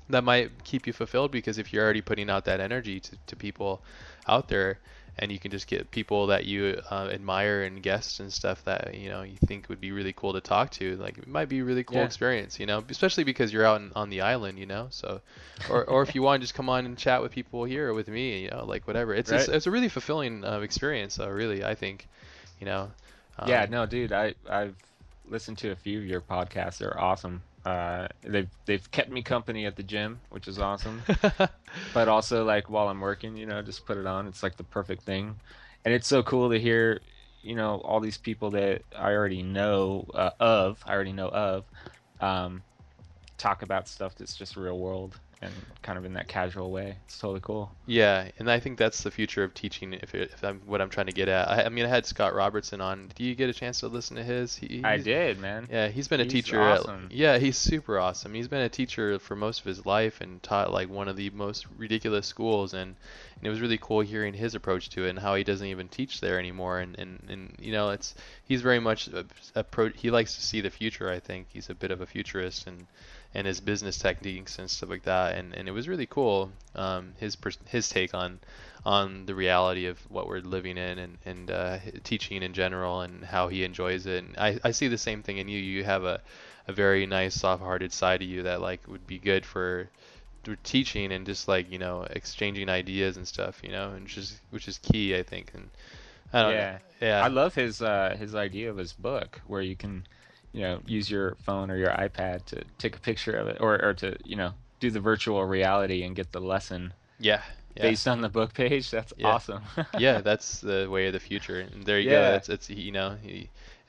that 0.10 0.24
might 0.24 0.64
keep 0.64 0.88
you 0.88 0.93
fulfilled 0.93 1.32
because 1.32 1.58
if 1.58 1.74
you're 1.74 1.84
already 1.84 2.01
putting 2.01 2.30
out 2.30 2.45
that 2.45 2.60
energy 2.60 2.99
to, 2.99 3.18
to 3.28 3.36
people 3.36 3.82
out 4.28 4.47
there 4.47 4.80
and 5.18 5.32
you 5.32 5.39
can 5.39 5.49
just 5.49 5.68
get 5.68 5.89
people 5.91 6.28
that 6.28 6.45
you 6.45 6.82
uh, 6.91 7.08
admire 7.12 7.64
and 7.64 7.82
guests 7.82 8.20
and 8.20 8.32
stuff 8.32 8.64
that 8.66 8.93
you 8.95 9.10
know 9.10 9.22
you 9.22 9.38
think 9.45 9.70
would 9.70 9.80
be 9.80 9.91
really 9.91 10.14
cool 10.14 10.34
to 10.34 10.41
talk 10.41 10.70
to 10.70 10.95
like 10.97 11.18
it 11.18 11.28
might 11.28 11.47
be 11.47 11.60
a 11.60 11.64
really 11.64 11.84
cool 11.84 11.97
yeah. 11.97 12.03
experience 12.03 12.60
you 12.60 12.66
know 12.66 12.84
especially 12.89 13.24
because 13.24 13.53
you're 13.53 13.66
out 13.66 13.80
in, 13.80 13.91
on 13.95 14.10
the 14.10 14.22
island 14.22 14.60
you 14.60 14.66
know 14.66 14.88
so 14.89 15.22
or, 15.70 15.86
or 15.86 16.01
if 16.01 16.14
you 16.16 16.22
want 16.22 16.41
to 16.41 16.43
just 16.43 16.53
come 16.53 16.70
on 16.70 16.86
and 16.86 16.97
chat 16.97 17.22
with 17.22 17.32
people 17.32 17.64
here 17.64 17.89
or 17.89 17.93
with 17.93 18.08
me 18.08 18.43
you 18.43 18.49
know 18.49 18.66
like 18.66 18.86
whatever 18.88 19.14
it's 19.14 19.32
right. 19.32 19.41
it's, 19.41 19.49
it's, 19.49 19.68
a 19.68 19.72
really 19.72 19.89
fulfilling 19.89 20.43
uh, 20.43 20.60
experience 20.60 21.20
uh, 21.20 21.30
really 21.30 21.64
I 21.64 21.76
think 21.76 22.08
you 22.60 22.66
know 22.66 22.91
um, 23.39 23.49
yeah 23.49 23.66
no 23.70 23.86
dude 23.86 24.12
I 24.12 24.36
I've 24.49 24.76
listened 25.28 25.58
to 25.60 25.72
a 25.72 25.76
few 25.76 25.99
of 25.99 26.06
your 26.06 26.22
podcasts 26.22 26.80
they're 26.80 26.99
awesome 26.99 27.41
uh, 27.66 28.07
they've 28.22 28.49
they've 28.66 28.91
kept 28.91 29.09
me 29.09 29.22
company 29.22 29.66
at 29.66 29.76
the 29.76 29.84
gym, 29.84 30.20
which 30.30 30.47
is 30.47 30.59
awesome. 30.59 31.01
but 31.93 32.07
also 32.07 32.45
like 32.45 32.70
while 32.70 32.88
I'm 32.88 33.01
working, 33.01 33.36
you 33.36 33.47
know, 33.47 33.61
just 33.61 33.86
put 33.86 33.97
it 33.97 34.05
on. 34.05 34.28
It's 34.28 34.43
like 34.43 34.55
the 34.55 34.63
perfect 34.63 35.03
thing, 35.03 35.36
and 35.84 35.93
it's 35.93 36.07
so 36.07 36.22
cool 36.22 36.51
to 36.51 36.59
hear, 36.59 37.01
you 37.41 37.55
know, 37.55 37.82
all 37.84 37.99
these 37.99 38.18
people 38.18 38.51
that 38.51 38.84
I 38.95 39.11
already 39.13 39.41
know 39.41 40.07
uh, 40.13 40.30
of, 40.39 40.84
I 40.86 40.93
already 40.93 41.13
know 41.13 41.30
of, 41.30 41.66
um, 42.22 42.61
talk 43.38 43.63
about 43.63 43.88
stuff 43.88 44.16
that's 44.16 44.36
just 44.36 44.55
real 44.55 44.78
world 44.78 45.20
and 45.42 45.54
kind 45.82 45.98
of 45.98 46.06
in 46.06 46.14
that 46.14 46.28
casual 46.28 46.72
way. 46.72 46.96
It's 47.06 47.20
totally 47.20 47.40
cool. 47.42 47.72
Yeah, 47.86 48.30
and 48.40 48.50
I 48.50 48.60
think 48.60 48.78
that's 48.78 49.04
the 49.04 49.12
future 49.12 49.44
of 49.44 49.54
teaching. 49.54 49.94
If, 49.94 50.16
it, 50.16 50.32
if 50.34 50.44
I'm 50.44 50.62
what 50.66 50.82
I'm 50.82 50.90
trying 50.90 51.08
to 51.08 51.12
get 51.12 51.28
at, 51.28 51.50
I, 51.50 51.64
I, 51.64 51.70
mean, 51.70 51.86
I 51.86 51.90
had 51.90 52.06
Scott 52.06 52.34
Robertson 52.34 52.82
on. 52.82 53.12
Do 53.16 53.24
you 53.24 53.36
get 53.36 53.50
a 53.50 53.54
chance 53.54 53.82
to 53.82 53.88
listen 53.88 54.18
to 54.18 54.24
his? 54.24 54.56
He, 54.56 54.82
I 54.84 54.98
did, 54.98 55.40
man. 55.40 55.68
Yeah, 55.72 55.88
he's 55.90 56.08
been 56.08 56.20
he's 56.20 56.28
a 56.28 56.30
teacher. 56.30 56.62
Awesome. 56.62 57.06
At, 57.06 57.12
yeah, 57.12 57.38
he's 57.38 57.58
super 57.58 58.00
awesome. 58.00 58.34
He's 58.34 58.48
been 58.48 58.62
a 58.62 58.70
teacher 58.70 59.20
for 59.20 59.36
most 59.36 59.60
of 59.60 59.66
his 59.66 59.86
life 59.86 60.22
and 60.22 60.42
taught 60.42 60.72
like 60.72 60.90
one 60.90 61.08
of 61.08 61.16
the 61.16 61.30
most 61.32 61.66
ridiculous 61.78 62.26
schools, 62.26 62.74
and, 62.74 62.96
and 63.36 63.44
it 63.44 63.50
was 63.50 63.62
really 63.62 63.78
cool 63.78 64.02
hearing 64.02 64.34
his 64.34 64.56
approach 64.56 64.90
to 64.92 65.06
it 65.06 65.10
and 65.10 65.20
how 65.20 65.36
he 65.36 65.44
doesn't 65.44 65.68
even 65.68 65.88
teach 65.88 66.22
there 66.22 66.40
anymore. 66.40 66.80
And 66.80 66.98
and, 66.98 67.26
and 67.30 67.56
you 67.60 67.72
know, 67.72 67.90
it's 67.90 68.16
he's 68.46 68.62
very 68.62 68.80
much 68.80 69.08
a, 69.10 69.26
a. 69.56 69.66
He 69.96 70.12
likes 70.12 70.36
to 70.36 70.42
see 70.42 70.62
the 70.62 70.70
future. 70.70 71.10
I 71.10 71.20
think 71.20 71.48
he's 71.50 71.70
a 71.70 71.76
bit 71.76 71.92
of 71.92 72.02
a 72.02 72.06
futurist 72.06 72.68
and 72.68 72.88
and 73.36 73.48
his 73.48 73.62
business 73.62 74.00
techniques 74.00 74.60
and 74.60 74.72
stuff 74.72 74.90
like 74.90 75.04
that. 75.04 75.38
And, 75.38 75.54
and 75.56 75.70
it 75.70 75.74
was 75.74 75.90
really 75.90 76.08
cool 76.08 76.52
um, 76.76 77.14
his 77.20 77.38
his 77.68 77.90
take 77.90 78.16
on 78.16 78.40
on 78.86 79.26
the 79.28 79.36
reality 79.36 79.88
of 79.88 80.00
what 80.10 80.28
we're 80.28 80.40
living 80.42 80.78
in 80.78 81.00
and 81.00 81.20
and 81.26 81.52
uh, 81.52 81.80
teaching 82.04 82.44
in 82.44 82.54
general 82.54 83.02
and 83.02 83.26
how 83.26 83.50
he 83.50 83.64
enjoys 83.64 84.08
it. 84.08 84.24
And 84.24 84.38
I, 84.38 84.60
I 84.64 84.72
see 84.72 84.88
the 84.90 84.98
same 84.98 85.24
thing 85.24 85.38
in 85.40 85.50
you. 85.50 85.60
You 85.60 85.84
have 85.86 86.06
a 86.06 86.22
a 86.68 86.74
very 86.74 87.06
nice 87.08 87.36
soft-hearted 87.36 87.94
side 87.94 88.24
of 88.24 88.30
you 88.30 88.44
that 88.44 88.62
like 88.62 88.88
would 88.88 89.08
be 89.08 89.20
good 89.20 89.46
for 89.46 89.90
teaching 90.64 91.12
and 91.12 91.26
just 91.26 91.48
like 91.48 91.72
you 91.72 91.80
know 91.80 92.04
exchanging 92.12 92.70
ideas 92.70 93.18
and 93.18 93.28
stuff 93.28 93.62
you 93.64 93.72
know 93.72 93.92
and 93.92 94.04
which 94.04 94.18
is 94.18 94.42
which 94.52 94.68
is 94.68 94.78
key 94.80 95.16
I 95.16 95.24
think 95.24 95.52
and 95.56 95.70
I 96.34 96.44
don't 96.44 96.56
yeah 96.56 96.80
know. 97.02 97.08
yeah 97.08 97.26
I 97.26 97.28
love 97.30 97.56
his 97.56 97.82
uh 97.82 98.16
his 98.18 98.36
idea 98.36 98.70
of 98.70 98.78
his 98.78 98.94
book 98.94 99.42
where 99.48 99.62
you 99.62 99.76
can 99.76 100.08
you 100.56 100.62
know 100.62 100.80
use 100.88 101.12
your 101.12 101.36
phone 101.43 101.70
or 101.70 101.76
your 101.76 101.89
iPad 101.89 102.46
to 102.46 102.63
take 102.78 102.96
a 102.96 103.00
picture 103.00 103.36
of 103.36 103.47
it, 103.47 103.58
or 103.59 103.84
or 103.84 103.93
to 103.96 104.16
you 104.24 104.38
know 104.38 104.54
do 104.80 104.89
the 104.89 105.01
virtual 105.01 105.43
reality 105.46 106.04
and 106.04 106.16
get 106.16 106.32
the 106.32 106.39
lesson. 106.39 106.93
Yeah. 107.20 107.42
yeah. 107.75 107.84
Based 107.84 108.08
on 108.08 108.21
the 108.21 108.30
book 108.30 108.54
page, 108.54 108.89
that's 108.89 109.13
yeah. 109.17 109.28
awesome. 109.28 109.63
yeah, 110.00 110.21
that's 110.21 110.62
the 110.62 110.88
way 110.89 111.08
of 111.08 111.13
the 111.13 111.20
future. 111.20 111.59
And 111.59 111.84
there 111.84 112.00
you 112.00 112.09
yeah. 112.09 112.32
go. 112.32 112.36
It's 112.36 112.50
it's 112.50 112.70
you 112.70 112.93
know, 112.93 113.17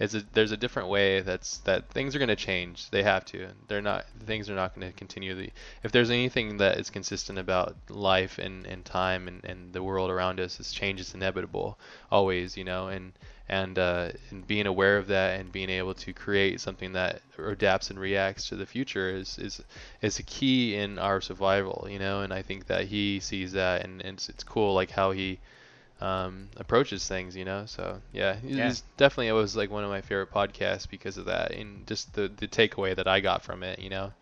it's 0.01 0.15
a, 0.15 0.25
there's 0.33 0.51
a 0.51 0.57
different 0.57 0.89
way 0.89 1.21
that's 1.21 1.59
that 1.59 1.89
things 1.91 2.17
are 2.17 2.19
going 2.19 2.29
to 2.29 2.37
change. 2.37 2.91
They 2.91 3.05
have 3.05 3.25
to. 3.27 3.49
They're 3.69 3.81
not 3.81 4.07
things 4.27 4.51
are 4.51 4.57
not 4.57 4.75
going 4.75 4.91
to 4.91 4.97
continue. 4.97 5.37
The, 5.37 5.51
if 5.85 5.93
there's 5.93 6.11
anything 6.11 6.57
that 6.57 6.81
is 6.81 6.91
consistent 6.91 7.39
about 7.39 7.77
life 7.89 8.39
and, 8.39 8.67
and 8.67 8.85
time 8.85 9.29
and, 9.29 9.45
and 9.45 9.73
the 9.73 9.85
world 9.85 10.11
around 10.11 10.41
us, 10.41 10.59
is 10.59 10.73
change 10.73 10.99
is 10.99 11.15
inevitable 11.15 11.79
always. 12.11 12.57
You 12.57 12.65
know, 12.65 12.89
and 12.89 13.13
and 13.49 13.79
uh, 13.79 14.11
and 14.31 14.47
being 14.47 14.67
aware 14.67 14.97
of 14.99 15.07
that 15.09 15.39
and 15.39 15.53
being 15.53 15.71
able 15.71 15.95
to 15.95 16.13
create 16.13 16.61
something 16.61 16.93
that 16.93 17.21
adapts 17.39 17.91
and 17.91 17.99
reacts 17.99 18.49
to 18.49 18.57
the 18.57 18.67
future 18.67 19.11
is 19.11 19.39
is 19.39 19.63
is 20.03 20.19
a 20.19 20.23
key 20.23 20.77
in 20.77 20.99
our 20.99 21.21
survival. 21.21 21.87
You 21.89 21.99
know, 21.99 22.23
and 22.23 22.33
I 22.33 22.43
think 22.43 22.67
that 22.67 22.87
he 22.87 23.21
sees 23.21 23.53
that 23.53 23.85
and, 23.85 24.01
and 24.03 24.19
it's, 24.19 24.29
it's 24.29 24.45
cool 24.45 24.75
like 24.75 24.91
how 24.91 25.13
he 25.13 25.39
um, 26.01 26.49
approaches 26.57 27.07
things, 27.07 27.37
you 27.37 27.45
know. 27.45 27.65
So 27.67 28.01
yeah, 28.13 28.37
yeah. 28.45 28.69
It's 28.69 28.83
definitely 28.97 29.29
it 29.29 29.33
was 29.33 29.57
like 29.57 29.71
one 29.71 29.85
of 29.85 29.91
my 29.91 30.01
favorite 30.01 30.33
podcasts 30.33 30.89
because 30.89 31.17
of 31.17 31.27
that 31.27 31.53
and 31.53 31.87
just 31.87 32.15
the 32.15 32.29
the 32.29 32.49
takeaway 32.49 32.97
that 32.97 33.07
I 33.07 33.21
got 33.21 33.45
from 33.45 33.63
it, 33.63 33.79
you 33.79 33.91
know, 33.91 34.13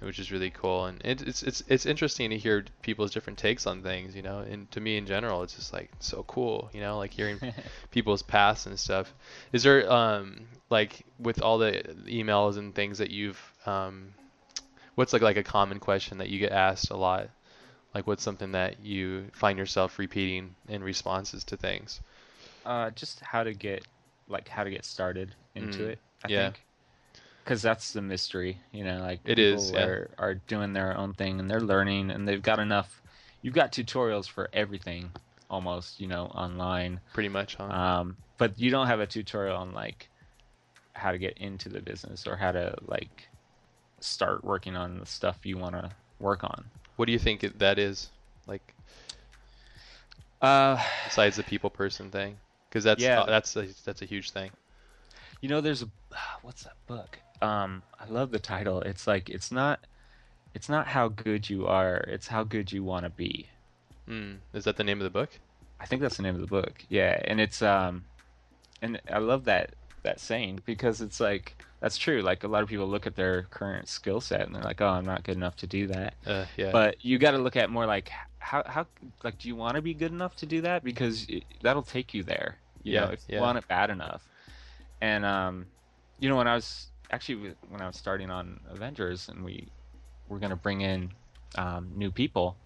which 0.00 0.18
is 0.18 0.30
really 0.32 0.50
cool. 0.50 0.86
And 0.86 1.00
it, 1.04 1.22
it's 1.22 1.42
it's 1.42 1.62
it's 1.68 1.86
interesting 1.86 2.30
to 2.30 2.38
hear 2.38 2.64
people's 2.82 3.12
different 3.12 3.38
takes 3.38 3.66
on 3.66 3.82
things, 3.82 4.14
you 4.14 4.22
know. 4.22 4.40
And 4.40 4.70
to 4.72 4.80
me 4.80 4.96
in 4.96 5.06
general, 5.06 5.42
it's 5.42 5.54
just 5.54 5.72
like 5.72 5.90
so 6.00 6.24
cool, 6.24 6.70
you 6.72 6.80
know, 6.80 6.98
like 6.98 7.12
hearing 7.12 7.40
people's 7.90 8.22
past 8.22 8.66
and 8.66 8.78
stuff. 8.78 9.12
Is 9.52 9.62
there 9.62 9.90
um 9.90 10.46
like 10.70 11.04
with 11.18 11.42
all 11.42 11.58
the 11.58 11.82
emails 12.06 12.58
and 12.58 12.74
things 12.74 12.98
that 12.98 13.10
you've 13.10 13.40
um 13.66 14.14
what's 14.94 15.12
like 15.12 15.22
like 15.22 15.36
a 15.36 15.42
common 15.42 15.80
question 15.80 16.18
that 16.18 16.28
you 16.28 16.38
get 16.38 16.52
asked 16.52 16.90
a 16.90 16.96
lot? 16.96 17.28
Like, 17.94 18.08
what's 18.08 18.24
something 18.24 18.52
that 18.52 18.84
you 18.84 19.30
find 19.32 19.56
yourself 19.56 19.98
repeating 20.00 20.56
in 20.68 20.82
responses 20.82 21.44
to 21.44 21.56
things? 21.56 22.00
Uh, 22.66 22.90
just 22.90 23.20
how 23.20 23.44
to 23.44 23.54
get, 23.54 23.86
like, 24.28 24.48
how 24.48 24.64
to 24.64 24.70
get 24.70 24.84
started 24.84 25.34
into 25.54 25.84
mm, 25.84 25.90
it. 25.90 25.98
I 26.24 26.28
yeah. 26.28 26.50
think, 26.50 26.64
because 27.44 27.60
that's 27.60 27.92
the 27.92 28.02
mystery. 28.02 28.58
You 28.72 28.84
know, 28.84 28.98
like 28.98 29.20
it 29.24 29.38
is. 29.38 29.70
Yeah. 29.70 29.84
Are, 29.84 30.10
are 30.18 30.34
doing 30.34 30.72
their 30.72 30.96
own 30.96 31.12
thing 31.12 31.38
and 31.38 31.50
they're 31.50 31.60
learning 31.60 32.10
and 32.10 32.26
they've 32.26 32.42
got 32.42 32.58
enough. 32.58 33.02
You've 33.42 33.54
got 33.54 33.72
tutorials 33.72 34.26
for 34.26 34.48
everything, 34.52 35.12
almost. 35.50 36.00
You 36.00 36.08
know, 36.08 36.26
online. 36.26 37.00
Pretty 37.12 37.28
much, 37.28 37.56
huh? 37.56 37.64
Um, 37.64 38.16
but 38.38 38.58
you 38.58 38.70
don't 38.70 38.86
have 38.86 39.00
a 39.00 39.06
tutorial 39.06 39.56
on 39.56 39.72
like 39.72 40.08
how 40.94 41.12
to 41.12 41.18
get 41.18 41.36
into 41.38 41.68
the 41.68 41.80
business 41.80 42.26
or 42.26 42.36
how 42.36 42.52
to 42.52 42.74
like 42.86 43.28
start 44.00 44.44
working 44.44 44.76
on 44.76 44.98
the 44.98 45.06
stuff 45.06 45.38
you 45.44 45.58
want 45.58 45.74
to 45.74 45.90
work 46.18 46.44
on. 46.44 46.64
What 46.96 47.06
do 47.06 47.12
you 47.12 47.18
think 47.18 47.40
that 47.58 47.78
is? 47.78 48.10
Like, 48.46 48.74
uh, 50.40 50.82
besides 51.06 51.36
the 51.36 51.42
people 51.42 51.70
person 51.70 52.10
thing, 52.10 52.36
because 52.68 52.84
that's 52.84 53.02
yeah. 53.02 53.24
that's 53.26 53.54
a, 53.56 53.66
that's 53.84 54.02
a 54.02 54.06
huge 54.06 54.30
thing. 54.30 54.50
You 55.40 55.48
know, 55.48 55.60
there's 55.60 55.82
a 55.82 55.88
what's 56.42 56.62
that 56.62 56.76
book? 56.86 57.18
Um, 57.44 57.82
I 58.00 58.06
love 58.06 58.30
the 58.30 58.38
title. 58.38 58.80
It's 58.80 59.06
like 59.06 59.28
it's 59.28 59.52
not 59.52 59.80
it's 60.54 60.68
not 60.68 60.86
how 60.88 61.08
good 61.08 61.50
you 61.50 61.66
are, 61.66 61.96
it's 61.96 62.28
how 62.28 62.44
good 62.44 62.72
you 62.72 62.82
want 62.84 63.04
to 63.04 63.10
be. 63.10 63.48
Mm. 64.08 64.36
Is 64.52 64.64
that 64.64 64.76
the 64.76 64.84
name 64.84 65.00
of 65.00 65.04
the 65.04 65.10
book? 65.10 65.30
I 65.80 65.86
think 65.86 66.00
that's 66.02 66.16
the 66.16 66.22
name 66.22 66.34
of 66.34 66.40
the 66.40 66.46
book. 66.46 66.84
Yeah, 66.88 67.20
and 67.24 67.40
it's 67.40 67.60
um, 67.62 68.04
and 68.80 69.00
I 69.10 69.18
love 69.18 69.44
that 69.44 69.74
that 70.02 70.20
saying 70.20 70.60
because 70.64 71.00
it's 71.00 71.20
like 71.20 71.56
that's 71.80 71.98
true. 71.98 72.22
Like 72.22 72.44
a 72.44 72.48
lot 72.48 72.62
of 72.62 72.68
people 72.68 72.86
look 72.86 73.06
at 73.06 73.16
their 73.16 73.42
current 73.44 73.88
skill 73.88 74.20
set 74.20 74.42
and 74.42 74.54
they're 74.54 74.62
like, 74.62 74.80
"Oh, 74.80 74.88
I'm 74.88 75.04
not 75.04 75.24
good 75.24 75.36
enough 75.36 75.56
to 75.56 75.66
do 75.66 75.86
that." 75.88 76.14
Uh, 76.26 76.44
yeah. 76.56 76.70
But 76.70 77.04
you 77.04 77.18
got 77.18 77.32
to 77.32 77.38
look 77.38 77.56
at 77.56 77.70
more 77.70 77.86
like 77.86 78.10
how 78.38 78.62
how 78.66 78.86
like 79.22 79.38
do 79.38 79.48
you 79.48 79.56
want 79.56 79.76
to 79.76 79.82
be 79.82 79.94
good 79.94 80.12
enough 80.12 80.36
to 80.36 80.46
do 80.46 80.60
that 80.62 80.84
because 80.84 81.26
it, 81.28 81.44
that'll 81.62 81.82
take 81.82 82.14
you 82.14 82.22
there. 82.22 82.56
You 82.82 82.94
Yeah, 82.94 83.00
know, 83.00 83.12
if 83.12 83.20
yeah. 83.28 83.36
you 83.36 83.42
want 83.42 83.58
it 83.58 83.66
bad 83.66 83.90
enough. 83.90 84.22
And 85.00 85.24
um, 85.24 85.66
you 86.20 86.28
know, 86.28 86.36
when 86.36 86.46
I 86.48 86.54
was 86.54 86.86
actually 87.10 87.54
when 87.68 87.80
I 87.80 87.86
was 87.86 87.96
starting 87.96 88.30
on 88.30 88.60
Avengers 88.70 89.28
and 89.28 89.44
we 89.44 89.68
were 90.28 90.38
gonna 90.38 90.56
bring 90.56 90.80
in 90.80 91.12
um, 91.56 91.92
new 91.94 92.10
people, 92.10 92.56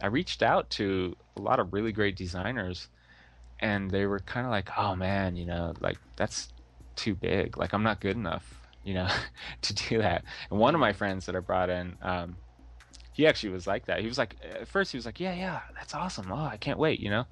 I 0.00 0.06
reached 0.06 0.42
out 0.42 0.70
to 0.70 1.16
a 1.36 1.40
lot 1.40 1.60
of 1.60 1.72
really 1.72 1.92
great 1.92 2.16
designers, 2.16 2.88
and 3.60 3.90
they 3.90 4.06
were 4.06 4.20
kind 4.20 4.46
of 4.46 4.50
like, 4.50 4.70
"Oh 4.76 4.94
man, 4.96 5.36
you 5.36 5.46
know, 5.46 5.74
like 5.80 5.98
that's 6.16 6.48
too 6.96 7.14
big. 7.14 7.56
Like 7.56 7.72
I'm 7.72 7.82
not 7.82 8.00
good 8.00 8.16
enough, 8.16 8.60
you 8.82 8.94
know, 8.94 9.08
to 9.62 9.74
do 9.74 9.98
that." 9.98 10.24
And 10.50 10.58
one 10.58 10.74
of 10.74 10.80
my 10.80 10.92
friends 10.92 11.26
that 11.26 11.36
I 11.36 11.40
brought 11.40 11.70
in, 11.70 11.96
um, 12.02 12.36
he 13.12 13.26
actually 13.26 13.50
was 13.50 13.66
like 13.66 13.86
that. 13.86 14.00
He 14.00 14.06
was 14.06 14.18
like, 14.18 14.36
at 14.42 14.68
first 14.68 14.92
he 14.92 14.98
was 14.98 15.06
like, 15.06 15.20
"Yeah, 15.20 15.34
yeah, 15.34 15.60
that's 15.74 15.94
awesome. 15.94 16.30
Oh, 16.30 16.44
I 16.44 16.56
can't 16.56 16.78
wait," 16.78 17.00
you 17.00 17.10
know. 17.10 17.24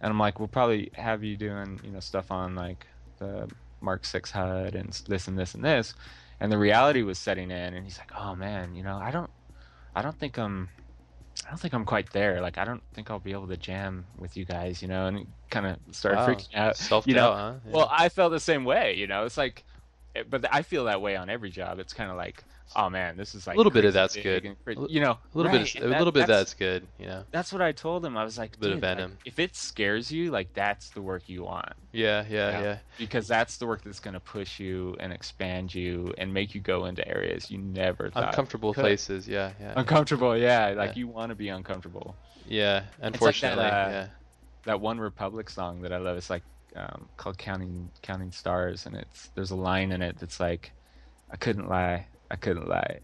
And 0.00 0.10
I'm 0.10 0.18
like, 0.18 0.38
"We'll 0.38 0.48
probably 0.48 0.90
have 0.94 1.24
you 1.24 1.36
doing, 1.36 1.80
you 1.82 1.90
know, 1.90 2.00
stuff 2.00 2.30
on 2.30 2.54
like 2.54 2.86
the 3.18 3.50
Mark 3.86 4.04
Six 4.04 4.32
HUD 4.32 4.74
and 4.74 4.90
this 5.08 5.28
and 5.28 5.38
this 5.38 5.54
and 5.54 5.64
this." 5.64 5.94
And 6.40 6.52
the 6.52 6.58
reality 6.58 7.02
was 7.02 7.18
setting 7.18 7.50
in, 7.50 7.72
and 7.74 7.84
he's 7.84 7.98
like, 7.98 8.12
"Oh 8.22 8.34
man, 8.36 8.74
you 8.76 8.82
know, 8.82 8.98
I 8.98 9.10
don't, 9.10 9.30
I 9.94 10.02
don't 10.02 10.18
think 10.18 10.36
I'm." 10.38 10.68
I 11.46 11.50
don't 11.50 11.60
think 11.60 11.74
I'm 11.74 11.84
quite 11.84 12.10
there. 12.10 12.40
Like, 12.40 12.58
I 12.58 12.64
don't 12.64 12.82
think 12.94 13.10
I'll 13.10 13.20
be 13.20 13.32
able 13.32 13.46
to 13.48 13.56
jam 13.56 14.06
with 14.18 14.36
you 14.36 14.44
guys, 14.44 14.82
you 14.82 14.88
know, 14.88 15.06
and 15.06 15.26
kind 15.50 15.66
of 15.66 15.76
started 15.94 16.18
Wow. 16.18 16.26
freaking 16.28 16.54
out. 16.54 16.76
Self 16.76 17.04
doubt, 17.04 17.10
you 17.10 17.14
know, 17.14 17.32
huh? 17.34 17.54
Yeah. 17.66 17.72
Well, 17.76 17.88
I 17.92 18.08
felt 18.08 18.32
the 18.32 18.40
same 18.40 18.64
way, 18.64 18.94
you 18.94 19.06
know. 19.06 19.24
It's 19.26 19.36
like, 19.36 19.62
eh, 20.14 20.24
but 20.28 20.46
I 20.52 20.62
feel 20.62 20.84
that 20.86 21.00
way 21.02 21.14
on 21.14 21.28
every 21.30 21.50
job. 21.50 21.78
It's 21.78 21.92
kind 21.92 22.10
of 22.10 22.16
like, 22.16 22.42
oh 22.74 22.90
man, 22.90 23.16
this 23.16 23.34
is 23.34 23.46
like 23.46 23.54
A 23.54 23.58
little 23.58 23.70
bit 23.72 23.84
of 23.84 23.94
that's 23.94 24.16
good. 24.16 24.44
and 24.44 24.56
cra- 24.64 24.74
A 24.76 24.80
li- 24.80 24.88
You 24.92 25.00
know, 25.00 25.12
a 25.12 25.18
little 25.34 25.52
right, 25.52 25.62
bit, 25.72 25.82
of, 25.82 25.90
a 25.90 25.98
little 25.98 26.12
bit 26.12 26.22
of 26.22 26.28
that's, 26.28 26.52
that's 26.52 26.54
good. 26.54 26.86
You 26.98 27.06
know. 27.06 27.24
That's 27.30 27.52
what 27.52 27.62
I 27.62 27.72
told 27.72 28.04
him. 28.04 28.16
I 28.16 28.24
was 28.24 28.38
like, 28.38 28.56
a 28.56 28.58
Bit 28.58 28.70
of 28.72 28.76
"Dude, 28.76 28.82
like, 28.82 28.96
venom. 28.96 29.18
if 29.24 29.38
it 29.38 29.54
scares 29.54 30.10
you, 30.10 30.30
like 30.30 30.52
that's 30.54 30.90
the 30.90 31.00
work 31.02 31.22
you 31.28 31.44
want, 31.44 31.72
Yeah, 31.92 32.24
yeah, 32.28 32.50
Yeah. 32.50 32.60
yeah. 32.62 32.78
because 32.98 33.28
that's 33.28 33.58
the 33.58 33.66
work 33.66 33.84
that's 33.84 34.00
going 34.00 34.14
to 34.14 34.20
push 34.20 34.58
you 34.58 34.96
and 34.98 35.12
expand 35.12 35.74
you 35.74 36.12
and 36.18 36.32
make 36.34 36.54
you 36.54 36.60
go 36.60 36.86
into 36.86 37.06
areas 37.06 37.50
you 37.50 37.58
never 37.58 38.10
thought. 38.10 38.28
Uncomfortable 38.28 38.74
places. 38.74 39.28
Yeah, 39.28 39.52
yeah. 39.60 39.74
Uncomfortable, 39.76 40.36
yeah. 40.36 40.74
Like 40.76 40.90
Yeah. 40.90 40.96
you 41.00 41.06
want 41.08 41.30
to 41.30 41.34
be 41.36 41.48
uncomfortable. 41.50 42.16
Yeah, 42.48 42.74
like 42.74 42.84
that, 43.00 43.06
unfortunately, 43.06 43.64
uh, 43.64 43.68
yeah. 43.90 44.06
that 44.64 44.76
OneRepublic 44.76 45.50
song 45.50 45.82
that 45.82 45.92
I 45.92 45.98
love. 45.98 46.16
It's 46.16 46.30
like 46.30 46.42
um, 46.76 47.08
called 47.16 47.38
"Counting 47.38 47.90
Counting 48.02 48.30
Stars," 48.32 48.86
and 48.86 48.94
it's 48.96 49.28
there's 49.34 49.50
a 49.50 49.56
line 49.56 49.90
in 49.92 50.02
it 50.02 50.18
that's 50.20 50.38
like, 50.38 50.72
"I 51.30 51.36
couldn't 51.36 51.68
lie, 51.68 52.06
I 52.30 52.36
couldn't 52.36 52.68
lie. 52.68 53.00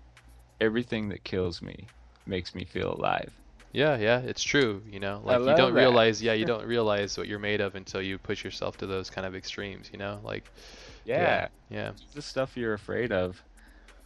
Everything 0.60 1.10
that 1.10 1.24
kills 1.24 1.60
me 1.60 1.92
makes 2.24 2.54
me 2.54 2.64
feel 2.64 2.94
alive." 2.94 3.38
Yeah, 3.72 3.96
yeah, 3.96 4.20
it's 4.20 4.42
true, 4.42 4.82
you 4.86 5.00
know. 5.00 5.20
Like 5.24 5.46
you 5.46 5.54
don't 5.54 5.72
that. 5.72 5.72
realize, 5.74 6.22
yeah, 6.22 6.34
you 6.34 6.44
don't 6.44 6.66
realize 6.66 7.16
what 7.16 7.26
you're 7.26 7.38
made 7.38 7.60
of 7.60 7.74
until 7.74 8.02
you 8.02 8.18
push 8.18 8.44
yourself 8.44 8.76
to 8.78 8.86
those 8.86 9.08
kind 9.10 9.26
of 9.26 9.34
extremes, 9.34 9.90
you 9.92 9.98
know? 9.98 10.20
Like 10.22 10.52
Yeah, 11.04 11.48
yeah. 11.68 11.92
the 12.14 12.22
stuff 12.22 12.56
you're 12.56 12.74
afraid 12.74 13.12
of, 13.12 13.42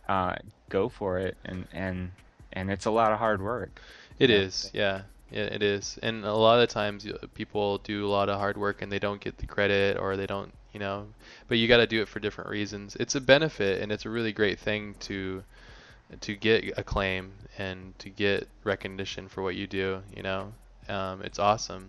uh, 0.09 0.37
go 0.71 0.89
for 0.89 1.19
it, 1.19 1.39
and 1.45 1.69
and 1.73 2.13
and 2.53 2.71
it's 2.71 2.87
a 2.87 2.91
lot 2.91 3.13
of 3.13 3.19
hard 3.19 3.43
work. 3.43 3.81
It 4.19 4.29
Yeah. 4.29 4.31
is, 4.31 4.71
yeah. 4.75 5.05
Yeah, 5.31 5.45
it 5.45 5.63
is. 5.63 5.99
And 6.03 6.25
a 6.25 6.35
lot 6.35 6.61
of 6.61 6.69
times 6.69 7.07
people 7.35 7.79
do 7.79 8.07
a 8.07 8.09
lot 8.09 8.29
of 8.29 8.39
hard 8.39 8.57
work 8.57 8.81
and 8.83 8.93
they 8.93 8.99
don't 9.01 9.21
get 9.21 9.39
the 9.39 9.47
credit 9.47 9.97
or 9.99 10.17
they 10.17 10.27
don't, 10.27 10.55
you 10.77 10.81
know, 10.81 11.07
but 11.49 11.57
you 11.57 11.67
got 11.69 11.79
to 11.79 11.87
do 11.87 12.03
it 12.03 12.09
for 12.09 12.21
different 12.21 12.51
reasons. 12.51 12.97
It's 13.01 13.15
a 13.15 13.21
benefit 13.21 13.81
and 13.81 13.91
it's 13.91 14.05
a 14.05 14.11
really 14.11 14.31
great 14.31 14.59
thing 14.59 14.95
to 15.01 15.43
to 16.21 16.37
get 16.37 16.79
acclaim 16.79 17.33
and 17.57 17.99
to 17.99 18.11
get 18.11 18.47
recognition 18.63 19.27
for 19.27 19.41
what 19.43 19.55
you 19.55 19.67
do, 19.67 20.03
you 20.15 20.23
know. 20.23 20.53
Um, 20.87 21.23
it's 21.23 21.39
awesome. 21.39 21.89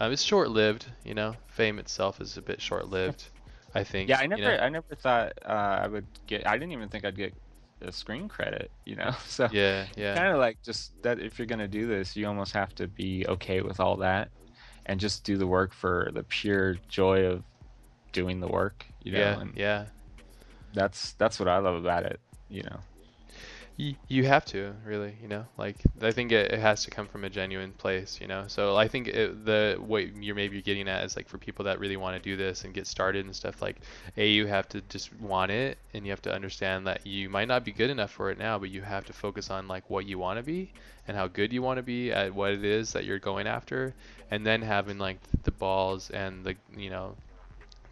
Um, 0.00 0.10
it's 0.10 0.22
short-lived, 0.22 0.86
you 1.04 1.14
know. 1.14 1.36
Fame 1.46 1.78
itself 1.78 2.20
is 2.20 2.36
a 2.36 2.42
bit 2.42 2.60
short-lived, 2.60 3.22
I 3.76 3.84
think. 3.84 4.08
Yeah, 4.08 4.18
I 4.18 4.22
you 4.22 4.28
never 4.28 4.42
know? 4.42 4.56
I 4.56 4.68
never 4.70 4.96
thought 4.96 5.32
uh, 5.46 5.82
I 5.84 5.86
would 5.86 6.06
get. 6.26 6.44
I 6.48 6.58
didn't 6.58 6.72
even 6.72 6.88
think 6.88 7.04
I'd 7.04 7.16
get 7.16 7.32
a 7.82 7.92
screen 7.92 8.28
credit. 8.28 8.72
You 8.84 8.96
know, 8.96 9.12
so 9.28 9.48
Yeah, 9.52 9.86
yeah. 9.96 10.16
kind 10.16 10.32
of 10.32 10.38
like 10.40 10.58
just 10.64 11.00
that 11.04 11.20
if 11.20 11.38
you're 11.38 11.46
gonna 11.46 11.68
do 11.68 11.86
this, 11.86 12.16
you 12.16 12.26
almost 12.26 12.52
have 12.54 12.74
to 12.74 12.88
be 12.88 13.24
okay 13.28 13.60
with 13.60 13.78
all 13.78 13.96
that, 13.98 14.30
and 14.86 14.98
just 14.98 15.22
do 15.22 15.36
the 15.36 15.46
work 15.46 15.72
for 15.72 16.10
the 16.12 16.24
pure 16.24 16.76
joy 16.88 17.24
of 17.24 17.44
doing 18.16 18.40
the 18.40 18.48
work. 18.48 18.86
You 19.04 19.12
know, 19.12 19.18
Yeah, 19.20 19.40
and 19.40 19.52
yeah. 19.56 19.86
that's 20.74 21.12
that's 21.20 21.38
what 21.40 21.48
I 21.48 21.58
love 21.58 21.76
about 21.76 22.04
it. 22.04 22.20
You 22.48 22.64
know. 22.64 22.80
You, 23.78 23.94
you 24.08 24.24
have 24.24 24.46
to 24.46 24.74
really, 24.86 25.18
you 25.20 25.28
know, 25.28 25.44
like 25.58 25.76
I 26.00 26.10
think 26.10 26.32
it, 26.32 26.50
it 26.50 26.60
has 26.60 26.84
to 26.84 26.90
come 26.90 27.06
from 27.06 27.24
a 27.24 27.30
genuine 27.30 27.72
place, 27.72 28.18
you 28.22 28.26
know. 28.26 28.44
So 28.48 28.74
I 28.74 28.88
think 28.88 29.08
it, 29.08 29.44
the 29.44 29.76
what 29.78 30.16
you're 30.16 30.34
maybe 30.34 30.62
getting 30.62 30.88
at 30.88 31.04
is 31.04 31.16
like 31.16 31.28
for 31.28 31.36
people 31.38 31.66
that 31.66 31.78
really 31.78 31.98
want 31.98 32.16
to 32.16 32.30
do 32.30 32.36
this 32.36 32.64
and 32.64 32.72
get 32.72 32.86
started 32.86 33.26
and 33.26 33.36
stuff. 33.36 33.60
Like, 33.60 33.76
a 34.16 34.26
you 34.26 34.46
have 34.46 34.66
to 34.70 34.80
just 34.88 35.12
want 35.20 35.50
it, 35.52 35.76
and 35.92 36.06
you 36.06 36.12
have 36.12 36.22
to 36.22 36.32
understand 36.34 36.86
that 36.86 37.06
you 37.06 37.28
might 37.28 37.48
not 37.48 37.64
be 37.66 37.72
good 37.72 37.90
enough 37.90 38.10
for 38.12 38.30
it 38.30 38.38
now, 38.38 38.58
but 38.58 38.70
you 38.70 38.80
have 38.80 39.04
to 39.06 39.12
focus 39.12 39.50
on 39.50 39.68
like 39.68 39.90
what 39.90 40.06
you 40.06 40.18
want 40.18 40.38
to 40.38 40.42
be 40.42 40.72
and 41.06 41.16
how 41.16 41.28
good 41.28 41.52
you 41.52 41.60
want 41.62 41.76
to 41.76 41.82
be 41.82 42.10
at 42.12 42.34
what 42.34 42.52
it 42.52 42.64
is 42.64 42.94
that 42.94 43.04
you're 43.04 43.18
going 43.18 43.46
after, 43.46 43.94
and 44.30 44.46
then 44.46 44.62
having 44.62 44.98
like 44.98 45.18
the 45.44 45.52
balls 45.52 46.08
and 46.10 46.44
the 46.44 46.56
you 46.74 46.88
know 46.88 47.14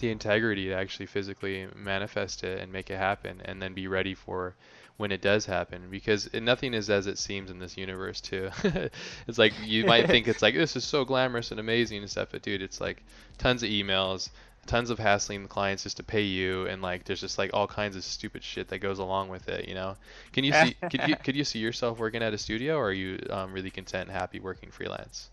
the 0.04 0.10
integrity 0.10 0.66
to 0.66 0.74
actually 0.74 1.06
physically 1.06 1.66
manifest 1.74 2.44
it 2.44 2.60
and 2.60 2.70
make 2.70 2.90
it 2.90 2.98
happen, 2.98 3.40
and 3.44 3.60
then 3.62 3.72
be 3.72 3.88
ready 3.88 4.14
for 4.14 4.54
when 4.98 5.10
it 5.10 5.22
does 5.22 5.46
happen 5.46 5.88
because 5.90 6.32
nothing 6.34 6.74
is 6.74 6.88
as 6.90 7.06
it 7.06 7.18
seems 7.18 7.50
in 7.50 7.58
this 7.58 7.78
universe 7.78 8.20
too. 8.20 8.50
it's 9.26 9.38
like 9.38 9.54
you 9.64 9.86
might 9.86 10.06
think 10.06 10.28
it's 10.28 10.42
like 10.42 10.54
this 10.54 10.76
is 10.76 10.84
so 10.84 11.04
glamorous 11.06 11.50
and 11.50 11.58
amazing 11.58 12.00
and 12.02 12.10
stuff, 12.10 12.28
but 12.32 12.42
dude, 12.42 12.60
it's 12.60 12.82
like 12.82 13.02
tons 13.38 13.62
of 13.62 13.70
emails, 13.70 14.28
tons 14.66 14.90
of 14.90 14.98
hassling 14.98 15.42
the 15.42 15.48
clients 15.48 15.84
just 15.84 15.96
to 15.96 16.02
pay 16.02 16.22
you, 16.22 16.66
and 16.66 16.82
like 16.82 17.04
there's 17.04 17.22
just 17.22 17.38
like 17.38 17.50
all 17.54 17.66
kinds 17.66 17.96
of 17.96 18.04
stupid 18.04 18.44
shit 18.44 18.68
that 18.68 18.80
goes 18.80 18.98
along 18.98 19.30
with 19.30 19.48
it. 19.48 19.66
You 19.66 19.74
know, 19.74 19.96
can 20.34 20.44
you 20.44 20.52
see 20.52 20.76
could 20.90 21.08
you 21.08 21.16
could 21.16 21.34
you 21.34 21.44
see 21.44 21.60
yourself 21.60 21.98
working 21.98 22.22
at 22.22 22.34
a 22.34 22.38
studio, 22.38 22.76
or 22.76 22.88
are 22.88 22.92
you 22.92 23.18
um, 23.30 23.54
really 23.54 23.70
content 23.70 24.10
and 24.10 24.16
happy 24.18 24.38
working 24.38 24.70
freelance? 24.70 25.30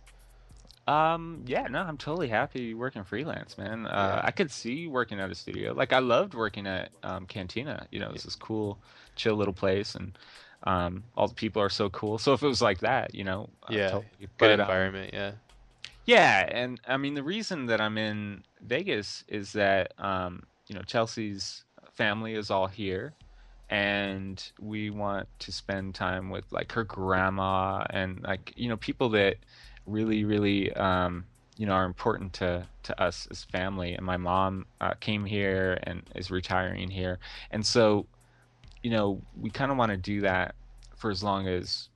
Um, 0.87 1.43
yeah, 1.45 1.67
no, 1.67 1.79
I'm 1.81 1.97
totally 1.97 2.27
happy 2.27 2.73
working 2.73 3.03
freelance, 3.03 3.57
man. 3.57 3.85
Uh, 3.85 4.21
Yeah. 4.21 4.21
I 4.23 4.31
could 4.31 4.51
see 4.51 4.87
working 4.87 5.19
at 5.19 5.29
a 5.31 5.35
studio. 5.35 5.73
Like 5.73 5.93
I 5.93 5.99
loved 5.99 6.33
working 6.33 6.67
at 6.67 6.91
um, 7.03 7.25
Cantina. 7.25 7.87
You 7.91 7.99
know, 7.99 8.07
it 8.07 8.13
was 8.13 8.23
this 8.23 8.35
cool, 8.35 8.79
chill 9.15 9.35
little 9.35 9.53
place, 9.53 9.95
and 9.95 10.17
um, 10.63 11.03
all 11.15 11.27
the 11.27 11.35
people 11.35 11.61
are 11.61 11.69
so 11.69 11.89
cool. 11.89 12.17
So 12.17 12.33
if 12.33 12.43
it 12.43 12.47
was 12.47 12.61
like 12.61 12.79
that, 12.79 13.13
you 13.15 13.23
know, 13.23 13.49
uh, 13.67 13.73
Yeah, 13.73 13.87
totally. 13.87 14.29
Good 14.37 14.51
But, 14.57 14.59
um, 14.59 14.59
environment, 14.61 15.13
yeah. 15.13 15.31
yeah, 16.05 16.47
and 16.51 16.79
I 16.87 16.97
mean 16.97 17.13
the 17.13 17.23
reason 17.23 17.67
that 17.67 17.79
I'm 17.79 17.97
in 17.97 18.43
Vegas 18.61 19.23
is 19.27 19.53
that 19.53 19.93
um, 19.99 20.43
you 20.67 20.75
know 20.75 20.81
Chelsea's 20.81 21.63
family 21.93 22.33
is 22.33 22.49
all 22.49 22.67
here, 22.67 23.13
and 23.69 24.43
we 24.59 24.89
want 24.89 25.27
to 25.39 25.51
spend 25.51 25.95
time 25.95 26.29
with 26.29 26.51
like 26.51 26.71
her 26.73 26.83
grandma 26.83 27.85
and 27.89 28.21
like 28.23 28.53
you 28.55 28.67
know 28.69 28.77
people 28.77 29.09
that 29.09 29.37
really 29.91 30.23
really 30.23 30.71
um, 30.73 31.25
you 31.57 31.65
know 31.65 31.73
are 31.73 31.85
important 31.85 32.33
to 32.33 32.65
to 32.83 33.01
us 33.01 33.27
as 33.29 33.43
family. 33.43 33.93
And 33.93 34.05
my 34.05 34.17
mom 34.17 34.65
uh, 34.79 34.93
came 34.99 35.25
here 35.25 35.79
and 35.83 36.01
is 36.15 36.31
retiring 36.31 36.89
here, 36.89 37.19
and 37.51 37.65
so 37.65 38.05
you 38.83 38.91
know 38.91 39.21
we 39.39 39.49
kind 39.49 39.71
of 39.71 39.77
want 39.77 39.91
to 39.91 39.97
do 39.97 40.21
that 40.21 40.55
for 40.95 41.11
as 41.11 41.23
long 41.23 41.47
as 41.47 41.89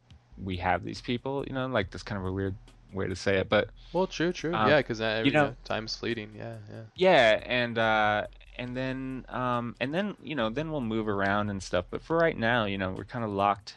we 0.43 0.57
have 0.57 0.84
these 0.84 1.01
people. 1.01 1.43
You 1.47 1.53
know, 1.53 1.67
like 1.67 1.91
that's 1.91 2.03
kind 2.03 2.19
of 2.19 2.27
a 2.27 2.31
weird 2.31 2.55
way 2.93 3.07
to 3.07 3.15
say 3.15 3.38
it, 3.38 3.49
but 3.49 3.69
Well, 3.93 4.07
true, 4.07 4.31
true. 4.31 4.53
Um, 4.53 4.69
yeah, 4.69 4.77
because 4.77 5.01
uh, 5.01 5.22
you 5.26 5.31
know- 5.31 5.55
time's 5.63 5.95
fleeting. 5.95 6.31
Yeah, 6.38 6.55
yeah. 6.72 6.81
yeah 6.95 7.43
and 7.45 7.77
uh 7.77 8.27
and 8.57 8.76
then 8.76 9.26
um 9.30 9.76
and 9.81 9.93
then 9.93 10.15
you 10.23 10.35
know 10.35 10.49
then 10.49 10.72
we'll 10.72 10.81
move 10.81 11.07
around 11.09 11.49
and 11.49 11.61
stuff 11.61 11.85
but 11.89 12.01
for 12.01 12.17
right 12.17 12.38
now 12.38 12.63
you 12.63 12.77
know 12.77 12.91
we're 12.91 13.03
kind 13.03 13.26
of 13.26 13.31
locked 13.31 13.76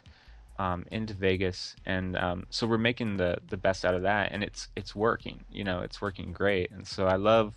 um 0.59 0.85
into 0.91 1.13
Vegas 1.15 1.75
and 1.85 2.15
um 2.17 2.45
so 2.51 2.67
we're 2.67 2.77
making 2.77 3.17
the 3.17 3.37
the 3.49 3.57
best 3.57 3.85
out 3.85 3.95
of 3.95 4.03
that 4.03 4.31
and 4.31 4.43
it's 4.43 4.67
it's 4.75 4.95
working 4.95 5.43
you 5.51 5.63
know 5.63 5.79
it's 5.81 6.01
working 6.01 6.31
great 6.33 6.69
and 6.71 6.85
so 6.85 7.07
I 7.07 7.15
love 7.15 7.55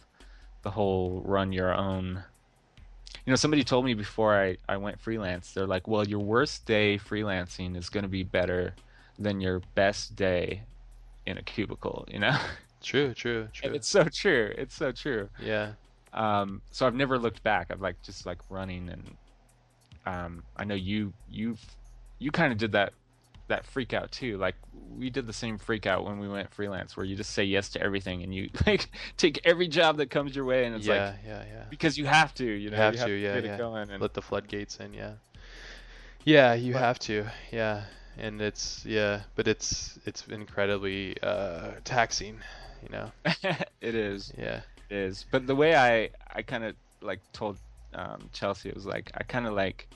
the 0.63 0.71
whole 0.71 1.21
run 1.25 1.53
your 1.53 1.75
own 1.75 2.23
you 3.27 3.31
know 3.31 3.37
somebody 3.37 3.65
told 3.65 3.85
me 3.85 3.95
before 3.95 4.35
I 4.41 4.57
I 4.69 4.77
went 4.79 5.01
freelance 5.01 5.53
they're 5.53 5.67
like 5.67 5.89
well 5.89 6.07
your 6.07 6.21
worst 6.21 6.65
day 6.67 6.99
freelancing 6.99 7.77
is 7.77 7.91
going 7.91 8.05
to 8.05 8.09
be 8.09 8.23
better 8.23 8.75
than 9.19 9.41
your 9.41 9.61
best 9.75 10.17
day 10.17 10.63
in 11.27 11.39
a 11.39 11.43
cubicle 11.43 12.07
you 12.11 12.21
know 12.21 12.39
True, 12.83 13.15
true, 13.15 13.49
and 13.63 13.75
true. 13.75 13.75
it's 13.75 13.89
so 13.89 14.05
true 14.05 14.53
it's 14.59 14.75
so 14.75 14.93
true 14.93 15.29
Yeah. 15.39 15.73
Um, 16.13 16.63
so 16.71 16.87
I've 16.87 16.95
never 16.95 17.19
looked 17.19 17.43
back. 17.43 17.69
I've 17.71 17.81
like 17.81 18.03
just 18.03 18.27
like 18.27 18.39
running, 18.51 18.91
and 18.91 19.17
um, 20.07 20.43
I 20.57 20.65
know 20.65 20.75
you 20.75 21.15
you 21.31 21.57
you 22.23 22.31
kind 22.31 22.53
of 22.53 22.59
did 22.59 22.73
that 22.73 22.93
that 23.49 23.67
freak 23.67 23.93
out 23.93 24.11
too. 24.13 24.39
Like 24.39 24.55
we 24.97 25.11
did 25.11 25.27
the 25.27 25.33
same 25.33 25.59
freak 25.59 25.87
out 25.87 26.05
when 26.05 26.19
we 26.19 26.29
went 26.29 26.51
freelance, 26.51 26.97
where 26.97 27.05
you 27.05 27.17
just 27.17 27.31
say 27.33 27.45
yes 27.45 27.69
to 27.71 27.81
everything 27.83 28.23
and 28.23 28.35
you 28.35 28.49
like 28.67 28.89
take 29.17 29.41
every 29.45 29.69
job 29.69 29.97
that 29.99 30.11
comes 30.11 30.35
your 30.35 30.45
way, 30.45 30.65
and 30.65 30.75
it's 30.75 30.87
yeah, 30.87 31.07
like 31.07 31.15
yeah, 31.27 31.45
yeah. 31.53 31.65
because 31.71 31.99
you 31.99 32.07
have 32.07 32.35
to, 32.35 32.45
you 32.45 32.71
know, 32.71 32.77
have 32.77 32.95
you 32.95 33.05
to, 33.05 33.13
yeah, 33.13 33.35
get 33.35 33.45
yeah. 33.45 33.55
it 33.55 33.59
going. 33.59 33.91
And 33.91 34.01
Let 34.01 34.15
the 34.15 34.23
floodgates 34.23 34.77
in, 34.79 34.95
yeah. 34.95 35.13
Yeah, 36.25 36.55
you 36.55 36.73
But- 36.73 36.79
have 36.81 36.99
to, 37.01 37.27
yeah. 37.51 37.85
And 38.19 38.41
it's 38.43 38.85
yeah, 38.85 39.23
but 39.37 39.49
it's 39.49 39.99
it's 40.05 40.27
incredibly 40.29 41.17
uh, 41.23 41.73
taxing, 41.85 42.39
you 42.83 42.91
know. 42.91 43.11
it 43.81 43.95
is, 43.95 44.33
Yeah. 44.37 44.61
it 44.91 44.97
is. 44.97 45.25
But 45.31 45.47
the 45.47 45.55
way 45.55 45.75
I 45.75 46.11
I 46.31 46.43
kind 46.43 46.63
of 46.65 46.75
like 47.01 47.21
told 47.33 47.57
um, 47.95 48.29
Chelsea, 48.35 48.69
it 48.69 48.75
was 48.75 48.85
like 48.85 49.11
I 49.15 49.23
kind 49.23 49.47
of 49.47 49.55
like 49.55 49.89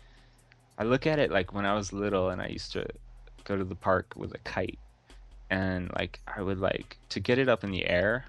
I 0.79 0.85
look 0.85 1.07
at 1.07 1.19
it 1.19 1.31
like 1.31 1.53
when 1.53 1.67
I 1.67 1.75
was 1.75 1.93
little 1.93 2.29
and 2.31 2.41
I 2.41 2.49
used 2.49 2.73
to 2.73 2.87
go 3.45 3.57
to 3.57 3.65
the 3.65 3.77
park 3.77 4.13
with 4.17 4.35
a 4.35 4.39
kite, 4.39 4.79
and 5.51 5.91
like 5.99 6.21
I 6.27 6.43
would 6.43 6.59
like 6.61 6.99
to 7.11 7.21
get 7.21 7.39
it 7.39 7.49
up 7.49 7.65
in 7.65 7.71
the 7.71 7.87
air, 7.87 8.27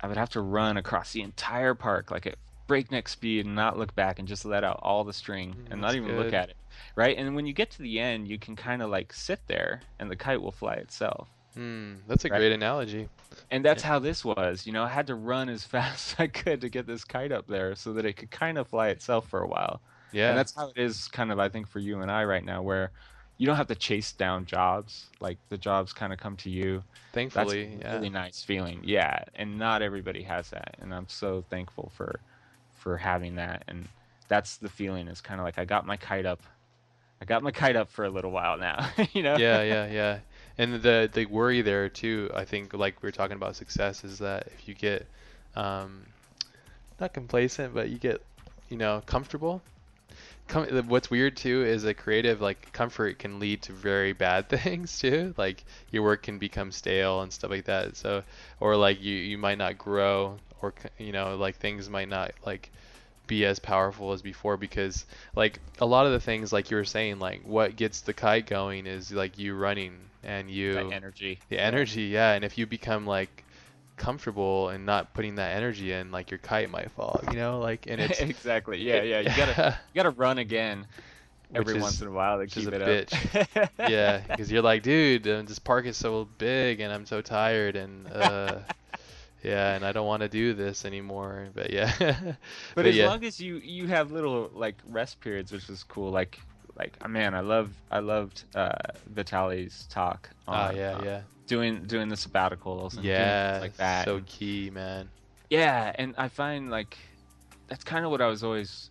I 0.00 0.08
would 0.08 0.16
have 0.16 0.30
to 0.30 0.40
run 0.40 0.76
across 0.76 1.12
the 1.12 1.22
entire 1.22 1.74
park 1.74 2.10
like 2.10 2.26
at 2.26 2.36
breakneck 2.68 3.08
speed 3.08 3.46
and 3.46 3.54
not 3.54 3.78
look 3.78 3.94
back 3.94 4.18
and 4.18 4.26
just 4.28 4.44
let 4.44 4.64
out 4.64 4.80
all 4.82 5.04
the 5.04 5.12
string 5.12 5.54
Mm, 5.54 5.72
and 5.72 5.80
not 5.80 5.94
even 5.94 6.08
good. 6.08 6.16
look 6.16 6.32
at 6.32 6.48
it, 6.50 6.56
right? 6.96 7.16
And 7.16 7.34
when 7.36 7.46
you 7.46 7.52
get 7.52 7.70
to 7.72 7.82
the 7.82 7.98
end, 8.00 8.28
you 8.28 8.38
can 8.38 8.56
kind 8.56 8.82
of 8.82 8.90
like 8.90 9.12
sit 9.12 9.40
there 9.46 9.82
and 9.98 10.10
the 10.10 10.16
kite 10.16 10.42
will 10.42 10.52
fly 10.52 10.74
itself. 10.74 11.28
Hmm, 11.54 11.94
that's 12.06 12.24
a 12.24 12.30
Right. 12.30 12.38
great 12.38 12.52
analogy. 12.52 13.08
And 13.50 13.64
that's 13.64 13.82
how 13.82 13.98
this 13.98 14.24
was. 14.24 14.66
You 14.66 14.72
know, 14.72 14.84
I 14.84 14.88
had 14.88 15.06
to 15.08 15.14
run 15.14 15.48
as 15.48 15.64
fast 15.72 16.12
as 16.14 16.20
I 16.20 16.26
could 16.28 16.60
to 16.60 16.68
get 16.68 16.86
this 16.86 17.04
kite 17.04 17.32
up 17.32 17.46
there 17.46 17.74
so 17.74 17.92
that 17.94 18.04
it 18.04 18.14
could 18.14 18.30
kind 18.30 18.58
of 18.58 18.68
fly 18.68 18.88
itself 18.88 19.28
for 19.28 19.40
a 19.42 19.48
while. 19.48 19.82
Yeah. 20.12 20.30
And 20.30 20.38
that's 20.38 20.54
how 20.54 20.68
it 20.68 20.78
is 20.78 21.08
kind 21.08 21.32
of 21.32 21.38
I 21.38 21.48
think 21.48 21.68
for 21.68 21.78
you 21.78 22.00
and 22.00 22.10
I 22.10 22.24
right 22.24 22.44
now 22.44 22.62
where 22.62 22.90
you 23.38 23.46
don't 23.46 23.56
have 23.56 23.66
to 23.68 23.74
chase 23.74 24.12
down 24.12 24.46
jobs. 24.46 25.06
Like 25.20 25.38
the 25.48 25.58
jobs 25.58 25.92
kind 25.92 26.12
of 26.12 26.18
come 26.18 26.36
to 26.38 26.50
you. 26.50 26.82
That's 27.12 27.14
thankfully, 27.14 27.64
a 27.64 27.78
yeah. 27.78 27.94
really 27.94 28.10
nice 28.10 28.42
feeling. 28.42 28.80
Yeah, 28.82 29.24
and 29.34 29.58
not 29.58 29.82
everybody 29.82 30.22
has 30.22 30.50
that. 30.50 30.76
And 30.80 30.94
I'm 30.94 31.08
so 31.08 31.44
thankful 31.50 31.92
for 31.94 32.20
for 32.74 32.96
having 32.96 33.34
that 33.36 33.64
and 33.66 33.88
that's 34.28 34.56
the 34.56 34.68
feeling 34.68 35.08
is 35.08 35.20
kind 35.20 35.40
of 35.40 35.44
like 35.44 35.58
I 35.58 35.64
got 35.64 35.86
my 35.86 35.96
kite 35.96 36.26
up. 36.26 36.42
I 37.20 37.24
got 37.24 37.42
my 37.42 37.50
kite 37.50 37.76
up 37.76 37.90
for 37.90 38.04
a 38.04 38.10
little 38.10 38.30
while 38.30 38.58
now, 38.58 38.90
you 39.12 39.22
know? 39.22 39.36
yeah, 39.36 39.62
yeah, 39.62 39.86
yeah. 39.86 40.18
And 40.58 40.82
the 40.82 41.08
the 41.12 41.26
worry 41.26 41.62
there 41.62 41.88
too, 41.88 42.30
I 42.34 42.44
think, 42.44 42.72
like 42.74 43.02
we 43.02 43.08
are 43.08 43.12
talking 43.12 43.36
about 43.36 43.56
success, 43.56 44.04
is 44.04 44.18
that 44.18 44.48
if 44.58 44.68
you 44.68 44.74
get 44.74 45.06
um, 45.54 46.06
not 47.00 47.12
complacent, 47.12 47.74
but 47.74 47.90
you 47.90 47.98
get, 47.98 48.22
you 48.68 48.76
know, 48.76 49.02
comfortable. 49.06 49.62
Com- 50.48 50.88
what's 50.88 51.10
weird 51.10 51.36
too 51.36 51.64
is 51.64 51.84
a 51.84 51.92
creative 51.94 52.40
like 52.40 52.72
comfort 52.72 53.18
can 53.18 53.40
lead 53.40 53.62
to 53.62 53.72
very 53.72 54.12
bad 54.12 54.48
things 54.50 54.98
too. 54.98 55.34
Like 55.36 55.64
your 55.90 56.02
work 56.04 56.22
can 56.22 56.38
become 56.38 56.70
stale 56.72 57.22
and 57.22 57.32
stuff 57.32 57.50
like 57.50 57.64
that. 57.64 57.96
So, 57.96 58.22
or 58.60 58.76
like 58.76 59.02
you 59.02 59.14
you 59.14 59.38
might 59.38 59.58
not 59.58 59.76
grow, 59.78 60.38
or 60.62 60.72
you 60.98 61.12
know, 61.12 61.36
like 61.36 61.56
things 61.56 61.88
might 61.90 62.08
not 62.08 62.32
like 62.44 62.70
be 63.26 63.44
as 63.44 63.58
powerful 63.58 64.12
as 64.12 64.22
before 64.22 64.56
because 64.56 65.04
like 65.34 65.58
a 65.80 65.86
lot 65.86 66.06
of 66.06 66.12
the 66.12 66.20
things 66.20 66.52
like 66.52 66.70
you 66.70 66.76
were 66.76 66.84
saying 66.84 67.18
like 67.18 67.42
what 67.44 67.74
gets 67.74 68.02
the 68.02 68.12
kite 68.14 68.46
going 68.46 68.86
is 68.86 69.10
like 69.10 69.36
you 69.36 69.54
running 69.56 69.98
and 70.22 70.48
you 70.48 70.74
That 70.74 70.92
energy. 70.92 71.40
the 71.48 71.58
energy 71.60 72.02
yeah 72.02 72.34
and 72.34 72.44
if 72.44 72.56
you 72.56 72.66
become 72.66 73.04
like 73.04 73.42
comfortable 73.96 74.68
and 74.68 74.84
not 74.86 75.14
putting 75.14 75.36
that 75.36 75.56
energy 75.56 75.92
in 75.92 76.10
like 76.10 76.30
your 76.30 76.38
kite 76.38 76.70
might 76.70 76.90
fall 76.92 77.20
you 77.28 77.36
know 77.36 77.58
like 77.60 77.86
and 77.86 78.00
it's 78.00 78.20
exactly. 78.30 78.78
Yeah, 78.82 79.02
yeah. 79.02 79.20
You 79.20 79.28
gotta 79.36 79.78
you 79.92 79.94
gotta 79.94 80.10
run 80.10 80.38
again 80.38 80.86
every 81.54 81.74
is- 81.76 81.82
once 81.82 82.00
in 82.02 82.08
a 82.08 82.10
while 82.10 82.38
to 82.38 82.46
keep 82.46 82.68
a 82.68 82.74
it 82.74 82.82
up. 82.82 83.70
yeah 83.88 84.18
because 84.20 84.50
you're 84.50 84.62
like 84.62 84.82
dude 84.82 85.26
uh, 85.26 85.42
this 85.42 85.58
park 85.58 85.86
is 85.86 85.96
so 85.96 86.26
big 86.38 86.80
and 86.80 86.92
i'm 86.92 87.06
so 87.06 87.20
tired 87.22 87.76
and 87.76 88.06
uh 88.12 88.58
yeah 89.42 89.74
and 89.74 89.84
i 89.86 89.92
don't 89.92 90.06
want 90.06 90.22
to 90.22 90.28
do 90.28 90.54
this 90.54 90.84
anymore 90.84 91.48
but 91.54 91.70
yeah 91.70 91.92
But, 92.74 92.86
as 92.86 92.96
yeah 92.96 93.06
long 93.06 93.24
as 93.24 93.40
you 93.40 93.56
you 93.58 93.86
have 93.86 94.10
little 94.10 94.50
like 94.54 94.76
rest 94.88 95.20
periods, 95.20 95.52
which 95.52 95.68
is 95.70 95.84
cool. 95.84 96.10
Like 96.10 96.38
like 96.76 97.08
man, 97.08 97.34
I 97.34 97.40
love 97.40 97.70
I 97.90 98.00
loved 98.00 98.44
uh, 98.54 98.72
Vitali's 99.12 99.86
talk. 99.88 100.28
ah 100.48 100.68
On, 100.68 100.76
yeah 100.76 100.98
uh, 100.98 101.02
yeah 101.04 101.22
Doing 101.46 101.84
doing 101.84 102.08
the 102.08 102.16
sabbaticals 102.16 102.96
and 102.96 103.04
yeah 103.04 103.52
things 103.52 103.62
like 103.62 103.76
that. 103.76 104.04
so 104.04 104.20
key 104.26 104.70
man 104.70 105.08
yeah, 105.50 105.92
and 105.94 106.14
I 106.18 106.28
find 106.28 106.70
like 106.70 106.96
that's 107.68 107.84
kind 107.84 108.04
of 108.04 108.10
what 108.10 108.20
I 108.20 108.26
was 108.26 108.42
always 108.42 108.90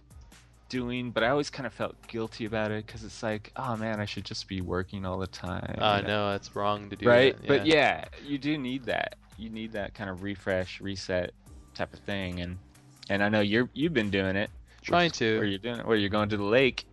doing, 0.69 1.11
but 1.11 1.23
I 1.23 1.29
always 1.29 1.49
kind 1.49 1.67
of 1.67 1.73
felt 1.73 1.95
guilty 2.07 2.45
about 2.45 2.71
it 2.71 2.85
because 2.85 3.03
it's 3.03 3.21
like, 3.23 3.51
oh 3.55 3.75
man, 3.77 3.99
I 3.99 4.05
should 4.05 4.25
just 4.25 4.47
be 4.47 4.61
working 4.61 5.05
all 5.05 5.17
the 5.17 5.27
time. 5.27 5.75
uh 5.79 5.97
you 5.97 6.07
know? 6.07 6.07
no 6.07 6.31
that's 6.31 6.55
wrong 6.55 6.89
to 6.89 6.95
do 6.95 7.07
right? 7.07 7.37
that, 7.37 7.47
But 7.47 7.65
yeah, 7.65 8.05
you 8.25 8.37
do 8.37 8.57
need 8.57 8.85
that. 8.85 9.15
You 9.37 9.49
need 9.49 9.73
that 9.73 9.93
kind 9.93 10.09
of 10.09 10.23
refresh, 10.23 10.79
reset 10.79 11.33
type 11.73 11.93
of 11.93 11.99
thing, 11.99 12.39
and 12.39 12.57
and 13.09 13.23
I 13.23 13.29
know 13.29 13.41
you're 13.41 13.69
you've 13.73 13.93
been 13.93 14.09
doing 14.09 14.35
it. 14.35 14.49
Trying 14.81 15.11
to. 15.11 15.37
Where 15.39 15.45
you're 15.45 15.59
doing 15.59 15.79
it? 15.79 15.85
Where 15.85 15.97
you're 15.97 16.09
going 16.09 16.29
to 16.29 16.37
the 16.37 16.43
lake? 16.43 16.85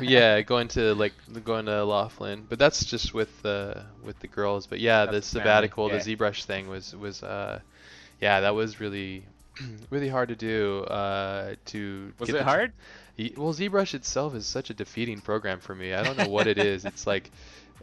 Yeah, 0.00 0.40
going 0.46 0.68
to 0.68 0.94
like 0.94 1.12
going 1.44 1.66
to 1.66 1.84
Laughlin, 1.84 2.46
but 2.48 2.58
that's 2.58 2.84
just 2.84 3.12
with 3.14 3.42
the 3.42 3.84
with 4.02 4.18
the 4.20 4.28
girls. 4.28 4.66
But 4.66 4.80
yeah, 4.80 5.06
the 5.06 5.12
That's 5.12 5.30
the 5.30 5.40
sabbatical, 5.40 5.90
yeah. 5.90 5.98
the 5.98 6.16
ZBrush 6.16 6.44
thing 6.44 6.68
was 6.68 6.94
was 6.96 7.22
uh, 7.22 7.60
yeah, 8.20 8.40
that 8.40 8.54
was 8.54 8.80
really 8.80 9.24
really 9.90 10.08
hard 10.08 10.28
to 10.30 10.36
do. 10.36 10.84
Uh, 10.84 11.54
to 11.66 12.12
Was 12.18 12.28
get 12.28 12.36
it 12.36 12.38
the- 12.38 12.44
hard? 12.44 12.72
Well, 13.36 13.54
ZBrush 13.54 13.94
itself 13.94 14.34
is 14.34 14.44
such 14.44 14.70
a 14.70 14.74
defeating 14.74 15.20
program 15.20 15.60
for 15.60 15.72
me. 15.72 15.94
I 15.94 16.02
don't 16.02 16.18
know 16.18 16.28
what 16.28 16.48
it 16.48 16.58
is. 16.58 16.84
It's 16.84 17.06
like, 17.06 17.30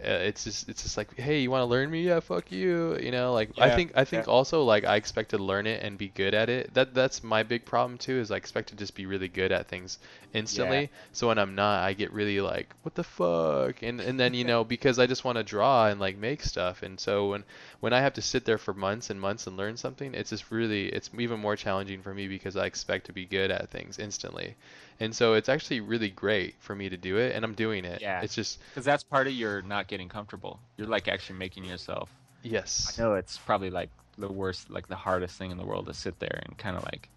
uh, 0.03 0.09
it's 0.09 0.43
just, 0.43 0.69
it's 0.69 0.83
just 0.83 0.97
like, 0.97 1.17
hey, 1.17 1.39
you 1.39 1.51
want 1.51 1.61
to 1.61 1.65
learn 1.65 1.89
me? 1.89 2.03
Yeah, 2.03 2.19
fuck 2.19 2.51
you. 2.51 2.97
You 2.99 3.11
know, 3.11 3.33
like 3.33 3.51
I 3.57 3.75
think, 3.75 3.91
I 3.95 4.03
think 4.03 4.25
yeah. 4.25 4.31
also 4.31 4.63
like 4.63 4.83
I 4.85 4.95
expect 4.95 5.31
to 5.31 5.37
learn 5.37 5.67
it 5.67 5.83
and 5.83 5.97
be 5.97 6.09
good 6.09 6.33
at 6.33 6.49
it. 6.49 6.73
That 6.73 6.93
that's 6.93 7.23
my 7.23 7.43
big 7.43 7.65
problem 7.65 7.97
too. 7.97 8.19
Is 8.19 8.31
I 8.31 8.37
expect 8.37 8.69
to 8.69 8.75
just 8.75 8.95
be 8.95 9.05
really 9.05 9.27
good 9.27 9.51
at 9.51 9.67
things 9.67 9.99
instantly. 10.33 10.89
So 11.11 11.27
when 11.27 11.37
I'm 11.37 11.55
not, 11.55 11.83
I 11.83 11.93
get 11.93 12.11
really 12.13 12.41
like, 12.41 12.73
what 12.83 12.95
the 12.95 13.03
fuck? 13.03 13.83
And 13.83 13.99
and 14.01 14.19
then 14.19 14.33
you 14.33 14.43
know 14.51 14.63
because 14.63 14.99
I 14.99 15.07
just 15.07 15.23
want 15.23 15.37
to 15.37 15.43
draw 15.43 15.87
and 15.87 15.99
like 15.99 16.17
make 16.17 16.41
stuff. 16.43 16.83
And 16.83 16.99
so 16.99 17.29
when 17.29 17.43
when 17.79 17.93
I 17.93 18.01
have 18.01 18.13
to 18.13 18.21
sit 18.21 18.45
there 18.45 18.57
for 18.57 18.73
months 18.73 19.09
and 19.09 19.19
months 19.19 19.47
and 19.47 19.57
learn 19.57 19.77
something, 19.77 20.13
it's 20.13 20.29
just 20.29 20.51
really 20.51 20.87
it's 20.87 21.09
even 21.17 21.39
more 21.39 21.55
challenging 21.55 22.01
for 22.01 22.13
me 22.13 22.27
because 22.27 22.55
I 22.55 22.65
expect 22.65 23.05
to 23.07 23.13
be 23.13 23.25
good 23.25 23.51
at 23.51 23.69
things 23.69 23.99
instantly. 23.99 24.55
And 24.99 25.15
so 25.15 25.33
it's 25.33 25.49
actually 25.49 25.79
really 25.79 26.09
great 26.09 26.55
for 26.59 26.75
me 26.75 26.89
to 26.89 26.97
do 26.97 27.17
it, 27.17 27.35
and 27.35 27.43
I'm 27.43 27.53
doing 27.53 27.85
it. 27.85 28.01
Yeah. 28.01 28.21
It's 28.21 28.35
just 28.35 28.59
Because 28.69 28.85
that's 28.85 29.03
part 29.03 29.27
of 29.27 29.33
your 29.33 29.61
not 29.63 29.87
getting 29.87 30.09
comfortable. 30.09 30.59
You're 30.77 30.87
like 30.87 31.07
actually 31.07 31.39
making 31.39 31.63
yourself. 31.65 32.09
yes. 32.43 32.95
I 32.97 33.01
know 33.01 33.15
it's 33.15 33.37
probably 33.37 33.69
like 33.69 33.89
the 34.17 34.31
worst, 34.31 34.69
like 34.69 34.87
the 34.87 34.95
hardest 34.95 35.37
thing 35.37 35.51
in 35.51 35.57
the 35.57 35.65
world 35.65 35.87
to 35.87 35.93
sit 35.93 36.19
there 36.19 36.41
and 36.45 36.57
kind 36.57 36.77
of 36.77 36.83
like 36.83 37.09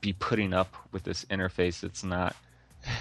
be 0.00 0.12
putting 0.12 0.52
up 0.52 0.74
with 0.92 1.04
this 1.04 1.24
interface 1.26 1.80
that's 1.80 2.04
not 2.04 2.36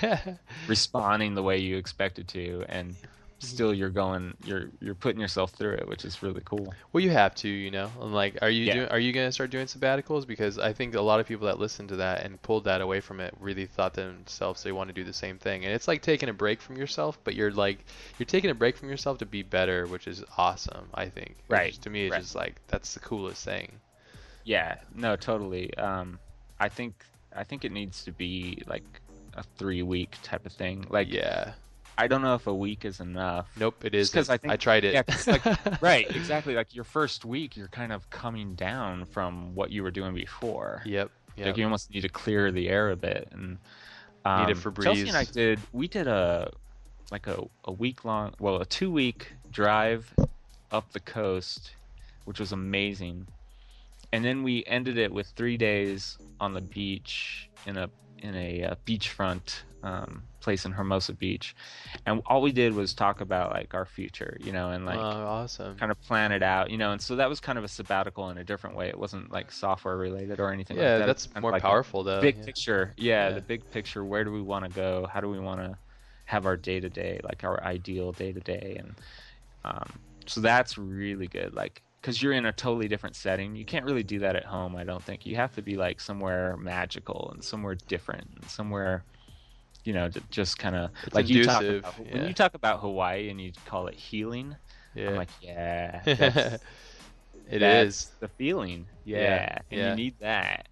responding 0.67 1.35
the 1.35 1.43
way 1.43 1.57
you 1.57 1.77
expect 1.77 2.19
it 2.19 2.27
to, 2.29 2.63
and 2.69 2.95
still 3.39 3.73
you're 3.73 3.89
going, 3.91 4.33
you're 4.45 4.69
you're 4.81 4.95
putting 4.95 5.21
yourself 5.21 5.51
through 5.51 5.73
it, 5.73 5.87
which 5.87 6.05
is 6.05 6.23
really 6.23 6.41
cool. 6.43 6.73
well, 6.91 7.03
you 7.03 7.11
have 7.11 7.35
to, 7.35 7.47
you 7.47 7.69
know. 7.71 7.91
And 8.01 8.13
like, 8.13 8.37
are 8.41 8.49
you 8.49 8.65
Yeah. 8.65 8.73
doing? 8.73 8.87
Are 8.89 8.99
you 8.99 9.13
gonna 9.13 9.31
start 9.31 9.49
doing 9.51 9.65
sabbaticals? 9.67 10.25
Because 10.25 10.57
I 10.57 10.73
think 10.73 10.95
a 10.95 11.01
lot 11.01 11.19
of 11.19 11.27
people 11.27 11.45
that 11.47 11.59
listened 11.59 11.89
to 11.89 11.95
that 11.97 12.23
and 12.23 12.41
pulled 12.41 12.63
that 12.65 12.81
away 12.81 12.99
from 12.99 13.19
it 13.19 13.33
really 13.39 13.65
thought 13.65 13.93
themselves 13.93 14.63
they 14.63 14.71
want 14.71 14.87
to 14.89 14.93
do 14.93 15.03
the 15.03 15.13
same 15.13 15.37
thing. 15.37 15.65
And 15.65 15.73
it's 15.73 15.87
like 15.87 16.01
taking 16.01 16.29
a 16.29 16.33
break 16.33 16.61
from 16.61 16.77
yourself, 16.77 17.19
but 17.23 17.35
you're 17.35 17.51
like 17.51 17.85
you're 18.17 18.25
taking 18.25 18.49
a 18.49 18.55
break 18.55 18.75
from 18.77 18.89
yourself 18.89 19.17
to 19.19 19.25
be 19.25 19.43
better, 19.43 19.85
which 19.87 20.07
is 20.07 20.23
awesome. 20.37 20.87
I 20.93 21.09
think. 21.09 21.35
Right, 21.47 21.73
is- 21.73 21.77
to 21.79 21.89
me, 21.89 22.05
it's 22.05 22.11
right. 22.13 22.21
just 22.21 22.35
like 22.35 22.55
that's 22.67 22.93
the 22.93 22.99
coolest 23.01 23.45
thing. 23.45 23.71
Yeah, 24.45 24.77
no, 24.95 25.15
totally. 25.15 25.75
Um, 25.77 26.19
I 26.59 26.69
think 26.69 27.03
I 27.35 27.43
think 27.43 27.65
it 27.65 27.71
needs 27.71 28.03
to 28.05 28.11
be 28.11 28.63
like 28.65 28.83
a 29.35 29.43
three 29.43 29.83
week 29.83 30.15
type 30.23 30.45
of 30.47 30.53
thing. 30.53 30.87
Like, 30.89 31.11
yeah. 31.11 31.51
I 31.97 32.07
don't 32.07 32.21
know 32.21 32.35
if 32.35 32.47
a 32.47 32.53
week 32.53 32.85
is 32.85 32.99
enough. 32.99 33.49
Nope. 33.57 33.83
it 33.83 33.95
is. 33.95 34.09
Because 34.11 34.29
I 34.29 34.37
think- 34.37 34.59
tried 34.59 34.83
it. 34.83 34.93
Yeah, 34.93 35.03
like, 35.25 35.81
right, 35.81 36.15
exactly. 36.15 36.53
Like 36.53 36.75
your 36.75 36.83
first 36.83 37.25
week, 37.25 37.57
you're 37.57 37.67
kind 37.69 37.91
of 37.91 38.09
coming 38.09 38.53
down 38.55 39.05
from 39.05 39.55
what 39.55 39.71
you 39.71 39.83
were 39.83 39.91
doing 39.91 40.13
before. 40.13 40.81
Yep. 40.85 41.11
Yep. 41.37 41.45
Like 41.45 41.57
you 41.57 41.63
almost 41.63 41.93
need 41.93 42.01
to 42.01 42.09
clear 42.09 42.51
the 42.51 42.69
air 42.69 42.89
a 42.89 42.95
bit. 42.95 43.29
And 43.31 43.57
um, 44.25 44.47
Need 44.47 44.57
a 44.57 44.71
Chelsea 44.81 45.07
and 45.07 45.17
I 45.17 45.23
did. 45.23 45.59
We 45.71 45.87
did 45.87 46.07
a 46.07 46.51
like 47.11 47.27
a 47.27 47.43
a 47.65 47.71
week 47.71 48.03
long, 48.05 48.33
well, 48.39 48.57
a 48.57 48.65
two 48.65 48.91
week 48.91 49.31
drive 49.51 50.13
up 50.71 50.91
the 50.91 50.99
coast, 50.99 51.71
which 52.25 52.39
was 52.39 52.51
amazing. 52.51 53.27
And 54.11 54.23
then 54.23 54.43
we 54.43 54.63
ended 54.65 54.97
it 54.97 55.11
with 55.11 55.27
three 55.27 55.57
days 55.57 56.17
on 56.39 56.53
the 56.53 56.61
beach 56.61 57.49
in 57.65 57.77
a 57.77 57.89
in 58.19 58.35
a 58.35 58.63
uh, 58.63 58.75
beachfront 58.85 59.61
um, 59.83 60.23
place 60.39 60.65
in 60.65 60.71
Hermosa 60.71 61.13
Beach, 61.13 61.55
and 62.05 62.21
all 62.25 62.41
we 62.41 62.51
did 62.51 62.73
was 62.73 62.93
talk 62.93 63.21
about 63.21 63.51
like 63.51 63.73
our 63.73 63.85
future, 63.85 64.37
you 64.39 64.51
know, 64.51 64.71
and 64.71 64.85
like 64.85 64.97
oh, 64.97 65.01
awesome. 65.01 65.75
kind 65.77 65.91
of 65.91 66.01
plan 66.01 66.31
it 66.31 66.43
out, 66.43 66.71
you 66.71 66.77
know. 66.77 66.91
And 66.91 67.01
so 67.01 67.15
that 67.17 67.29
was 67.29 67.39
kind 67.39 67.57
of 67.57 67.63
a 67.63 67.67
sabbatical 67.67 68.29
in 68.29 68.37
a 68.37 68.43
different 68.43 68.75
way. 68.75 68.87
It 68.87 68.97
wasn't 68.97 69.31
like 69.31 69.51
software 69.51 69.97
related 69.97 70.39
or 70.39 70.51
anything. 70.51 70.77
Yeah, 70.77 70.93
like 70.93 70.99
that. 70.99 71.05
That's 71.07 71.29
more 71.41 71.51
like 71.51 71.61
powerful 71.61 72.03
though. 72.03 72.21
Big 72.21 72.37
yeah. 72.37 72.45
picture, 72.45 72.93
yeah, 72.97 73.29
Yeah. 73.29 73.35
the 73.35 73.41
big 73.41 73.69
picture. 73.71 74.03
Where 74.03 74.23
do 74.23 74.31
we 74.31 74.41
want 74.41 74.65
to 74.65 74.71
go? 74.71 75.07
How 75.11 75.21
do 75.21 75.29
we 75.29 75.39
want 75.39 75.61
to 75.61 75.77
have 76.25 76.45
our 76.45 76.57
day 76.57 76.79
to 76.79 76.89
day, 76.89 77.19
like 77.23 77.43
our 77.43 77.63
ideal 77.63 78.11
day 78.11 78.33
to 78.33 78.39
day, 78.39 78.77
and 78.79 78.95
um, 79.63 79.99
so 80.25 80.41
that's 80.41 80.77
really 80.77 81.27
good. 81.27 81.53
Like, 81.53 81.81
because 82.01 82.21
you're 82.21 82.33
in 82.33 82.45
a 82.45 82.51
totally 82.53 82.87
different 82.87 83.15
setting. 83.15 83.55
You 83.55 83.65
can't 83.65 83.85
really 83.85 84.03
do 84.03 84.19
that 84.19 84.35
at 84.35 84.45
home. 84.45 84.75
I 84.75 84.83
don't 84.83 85.03
think 85.03 85.25
you 85.25 85.35
have 85.35 85.53
to 85.55 85.61
be 85.61 85.75
like 85.75 85.99
somewhere 85.99 86.55
magical 86.57 87.29
and 87.33 87.43
somewhere 87.43 87.75
different 87.87 88.29
and 88.39 88.49
somewhere, 88.49 89.03
you 89.83 89.93
know, 89.93 90.09
just 90.29 90.57
kind 90.57 90.75
of 90.75 90.91
like 91.13 91.29
you 91.29 91.43
talk 91.43 91.63
about 91.63 91.93
yeah. 92.05 92.13
when 92.13 92.27
you 92.27 92.33
talk 92.33 92.53
about 92.53 92.79
Hawaii 92.79 93.29
and 93.29 93.41
you 93.41 93.51
call 93.65 93.87
it 93.87 93.95
healing. 93.95 94.55
Yeah. 94.95 95.09
I'm 95.09 95.15
like, 95.15 95.29
yeah, 95.41 96.01
that's, 96.05 96.63
It 97.49 97.59
that's 97.59 97.87
is. 97.89 98.11
the 98.19 98.27
feeling. 98.27 98.85
Yeah, 99.05 99.17
Yeah, 99.17 99.57
and 99.71 99.79
yeah. 99.79 99.89
you 99.91 99.95
need 99.95 100.15
that. 100.19 100.67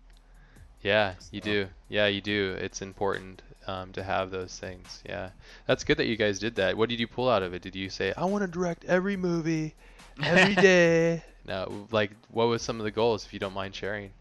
Yeah, 0.81 1.13
you 1.31 1.41
So- 1.41 1.45
do. 1.45 1.67
Yeah, 1.89 2.07
you 2.07 2.21
do. 2.21 2.57
It's 2.59 2.81
important 2.81 3.41
um, 3.67 3.91
to 3.93 4.03
have 4.03 4.31
those 4.31 4.57
things. 4.57 5.01
Yeah, 5.05 5.29
that's 5.67 5.83
good 5.83 5.97
that 5.97 6.05
you 6.07 6.15
guys 6.15 6.39
did 6.39 6.55
that. 6.55 6.77
What 6.77 6.89
did 6.89 6.99
you 6.99 7.07
pull 7.07 7.29
out 7.29 7.43
of 7.43 7.53
it? 7.53 7.61
Did 7.61 7.75
you 7.75 7.89
say, 7.89 8.13
"I 8.15 8.25
want 8.25 8.43
to 8.43 8.47
direct 8.47 8.85
every 8.85 9.17
movie, 9.17 9.75
every 10.23 10.55
day"? 10.61 11.23
no, 11.47 11.87
like, 11.91 12.11
what 12.31 12.47
was 12.47 12.61
some 12.61 12.79
of 12.79 12.83
the 12.83 12.91
goals, 12.91 13.25
if 13.25 13.33
you 13.33 13.39
don't 13.39 13.53
mind 13.53 13.75
sharing? 13.75 14.11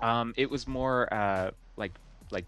Um, 0.00 0.34
it 0.36 0.50
was 0.50 0.66
more 0.66 1.12
uh, 1.12 1.50
like 1.76 1.92
like 2.30 2.44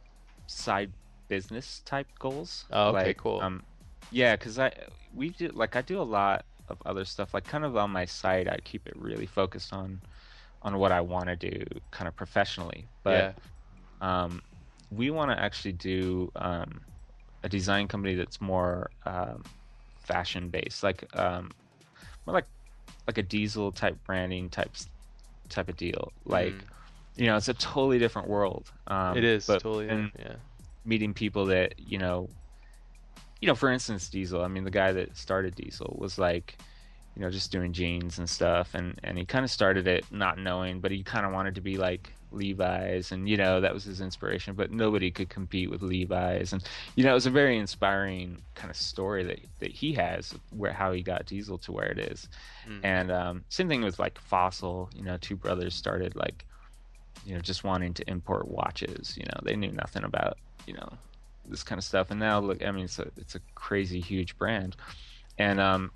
side 0.46 0.90
business 1.28 1.80
type 1.84 2.06
goals. 2.18 2.64
Oh, 2.70 2.88
okay, 2.90 3.06
Like, 3.06 3.16
cool. 3.18 3.40
Um, 3.40 3.62
yeah, 4.10 4.36
cause 4.36 4.58
I 4.58 4.72
we 5.14 5.30
do 5.30 5.48
like 5.48 5.76
I 5.76 5.82
do 5.82 6.00
a 6.00 6.02
lot 6.02 6.44
of 6.68 6.78
other 6.84 7.04
stuff. 7.04 7.34
Like 7.34 7.44
kind 7.44 7.64
of 7.64 7.76
on 7.76 7.90
my 7.90 8.04
site, 8.04 8.48
I 8.48 8.58
keep 8.64 8.86
it 8.86 8.94
really 8.96 9.26
focused 9.26 9.72
on 9.72 10.00
on 10.62 10.78
what 10.78 10.92
I 10.92 11.00
want 11.00 11.28
to 11.28 11.36
do, 11.36 11.62
kind 11.90 12.08
of 12.08 12.16
professionally. 12.16 12.88
yeah. 13.04 13.32
But 14.00 14.06
um, 14.06 14.42
we 14.90 15.10
want 15.10 15.30
to 15.30 15.40
actually 15.40 15.72
do 15.72 16.30
um, 16.36 16.80
a 17.42 17.48
design 17.48 17.88
company 17.88 18.14
that's 18.14 18.40
more 18.40 18.90
um, 19.06 19.44
fashion 20.00 20.48
based, 20.48 20.82
like 20.82 21.04
um, 21.16 21.50
more 22.28 22.34
like 22.34 22.46
like 23.06 23.18
a 23.18 23.22
diesel 23.22 23.72
type 23.72 23.96
branding 24.04 24.50
type 24.50 24.70
type 25.48 25.68
of 25.68 25.76
deal. 25.76 26.12
Like 26.26 26.52
Mm. 26.52 26.60
you 27.16 27.26
know, 27.26 27.36
it's 27.36 27.48
a 27.48 27.54
totally 27.54 27.98
different 27.98 28.28
world. 28.28 28.70
Um, 28.86 29.16
it 29.16 29.24
is 29.24 29.46
totally. 29.46 29.86
Yeah. 29.86 30.36
meeting 30.84 31.14
people 31.14 31.46
that 31.46 31.74
you 31.78 31.98
know, 31.98 32.28
you 33.40 33.48
know, 33.48 33.54
for 33.54 33.70
instance, 33.70 34.08
Diesel. 34.10 34.42
I 34.44 34.48
mean, 34.48 34.64
the 34.64 34.70
guy 34.70 34.92
that 34.92 35.16
started 35.16 35.54
Diesel 35.54 35.96
was 35.98 36.18
like, 36.18 36.58
you 37.18 37.24
know, 37.24 37.30
just 37.30 37.50
doing 37.50 37.72
jeans 37.72 38.18
and 38.18 38.30
stuff, 38.30 38.74
and 38.74 38.98
and 39.02 39.18
he 39.18 39.24
kind 39.24 39.44
of 39.44 39.50
started 39.50 39.88
it 39.88 40.04
not 40.12 40.38
knowing, 40.38 40.78
but 40.78 40.92
he 40.92 41.02
kind 41.02 41.26
of 41.26 41.32
wanted 41.32 41.56
to 41.56 41.60
be 41.60 41.76
like 41.76 42.12
Levi's, 42.30 43.10
and 43.10 43.28
you 43.28 43.36
know, 43.36 43.60
that 43.60 43.74
was 43.74 43.82
his 43.82 44.00
inspiration. 44.00 44.54
But 44.54 44.70
nobody 44.70 45.10
could 45.10 45.28
compete 45.28 45.68
with 45.68 45.82
Levi's, 45.82 46.52
and 46.52 46.62
you 46.94 47.02
know, 47.02 47.10
it 47.10 47.14
was 47.14 47.26
a 47.26 47.30
very 47.30 47.58
inspiring 47.58 48.40
kind 48.54 48.70
of 48.70 48.76
story 48.76 49.24
that 49.24 49.40
that 49.58 49.72
he 49.72 49.92
has, 49.94 50.32
where 50.50 50.72
how 50.72 50.92
he 50.92 51.02
got 51.02 51.26
Diesel 51.26 51.58
to 51.58 51.72
where 51.72 51.86
it 51.86 51.98
is. 51.98 52.28
Mm. 52.68 52.80
And 52.84 53.10
um, 53.10 53.44
same 53.48 53.68
thing 53.68 53.82
with 53.82 53.98
like 53.98 54.16
Fossil. 54.20 54.88
You 54.94 55.02
know, 55.02 55.16
two 55.16 55.34
brothers 55.34 55.74
started 55.74 56.14
like, 56.14 56.44
you 57.26 57.34
know, 57.34 57.40
just 57.40 57.64
wanting 57.64 57.94
to 57.94 58.08
import 58.08 58.46
watches. 58.46 59.16
You 59.16 59.24
know, 59.24 59.40
they 59.42 59.56
knew 59.56 59.72
nothing 59.72 60.04
about 60.04 60.38
you 60.68 60.74
know 60.74 60.88
this 61.46 61.64
kind 61.64 61.80
of 61.80 61.84
stuff. 61.84 62.12
And 62.12 62.20
now 62.20 62.38
look, 62.38 62.64
I 62.64 62.70
mean, 62.70 62.84
it's 62.84 63.00
a 63.00 63.08
it's 63.16 63.34
a 63.34 63.40
crazy 63.56 63.98
huge 63.98 64.38
brand, 64.38 64.76
and 65.36 65.58
um, 65.58 65.90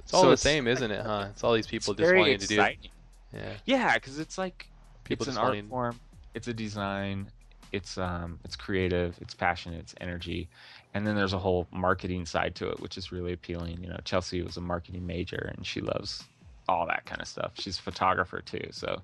It's 0.00 0.12
all 0.14 0.22
so 0.22 0.26
the 0.28 0.32
it's 0.34 0.42
same, 0.42 0.66
isn't 0.66 0.90
it? 0.90 1.04
Huh? 1.04 1.28
It's 1.30 1.42
all 1.44 1.52
these 1.54 1.66
people 1.66 1.94
just 1.94 2.06
very 2.06 2.18
wanting 2.20 2.38
to 2.38 2.46
do. 2.46 2.54
exciting. 2.54 2.90
Yeah. 3.32 3.52
Yeah, 3.64 3.94
because 3.94 4.18
it's 4.18 4.36
like 4.38 4.66
People 5.04 5.24
it's 5.24 5.28
an 5.28 5.32
just 5.34 5.38
art 5.40 5.48
wanting- 5.50 5.68
form, 5.68 6.00
it's 6.34 6.48
a 6.48 6.52
design, 6.54 7.30
it's 7.72 7.96
um, 7.98 8.38
it's 8.44 8.56
creative, 8.56 9.16
it's 9.20 9.34
passionate, 9.34 9.78
it's 9.80 9.94
energy, 10.00 10.48
and 10.94 11.06
then 11.06 11.14
there's 11.16 11.32
a 11.32 11.38
whole 11.38 11.66
marketing 11.72 12.26
side 12.26 12.54
to 12.56 12.68
it, 12.68 12.80
which 12.80 12.98
is 12.98 13.12
really 13.12 13.32
appealing. 13.32 13.78
You 13.82 13.88
know, 13.90 13.98
Chelsea 14.04 14.42
was 14.42 14.56
a 14.56 14.60
marketing 14.60 15.06
major, 15.06 15.52
and 15.56 15.64
she 15.66 15.80
loves 15.80 16.24
all 16.68 16.86
that 16.86 17.04
kind 17.06 17.20
of 17.20 17.28
stuff. 17.28 17.52
She's 17.54 17.78
a 17.78 17.82
photographer 17.82 18.40
too, 18.40 18.66
so 18.72 19.00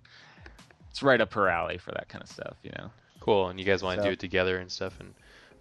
it's 0.90 1.02
right 1.02 1.20
up 1.20 1.32
her 1.34 1.48
alley 1.48 1.78
for 1.78 1.92
that 1.92 2.08
kind 2.08 2.22
of 2.22 2.28
stuff. 2.30 2.56
You 2.62 2.72
know. 2.78 2.90
Cool. 3.20 3.48
And 3.48 3.58
you 3.58 3.66
guys 3.66 3.82
want 3.82 3.96
to 3.98 4.02
So- 4.02 4.08
do 4.08 4.12
it 4.12 4.20
together 4.20 4.58
and 4.58 4.70
stuff, 4.70 4.98
and 5.00 5.12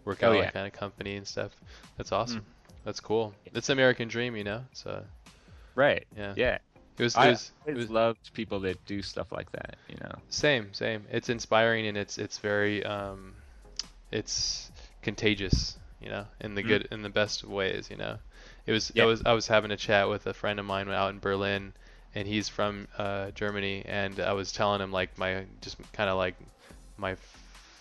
work 0.06 0.24
Oh, 0.24 0.30
out 0.30 0.34
yeah. 0.36 0.40
like 0.42 0.54
kind 0.54 0.68
of 0.68 0.74
company 0.74 1.16
and 1.16 1.28
stuff. 1.28 1.52
That's 1.98 2.12
awesome. 2.12 2.42
Mm. 2.42 2.44
That's 2.84 3.00
cool. 3.00 3.34
It's 3.54 3.68
the 3.68 3.74
American 3.74 4.08
dream, 4.08 4.36
you 4.36 4.44
know. 4.44 4.64
So 4.74 5.04
Right. 5.76 6.06
yeah. 6.16 6.34
Yeah. 6.36 6.58
It 6.98 7.04
was. 7.04 7.16
It 7.16 7.20
I 7.20 7.30
was. 7.30 7.52
It 7.66 7.76
was 7.76 7.90
loved 7.90 8.34
people 8.34 8.62
that 8.62 8.84
do 8.86 9.02
stuff 9.02 9.32
like 9.32 9.52
that. 9.52 9.76
You 9.90 9.98
know. 10.02 10.16
Same, 10.30 10.74
same. 10.74 11.06
It's 11.12 11.30
inspiring 11.30 11.88
and 11.88 11.98
it's 11.98 12.18
it's 12.18 12.38
very 12.40 12.84
um, 12.86 13.34
it's 14.12 14.72
contagious, 15.02 15.78
you 16.00 16.10
know, 16.10 16.26
in 16.40 16.56
the 16.56 16.64
Mm. 16.64 16.68
good 16.68 16.88
in 16.92 17.02
the 17.02 17.10
best 17.10 17.44
of 17.44 17.50
ways, 17.50 17.90
you 17.90 17.98
know. 17.98 18.18
It 18.66 18.72
was 18.72 18.92
Yeah. 18.96 19.04
I 19.04 19.06
was 19.08 19.22
I 19.26 19.34
was 19.34 19.48
having 19.48 19.72
a 19.72 19.78
chat 19.78 20.08
with 20.08 20.26
a 20.28 20.34
friend 20.34 20.60
of 20.60 20.66
mine 20.66 20.90
out 20.90 21.12
in 21.12 21.20
Berlin, 21.20 21.74
and 22.14 22.26
he's 22.28 22.48
from 22.48 22.88
uh, 22.98 23.32
Germany, 23.32 23.84
and 23.86 24.20
I 24.22 24.32
was 24.32 24.54
telling 24.54 24.80
him 24.82 24.92
like 24.94 25.18
my 25.18 25.46
just 25.62 25.78
kind 25.92 26.10
of 26.10 26.18
like 26.18 26.36
my 26.98 27.18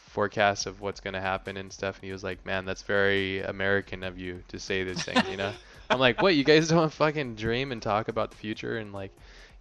forecast 0.09 0.67
of 0.67 0.81
what's 0.81 1.01
gonna 1.01 1.21
happen 1.21 1.57
and 1.57 1.73
stuff, 1.73 1.97
and 1.97 2.05
he 2.05 2.13
was 2.13 2.25
like, 2.25 2.45
"Man, 2.45 2.65
that's 2.65 2.83
very 2.83 3.43
American 3.43 4.03
of 4.03 4.19
you 4.19 4.43
to 4.49 4.59
say 4.59 4.83
this 4.83 5.03
thing," 5.03 5.19
you 5.31 5.37
know. 5.37 5.53
I'm 5.91 5.99
like, 5.99 6.23
"What? 6.23 6.35
You 6.35 6.45
guys 6.45 6.69
don't 6.69 6.93
fucking 6.93 7.37
dream 7.37 7.73
and 7.73 7.81
talk 7.81 8.09
about 8.09 8.31
the 8.31 8.37
future 8.37 8.79
and 8.79 8.93
like, 8.93 9.13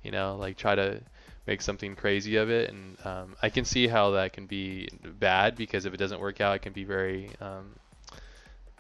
you 0.03 0.11
know, 0.11 0.35
like 0.37 0.57
try 0.57 0.75
to 0.75 1.01
make 1.47 1.61
something 1.61 1.95
crazy 1.95 2.37
of 2.37 2.49
it? 2.49 2.69
And 2.69 2.97
um, 3.05 3.35
I 3.41 3.49
can 3.49 3.65
see 3.65 3.87
how 3.87 4.11
that 4.11 4.33
can 4.33 4.45
be 4.45 4.89
bad 5.19 5.55
because 5.55 5.85
if 5.85 5.93
it 5.93 5.97
doesn't 5.97 6.19
work 6.19 6.41
out 6.41 6.55
it 6.55 6.61
can 6.61 6.73
be 6.73 6.83
very 6.83 7.29
um, 7.41 7.75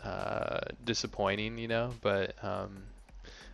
uh, 0.03 0.59
disappointing 0.83 1.57
you 1.57 1.67
know? 1.67 1.93
But 2.01 2.35
um, 2.43 2.83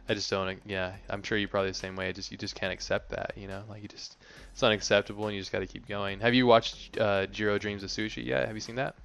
I 0.07 0.13
just 0.13 0.29
don't 0.29 0.59
yeah 0.65 0.93
I'm 1.09 1.23
sure 1.23 1.37
you're 1.37 1.49
probably 1.49 1.71
the 1.71 1.75
same 1.75 1.95
way. 1.95 2.09
I 2.09 2.11
just 2.11 2.31
you 2.31 2.37
just 2.37 2.55
can't 2.55 2.73
accept 2.73 3.09
that 3.09 3.33
you 3.35 3.47
know? 3.47 3.63
Like 3.67 3.81
you 3.81 3.87
just 3.87 4.17
it's 4.51 4.63
unacceptable 4.63 5.25
and 5.27 5.35
you 5.35 5.41
just 5.41 5.51
got 5.51 5.59
to 5.59 5.67
keep 5.67 5.87
going. 5.87 6.19
Have 6.19 6.33
you 6.33 6.45
watched 6.45 6.97
uh, 6.99 7.25
Jiro 7.27 7.57
Dreams 7.57 7.83
of 7.83 7.89
Sushi 7.89 8.25
yet? 8.25 8.45
Have 8.45 8.55
you 8.55 8.61
seen 8.61 8.75
that 8.75 8.95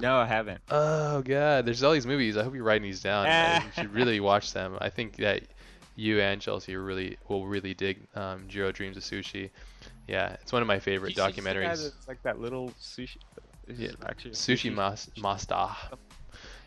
No, 0.00 0.16
I 0.18 0.26
haven't. 0.26 0.60
oh 0.70 1.22
god 1.22 1.66
there's 1.66 1.82
all 1.82 1.92
these 1.92 2.06
movies 2.06 2.36
I 2.36 2.42
hope 2.44 2.54
you're 2.54 2.64
writing 2.64 2.82
these 2.82 3.00
down 3.02 3.26
Uh, 3.26 3.60
you 3.64 3.70
should 3.82 3.94
really 3.94 4.20
watch 4.30 4.52
them 4.52 4.76
I 4.80 4.88
think 4.90 5.16
that 5.16 5.42
you 5.96 6.20
and 6.20 6.40
Chelsea 6.40 6.76
really 6.76 7.18
will 7.28 7.46
really 7.46 7.74
dig 7.74 7.98
um, 8.14 8.44
Jiro 8.48 8.72
Dreams 8.72 8.96
of 8.96 9.02
Sushi. 9.02 9.50
Yeah, 10.08 10.36
it's 10.40 10.50
one 10.52 10.62
of 10.62 10.68
my 10.68 10.78
favorite 10.78 11.10
She's 11.10 11.16
the 11.16 11.22
guy 11.22 11.30
documentaries. 11.32 11.82
that's 11.92 12.08
like 12.08 12.22
that 12.22 12.40
little 12.40 12.72
sushi. 12.80 13.18
Yeah, 13.68 13.90
actually 14.06 14.30
a 14.30 14.34
Sushi 14.34 14.72
Mas- 14.74 15.10
Masta. 15.18 15.68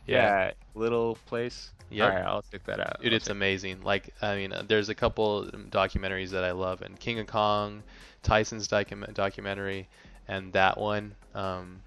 Yeah. 0.06 0.52
little 0.76 1.18
place. 1.26 1.72
Yeah, 1.90 2.10
right, 2.10 2.24
I'll 2.26 2.44
check 2.52 2.64
that 2.66 2.80
out. 2.80 3.02
Dude, 3.02 3.14
it's 3.14 3.30
amazing. 3.30 3.82
Like, 3.84 4.14
I 4.22 4.36
mean, 4.36 4.52
uh, 4.54 4.64
there's 4.68 4.90
a 4.90 4.96
couple 4.96 5.46
documentaries 5.70 6.30
that 6.30 6.44
I 6.44 6.52
love, 6.52 6.82
and 6.82 7.00
King 7.00 7.20
of 7.20 7.28
Kong, 7.28 7.84
Tyson's 8.24 8.68
docu- 8.68 9.14
documentary, 9.14 9.88
and 10.28 10.52
that 10.54 10.78
one, 10.80 11.14
um, 11.36 11.82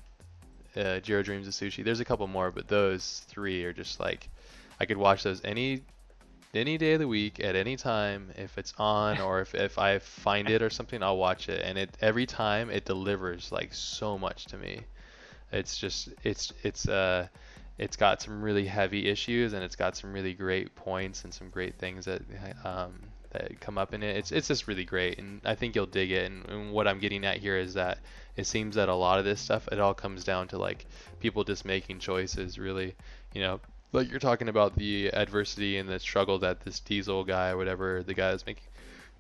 uh, 0.77 1.01
Jiro 1.01 1.23
Dreams 1.23 1.47
of 1.47 1.55
Sushi. 1.55 1.85
There's 1.85 2.01
a 2.01 2.05
couple 2.05 2.27
more, 2.27 2.51
but 2.51 2.69
those 2.69 3.25
three 3.29 3.65
are 3.65 3.73
just 3.73 4.01
like, 4.01 4.29
I 4.81 4.85
could 4.85 4.97
watch 4.97 5.23
those 5.23 5.41
any 5.45 5.83
any 6.55 6.79
day 6.79 6.95
of 6.95 7.01
the 7.01 7.09
week 7.09 7.39
at 7.41 7.55
any 7.55 7.77
time. 7.77 8.31
If 8.37 8.57
it's 8.59 8.73
on 8.79 9.21
or 9.21 9.41
if, 9.41 9.55
if 9.55 9.79
I 9.79 9.99
find 9.99 10.49
it 10.49 10.63
or 10.63 10.71
something 10.71 11.03
I'll 11.03 11.17
watch 11.17 11.49
it. 11.49 11.63
And 11.65 11.79
it 11.79 11.97
every 12.01 12.27
time 12.27 12.71
it 12.71 12.85
delivers 12.85 13.53
like 13.53 13.75
so 13.75 14.19
much 14.19 14.47
to 14.47 14.57
me. 14.57 14.81
It's 15.53 15.79
just 15.79 16.09
it's 16.25 16.53
it's 16.63 16.89
uh 16.89 17.29
it's 17.79 17.97
got 17.97 18.23
some 18.23 18.43
really 18.43 18.65
heavy 18.67 19.09
issues 19.09 19.53
and 19.53 19.63
it's 19.63 19.77
got 19.77 19.97
some 19.97 20.13
really 20.13 20.33
great 20.33 20.75
points 20.75 21.25
and 21.25 21.33
some 21.33 21.51
great 21.51 21.79
things 21.79 22.07
that 22.07 22.23
um 22.65 22.95
that 23.16 23.16
come 23.61 23.79
up 23.79 23.95
in 23.95 24.03
it. 24.03 24.17
It's 24.17 24.33
it's 24.33 24.49
just 24.49 24.69
really 24.69 24.85
great 24.85 25.19
and 25.19 25.41
I 25.45 25.55
think 25.55 25.75
you'll 25.75 25.87
dig 25.87 26.11
it 26.11 26.31
and, 26.31 26.49
and 26.49 26.73
what 26.73 26.87
I'm 26.87 26.99
getting 26.99 27.25
at 27.25 27.39
here 27.39 27.57
is 27.57 27.75
that 27.75 27.99
it 28.37 28.47
seems 28.47 28.77
that 28.77 28.89
a 28.89 28.95
lot 28.95 29.19
of 29.19 29.25
this 29.25 29.41
stuff 29.41 29.69
it 29.73 29.81
all 29.81 29.95
comes 29.95 30.25
down 30.25 30.49
to 30.49 30.59
like 30.59 30.87
people 31.21 31.45
just 31.45 31.65
making 31.65 31.99
choices 31.99 32.59
really. 32.59 32.95
You 33.35 33.43
know 33.43 33.61
like 33.93 34.11
you're 34.11 34.21
talking 34.21 34.49
about 34.49 34.77
the 34.77 35.09
adversity 35.09 35.79
and 35.79 35.89
the 35.89 35.99
struggle 35.99 36.39
that 36.41 36.61
this 36.61 36.81
diesel 36.81 37.25
guy 37.25 37.51
or 37.51 37.57
whatever 37.57 38.03
the 38.03 38.15
guy 38.15 38.31
that's 38.31 38.47
making 38.47 38.65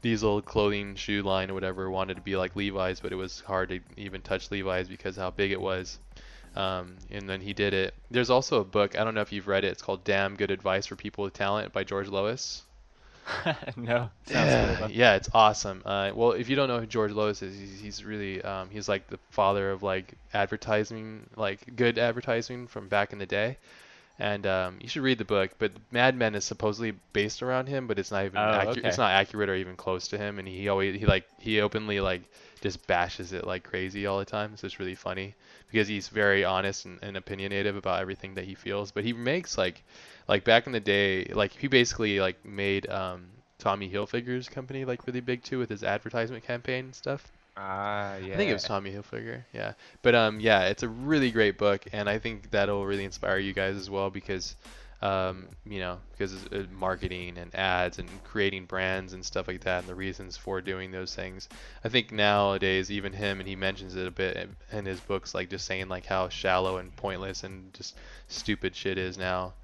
diesel 0.02 0.42
clothing 0.42 0.94
shoe 0.94 1.22
line 1.22 1.50
or 1.50 1.54
whatever 1.54 1.90
wanted 1.90 2.14
to 2.14 2.20
be 2.20 2.36
like 2.36 2.54
levi's 2.54 3.00
but 3.00 3.12
it 3.12 3.16
was 3.16 3.40
hard 3.40 3.68
to 3.70 3.80
even 3.96 4.20
touch 4.20 4.50
levi's 4.50 4.88
because 4.88 5.16
how 5.16 5.30
big 5.30 5.50
it 5.50 5.60
was. 5.60 5.98
Um, 6.54 6.96
and 7.10 7.28
then 7.28 7.42
he 7.42 7.52
did 7.52 7.74
it. 7.74 7.92
There's 8.10 8.30
also 8.30 8.60
a 8.60 8.64
book 8.64 8.98
i 8.98 9.04
don't 9.04 9.14
know 9.14 9.20
if 9.20 9.32
you've 9.32 9.48
read 9.48 9.64
it 9.64 9.68
it's 9.68 9.82
called 9.82 10.04
damn 10.04 10.36
good 10.36 10.50
advice 10.50 10.86
for 10.86 10.96
people 10.96 11.24
with 11.24 11.32
talent 11.32 11.72
by 11.72 11.84
george 11.84 12.08
lois 12.08 12.62
no. 13.76 14.10
Sounds 14.24 14.54
Yeah, 14.54 14.76
cool. 14.78 14.78
yeah, 14.88 15.14
it's 15.14 15.28
awesome. 15.32 15.82
Uh, 15.84 16.10
well, 16.14 16.32
if 16.32 16.48
you 16.48 16.56
don't 16.56 16.68
know 16.68 16.80
who 16.80 16.86
George 16.86 17.12
Lois 17.12 17.42
is, 17.42 17.56
he's, 17.58 17.80
he's 17.80 18.04
really 18.04 18.42
um, 18.42 18.70
he's 18.70 18.88
like 18.88 19.06
the 19.08 19.18
father 19.30 19.70
of 19.70 19.82
like 19.82 20.14
advertising, 20.34 21.28
like 21.36 21.76
good 21.76 21.98
advertising 21.98 22.66
from 22.66 22.88
back 22.88 23.12
in 23.12 23.18
the 23.18 23.26
day. 23.26 23.58
And 24.18 24.46
um, 24.46 24.78
you 24.80 24.88
should 24.88 25.02
read 25.02 25.18
the 25.18 25.24
book. 25.26 25.52
But 25.58 25.72
Mad 25.92 26.16
Men 26.16 26.34
is 26.36 26.44
supposedly 26.44 26.92
based 27.12 27.42
around 27.42 27.68
him, 27.68 27.86
but 27.88 27.98
it's 27.98 28.12
not 28.12 28.24
even 28.26 28.44
Oh, 28.44 28.52
accu- 28.52 28.78
okay. 28.78 28.84
it's 28.84 28.98
not 28.98 29.12
accurate 29.12 29.48
or 29.50 29.56
even 29.56 29.76
close 29.76 30.08
to 30.08 30.18
him. 30.18 30.38
And 30.38 30.48
he 30.48 30.68
always 30.68 30.98
he 30.98 31.06
like 31.06 31.26
he 31.38 31.60
openly 31.60 32.00
like 32.00 32.22
just 32.60 32.86
bashes 32.86 33.32
it 33.32 33.46
like 33.46 33.64
crazy 33.64 34.06
all 34.06 34.18
the 34.18 34.24
time. 34.26 34.56
So 34.56 34.66
it's 34.66 34.80
really 34.80 34.94
funny 34.96 35.34
because 35.68 35.88
he's 35.88 36.08
very 36.08 36.44
honest 36.44 36.86
and, 36.86 36.98
and 37.02 37.16
opinionated 37.16 37.76
about 37.76 38.00
everything 38.00 38.34
that 38.34 38.44
he 38.46 38.54
feels. 38.54 38.92
But 38.92 39.04
he 39.04 39.12
makes 39.12 39.58
like 39.58 39.84
like 40.28 40.44
back 40.44 40.66
in 40.66 40.72
the 40.72 40.80
day, 40.80 41.24
like 41.32 41.52
he 41.52 41.68
basically 41.68 42.20
like 42.20 42.44
made 42.44 42.88
um, 42.88 43.26
Tommy 43.58 43.90
Hilfiger's 43.90 44.48
company 44.48 44.84
like 44.84 45.06
really 45.06 45.20
big 45.20 45.42
too 45.42 45.58
with 45.58 45.70
his 45.70 45.82
advertisement 45.82 46.44
campaign 46.44 46.86
and 46.86 46.94
stuff. 46.94 47.30
Ah, 47.56 48.16
yeah. 48.16 48.34
I 48.34 48.36
think 48.36 48.50
it 48.50 48.52
was 48.52 48.64
Tommy 48.64 48.92
Hilfiger, 48.92 49.42
yeah. 49.54 49.72
But 50.02 50.14
um, 50.14 50.40
yeah, 50.40 50.66
it's 50.66 50.82
a 50.82 50.88
really 50.88 51.30
great 51.30 51.56
book, 51.56 51.84
and 51.92 52.08
I 52.08 52.18
think 52.18 52.50
that'll 52.50 52.84
really 52.84 53.04
inspire 53.04 53.38
you 53.38 53.54
guys 53.54 53.76
as 53.76 53.88
well 53.88 54.10
because, 54.10 54.56
um, 55.00 55.48
you 55.64 55.80
know, 55.80 55.98
because 56.12 56.34
uh, 56.52 56.64
marketing 56.70 57.38
and 57.38 57.54
ads 57.54 57.98
and 57.98 58.10
creating 58.24 58.66
brands 58.66 59.14
and 59.14 59.24
stuff 59.24 59.48
like 59.48 59.62
that, 59.62 59.80
and 59.80 59.88
the 59.88 59.94
reasons 59.94 60.36
for 60.36 60.60
doing 60.60 60.90
those 60.90 61.14
things. 61.14 61.48
I 61.82 61.88
think 61.88 62.12
nowadays, 62.12 62.90
even 62.90 63.14
him, 63.14 63.40
and 63.40 63.48
he 63.48 63.56
mentions 63.56 63.96
it 63.96 64.06
a 64.06 64.10
bit 64.10 64.36
in, 64.36 64.56
in 64.78 64.84
his 64.84 65.00
books, 65.00 65.34
like 65.34 65.48
just 65.48 65.64
saying 65.64 65.88
like 65.88 66.04
how 66.04 66.28
shallow 66.28 66.76
and 66.76 66.94
pointless 66.94 67.42
and 67.42 67.72
just 67.72 67.96
stupid 68.28 68.76
shit 68.76 68.98
is 68.98 69.16
now, 69.16 69.54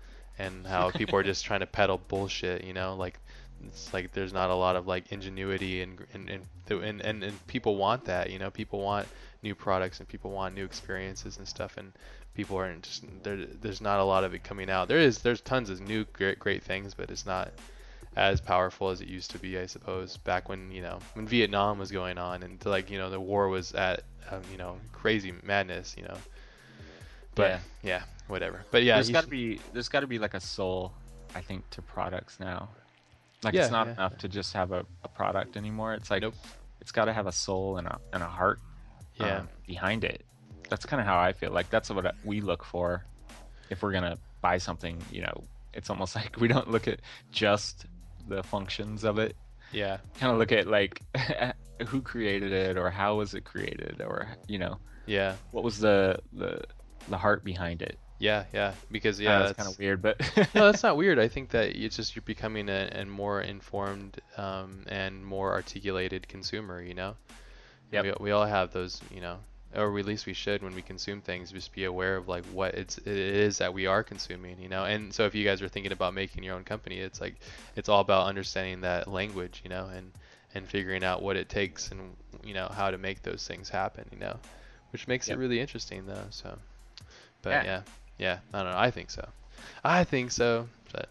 and 0.43 0.67
how 0.67 0.91
people 0.91 1.19
are 1.19 1.23
just 1.23 1.45
trying 1.45 1.61
to 1.61 1.67
peddle 1.67 2.01
bullshit, 2.09 2.65
you 2.65 2.75
know, 2.75 2.95
like 2.97 3.19
it's 3.67 3.93
like 3.95 4.13
there's 4.13 4.33
not 4.33 4.51
a 4.51 4.55
lot 4.55 4.77
of 4.77 4.87
like 4.87 5.13
ingenuity 5.13 5.83
and 5.83 6.05
and 6.15 6.31
and 6.31 6.43
and, 6.71 7.01
and, 7.01 7.25
and 7.25 7.47
people 7.47 7.77
want 7.77 8.05
that 8.07 8.31
you 8.31 8.39
know? 8.39 8.51
People 8.51 8.81
want 8.81 9.07
new 9.43 9.55
products 9.55 10.01
and 10.01 10.09
people 10.09 10.31
want 10.31 10.55
new 10.55 10.65
experiences 10.65 11.39
and 11.39 11.47
stuff 11.47 11.77
and 11.77 11.93
people 12.35 12.57
aren't 12.57 12.83
just 12.83 13.05
there 13.23 13.47
there's 13.61 13.81
not 13.81 14.01
a 14.01 14.05
lot 14.05 14.25
of 14.25 14.35
it 14.35 14.43
coming 14.43 14.71
out. 14.71 14.89
There 14.89 14.99
is 14.99 15.19
there's 15.19 15.41
tons 15.41 15.71
of 15.71 15.81
new 15.81 16.05
great 16.13 16.39
great 16.39 16.63
things 16.63 16.95
but 16.95 17.11
it's 17.11 17.27
not 17.27 17.53
as 18.17 18.41
powerful 18.41 18.91
as 18.91 19.01
it 19.01 19.09
used 19.09 19.31
to 19.31 19.39
be 19.39 19.59
i 19.59 19.65
suppose 19.65 20.19
back 20.19 20.47
when 20.47 20.71
you 20.71 20.83
know 20.83 20.99
when 21.15 21.27
vietnam 21.27 21.79
was 21.79 21.91
going 21.91 22.19
on 22.19 22.43
and 22.43 22.63
like 22.67 22.91
you 22.91 22.99
know 22.99 23.09
the 23.09 23.19
war 23.19 23.49
was 23.49 23.73
at 23.73 24.03
um, 24.31 24.43
you 24.53 24.59
know 24.59 24.77
crazy 24.93 25.33
madness 25.43 25.95
you 25.97 26.05
know? 26.05 26.19
But 27.35 27.51
Yeah. 27.51 27.59
yeah, 27.83 28.03
whatever 28.33 28.65
but 28.73 28.83
yeah 28.83 28.95
there's 28.97 29.11
got 29.11 29.25
to 29.25 29.31
be 29.31 29.61
there's 29.73 29.89
got 29.89 30.01
to 30.01 30.07
be 30.07 30.19
like 30.19 30.35
a 30.35 30.41
soul, 30.41 30.93
I 31.35 31.41
think, 31.41 31.69
to 31.71 31.83
products 31.83 32.41
now. 32.41 32.69
Like 33.45 33.55
Yeah, 33.55 33.63
it's 33.63 33.71
not 33.71 33.87
yeah, 33.87 33.93
enough 33.95 34.19
to 34.19 34.29
just 34.29 34.53
have 34.55 34.73
a, 34.73 34.85
a 35.05 35.09
product 35.09 35.57
anymore. 35.57 35.95
It's 35.95 36.11
like 36.11 36.23
Nope. 36.23 36.35
it's 36.81 36.93
got 36.93 37.07
to 37.07 37.13
have 37.13 37.27
a 37.27 37.33
soul 37.33 37.77
and 37.79 37.87
a 37.87 37.99
and 38.13 38.23
a 38.23 38.27
heart 38.27 38.59
yeah 39.17 39.39
um, 39.39 39.49
behind 39.67 40.05
it. 40.05 40.25
That's 40.69 40.87
kind 40.87 41.01
of 41.01 41.07
how 41.07 41.19
I 41.19 41.33
feel. 41.33 41.53
Like 41.53 41.69
that's 41.71 41.91
what 41.91 42.15
we 42.25 42.41
look 42.41 42.65
for 42.65 43.05
if 43.71 43.83
we're 43.83 43.93
gonna 43.93 44.17
buy 44.41 44.59
something. 44.59 44.97
You 45.11 45.23
know, 45.23 45.45
it's 45.75 45.91
almost 45.91 46.15
like 46.21 46.41
we 46.41 46.49
don't 46.49 46.71
look 46.71 46.89
at 46.89 47.01
just 47.31 47.87
the 48.29 48.43
functions 48.43 49.05
of 49.05 49.19
it. 49.19 49.37
yeah 49.73 49.99
Kind 50.19 50.33
of 50.33 50.39
look 50.39 50.53
at 50.53 50.67
like 50.67 51.03
who 51.89 52.01
created 52.01 52.53
it 52.53 52.79
or 52.79 52.91
how 52.91 53.17
was 53.17 53.35
it 53.35 53.45
created 53.45 54.01
or 54.01 54.29
you 54.47 54.59
know 54.59 54.79
yeah 55.07 55.35
what 55.51 55.65
was 55.65 55.81
the 55.81 56.19
the 56.33 56.63
the 57.09 57.19
heart 57.19 57.45
behind 57.45 57.83
it. 57.83 57.99
Yeah 58.23 58.45
yeah 58.53 58.75
because 58.91 59.19
Yeah, 59.21 59.31
yeah 59.31 59.39
that's 59.41 59.57
kind 59.57 59.69
of 59.69 59.79
weird, 59.79 60.01
but 60.01 60.21
no, 60.55 60.71
that's 60.71 60.83
not 60.83 60.97
weird. 60.97 61.19
I 61.19 61.29
think 61.35 61.51
that 61.51 61.77
it's 61.77 61.97
just 61.97 62.15
you're 62.15 62.23
becoming 62.23 62.69
a, 62.69 62.89
a 62.95 63.05
more 63.05 63.41
informed 63.43 64.21
um, 64.37 64.85
and 64.89 65.25
more 65.27 65.53
articulated 65.53 66.29
consumer. 66.29 66.81
You 66.83 66.95
know, 66.95 67.17
Yep. 67.93 68.05
we, 68.05 68.13
we 68.27 68.31
all 68.31 68.47
have 68.47 68.73
those. 68.73 69.01
You 69.15 69.21
know, 69.21 69.39
or 69.75 69.99
at 69.99 70.07
least 70.07 70.27
we 70.27 70.35
should 70.35 70.63
when 70.63 70.75
we 70.75 70.83
consume 70.83 71.21
things. 71.21 71.51
Just 71.53 71.73
be 71.75 71.85
aware 71.85 72.17
of 72.17 72.29
like 72.29 72.45
what 72.47 72.75
it's 72.75 72.99
it 72.99 73.07
is 73.09 73.59
that 73.59 73.75
we 73.75 73.87
are 73.87 74.03
consuming. 74.05 74.61
You 74.61 74.69
know, 74.69 74.85
and 74.85 75.13
so 75.13 75.25
if 75.27 75.35
you 75.35 75.45
guys 75.45 75.61
are 75.63 75.69
thinking 75.69 75.93
about 75.93 76.15
making 76.15 76.45
your 76.45 76.55
own 76.55 76.65
company, 76.65 76.99
it's 77.01 77.21
like 77.21 77.35
it's 77.77 77.89
all 77.89 78.01
about 78.01 78.27
understanding 78.29 78.83
that 78.83 79.09
language. 79.09 79.61
You 79.65 79.71
know, 79.71 79.87
and 79.87 80.13
and 80.55 80.69
figuring 80.69 81.03
out 81.03 81.23
what 81.23 81.37
it 81.37 81.49
takes 81.49 81.91
and 81.91 82.15
you 82.45 82.55
know 82.55 82.69
how 82.69 82.91
to 82.91 82.99
make 82.99 83.23
those 83.23 83.47
things 83.47 83.69
happen. 83.69 84.05
You 84.13 84.19
know, 84.19 84.37
which 84.93 85.09
makes 85.09 85.29
Yep. 85.29 85.37
it 85.37 85.41
really 85.41 85.61
interesting 85.61 86.07
though. 86.07 86.27
So, 86.31 86.57
but 87.43 87.51
Yeah. 87.51 87.65
yeah. 87.65 87.81
Yeah, 88.23 88.41
I 88.53 88.63
don't 88.63 88.73
know. 88.73 88.79
I 88.79 88.91
think 88.91 89.11
so. 89.11 89.29
I 89.85 90.05
think 90.05 90.33
so. 90.33 90.69
But 90.93 91.09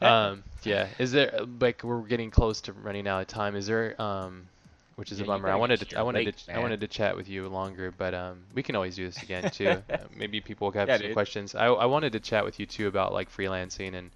um, 0.02 0.44
yeah. 0.64 0.88
Is 0.98 1.12
there 1.12 1.40
like 1.60 1.82
we're 1.84 2.02
getting 2.02 2.30
close 2.30 2.60
to 2.62 2.72
running 2.72 3.06
out 3.08 3.20
of 3.22 3.28
time? 3.28 3.56
Is 3.56 3.66
there 3.66 4.00
um, 4.00 4.48
which 4.96 5.12
is 5.12 5.20
Yeah, 5.20 5.24
a 5.24 5.24
bummer. 5.24 5.50
I 5.50 5.56
wanted 5.56 5.88
to 5.88 5.98
I 5.98 6.02
wanted 6.02 6.24
lake, 6.24 6.34
to 6.36 6.54
I 6.54 6.58
wanted 6.58 6.80
to 6.80 6.88
chat 6.88 7.16
with 7.16 7.28
you 7.28 7.48
longer, 7.48 7.90
but 7.92 8.14
um, 8.14 8.44
we 8.54 8.62
can 8.62 8.76
always 8.76 8.96
do 8.96 9.06
this 9.06 9.22
again 9.22 9.48
too. 9.50 9.82
Uh, 9.92 10.04
maybe 10.14 10.40
people 10.40 10.66
will 10.68 10.72
have 10.78 10.92
Yeah, 10.92 10.96
some 10.96 11.08
dude. 11.08 11.10
questions. 11.10 11.54
I 11.54 11.66
I 11.66 11.86
wanted 11.86 12.12
to 12.12 12.20
chat 12.20 12.44
with 12.44 12.60
you 12.60 12.66
too 12.66 12.88
about 12.88 13.12
like 13.12 13.30
freelancing 13.30 13.94
and 13.94 14.10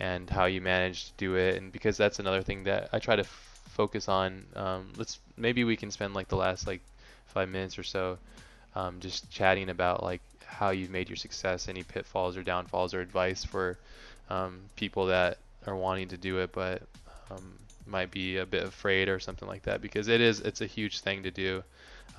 and 0.00 0.30
how 0.30 0.46
you 0.46 0.60
manage 0.60 1.06
to 1.06 1.12
do 1.18 1.36
it, 1.36 1.56
and 1.56 1.72
because 1.72 1.96
that's 1.96 2.20
another 2.20 2.42
thing 2.42 2.64
that 2.64 2.90
I 2.92 2.98
try 3.00 3.16
to 3.16 3.22
f- 3.22 3.62
focus 3.70 4.08
on. 4.08 4.46
Um, 4.56 4.92
let's 4.96 5.20
maybe 5.36 5.64
we 5.64 5.76
can 5.76 5.90
spend 5.90 6.14
like 6.14 6.28
the 6.28 6.36
last 6.36 6.66
like 6.66 6.82
five 7.26 7.48
minutes 7.48 7.78
or 7.78 7.84
so 7.84 8.18
um, 8.74 9.00
just 9.00 9.30
chatting 9.30 9.70
about 9.70 10.02
like 10.02 10.22
how 10.50 10.70
you've 10.70 10.90
made 10.90 11.08
your 11.08 11.16
success, 11.16 11.68
any 11.68 11.82
pitfalls 11.82 12.36
or 12.36 12.42
downfalls 12.42 12.94
or 12.94 13.00
advice 13.00 13.44
for 13.44 13.78
um, 14.28 14.60
people 14.76 15.06
that 15.06 15.38
are 15.66 15.76
wanting 15.76 16.08
to 16.08 16.16
do 16.16 16.38
it 16.38 16.52
but 16.52 16.82
um, 17.30 17.58
might 17.86 18.10
be 18.10 18.38
a 18.38 18.46
bit 18.46 18.64
afraid 18.64 19.08
or 19.08 19.20
something 19.20 19.48
like 19.48 19.62
that 19.62 19.82
because 19.82 20.08
it 20.08 20.20
is 20.20 20.40
it's 20.40 20.60
a 20.60 20.66
huge 20.66 21.00
thing 21.00 21.22
to 21.22 21.30
do. 21.30 21.62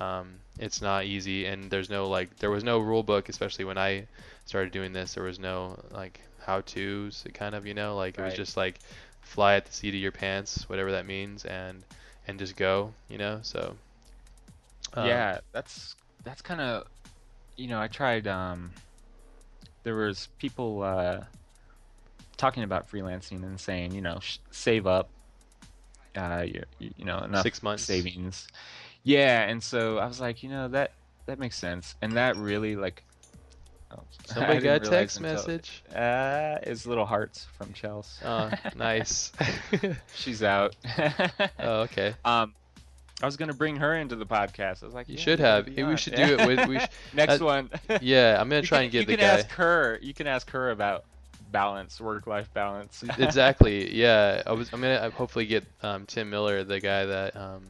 Um, 0.00 0.34
it's 0.58 0.82
not 0.82 1.04
easy 1.04 1.46
and 1.46 1.70
there's 1.70 1.90
no 1.90 2.08
like 2.08 2.36
there 2.38 2.50
was 2.50 2.64
no 2.64 2.78
rule 2.78 3.02
book 3.02 3.28
especially 3.28 3.64
when 3.64 3.78
I 3.78 4.06
started 4.46 4.72
doing 4.72 4.92
this 4.92 5.14
there 5.14 5.24
was 5.24 5.38
no 5.38 5.78
like 5.90 6.20
how 6.40 6.60
to's 6.62 7.22
it 7.24 7.34
kind 7.34 7.54
of 7.54 7.66
you 7.66 7.74
know 7.74 7.94
like 7.94 8.18
it 8.18 8.22
was 8.22 8.34
just 8.34 8.56
like 8.56 8.80
fly 9.20 9.54
at 9.54 9.66
the 9.66 9.72
seat 9.72 9.94
of 9.94 10.00
your 10.00 10.10
pants 10.10 10.68
whatever 10.68 10.92
that 10.92 11.06
means 11.06 11.44
and 11.44 11.84
and 12.26 12.38
just 12.38 12.56
go 12.56 12.92
you 13.08 13.18
know 13.18 13.38
so 13.42 13.76
um, 14.94 15.06
yeah, 15.06 15.38
that's 15.52 15.94
that's 16.24 16.42
kind 16.42 16.60
of 16.60 16.86
you 17.62 17.68
know 17.68 17.80
I 17.80 17.86
tried. 17.88 18.26
Um, 18.26 18.72
there 19.84 19.94
was 19.96 20.28
people 20.38 20.82
uh, 20.82 21.20
talking 22.36 22.62
about 22.64 22.90
freelancing 22.90 23.42
and 23.42 23.58
saying 23.60 23.92
you 23.94 24.00
know 24.00 24.18
sh- 24.20 24.38
save 24.50 24.86
up, 24.86 25.08
uh, 26.16 26.44
you, 26.46 26.62
you 26.78 27.04
know 27.04 27.18
enough 27.18 27.42
Six 27.42 27.62
months. 27.62 27.84
savings. 27.84 28.48
Yeah, 29.04 29.42
and 29.42 29.62
so 29.62 29.98
I 29.98 30.06
was 30.06 30.20
like, 30.20 30.42
you 30.42 30.48
know 30.50 30.68
that 30.68 30.92
that 31.26 31.38
makes 31.38 31.56
sense, 31.58 31.94
and 32.02 32.12
that 32.14 32.36
really 32.36 32.76
like. 32.76 33.02
oh, 33.92 34.02
somebody 34.26 34.60
got 34.60 34.86
a 34.86 34.90
text 34.90 35.18
until- 35.18 35.32
message 35.34 35.82
Uh, 35.94 36.58
it's 36.62 36.86
little 36.86 37.06
hearts 37.06 37.46
from 37.58 37.72
Chelsea. 37.72 38.24
oh 38.24 38.50
nice 38.76 39.32
She's 40.14 40.42
out. 40.42 40.74
oh 41.60 41.82
okay 41.82 42.14
Um, 42.24 42.54
I 43.22 43.26
was 43.26 43.36
gonna 43.36 43.54
bring 43.54 43.76
her 43.76 43.94
into 43.94 44.16
the 44.16 44.26
podcast. 44.26 44.82
I 44.82 44.86
was 44.86 44.94
like, 44.94 45.08
you 45.08 45.14
yeah, 45.16 45.20
should 45.20 45.38
have 45.40 45.68
we 45.68 45.96
should 45.96 46.14
do 46.14 46.22
it 46.38 46.46
with 46.46 46.68
we 46.68 46.78
sh- 46.80 46.86
Next 47.14 47.40
uh, 47.40 47.44
one. 47.44 47.70
yeah 48.00 48.40
i'm 48.40 48.48
gonna 48.48 48.62
try 48.62 48.78
can- 48.78 48.82
and 48.84 48.92
get 48.92 49.00
you 49.00 49.06
the 49.06 49.16
can 49.16 49.20
guy 49.20 49.34
ask 49.38 49.48
her. 49.52 49.98
You 50.02 50.12
can 50.14 50.26
ask 50.26 50.50
her 50.50 50.70
about 50.70 51.04
balance, 51.50 52.00
work-life 52.00 52.52
balance. 52.54 53.04
exactly. 53.18 53.94
Yeah, 53.94 54.42
I 54.46 54.52
was. 54.52 54.72
I'm 54.72 54.80
gonna 54.80 55.10
hopefully 55.10 55.46
get 55.46 55.64
um, 55.82 56.06
Tim 56.06 56.30
Miller, 56.30 56.64
the 56.64 56.80
guy 56.80 57.04
that 57.06 57.36
um, 57.36 57.62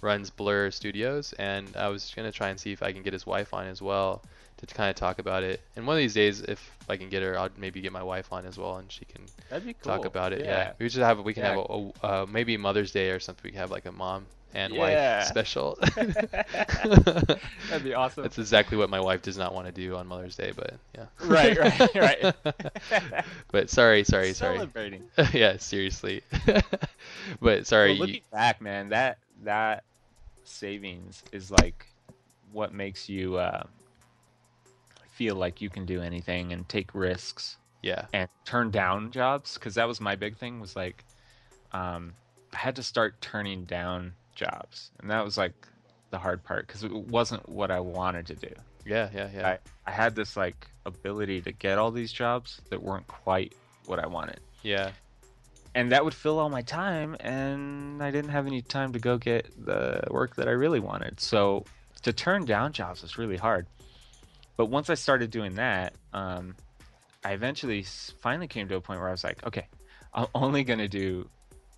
runs 0.00 0.30
Blur 0.30 0.70
Studios, 0.70 1.32
and 1.38 1.76
I 1.76 1.88
was 1.88 2.12
gonna 2.16 2.32
try 2.32 2.48
and 2.48 2.58
see 2.58 2.72
if 2.72 2.82
I 2.82 2.92
can 2.92 3.02
get 3.02 3.12
his 3.12 3.26
wife 3.26 3.52
on 3.54 3.66
as 3.66 3.80
well 3.82 4.22
to 4.66 4.74
kind 4.74 4.90
of 4.90 4.96
talk 4.96 5.18
about 5.18 5.42
it. 5.42 5.60
And 5.76 5.86
one 5.86 5.96
of 5.96 5.98
these 5.98 6.14
days, 6.14 6.40
if 6.40 6.70
I 6.88 6.96
can 6.96 7.08
get 7.08 7.22
her, 7.22 7.38
I'll 7.38 7.48
maybe 7.56 7.80
get 7.80 7.92
my 7.92 8.02
wife 8.02 8.32
on 8.32 8.44
as 8.46 8.58
well, 8.58 8.76
and 8.76 8.90
she 8.90 9.04
can 9.04 9.22
cool. 9.50 9.72
talk 9.82 10.04
about 10.04 10.32
it. 10.32 10.44
Yeah, 10.44 10.72
we 10.78 10.88
should 10.88 11.02
have. 11.02 11.20
We 11.20 11.34
can 11.34 11.44
Yeah. 11.44 11.50
have 11.50 11.58
a, 11.58 11.62
a 12.02 12.06
uh, 12.22 12.26
maybe 12.28 12.56
Mother's 12.56 12.90
Day 12.92 13.10
or 13.10 13.20
something. 13.20 13.42
We 13.44 13.50
can 13.50 13.60
have 13.60 13.70
like 13.70 13.86
a 13.86 13.92
mom 13.92 14.26
and 14.54 14.72
Yeah. 14.74 15.18
wife 15.18 15.26
special. 15.28 15.78
That'd 15.94 17.84
be 17.84 17.94
awesome. 17.94 18.22
That's 18.22 18.38
exactly 18.38 18.76
what 18.76 18.90
my 18.90 19.00
wife 19.00 19.22
does 19.22 19.36
not 19.38 19.54
want 19.54 19.66
to 19.66 19.72
do 19.72 19.94
on 19.96 20.06
Mother's 20.06 20.36
Day, 20.36 20.52
but 20.54 20.74
yeah. 20.94 21.06
Right, 21.24 21.56
right, 21.58 21.94
right. 21.94 22.34
but 23.52 23.70
sorry, 23.70 24.04
sorry, 24.04 24.32
sorry. 24.32 24.56
Celebrating. 24.56 25.04
yeah, 25.32 25.56
seriously. 25.58 26.22
but 27.40 27.66
sorry. 27.66 27.98
Well, 27.98 28.08
you- 28.08 28.20
back, 28.32 28.60
man, 28.60 28.88
that 28.90 29.18
that 29.44 29.84
savings 30.44 31.22
is 31.32 31.50
like 31.50 31.86
what 32.52 32.72
makes 32.72 33.08
you 33.08 33.36
uh, 33.36 33.64
feel 35.18 35.34
like 35.34 35.60
you 35.60 35.68
can 35.68 35.84
do 35.84 36.00
anything 36.00 36.52
and 36.52 36.68
take 36.68 36.94
risks 36.94 37.56
yeah. 37.82 38.04
and 38.12 38.28
turn 38.44 38.70
down 38.70 39.10
jobs 39.10 39.54
because 39.54 39.74
that 39.74 39.88
was 39.88 40.00
my 40.00 40.14
big 40.14 40.36
thing 40.36 40.60
was 40.60 40.76
like 40.76 41.04
um, 41.72 42.14
I 42.54 42.58
had 42.58 42.76
to 42.76 42.84
start 42.84 43.20
turning 43.20 43.64
down 43.64 44.12
jobs 44.36 44.92
and 45.00 45.10
that 45.10 45.24
was 45.24 45.36
like 45.36 45.66
the 46.10 46.18
hard 46.18 46.44
part 46.44 46.68
because 46.68 46.84
it 46.84 46.92
wasn't 46.92 47.48
what 47.48 47.72
I 47.72 47.80
wanted 47.80 48.26
to 48.28 48.34
do. 48.36 48.52
Yeah, 48.86 49.10
yeah, 49.12 49.28
yeah. 49.34 49.48
I, 49.48 49.58
I 49.86 49.90
had 49.90 50.14
this 50.14 50.36
like 50.36 50.68
ability 50.86 51.40
to 51.42 51.52
get 51.52 51.78
all 51.78 51.90
these 51.90 52.12
jobs 52.12 52.62
that 52.70 52.80
weren't 52.80 53.08
quite 53.08 53.54
what 53.86 53.98
I 53.98 54.06
wanted. 54.06 54.38
yeah. 54.62 54.92
and 55.74 55.90
that 55.90 56.04
would 56.04 56.14
fill 56.14 56.38
all 56.38 56.48
my 56.48 56.62
time, 56.62 57.16
and 57.20 58.02
I 58.02 58.10
didn't 58.12 58.30
have 58.30 58.46
any 58.46 58.62
time 58.62 58.92
to 58.92 59.00
go 59.00 59.18
get 59.18 59.50
the 59.66 60.04
work 60.10 60.36
that 60.36 60.46
I 60.46 60.52
really 60.52 60.80
wanted. 60.80 61.20
So 61.20 61.64
to 62.02 62.12
turn 62.12 62.44
down 62.44 62.72
jobs 62.72 63.02
was 63.02 63.18
really 63.18 63.36
hard. 63.36 63.66
But 64.58 64.66
once 64.66 64.90
I 64.90 64.94
started 64.94 65.30
doing 65.30 65.54
that, 65.54 65.94
um, 66.12 66.56
I 67.24 67.32
eventually 67.32 67.84
finally 68.20 68.48
came 68.48 68.68
to 68.68 68.74
a 68.74 68.80
point 68.80 68.98
where 68.98 69.08
I 69.08 69.12
was 69.12 69.22
like, 69.22 69.46
okay, 69.46 69.68
I'm 70.12 70.26
only 70.34 70.64
gonna 70.64 70.88
do 70.88 71.30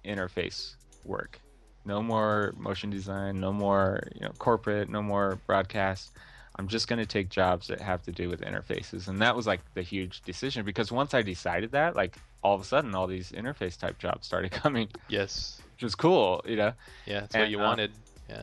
interface 0.04 0.76
work. 1.04 1.38
No 1.84 2.02
more 2.02 2.54
motion 2.56 2.88
design, 2.88 3.38
no 3.38 3.52
more 3.52 4.08
you 4.14 4.22
know 4.22 4.32
corporate, 4.38 4.88
no 4.88 5.02
more 5.02 5.38
broadcast. 5.46 6.10
I'm 6.56 6.68
just 6.68 6.88
going 6.88 6.98
to 6.98 7.06
take 7.06 7.30
jobs 7.30 7.68
that 7.68 7.80
have 7.80 8.02
to 8.02 8.12
do 8.12 8.28
with 8.28 8.42
interfaces. 8.42 9.08
And 9.08 9.20
that 9.22 9.34
was 9.34 9.46
like 9.46 9.60
the 9.72 9.80
huge 9.80 10.20
decision 10.22 10.64
because 10.64 10.92
once 10.92 11.14
I 11.14 11.22
decided 11.22 11.72
that, 11.72 11.96
like 11.96 12.18
all 12.42 12.54
of 12.54 12.60
a 12.60 12.64
sudden 12.64 12.94
all 12.94 13.06
these 13.06 13.32
interface 13.32 13.78
type 13.78 13.98
jobs 13.98 14.26
started 14.26 14.50
coming. 14.62 14.88
Yes. 15.08 15.62
Which 15.72 15.84
was 15.84 15.94
cool, 15.94 16.42
you 16.44 16.56
know? 16.56 16.72
Yeah, 17.06 17.20
that's 17.20 17.34
and, 17.34 17.42
what 17.42 17.50
you 17.50 17.60
uh, 17.60 17.62
wanted. 17.62 17.92
Yeah. 18.28 18.42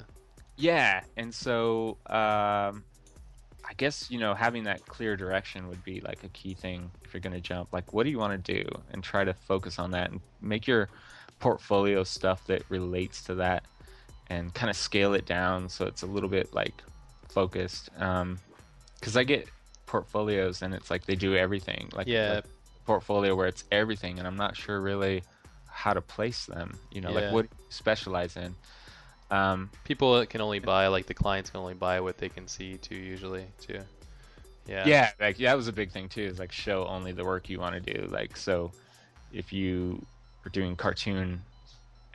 Yeah. 0.55 1.03
And 1.15 1.31
so 1.31 1.97
um, 2.07 2.84
I 3.66 3.74
guess, 3.74 4.10
you 4.10 4.20
know, 4.20 4.34
having 4.34 4.64
that 4.64 4.86
clear 4.86 5.18
direction 5.18 5.68
would 5.68 5.84
be 5.84 6.00
like 6.02 6.24
a 6.24 6.30
key 6.30 6.54
thing 6.54 6.90
if 7.04 7.14
you're 7.14 7.22
going 7.22 7.34
to 7.34 7.42
jump. 7.42 7.74
Like, 7.74 7.94
what 7.94 8.04
do 8.04 8.10
you 8.10 8.18
want 8.18 8.46
to 8.46 8.54
do? 8.54 8.68
And 8.92 9.04
try 9.04 9.24
to 9.24 9.34
focus 9.34 9.78
on 9.78 9.92
that 9.92 10.12
and 10.12 10.22
make 10.42 10.68
your 10.68 10.90
portfolio 11.40 12.04
stuff 12.04 12.46
that 12.48 12.64
relates 12.70 13.22
to 13.24 13.36
that 13.36 13.64
and 14.30 14.54
kind 14.54 14.70
of 14.70 14.76
scale 14.76 15.14
it 15.14 15.26
down 15.26 15.70
so 15.70 15.86
it's 15.86 16.02
a 16.02 16.06
little 16.06 16.30
bit 16.30 16.54
like 16.54 16.84
focused. 17.30 17.90
Um, 17.98 18.40
because 18.96 19.16
I 19.16 19.24
get 19.24 19.48
portfolios 19.86 20.62
and 20.62 20.74
it's 20.74 20.90
like 20.90 21.06
they 21.06 21.16
do 21.16 21.36
everything. 21.36 21.90
Like 21.94 22.08
yeah, 22.08 22.36
like 22.36 22.46
portfolio 22.86 23.36
where 23.36 23.48
it's 23.48 23.64
everything, 23.72 24.20
and 24.20 24.28
I'm 24.28 24.38
not 24.38 24.56
sure 24.56 24.82
really 24.82 25.24
how 25.68 25.94
to 25.94 26.02
place 26.02 26.46
them. 26.46 26.78
You 26.92 27.02
know, 27.02 27.10
yeah. 27.10 27.16
like 27.16 27.34
what 27.34 27.48
specialize 27.70 28.38
in. 28.38 28.56
Um, 29.30 29.70
People 29.84 30.26
can 30.26 30.41
only 30.41 30.60
buy 30.60 30.88
like 30.88 31.06
the 31.06 31.14
clients 31.14 31.49
can 31.49 31.60
only 31.60 31.74
buy 31.74 31.99
what 31.99 32.18
they 32.18 32.30
can 32.30 32.48
see 32.48 32.78
too. 32.78 32.95
Usually 32.95 33.45
too. 33.60 33.80
Yeah. 34.68 34.86
Yeah, 34.86 35.12
like 35.20 35.40
yeah, 35.40 35.52
that 35.52 35.58
was 35.58 35.68
a 35.68 35.74
big 35.74 35.91
thing 35.91 36.10
too. 36.10 36.24
Is 36.24 36.40
like 36.40 36.52
show 36.52 36.86
only 36.88 37.12
the 37.12 37.24
work 37.24 37.49
you 37.49 37.60
want 37.60 37.84
to 37.84 37.94
do. 37.94 38.08
Like 38.08 38.36
so, 38.36 38.72
if 39.32 39.54
you 39.54 40.06
are 40.45 40.49
doing 40.49 40.76
cartoon 40.76 41.41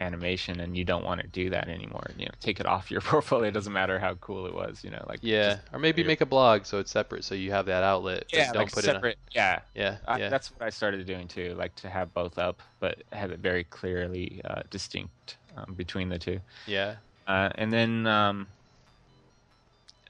animation 0.01 0.61
and 0.61 0.77
you 0.77 0.85
don't 0.85 1.05
want 1.05 1.21
to 1.21 1.27
do 1.29 1.51
that 1.51 1.69
anymore 1.69 2.11
you 2.19 2.25
know 2.25 2.33
take 2.41 2.59
it 2.61 2.67
off 2.67 2.91
your 2.91 3.01
portfolio 3.13 3.49
it 3.49 3.53
doesn't 3.53 3.73
matter 3.73 3.99
how 3.99 4.15
cool 4.15 4.47
it 4.47 4.55
was 4.55 4.83
you 4.83 4.91
know 4.91 5.05
like 5.09 5.21
yeah 5.23 5.59
or 5.73 5.79
maybe 5.79 6.03
make 6.03 6.21
a 6.21 6.27
blog 6.27 6.65
so 6.67 6.79
it's 6.79 6.91
separate 6.91 7.23
so 7.25 7.35
you 7.35 7.53
have 7.53 7.67
that 7.67 7.85
outlet 7.85 8.25
yeah 8.33 8.47
don't 8.53 8.63
like 8.63 8.73
put 8.73 8.85
separate 8.85 9.13
it 9.13 9.35
yeah 9.35 9.61
yeah, 9.75 9.99
I, 10.07 10.19
yeah 10.19 10.29
that's 10.29 10.51
what 10.51 10.63
i 10.63 10.71
started 10.71 11.07
doing 11.07 11.29
too 11.29 11.55
like 11.57 11.75
to 11.77 11.89
have 11.89 12.13
both 12.13 12.39
up 12.39 12.61
but 12.81 13.03
have 13.13 13.31
it 13.31 13.39
very 13.39 13.65
clearly 13.65 14.41
uh, 14.45 14.63
distinct 14.71 15.37
um, 15.57 15.75
between 15.75 16.09
the 16.09 16.19
two 16.19 16.41
yeah 16.67 16.97
uh, 17.27 17.49
and 17.57 17.73
then 17.73 18.07
um 18.07 18.47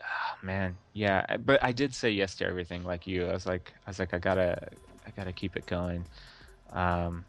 oh, 0.01 0.37
man 0.43 0.77
yeah 0.93 1.37
but 1.39 1.63
i 1.63 1.73
did 1.73 1.95
say 1.95 2.11
yes 2.11 2.35
to 2.35 2.47
everything 2.47 2.85
like 2.85 3.07
you 3.07 3.27
i 3.27 3.33
was 3.33 3.47
like 3.47 3.73
i 3.87 3.91
was 3.91 3.99
like 3.99 4.15
i 4.15 4.19
gotta 4.19 4.69
i 5.07 5.11
gotta 5.11 5.33
keep 5.33 5.57
it 5.57 5.67
going 5.67 6.05
um 6.73 7.25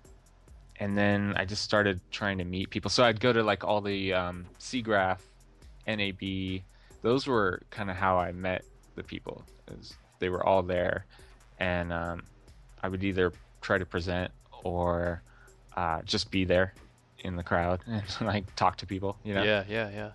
and 0.80 0.98
then 0.98 1.34
I 1.38 1.46
just 1.46 1.64
started 1.64 2.00
trying 2.12 2.40
to 2.40 2.44
meet 2.44 2.70
people. 2.70 2.90
So 2.90 3.04
I'd 3.04 3.20
go 3.20 3.32
to 3.32 3.44
like 3.44 3.64
all 3.64 3.82
the 3.82 4.14
um, 4.14 4.46
SIGGRAPH, 4.60 5.20
NAB. 5.88 6.62
Those 7.02 7.28
were 7.28 7.62
kind 7.70 7.90
of 7.90 7.96
how 7.96 8.18
I 8.18 8.32
met 8.32 8.66
the 8.96 9.04
people. 9.04 9.44
they 10.20 10.30
were 10.30 10.46
all 10.46 10.64
there, 10.64 11.06
and 11.60 11.94
um, 11.94 12.24
I 12.82 12.90
would 12.90 13.04
either 13.04 13.32
try 13.62 13.78
to 13.78 13.86
present 13.86 14.32
or 14.64 15.22
uh, 15.76 16.02
just 16.04 16.32
be 16.32 16.46
there 16.46 16.74
in 17.24 17.36
the 17.36 17.44
crowd 17.44 17.82
and 17.88 18.04
like 18.22 18.56
talk 18.56 18.78
to 18.78 18.86
people. 18.86 19.18
You 19.24 19.34
know? 19.34 19.44
Yeah, 19.44 19.64
yeah, 19.68 19.90
yeah 19.90 20.12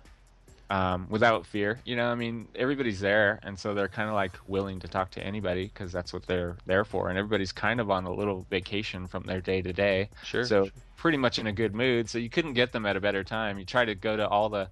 um, 0.69 1.07
without 1.09 1.45
fear. 1.45 1.79
You 1.85 1.95
know, 1.95 2.11
I 2.11 2.15
mean, 2.15 2.47
everybody's 2.55 2.99
there, 2.99 3.39
and 3.43 3.57
so 3.57 3.73
they're 3.73 3.87
kind 3.87 4.07
of 4.07 4.15
like 4.15 4.33
willing 4.47 4.79
to 4.79 4.87
talk 4.87 5.11
to 5.11 5.23
anybody 5.23 5.65
because 5.65 5.91
that's 5.91 6.13
what 6.13 6.25
they're 6.27 6.57
there 6.65 6.85
for. 6.85 7.09
And 7.09 7.17
everybody's 7.17 7.51
kind 7.51 7.79
of 7.79 7.89
on 7.89 8.05
a 8.05 8.13
little 8.13 8.45
vacation 8.49 9.07
from 9.07 9.23
their 9.23 9.41
day 9.41 9.61
to 9.61 9.73
day. 9.73 10.09
Sure. 10.23 10.45
So 10.45 10.65
sure. 10.65 10.73
pretty 10.97 11.17
much 11.17 11.39
in 11.39 11.47
a 11.47 11.51
good 11.51 11.73
mood. 11.73 12.09
So 12.09 12.17
you 12.17 12.29
couldn't 12.29 12.53
get 12.53 12.71
them 12.71 12.85
at 12.85 12.95
a 12.95 13.01
better 13.01 13.23
time. 13.23 13.57
You 13.57 13.65
try 13.65 13.85
to 13.85 13.95
go 13.95 14.15
to 14.15 14.27
all 14.27 14.49
the 14.49 14.69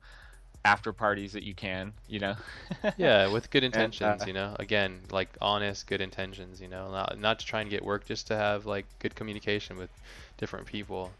after 0.65 0.93
parties 0.93 1.34
that 1.34 1.43
you 1.43 1.55
can. 1.55 1.93
You 2.07 2.19
know. 2.19 2.35
yeah, 2.97 3.31
with 3.31 3.49
good 3.49 3.64
intentions. 3.64 4.01
And, 4.01 4.22
uh, 4.22 4.26
you 4.26 4.34
know, 4.34 4.55
again, 4.59 4.99
like 5.11 5.30
honest, 5.41 5.88
good 5.88 6.01
intentions. 6.01 6.61
You 6.61 6.68
know, 6.68 6.91
not 6.91 7.19
not 7.19 7.39
to 7.39 7.45
try 7.45 7.61
and 7.61 7.69
get 7.72 7.84
work, 7.84 8.05
just 8.05 8.27
to 8.27 8.35
have 8.35 8.68
like 8.68 8.85
good 8.99 9.15
communication 9.15 9.77
with 9.77 9.89
different 10.38 10.68
people. 10.68 11.11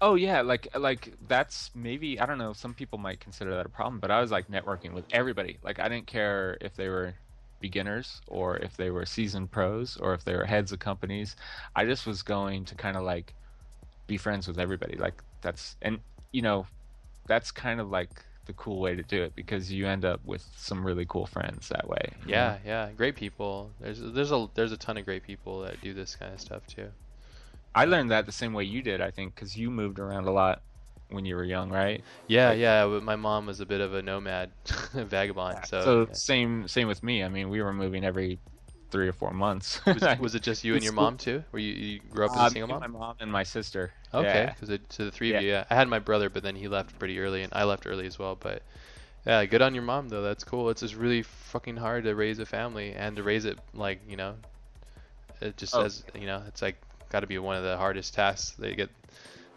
Oh 0.00 0.14
yeah, 0.14 0.42
like 0.42 0.68
like 0.76 1.14
that's 1.26 1.70
maybe 1.74 2.20
I 2.20 2.26
don't 2.26 2.38
know. 2.38 2.52
Some 2.52 2.74
people 2.74 2.98
might 2.98 3.20
consider 3.20 3.54
that 3.56 3.66
a 3.66 3.68
problem, 3.68 3.98
but 3.98 4.10
I 4.10 4.20
was 4.20 4.30
like 4.30 4.48
networking 4.48 4.92
with 4.92 5.04
everybody. 5.10 5.58
Like 5.62 5.80
I 5.80 5.88
didn't 5.88 6.06
care 6.06 6.56
if 6.60 6.76
they 6.76 6.88
were 6.88 7.14
beginners 7.60 8.20
or 8.28 8.56
if 8.58 8.76
they 8.76 8.90
were 8.90 9.04
seasoned 9.04 9.50
pros 9.50 9.96
or 9.96 10.14
if 10.14 10.24
they 10.24 10.36
were 10.36 10.44
heads 10.44 10.70
of 10.70 10.78
companies. 10.78 11.34
I 11.74 11.84
just 11.84 12.06
was 12.06 12.22
going 12.22 12.64
to 12.66 12.74
kind 12.76 12.96
of 12.96 13.02
like 13.02 13.34
be 14.06 14.16
friends 14.16 14.46
with 14.46 14.58
everybody. 14.58 14.96
Like 14.96 15.22
that's 15.40 15.76
and 15.82 15.98
you 16.32 16.42
know 16.42 16.66
that's 17.26 17.50
kind 17.50 17.80
of 17.80 17.90
like 17.90 18.10
the 18.46 18.52
cool 18.54 18.80
way 18.80 18.94
to 18.96 19.02
do 19.02 19.22
it 19.22 19.34
because 19.34 19.70
you 19.70 19.86
end 19.86 20.04
up 20.04 20.24
with 20.24 20.44
some 20.56 20.84
really 20.84 21.06
cool 21.06 21.26
friends 21.26 21.68
that 21.68 21.88
way. 21.88 22.10
Yeah, 22.26 22.50
know? 22.50 22.58
yeah, 22.64 22.90
great 22.96 23.16
people. 23.16 23.70
There's 23.80 24.00
there's 24.00 24.32
a 24.32 24.48
there's 24.54 24.72
a 24.72 24.76
ton 24.76 24.96
of 24.96 25.04
great 25.04 25.22
people 25.22 25.60
that 25.62 25.80
do 25.80 25.92
this 25.92 26.16
kind 26.16 26.32
of 26.32 26.40
stuff 26.40 26.66
too. 26.66 26.88
I 27.74 27.84
learned 27.84 28.10
that 28.10 28.26
the 28.26 28.32
same 28.32 28.52
way 28.52 28.64
you 28.64 28.82
did, 28.82 29.00
I 29.00 29.10
think, 29.10 29.34
because 29.34 29.56
you 29.56 29.70
moved 29.70 29.98
around 29.98 30.26
a 30.26 30.32
lot 30.32 30.62
when 31.10 31.24
you 31.24 31.36
were 31.36 31.44
young, 31.44 31.70
right? 31.70 32.02
Yeah, 32.26 32.50
like, 32.50 32.58
yeah. 32.58 32.86
My 33.02 33.16
mom 33.16 33.46
was 33.46 33.60
a 33.60 33.66
bit 33.66 33.80
of 33.80 33.94
a 33.94 34.02
nomad, 34.02 34.50
vagabond. 34.92 35.66
So, 35.66 35.82
so 35.82 36.00
yeah. 36.00 36.12
same 36.12 36.68
same 36.68 36.88
with 36.88 37.02
me. 37.02 37.22
I 37.22 37.28
mean, 37.28 37.48
we 37.48 37.62
were 37.62 37.72
moving 37.72 38.04
every 38.04 38.38
three 38.90 39.08
or 39.08 39.12
four 39.12 39.32
months. 39.32 39.84
was, 39.86 40.02
was, 40.20 40.34
it 40.34 40.42
just 40.42 40.64
you 40.64 40.74
and 40.74 40.82
your 40.82 40.92
mom 40.92 41.16
too? 41.16 41.44
Were 41.52 41.58
you, 41.58 41.72
you 41.74 42.00
grew 42.10 42.24
up 42.24 42.32
as 42.32 42.36
a 42.36 42.40
uh, 42.40 42.50
single 42.50 42.68
mom? 42.68 42.80
My 42.80 42.86
mom 42.86 43.16
and 43.20 43.30
my 43.30 43.42
sister. 43.42 43.92
Okay, 44.12 44.50
because 44.54 44.70
yeah. 44.70 44.78
to 44.88 45.04
the 45.04 45.10
three 45.10 45.34
of 45.34 45.42
you, 45.42 45.50
yeah. 45.50 45.64
I 45.70 45.74
had 45.74 45.88
my 45.88 45.98
brother, 45.98 46.30
but 46.30 46.42
then 46.42 46.56
he 46.56 46.68
left 46.68 46.98
pretty 46.98 47.18
early, 47.20 47.42
and 47.42 47.52
I 47.54 47.64
left 47.64 47.86
early 47.86 48.06
as 48.06 48.18
well. 48.18 48.36
But 48.38 48.62
yeah, 49.26 49.44
good 49.44 49.62
on 49.62 49.74
your 49.74 49.84
mom 49.84 50.08
though. 50.08 50.22
That's 50.22 50.44
cool. 50.44 50.70
It's 50.70 50.80
just 50.80 50.94
really 50.94 51.22
fucking 51.22 51.76
hard 51.76 52.04
to 52.04 52.14
raise 52.14 52.38
a 52.38 52.46
family 52.46 52.92
and 52.92 53.16
to 53.16 53.22
raise 53.22 53.44
it 53.44 53.58
like 53.74 54.00
you 54.08 54.16
know, 54.16 54.34
it 55.40 55.56
just 55.56 55.74
oh. 55.74 55.82
as 55.82 56.04
you 56.14 56.26
know, 56.26 56.42
it's 56.46 56.62
like 56.62 56.76
got 57.10 57.20
to 57.20 57.26
be 57.26 57.38
one 57.38 57.56
of 57.56 57.64
the 57.64 57.76
hardest 57.76 58.14
tasks 58.14 58.54
they 58.58 58.74
get. 58.74 58.90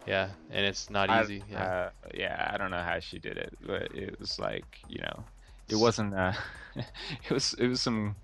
Yeah, 0.06 0.30
and 0.50 0.66
it's 0.66 0.90
not 0.90 1.10
easy. 1.22 1.42
Yeah. 1.50 1.64
Uh, 1.64 1.90
yeah, 2.14 2.50
I 2.52 2.56
don't 2.58 2.70
know 2.70 2.82
how 2.82 2.98
she 2.98 3.18
did 3.18 3.36
it, 3.36 3.56
but 3.64 3.94
it 3.94 4.18
was 4.18 4.38
like 4.38 4.78
you 4.88 5.00
know, 5.00 5.24
it 5.68 5.76
wasn't. 5.76 6.14
Uh, 6.14 6.32
it 6.76 7.30
was 7.30 7.54
it 7.54 7.68
was 7.68 7.80
some. 7.80 8.16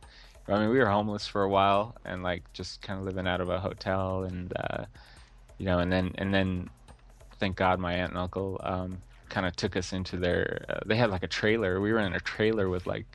I 0.49 0.59
mean, 0.59 0.71
we 0.71 0.79
were 0.79 0.87
homeless 0.87 1.27
for 1.27 1.43
a 1.43 1.49
while 1.49 1.95
and 2.07 2.23
like 2.23 2.43
just 2.55 2.81
kind 2.81 2.99
of 2.99 3.05
living 3.05 3.29
out 3.29 3.41
of 3.41 3.51
a 3.51 3.61
hotel, 3.61 4.25
and 4.25 4.53
uh, 4.57 4.87
you 5.59 5.67
know, 5.67 5.79
and 5.79 5.93
then 5.93 6.13
and 6.17 6.35
then, 6.35 6.69
thank 7.39 7.57
God, 7.57 7.79
my 7.79 7.95
aunt 7.95 8.11
and 8.11 8.19
uncle 8.19 8.61
um, 8.65 8.99
kind 9.29 9.47
of 9.47 9.55
took 9.55 9.77
us 9.77 9.93
into 9.93 10.17
their. 10.17 10.65
Uh, 10.69 10.81
they 10.87 10.97
had 10.97 11.11
like 11.11 11.23
a 11.23 11.29
trailer. 11.29 11.81
We 11.81 11.93
were 11.93 12.01
in 12.01 12.15
a 12.15 12.21
trailer 12.21 12.69
with 12.69 12.87
like, 12.87 13.07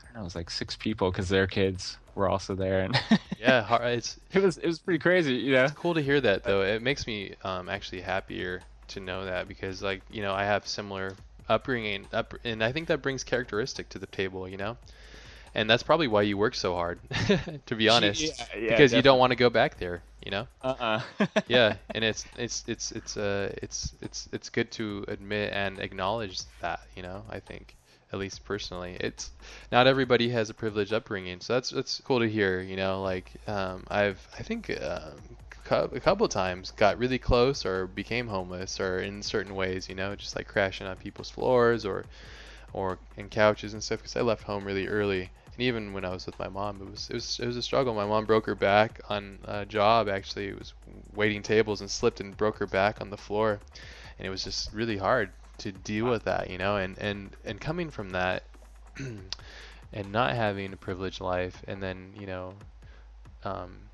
I 0.00 0.04
don't 0.06 0.14
know, 0.14 0.20
it 0.20 0.24
was 0.24 0.36
like 0.36 0.50
six 0.50 0.76
people 0.76 1.10
because 1.10 1.28
their 1.28 1.46
kids 1.46 1.98
were 2.18 2.28
also 2.28 2.54
there, 2.54 2.80
and 2.80 3.00
yeah, 3.40 3.82
it's 3.86 4.18
it 4.32 4.42
was 4.42 4.58
it 4.58 4.66
was 4.66 4.78
pretty 4.78 4.98
crazy, 4.98 5.34
you 5.34 5.52
know. 5.52 5.64
It's 5.64 5.72
cool 5.72 5.94
to 5.94 6.02
hear 6.02 6.20
that 6.20 6.44
though. 6.44 6.62
It 6.62 6.82
makes 6.82 7.06
me 7.06 7.34
um, 7.44 7.68
actually 7.68 8.02
happier 8.02 8.60
to 8.88 9.00
know 9.00 9.24
that 9.24 9.48
because 9.48 9.82
like 9.82 10.02
you 10.10 10.20
know 10.20 10.34
I 10.34 10.44
have 10.44 10.66
similar 10.66 11.14
upbringing, 11.48 12.06
up, 12.12 12.34
and 12.44 12.62
I 12.62 12.72
think 12.72 12.88
that 12.88 13.00
brings 13.00 13.24
characteristic 13.24 13.88
to 13.90 13.98
the 13.98 14.06
table, 14.06 14.46
you 14.48 14.58
know. 14.58 14.76
And 15.54 15.68
that's 15.68 15.82
probably 15.82 16.08
why 16.08 16.22
you 16.22 16.36
work 16.36 16.54
so 16.54 16.74
hard, 16.74 17.00
to 17.66 17.74
be 17.74 17.88
honest, 17.88 18.20
yeah, 18.20 18.28
yeah, 18.28 18.60
because 18.60 18.68
definitely. 18.68 18.96
you 18.96 19.02
don't 19.02 19.18
want 19.18 19.30
to 19.30 19.36
go 19.36 19.48
back 19.48 19.78
there, 19.78 20.02
you 20.22 20.30
know. 20.30 20.46
Uh. 20.62 21.00
uh 21.18 21.26
yeah, 21.48 21.76
and 21.94 22.04
it's 22.04 22.26
it's 22.36 22.64
it's 22.66 22.92
it's 22.92 23.16
uh 23.16 23.52
it's 23.62 23.94
it's 24.02 24.28
it's 24.32 24.50
good 24.50 24.70
to 24.72 25.04
admit 25.08 25.52
and 25.52 25.78
acknowledge 25.78 26.40
that, 26.60 26.80
you 26.94 27.02
know. 27.02 27.24
I 27.30 27.40
think 27.40 27.77
at 28.12 28.18
least 28.18 28.44
personally. 28.44 28.96
It's 29.00 29.30
not 29.70 29.86
everybody 29.86 30.30
has 30.30 30.50
a 30.50 30.54
privileged 30.54 30.92
upbringing, 30.92 31.40
so 31.40 31.54
that's 31.54 31.70
that's 31.70 32.00
cool 32.04 32.20
to 32.20 32.28
hear. 32.28 32.60
You 32.60 32.76
know, 32.76 33.02
like 33.02 33.32
um, 33.46 33.84
I've 33.88 34.26
I 34.38 34.42
think 34.42 34.70
um, 34.82 35.12
a 35.70 36.00
couple 36.00 36.28
times 36.28 36.72
got 36.72 36.98
really 36.98 37.18
close 37.18 37.66
or 37.66 37.86
became 37.86 38.26
homeless 38.26 38.80
or 38.80 39.00
in 39.00 39.22
certain 39.22 39.54
ways. 39.54 39.88
You 39.88 39.94
know, 39.94 40.14
just 40.16 40.36
like 40.36 40.48
crashing 40.48 40.86
on 40.86 40.96
people's 40.96 41.30
floors 41.30 41.84
or 41.84 42.04
or 42.72 42.98
in 43.16 43.28
couches 43.28 43.72
and 43.72 43.82
stuff 43.82 44.00
because 44.00 44.16
I 44.16 44.20
left 44.20 44.42
home 44.44 44.64
really 44.64 44.88
early. 44.88 45.30
And 45.52 45.62
even 45.62 45.92
when 45.92 46.04
I 46.04 46.10
was 46.10 46.26
with 46.26 46.38
my 46.38 46.48
mom, 46.48 46.80
it 46.80 46.90
was 46.90 47.10
it 47.10 47.14
was 47.14 47.40
it 47.42 47.46
was 47.46 47.56
a 47.56 47.62
struggle. 47.62 47.94
My 47.94 48.06
mom 48.06 48.24
broke 48.24 48.46
her 48.46 48.54
back 48.54 49.00
on 49.10 49.38
a 49.44 49.66
job. 49.66 50.08
Actually, 50.08 50.48
it 50.48 50.58
was 50.58 50.72
waiting 51.14 51.42
tables 51.42 51.80
and 51.80 51.90
slipped 51.90 52.20
and 52.20 52.36
broke 52.36 52.58
her 52.58 52.66
back 52.66 53.00
on 53.00 53.10
the 53.10 53.16
floor, 53.18 53.60
and 54.18 54.26
it 54.26 54.30
was 54.30 54.44
just 54.44 54.72
really 54.72 54.96
hard 54.96 55.30
to 55.58 55.72
deal 55.72 56.06
with 56.06 56.24
that, 56.24 56.50
you 56.50 56.58
know, 56.58 56.76
and 56.76 56.98
and 56.98 57.36
and 57.44 57.60
coming 57.60 57.90
from 57.90 58.10
that, 58.10 58.44
and 59.92 60.12
not 60.12 60.34
having 60.34 60.72
a 60.72 60.76
privileged 60.76 61.20
life, 61.20 61.62
and 61.68 61.82
then 61.82 62.12
you 62.16 62.26
know, 62.26 62.54
um, 63.44 63.88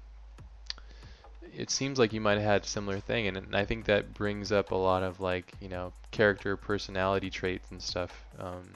it 1.57 1.71
seems 1.71 1.99
like 1.99 2.13
you 2.13 2.21
might 2.21 2.35
have 2.35 2.43
had 2.43 2.65
a 2.65 2.67
similar 2.67 2.99
thing, 3.01 3.27
and, 3.29 3.37
and 3.37 3.57
I 3.57 3.65
think 3.65 3.87
that 3.87 4.15
brings 4.15 4.53
up 4.53 4.73
a 4.73 4.77
lot 4.77 5.03
of 5.03 5.21
like 5.21 5.55
you 5.61 5.69
know 5.69 5.93
character, 6.11 6.57
personality 6.57 7.31
traits 7.31 7.71
and 7.71 7.81
stuff 7.83 8.25
um, 8.39 8.71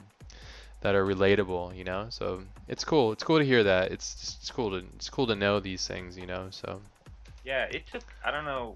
that 0.81 0.95
are 0.95 1.05
relatable. 1.05 1.75
You 1.75 1.83
know, 1.83 2.07
so 2.09 2.43
it's 2.67 2.83
cool. 2.83 3.11
It's 3.11 3.23
cool 3.23 3.39
to 3.39 3.45
hear 3.45 3.63
that. 3.63 3.91
It's 3.91 4.37
it's 4.39 4.51
cool 4.51 4.71
to 4.71 4.85
it's 4.95 5.09
cool 5.09 5.27
to 5.27 5.35
know 5.35 5.59
these 5.59 5.87
things. 5.87 6.17
You 6.17 6.27
know, 6.27 6.47
so 6.51 6.81
Yeah, 7.43 7.65
it 7.71 7.87
took. 7.87 8.03
I 8.23 8.31
don't 8.31 8.45
know 8.45 8.75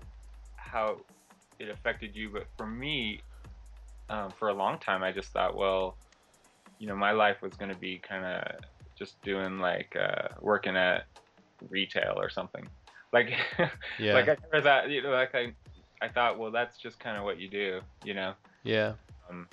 how 0.55 0.99
it 1.59 1.69
affected 1.69 2.15
you, 2.15 2.29
but 2.29 2.47
for 2.57 2.65
me, 2.67 3.21
um, 4.09 4.31
for 4.31 4.49
a 4.49 4.53
long 4.53 4.79
time, 4.79 5.03
I 5.03 5.11
just 5.11 5.29
thought, 5.29 5.55
well, 5.55 5.97
you 6.79 6.87
know, 6.87 6.95
my 6.95 7.11
life 7.11 7.41
was 7.41 7.53
going 7.53 7.71
to 7.71 7.77
be 7.77 7.97
kind 7.99 8.25
of 8.25 8.59
just 8.95 9.21
doing 9.21 9.59
like 9.59 9.95
uh, 9.99 10.29
working 10.41 10.75
at 10.75 11.05
retail 11.69 12.13
or 12.17 12.29
something. 12.29 12.67
Like, 13.11 13.33
yeah, 13.99 14.13
like 14.13 14.29
I 14.29 14.37
never 14.51 14.61
thought, 14.61 14.89
you 14.89 15.01
know, 15.01 15.11
like 15.11 15.35
I, 15.35 15.53
I 16.01 16.09
thought, 16.09 16.37
well, 16.37 16.51
that's 16.51 16.77
just 16.77 16.99
kind 16.99 17.17
of 17.17 17.23
what 17.23 17.39
you 17.39 17.47
do, 17.47 17.81
you 18.03 18.13
know, 18.13 18.33
yeah, 18.63 18.93
um, 19.29 19.47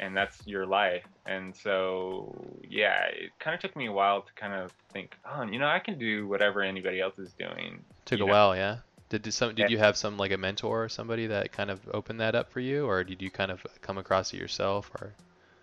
and 0.00 0.16
that's 0.16 0.46
your 0.46 0.66
life. 0.66 1.04
And 1.26 1.54
so, 1.54 2.34
yeah, 2.68 3.04
it 3.06 3.30
kind 3.38 3.54
of 3.54 3.60
took 3.60 3.76
me 3.76 3.86
a 3.86 3.92
while 3.92 4.22
to 4.22 4.32
kind 4.34 4.54
of 4.54 4.72
think, 4.92 5.16
oh, 5.24 5.42
you 5.42 5.58
know, 5.58 5.66
I 5.66 5.78
can 5.78 5.98
do 5.98 6.26
whatever 6.26 6.62
anybody 6.62 7.00
else 7.00 7.18
is 7.18 7.32
doing. 7.32 7.82
took 8.04 8.18
you 8.18 8.24
a 8.24 8.28
know. 8.28 8.32
while. 8.32 8.56
Yeah. 8.56 8.78
Did, 9.10 9.22
did 9.22 9.32
some 9.32 9.54
did 9.54 9.70
you 9.70 9.78
have 9.78 9.96
some 9.96 10.16
like 10.16 10.32
a 10.32 10.36
mentor 10.38 10.84
or 10.84 10.88
somebody 10.88 11.26
that 11.26 11.52
kind 11.52 11.70
of 11.70 11.80
opened 11.92 12.20
that 12.20 12.34
up 12.34 12.50
for 12.50 12.60
you, 12.60 12.86
or 12.86 13.04
did 13.04 13.20
you 13.20 13.30
kind 13.30 13.50
of 13.50 13.64
come 13.80 13.98
across 13.98 14.32
it 14.32 14.38
yourself, 14.38 14.90
or? 15.00 15.12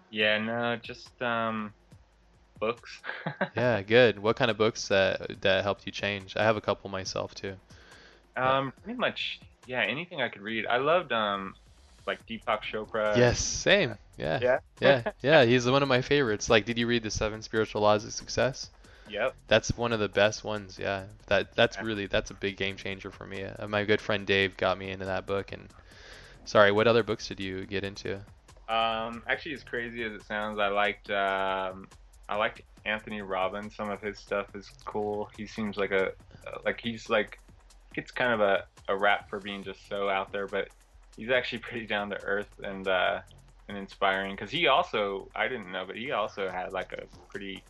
Yeah, 0.10 0.38
no, 0.38 0.76
just 0.76 1.10
um, 1.22 1.74
books. 2.60 3.02
Yeah, 3.56 3.82
good. 3.82 4.20
What 4.20 4.36
kind 4.36 4.52
of 4.52 4.58
books 4.58 4.88
that 4.90 5.42
that 5.42 5.64
helped 5.64 5.86
you 5.86 5.92
change? 5.92 6.38
I 6.38 6.44
have 6.44 6.58
a 6.58 6.62
couple 6.62 6.90
myself 6.90 7.34
too. 7.34 7.56
Um, 8.38 8.72
pretty 8.84 8.98
much, 9.00 9.40
yeah, 9.68 9.82
anything 9.82 10.22
I 10.22 10.30
could 10.30 10.42
read. 10.42 10.66
I 10.66 10.78
loved 10.78 11.12
um, 11.12 11.56
like 12.08 12.26
Deepak 12.28 12.62
Chopra. 12.62 13.18
Yes, 13.18 13.40
same. 13.40 13.96
Yeah. 14.18 14.40
Yeah. 14.42 14.60
Yeah, 14.80 15.12
yeah, 15.22 15.46
he's 15.46 15.70
one 15.70 15.84
of 15.84 15.90
my 15.90 16.02
favorites. 16.02 16.50
Like, 16.50 16.66
did 16.66 16.78
you 16.78 16.88
read 16.88 17.04
the 17.04 17.12
Seven 17.12 17.42
Spiritual 17.42 17.82
Laws 17.82 18.06
of 18.06 18.14
Success? 18.14 18.70
Yep. 19.12 19.36
That's 19.48 19.76
one 19.78 19.92
of 19.94 20.00
the 20.00 20.10
best 20.10 20.44
ones. 20.44 20.80
Yeah, 20.80 21.06
that 21.28 21.56
that's 21.56 21.78
Yeah. 21.78 21.84
really 21.84 22.08
that's 22.08 22.32
a 22.32 22.34
big 22.34 22.58
game 22.58 22.78
changer 22.78 23.12
for 23.12 23.26
me. 23.26 23.44
Uh, 23.44 23.68
my 23.68 23.84
good 23.84 24.02
friend 24.02 24.26
Dave 24.26 24.58
got 24.58 24.78
me 24.78 24.90
into 24.92 25.06
that 25.06 25.26
book. 25.28 25.52
And 25.52 25.70
sorry, 26.46 26.72
what 26.72 26.88
other 26.88 27.04
books 27.04 27.28
did 27.28 27.40
you 27.40 27.66
get 27.66 27.84
into? 27.84 28.22
Um, 28.68 29.24
actually, 29.28 29.54
as 29.54 29.64
crazy 29.64 30.04
as 30.04 30.14
it 30.14 30.24
sounds, 30.24 30.60
I 30.60 30.68
liked 30.70 31.10
um, 31.10 31.90
I 32.30 32.36
liked 32.38 32.62
Anthony 32.86 33.22
Robbins. 33.22 33.76
Some 33.76 33.90
of 33.90 34.02
his 34.02 34.20
stuff 34.20 34.48
is 34.56 34.72
cool. 34.86 35.30
He 35.36 35.46
seems 35.46 35.78
like 35.78 35.92
a 35.92 36.12
like 36.66 36.80
he's 36.82 37.10
like 37.10 37.38
gets 37.94 38.12
kind 38.12 38.34
of 38.34 38.40
a, 38.42 38.64
a 38.88 38.98
rap 38.98 39.30
for 39.30 39.40
being 39.40 39.64
just 39.64 39.88
so 39.88 40.10
out 40.10 40.32
there, 40.32 40.48
but 40.48 40.70
he's 41.18 41.30
actually 41.32 41.60
pretty 41.70 41.88
down 41.88 42.10
to 42.12 42.18
earth 42.18 42.52
and 42.64 42.88
uh, 42.88 43.20
and 43.68 43.78
inspiring. 43.78 44.36
Because 44.36 44.52
he 44.52 44.68
also 44.68 45.30
I 45.36 45.48
didn't 45.48 45.72
know, 45.72 45.86
but 45.86 45.98
he 45.98 46.12
also 46.12 46.50
had 46.50 46.72
like 46.72 46.94
a 46.94 47.04
pretty 47.30 47.66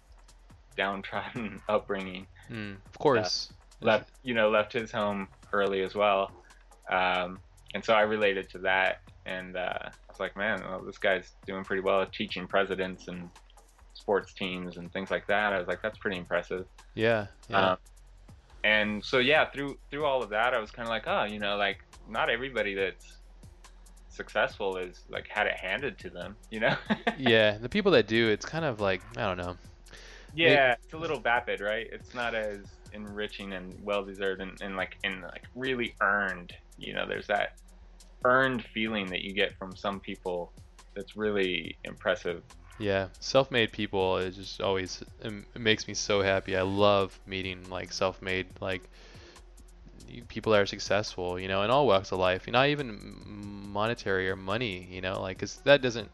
downtrodden 0.78 1.62
upbringing. 1.70 2.28
Hmm, 2.48 2.74
of 2.86 2.98
course. 3.00 3.52
left 3.82 4.10
you 4.24 4.34
know 4.34 4.50
left 4.50 4.74
his 4.74 4.92
home 4.92 5.28
early 5.54 5.82
as 5.82 5.96
well 5.96 6.32
um, 6.90 7.40
and 7.74 7.84
so 7.84 7.94
i 7.94 8.02
related 8.02 8.50
to 8.50 8.58
that 8.60 9.00
and 9.26 9.56
uh, 9.58 9.74
i 9.84 9.92
was 10.10 10.20
like 10.20 10.36
man 10.38 10.62
well, 10.62 10.82
this 10.86 10.98
guy's 10.98 11.32
doing 11.48 11.64
pretty 11.64 11.82
well 11.82 12.06
teaching 12.06 12.46
presidents 12.48 13.08
and 13.08 13.30
sports 13.94 14.34
teams 14.34 14.78
and 14.78 14.92
things 14.94 15.10
like 15.12 15.26
that 15.28 15.52
i 15.54 15.58
was 15.58 15.68
like 15.68 15.82
that's 15.82 15.98
pretty 15.98 16.18
impressive 16.18 16.66
Yeah. 16.96 17.28
Yeah. 17.50 17.72
um, 17.72 17.78
and 18.64 19.04
so 19.04 19.18
yeah 19.20 19.50
through 19.50 19.78
through 19.90 20.06
all 20.06 20.22
of 20.22 20.30
that 20.30 20.54
i 20.54 20.60
was 20.60 20.70
kind 20.72 20.88
of 20.88 20.92
like 20.92 21.08
oh 21.08 21.24
you 21.24 21.40
know 21.40 21.56
like 21.58 21.80
not 22.10 22.30
everybody 22.30 22.74
that's 22.76 23.18
successful 24.10 24.78
is 24.78 25.04
like 25.10 25.28
had 25.28 25.48
it 25.48 25.56
handed 25.56 25.98
to 26.00 26.10
them 26.10 26.36
you 26.50 26.60
know 26.60 26.76
yeah. 27.18 27.58
The 27.58 27.70
people 27.70 27.92
that 27.94 28.08
do, 28.08 28.28
it's 28.30 28.46
kind 28.46 28.66
of 28.66 28.80
like 28.82 29.02
I 29.18 29.22
don't 29.22 29.38
know. 29.38 29.56
Yeah, 30.36 30.74
it's 30.74 30.94
a 30.94 30.98
little 30.98 31.20
vapid, 31.20 31.62
right? 31.62 31.88
It's 31.92 32.14
not 32.14 32.36
as 32.36 32.60
enriching 32.94 33.54
and 33.54 33.74
well 33.84 34.04
deserved 34.04 34.42
and, 34.42 34.52
and 34.62 34.76
like 34.76 34.94
and 35.04 35.22
like 35.22 35.44
really 35.56 35.96
earned. 36.02 36.54
You 36.78 36.94
know, 36.94 37.08
there's 37.08 37.28
that 37.28 37.50
earned 38.24 38.64
feeling 38.74 39.08
that 39.08 39.22
you 39.22 39.34
get 39.34 39.58
from 39.58 39.76
some 39.76 40.00
people 40.00 40.54
that's 40.96 41.16
really 41.16 41.78
impressive. 41.84 42.44
Yeah, 42.80 43.08
self-made 43.20 43.72
people 43.72 44.18
it 44.18 44.32
just 44.32 44.62
always 44.62 45.04
it 45.24 45.34
it 45.56 45.62
makes 45.62 45.88
me 45.88 45.94
so 45.94 46.22
happy. 46.22 46.56
I 46.56 46.64
love 46.64 47.18
meeting 47.26 47.70
like 47.70 47.92
self-made 47.92 48.48
like 48.60 48.82
people 50.28 50.52
that 50.54 50.62
are 50.62 50.66
successful, 50.66 51.40
you 51.40 51.48
know, 51.48 51.64
in 51.64 51.70
all 51.72 51.88
walks 51.88 52.12
of 52.12 52.20
life. 52.20 52.48
Not 52.48 52.68
even 52.70 53.22
monetary 53.72 54.30
or 54.30 54.36
money, 54.36 54.88
you 54.92 55.02
know, 55.02 55.22
like 55.22 55.40
'cause 55.40 55.60
that 55.64 55.82
doesn't. 55.82 56.10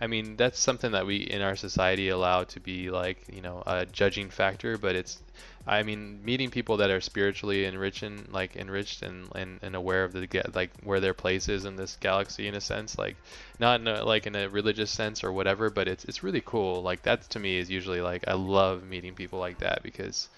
I 0.00 0.06
mean, 0.06 0.36
that's 0.36 0.58
something 0.58 0.92
that 0.92 1.04
we 1.06 1.16
in 1.16 1.42
our 1.42 1.56
society 1.56 2.08
allow 2.08 2.44
to 2.44 2.60
be 2.60 2.90
like, 2.90 3.18
you 3.30 3.42
know, 3.42 3.62
a 3.66 3.84
judging 3.86 4.30
factor. 4.30 4.78
But 4.78 4.94
it's, 4.96 5.20
I 5.66 5.82
mean, 5.82 6.24
meeting 6.24 6.50
people 6.50 6.78
that 6.78 6.90
are 6.90 7.00
spiritually 7.00 7.64
enriching, 7.66 8.26
like 8.30 8.56
enriched 8.56 9.02
and 9.02 9.28
and, 9.34 9.58
and 9.62 9.74
aware 9.76 10.04
of 10.04 10.12
the 10.12 10.26
like 10.54 10.70
where 10.82 11.00
their 11.00 11.14
place 11.14 11.48
is 11.48 11.64
in 11.64 11.76
this 11.76 11.96
galaxy 12.00 12.46
in 12.48 12.54
a 12.54 12.60
sense, 12.60 12.96
like 12.98 13.16
not 13.58 13.80
in 13.80 13.88
a, 13.88 14.04
like 14.04 14.26
in 14.26 14.34
a 14.36 14.48
religious 14.48 14.90
sense 14.90 15.22
or 15.24 15.32
whatever, 15.32 15.68
but 15.70 15.86
it's 15.88 16.04
it's 16.06 16.22
really 16.22 16.42
cool. 16.44 16.82
Like 16.82 17.02
that 17.02 17.28
to 17.30 17.38
me 17.38 17.58
is 17.58 17.70
usually 17.70 18.00
like 18.00 18.24
I 18.28 18.34
love 18.34 18.82
meeting 18.84 19.14
people 19.14 19.38
like 19.38 19.58
that 19.58 19.82
because 19.82 20.28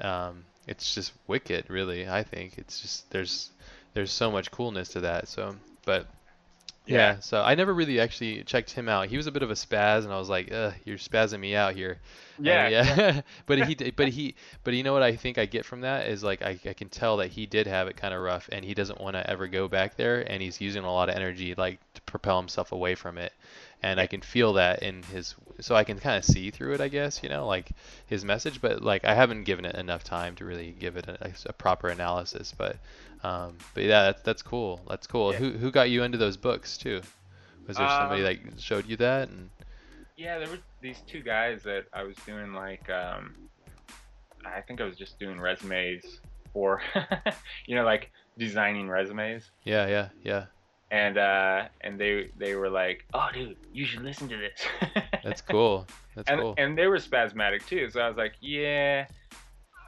um, 0.00 0.44
it's 0.66 0.94
just 0.94 1.12
wicked, 1.26 1.70
really. 1.70 2.08
I 2.08 2.22
think 2.22 2.58
it's 2.58 2.80
just 2.80 3.10
there's 3.10 3.50
there's 3.94 4.12
so 4.12 4.30
much 4.30 4.50
coolness 4.50 4.90
to 4.90 5.00
that. 5.02 5.28
So, 5.28 5.56
but 5.84 6.08
yeah, 6.86 7.14
Yeah. 7.14 7.20
so 7.20 7.42
I 7.42 7.54
never 7.54 7.72
really 7.74 8.00
actually 8.00 8.44
checked 8.44 8.70
him 8.72 8.88
out. 8.88 9.08
He 9.08 9.16
was 9.16 9.26
a 9.26 9.32
bit 9.32 9.42
of 9.42 9.50
a 9.50 9.54
spaz, 9.54 10.04
and 10.04 10.12
I 10.12 10.18
was 10.18 10.28
like, 10.28 10.52
Ugh, 10.52 10.74
you're 10.84 10.98
spazzing 10.98 11.40
me 11.40 11.54
out 11.54 11.74
here. 11.74 12.00
And 12.44 12.46
Yeah, 12.46 12.68
yeah. 12.68 13.20
but 13.46 13.58
he, 13.66 13.74
but 13.96 14.08
he, 14.08 14.34
but 14.64 14.74
you 14.74 14.82
know 14.82 14.92
what 14.92 15.02
I 15.02 15.16
think 15.16 15.38
I 15.38 15.46
get 15.46 15.64
from 15.64 15.80
that 15.82 16.08
is 16.08 16.22
like 16.22 16.42
I, 16.42 16.58
I 16.66 16.74
can 16.74 16.88
tell 16.90 17.18
that 17.18 17.28
he 17.30 17.46
did 17.46 17.66
have 17.66 17.88
it 17.88 17.96
kind 17.96 18.12
of 18.14 18.20
rough, 18.20 18.48
and 18.52 18.64
he 18.64 18.74
doesn't 18.74 19.00
want 19.00 19.14
to 19.16 19.28
ever 19.30 19.46
go 19.48 19.68
back 19.68 19.96
there, 19.96 20.20
and 20.30 20.42
he's 20.42 20.60
using 20.60 20.84
a 20.84 20.92
lot 20.92 21.08
of 21.08 21.16
energy 21.16 21.54
like 21.56 21.80
to 21.94 22.02
propel 22.02 22.38
himself 22.38 22.72
away 22.72 22.94
from 22.94 23.16
it, 23.18 23.32
and 23.84 24.00
I 24.00 24.06
can 24.06 24.20
feel 24.22 24.54
that 24.54 24.82
in 24.82 25.02
his, 25.04 25.34
so 25.60 25.74
I 25.76 25.84
can 25.84 25.98
kind 26.00 26.16
of 26.16 26.24
see 26.24 26.50
through 26.50 26.74
it, 26.74 26.80
I 26.80 26.88
guess, 26.88 27.22
you 27.22 27.28
know, 27.28 27.46
like 27.46 27.70
his 28.06 28.24
message, 28.24 28.60
but 28.60 28.82
like 28.82 29.04
I 29.04 29.14
haven't 29.14 29.44
given 29.44 29.64
it 29.64 29.74
enough 29.76 30.04
time 30.04 30.34
to 30.36 30.44
really 30.44 30.72
give 30.72 30.96
it 30.96 31.06
a, 31.08 31.32
a 31.46 31.52
proper 31.52 31.88
analysis, 31.90 32.54
but, 32.56 32.76
um, 33.22 33.56
but 33.74 33.84
yeah, 33.84 34.02
that's 34.04 34.22
that's 34.22 34.42
cool, 34.42 34.80
that's 34.88 35.06
cool. 35.06 35.32
Yeah. 35.32 35.38
Who 35.38 35.52
who 35.52 35.70
got 35.70 35.90
you 35.90 36.02
into 36.02 36.18
those 36.18 36.36
books 36.36 36.78
too? 36.78 37.02
Was 37.66 37.76
there 37.78 37.88
somebody 37.88 38.22
Um, 38.22 38.28
that 38.28 38.38
showed 38.60 38.86
you 38.86 38.96
that? 38.98 39.28
And 39.28 39.50
Yeah, 40.16 40.38
there 40.38 40.48
were 40.48 40.58
these 40.80 41.02
two 41.06 41.22
guys 41.22 41.62
that 41.64 41.86
I 41.92 42.02
was 42.04 42.16
doing 42.26 42.52
like 42.54 42.88
um 42.90 43.34
I 44.44 44.60
think 44.60 44.80
I 44.80 44.84
was 44.84 44.96
just 44.96 45.18
doing 45.18 45.40
resumes 45.40 46.20
for 46.52 46.82
you 47.66 47.74
know, 47.76 47.84
like 47.84 48.10
designing 48.38 48.88
resumes. 48.88 49.50
yeah, 49.64 49.86
yeah, 49.86 50.08
yeah. 50.22 50.46
And 50.90 51.18
uh 51.18 51.68
and 51.80 51.98
they 51.98 52.30
they 52.36 52.54
were 52.54 52.70
like, 52.70 53.04
Oh 53.14 53.28
dude, 53.32 53.56
you 53.72 53.84
should 53.84 54.02
listen 54.02 54.28
to 54.28 54.36
this. 54.36 54.60
That's 55.24 55.40
cool. 55.40 55.86
That's 56.14 56.28
and 56.28 56.40
cool. 56.40 56.54
and 56.58 56.78
they 56.78 56.86
were 56.86 56.98
spasmatic 56.98 57.66
too. 57.66 57.90
So 57.90 58.00
I 58.00 58.08
was 58.08 58.16
like, 58.16 58.34
yeah, 58.40 59.06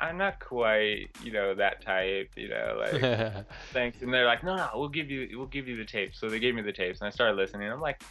I'm 0.01 0.19
not 0.19 0.41
quite, 0.41 1.09
you 1.23 1.33
know, 1.33 1.55
that 1.55 1.83
type, 1.83 2.31
you 2.37 2.49
know, 2.49 2.77
like 2.79 3.47
thanks. 3.73 4.03
And 4.03 4.13
they're 4.13 4.27
like, 4.27 4.45
no, 4.45 4.57
no, 4.57 4.69
we'll 4.75 4.89
give 4.89 5.11
you, 5.11 5.39
we'll 5.39 5.47
give 5.47 5.69
you 5.69 5.77
the 5.77 5.85
tapes. 5.85 6.21
So 6.21 6.29
they 6.29 6.39
gave 6.39 6.55
me 6.55 6.63
the 6.63 6.73
tapes, 6.73 7.01
and 7.01 7.07
I 7.07 7.11
started 7.11 7.37
listening. 7.37 7.71
I'm 7.71 7.81
like, 7.81 8.03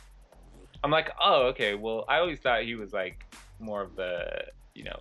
I'm 0.84 0.91
like, 0.91 1.12
oh, 1.22 1.44
okay. 1.48 1.76
Well, 1.76 2.06
I 2.07 2.18
always 2.18 2.40
thought 2.40 2.64
he 2.64 2.76
was 2.76 2.94
like 2.94 3.26
more 3.60 3.82
of 3.82 3.95
the, 3.95 4.45
you 4.74 4.84
know, 4.84 4.99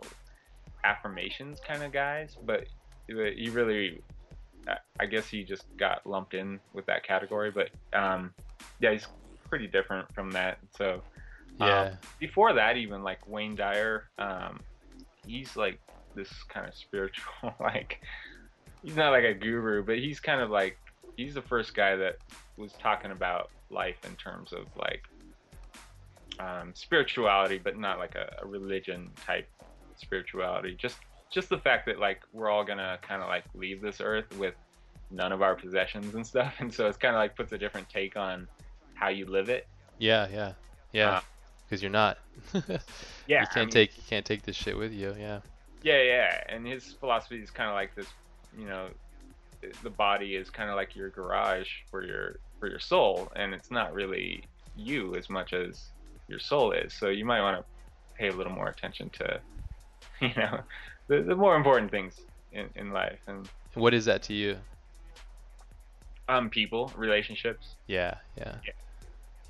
affirmations 0.84 1.58
kind 1.66 1.82
of 1.82 1.92
guys, 1.92 2.36
but 2.44 2.66
he 3.06 3.14
really, 3.48 4.02
I- 4.68 4.78
I 5.00 5.06
guess 5.06 5.26
he 5.26 5.44
just 5.44 5.64
got 5.76 6.06
lumped 6.06 6.34
in 6.34 6.60
with 6.72 6.86
that 6.86 7.04
category. 7.04 7.50
But 7.50 7.70
um, 7.92 8.32
yeah, 8.80 8.92
he's 8.92 9.06
pretty 9.48 9.66
different 9.66 10.12
from 10.14 10.30
that. 10.32 10.58
So 10.76 11.02
yeah. 11.60 11.94
before 12.18 12.52
that 12.52 12.76
even 12.76 13.02
like 13.02 13.26
wayne 13.28 13.54
dyer 13.54 14.04
um 14.18 14.60
he's 15.26 15.56
like 15.56 15.78
this 16.14 16.28
kind 16.48 16.66
of 16.66 16.74
spiritual 16.74 17.54
like 17.60 18.00
he's 18.82 18.96
not 18.96 19.10
like 19.10 19.24
a 19.24 19.34
guru 19.34 19.82
but 19.82 19.98
he's 19.98 20.20
kind 20.20 20.40
of 20.40 20.50
like 20.50 20.76
he's 21.16 21.34
the 21.34 21.42
first 21.42 21.74
guy 21.74 21.96
that 21.96 22.16
was 22.56 22.72
talking 22.74 23.10
about 23.10 23.50
life 23.70 23.96
in 24.04 24.14
terms 24.16 24.52
of 24.52 24.66
like 24.76 25.04
um, 26.40 26.72
spirituality 26.74 27.60
but 27.62 27.78
not 27.78 27.98
like 27.98 28.16
a, 28.16 28.36
a 28.42 28.46
religion 28.46 29.10
type 29.24 29.48
spirituality 29.96 30.76
just 30.76 30.98
just 31.30 31.48
the 31.48 31.58
fact 31.58 31.86
that 31.86 31.98
like 31.98 32.20
we're 32.32 32.48
all 32.50 32.64
gonna 32.64 32.98
kind 33.02 33.22
of 33.22 33.28
like 33.28 33.44
leave 33.54 33.80
this 33.80 34.00
earth 34.00 34.36
with 34.38 34.54
none 35.10 35.32
of 35.32 35.42
our 35.42 35.54
possessions 35.54 36.14
and 36.14 36.26
stuff 36.26 36.54
and 36.60 36.72
so 36.72 36.86
it's 36.86 36.96
kind 36.96 37.14
of 37.14 37.18
like 37.18 37.36
puts 37.36 37.52
a 37.52 37.58
different 37.58 37.88
take 37.88 38.16
on 38.16 38.46
how 38.94 39.08
you 39.08 39.26
live 39.26 39.48
it 39.48 39.66
Yeah, 39.98 40.26
yeah, 40.32 40.52
yeah. 40.92 41.10
Uh, 41.10 41.20
Because 41.66 41.82
you're 41.82 41.90
not. 41.90 42.18
yeah 43.26 43.40
You 43.40 43.46
can't 43.52 43.56
mean- 43.56 43.68
take 43.70 43.96
you 43.96 44.02
can't 44.08 44.24
take 44.26 44.42
this 44.42 44.56
shit 44.56 44.76
with 44.76 44.92
you. 44.92 45.14
Yeah. 45.18 45.40
Yeah, 45.82 46.00
yeah, 46.02 46.44
and 46.48 46.66
his 46.66 46.92
philosophy 46.94 47.42
is 47.42 47.50
kind 47.50 47.68
of 47.68 47.74
like 47.74 47.94
this, 47.94 48.06
you 48.58 48.66
know, 48.66 48.88
the 49.82 49.90
body 49.90 50.34
is 50.34 50.48
kind 50.48 50.70
of 50.70 50.76
like 50.76 50.96
your 50.96 51.10
garage 51.10 51.68
for 51.90 52.02
your 52.04 52.36
for 52.58 52.68
your 52.68 52.78
soul, 52.78 53.30
and 53.36 53.52
it's 53.52 53.70
not 53.70 53.92
really 53.92 54.44
you 54.76 55.14
as 55.16 55.28
much 55.28 55.52
as 55.52 55.90
your 56.26 56.38
soul 56.38 56.72
is. 56.72 56.94
So 56.94 57.08
you 57.08 57.24
might 57.26 57.42
want 57.42 57.58
to 57.58 57.64
pay 58.18 58.28
a 58.28 58.32
little 58.32 58.52
more 58.52 58.68
attention 58.68 59.10
to, 59.10 59.40
you 60.22 60.32
know, 60.36 60.60
the, 61.08 61.22
the 61.22 61.36
more 61.36 61.56
important 61.56 61.90
things 61.90 62.14
in, 62.52 62.68
in 62.76 62.92
life. 62.92 63.18
And 63.26 63.48
What 63.74 63.94
is 63.94 64.04
that 64.06 64.22
to 64.24 64.34
you? 64.34 64.58
um, 66.28 66.48
people, 66.50 66.90
relationships. 66.96 67.76
Yeah, 67.86 68.14
yeah. 68.36 68.54
Yeah. 68.64 68.72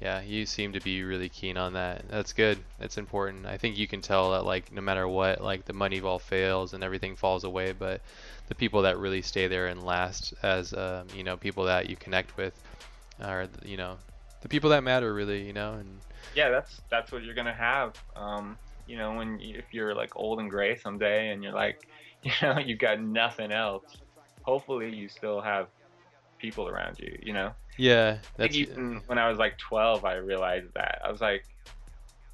Yeah, 0.01 0.21
you 0.23 0.45
seem 0.45 0.73
to 0.73 0.81
be 0.81 1.03
really 1.05 1.29
keen 1.29 1.57
on 1.57 1.75
that. 1.75 2.09
That's 2.11 2.33
good. 2.33 2.59
That's 2.79 2.99
important. 2.99 3.47
I 3.47 3.57
think 3.57 3.79
you 3.79 3.87
can 3.87 4.03
tell 4.03 4.33
that 4.33 4.45
like 4.45 4.73
no 4.73 4.83
matter 4.83 5.07
what, 5.09 5.41
like 5.41 5.65
the 5.65 5.73
money 5.73 6.01
ball 6.01 6.19
fails 6.19 6.75
and 6.75 6.83
everything 6.83 7.17
falls 7.17 7.45
away, 7.45 7.73
but 7.73 8.01
the 8.49 8.55
people 8.55 8.83
that 8.83 8.99
really 8.99 9.23
stay 9.23 9.47
there 9.47 9.69
and 9.69 9.83
last 9.83 10.35
as 10.43 10.75
um, 10.75 11.07
you 11.15 11.23
know, 11.23 11.37
people 11.37 11.65
that 11.65 11.89
you 11.89 11.97
connect 11.97 12.37
with 12.37 12.53
are 13.23 13.47
you 13.65 13.77
know, 13.77 13.97
the 14.43 14.49
people 14.49 14.71
that 14.71 14.83
matter 14.83 15.15
really, 15.15 15.47
you 15.47 15.53
know, 15.53 15.75
and 15.75 15.89
Yeah, 16.35 16.51
that's 16.51 16.81
that's 16.91 17.13
what 17.13 17.23
you're 17.23 17.35
gonna 17.35 17.55
have. 17.55 17.95
Um, 18.17 18.59
you 18.87 18.97
know, 18.97 19.15
when 19.15 19.39
you, 19.39 19.59
if 19.59 19.73
you're 19.73 19.95
like 19.95 20.17
old 20.17 20.41
and 20.41 20.51
gray 20.51 20.77
someday, 20.77 21.31
and 21.31 21.43
you're 21.43 21.53
like, 21.53 21.89
you 22.23 22.33
know, 22.43 22.59
you've 22.59 22.79
got 22.79 23.01
nothing 23.01 23.53
else. 23.53 23.85
Hopefully, 24.43 24.95
you 24.95 25.09
still 25.09 25.41
have 25.41 25.69
people 26.39 26.69
around 26.69 26.99
you. 26.99 27.17
You 27.23 27.33
know. 27.33 27.53
yeah, 27.79 28.19
that's 28.37 28.55
even 28.55 29.01
when 29.07 29.19
I 29.19 29.29
was 29.29 29.39
like 29.39 29.59
12, 29.59 30.05
I 30.05 30.15
realized 30.17 30.69
that 30.75 31.01
I 31.05 31.11
was 31.11 31.21
like, 31.21 31.45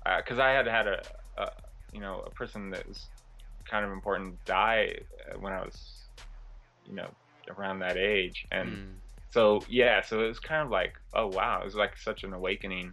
because 0.05 0.39
I 0.39 0.51
had 0.51 0.67
had 0.67 0.87
a, 0.87 1.03
a, 1.39 1.51
you 1.93 2.01
know, 2.01 2.25
a 2.27 2.31
person 2.31 2.71
that 2.71 2.89
was 2.89 3.07
kind 3.69 3.85
of 3.85 3.93
important 3.93 4.45
die 4.45 4.95
uh, 5.31 5.39
when 5.39 5.53
I 5.53 5.61
was, 5.61 6.07
you 6.87 6.95
know, 6.95 7.09
around 7.57 7.81
that 7.81 7.97
age, 7.97 8.47
and 8.51 8.71
mm, 8.71 8.87
so 9.31 9.63
yeah, 9.69 10.03
so 10.03 10.25
it 10.25 10.29
was 10.29 10.41
kind 10.41 10.63
of 10.63 10.71
like, 10.71 10.95
oh 11.15 11.29
wow, 11.29 11.61
it 11.61 11.65
was 11.65 11.75
like 11.75 11.97
such 11.97 12.25
an 12.25 12.33
awakening 12.33 12.93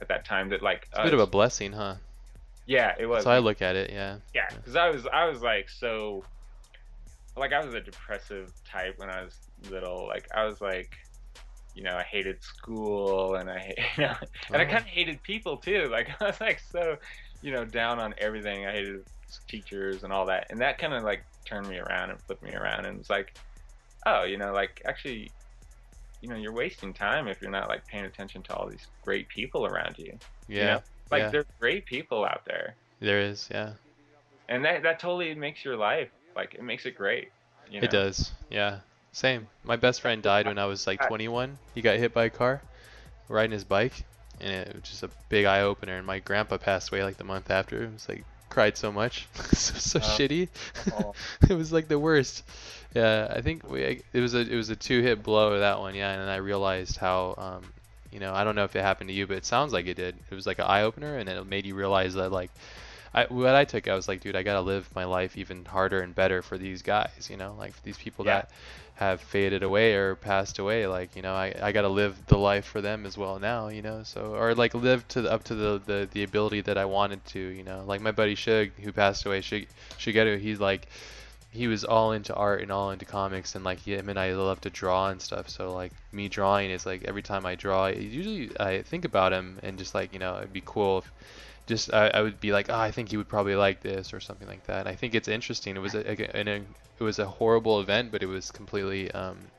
at 0.00 0.08
that 0.08 0.24
time 0.24 0.48
that 0.50 0.62
like, 0.62 0.88
it's 0.90 0.98
a 0.98 1.02
bit 1.02 1.14
of 1.14 1.20
a 1.20 1.26
blessing, 1.26 1.72
huh? 1.72 1.96
Yeah, 2.66 2.94
it 2.98 3.06
was, 3.06 3.26
So 3.26 3.30
I 3.30 3.38
look 3.38 3.62
at 3.62 3.76
it, 3.76 3.90
yeah. 3.90 4.18
yeah, 4.34 4.48
because 4.62 4.76
I 4.76 4.88
was 4.90 5.06
I 5.12 5.26
was 5.26 5.42
like 5.42 5.68
so, 5.68 6.26
like 7.36 7.52
I 7.52 7.64
was 7.64 7.74
a 7.74 7.80
depressive 7.80 8.50
type 8.70 8.94
when 8.96 9.08
I 9.10 9.22
was 9.22 9.38
little, 9.60 10.06
like 10.06 10.28
I 10.34 10.44
was 10.44 10.60
like. 10.60 10.90
You 11.74 11.84
know, 11.84 11.96
I 11.96 12.04
hated 12.04 12.42
school, 12.42 13.36
and 13.36 13.50
I, 13.50 13.74
you 13.98 14.04
know, 14.04 14.14
and 14.52 14.62
I 14.62 14.64
Oh. 14.64 14.66
kind 14.66 14.84
of 14.84 14.88
hated 14.90 15.22
people 15.22 15.58
too. 15.58 15.88
Like 15.90 16.08
I 16.20 16.26
was 16.26 16.40
like 16.40 16.60
so, 16.60 16.96
you 17.42 17.52
know, 17.52 17.64
down 17.64 18.00
on 18.00 18.14
everything. 18.18 18.66
I 18.66 18.72
hated 18.72 19.02
teachers 19.48 20.04
and 20.04 20.12
all 20.12 20.26
that, 20.26 20.48
and 20.50 20.62
that 20.62 20.78
kind 20.78 20.94
of 20.94 21.04
like 21.04 21.26
turned 21.48 21.68
me 21.68 21.78
around 21.78 22.10
and 22.10 22.20
flipped 22.26 22.42
me 22.42 22.52
around, 22.54 22.86
and 22.86 22.98
it's 23.00 23.10
like, 23.10 23.28
oh, 24.06 24.24
you 24.24 24.38
know, 24.38 24.52
like 24.52 24.82
actually, 24.86 25.34
you 26.20 26.28
know, 26.28 26.36
you're 26.36 26.54
wasting 26.54 26.94
time 26.94 27.28
if 27.28 27.42
you're 27.42 27.50
not 27.50 27.68
like 27.68 27.86
paying 27.88 28.04
attention 28.06 28.42
to 28.44 28.54
all 28.54 28.68
these 28.70 28.86
great 29.02 29.28
people 29.28 29.66
around 29.66 29.96
you. 29.98 30.18
Yeah. 30.48 30.64
know, 30.66 30.82
Like 31.12 31.22
yeah. 31.22 31.30
there's 31.30 31.44
great 31.60 31.86
people 31.86 32.24
out 32.24 32.44
there, 32.46 32.74
There 33.00 33.20
is, 33.20 33.48
yeah. 33.50 33.72
and 34.48 34.64
that 34.64 34.82
that 34.82 34.98
totally 34.98 35.34
makes 35.34 35.64
your 35.64 35.76
life 35.76 36.08
like 36.34 36.54
it 36.54 36.62
makes 36.62 36.86
it 36.86 36.96
great. 36.96 37.30
You 37.70 37.80
know? 37.80 37.84
It 37.84 37.90
does. 37.90 38.32
Yeah. 38.50 38.80
Same. 39.12 39.46
My 39.64 39.76
best 39.76 40.00
friend 40.00 40.22
died 40.22 40.46
when 40.46 40.58
I 40.58 40.64
was 40.66 40.86
like 40.86 41.06
21. 41.08 41.58
He 41.74 41.82
got 41.82 41.98
hit 41.98 42.12
by 42.14 42.24
a 42.24 42.30
car 42.30 42.62
riding 43.28 43.52
his 43.52 43.64
bike, 43.64 44.04
and 44.40 44.50
it 44.52 44.74
was 44.74 44.82
just 44.84 45.02
a 45.02 45.10
big 45.28 45.44
eye 45.44 45.60
opener. 45.62 45.96
And 45.98 46.06
my 46.06 46.18
grandpa 46.18 46.56
passed 46.58 46.90
away 46.90 47.02
like 47.04 47.16
the 47.18 47.24
month 47.24 47.50
after. 47.50 47.82
It 47.84 47.92
was 47.92 48.08
like 48.08 48.24
cried 48.48 48.76
so 48.76 48.90
much, 48.92 49.28
so, 49.52 49.74
so 49.74 49.98
Oh. 50.02 50.02
shitty. 50.18 50.48
Oh. 50.92 51.14
it 51.48 51.54
was 51.54 51.72
like 51.72 51.88
the 51.88 51.98
worst. 51.98 52.42
Yeah, 52.94 53.32
I 53.34 53.40
think 53.40 53.68
we, 53.70 54.02
it 54.12 54.20
was 54.20 54.34
a 54.34 54.40
it 54.40 54.54
was 54.56 54.68
a 54.70 54.76
two 54.76 55.00
hit 55.02 55.22
blow 55.22 55.58
that 55.60 55.78
one. 55.78 55.94
Yeah, 55.94 56.12
and 56.12 56.20
then 56.22 56.28
I 56.28 56.36
realized 56.36 56.96
how 56.98 57.34
um, 57.38 57.72
you 58.12 58.20
know 58.20 58.34
I 58.34 58.44
don't 58.44 58.54
know 58.54 58.64
if 58.64 58.76
it 58.76 58.82
happened 58.82 59.08
to 59.08 59.14
you, 59.14 59.26
but 59.26 59.38
it 59.38 59.46
sounds 59.46 59.72
like 59.72 59.86
it 59.86 59.94
did. 59.94 60.16
It 60.30 60.34
was 60.34 60.46
like 60.46 60.58
an 60.60 60.66
eye 60.66 60.82
opener, 60.82 61.16
and 61.18 61.28
it 61.28 61.46
made 61.46 61.66
you 61.66 61.74
realize 61.74 62.14
that 62.14 62.30
like 62.32 62.52
I, 63.14 63.24
what 63.28 63.54
I 63.54 63.64
took, 63.64 63.88
I 63.88 63.94
was 63.94 64.08
like, 64.08 64.20
dude, 64.20 64.36
I 64.36 64.42
gotta 64.42 64.60
live 64.62 64.88
my 64.94 65.04
life 65.04 65.36
even 65.36 65.64
harder 65.64 66.00
and 66.00 66.14
better 66.14 66.42
for 66.42 66.58
these 66.58 66.82
guys, 66.82 67.28
you 67.30 67.36
know, 67.36 67.54
like 67.58 67.74
for 67.74 67.82
these 67.82 67.98
people 67.98 68.24
Yeah. 68.24 68.34
that 68.36 68.50
have 68.94 69.20
faded 69.20 69.62
away 69.62 69.94
or 69.94 70.16
passed 70.16 70.58
away, 70.58 70.86
like, 70.86 71.16
you 71.16 71.22
know, 71.22 71.34
I, 71.34 71.54
I 71.60 71.72
gotta 71.72 71.88
live 71.88 72.26
the 72.26 72.38
life 72.38 72.64
for 72.64 72.80
them 72.80 73.04
as 73.06 73.16
well 73.18 73.38
now, 73.38 73.68
you 73.68 73.82
know, 73.82 74.02
so, 74.02 74.34
or 74.34 74.54
like 74.54 74.74
live 74.74 75.06
to 75.08 75.22
the, 75.22 75.32
up 75.32 75.44
to 75.44 75.54
the, 75.54 75.82
the, 75.84 76.08
the 76.10 76.22
ability 76.22 76.62
that 76.62 76.78
I 76.78 76.86
wanted 76.86 77.24
to, 77.26 77.38
you 77.40 77.64
know, 77.64 77.84
like 77.86 78.00
my 78.00 78.12
buddy 78.12 78.34
Shug, 78.34 78.70
who 78.80 78.92
passed 78.92 79.26
away, 79.26 79.40
Shug, 79.42 79.62
Shigeru, 79.98 80.38
he's 80.38 80.60
like, 80.60 80.88
he 81.52 81.68
was 81.68 81.84
all 81.84 82.12
into 82.12 82.34
art 82.34 82.62
and 82.62 82.72
all 82.72 82.90
into 82.92 83.04
comics 83.06 83.54
and 83.54 83.64
like 83.64 83.80
him 83.80 84.08
and 84.10 84.18
I 84.18 84.32
love 84.34 84.60
to 84.62 84.70
draw 84.70 85.08
and 85.10 85.22
stuff. 85.22 85.48
So 85.50 85.74
like 85.74 85.92
me 86.12 86.28
drawing 86.28 86.70
is 86.70 86.86
like 86.86 87.04
every 87.04 87.22
time 87.22 87.46
I 87.46 87.56
draw, 87.56 87.88
usually 87.88 88.50
I 88.60 88.82
think 88.82 89.04
about 89.04 89.32
him 89.34 89.60
and 89.62 89.78
just 89.78 89.94
like 89.94 90.12
you 90.14 90.18
know 90.20 90.38
it'd 90.38 90.52
be 90.52 90.62
cool 90.66 90.98
if 90.98 91.12
just 91.66 91.92
I, 91.94 92.08
I 92.08 92.22
would 92.22 92.40
be 92.40 92.52
like, 92.52 92.70
oh, 92.70 92.78
I 92.78 92.90
think 92.92 93.10
he 93.10 93.16
would 93.18 93.28
probably 93.28 93.56
like 93.56 93.80
this 93.82 94.12
or 94.14 94.20
something 94.20 94.48
like 94.48 94.64
that. 94.64 94.86
I 94.88 94.96
think 94.96 95.14
it's 95.14 95.28
interesting. 95.28 95.76
It 95.76 95.80
was 95.80 95.94
a, 95.94 96.00
a, 96.10 96.36
an- 96.36 96.48
a 96.48 96.66
it 96.98 97.04
was 97.04 97.18
a 97.18 97.26
horrible 97.26 97.80
event, 97.80 98.12
but 98.12 98.22
it 98.22 98.26
was 98.26 98.50
completely 98.52 99.10
um, 99.12 99.50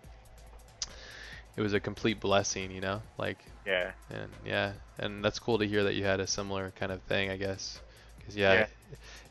it 1.56 1.61
was 1.61 1.74
a 1.74 1.80
complete 1.80 2.20
blessing, 2.20 2.72
you 2.72 2.82
know, 2.82 3.02
like 3.18 3.45
Yeah. 3.65 3.94
and 4.10 4.34
yeah, 4.45 4.74
and 4.99 5.24
that's 5.24 5.40
cool 5.40 5.60
to 5.60 5.68
hear 5.68 5.84
that 5.86 5.95
you 5.95 6.03
had 6.03 6.20
a 6.20 6.28
similar 6.28 6.72
kind 6.72 6.91
of 6.91 7.03
thing, 7.03 7.30
I 7.32 7.38
guess. 7.38 7.82
Because 8.20 8.36
yeah, 8.38 8.53
Yeah. 8.53 8.68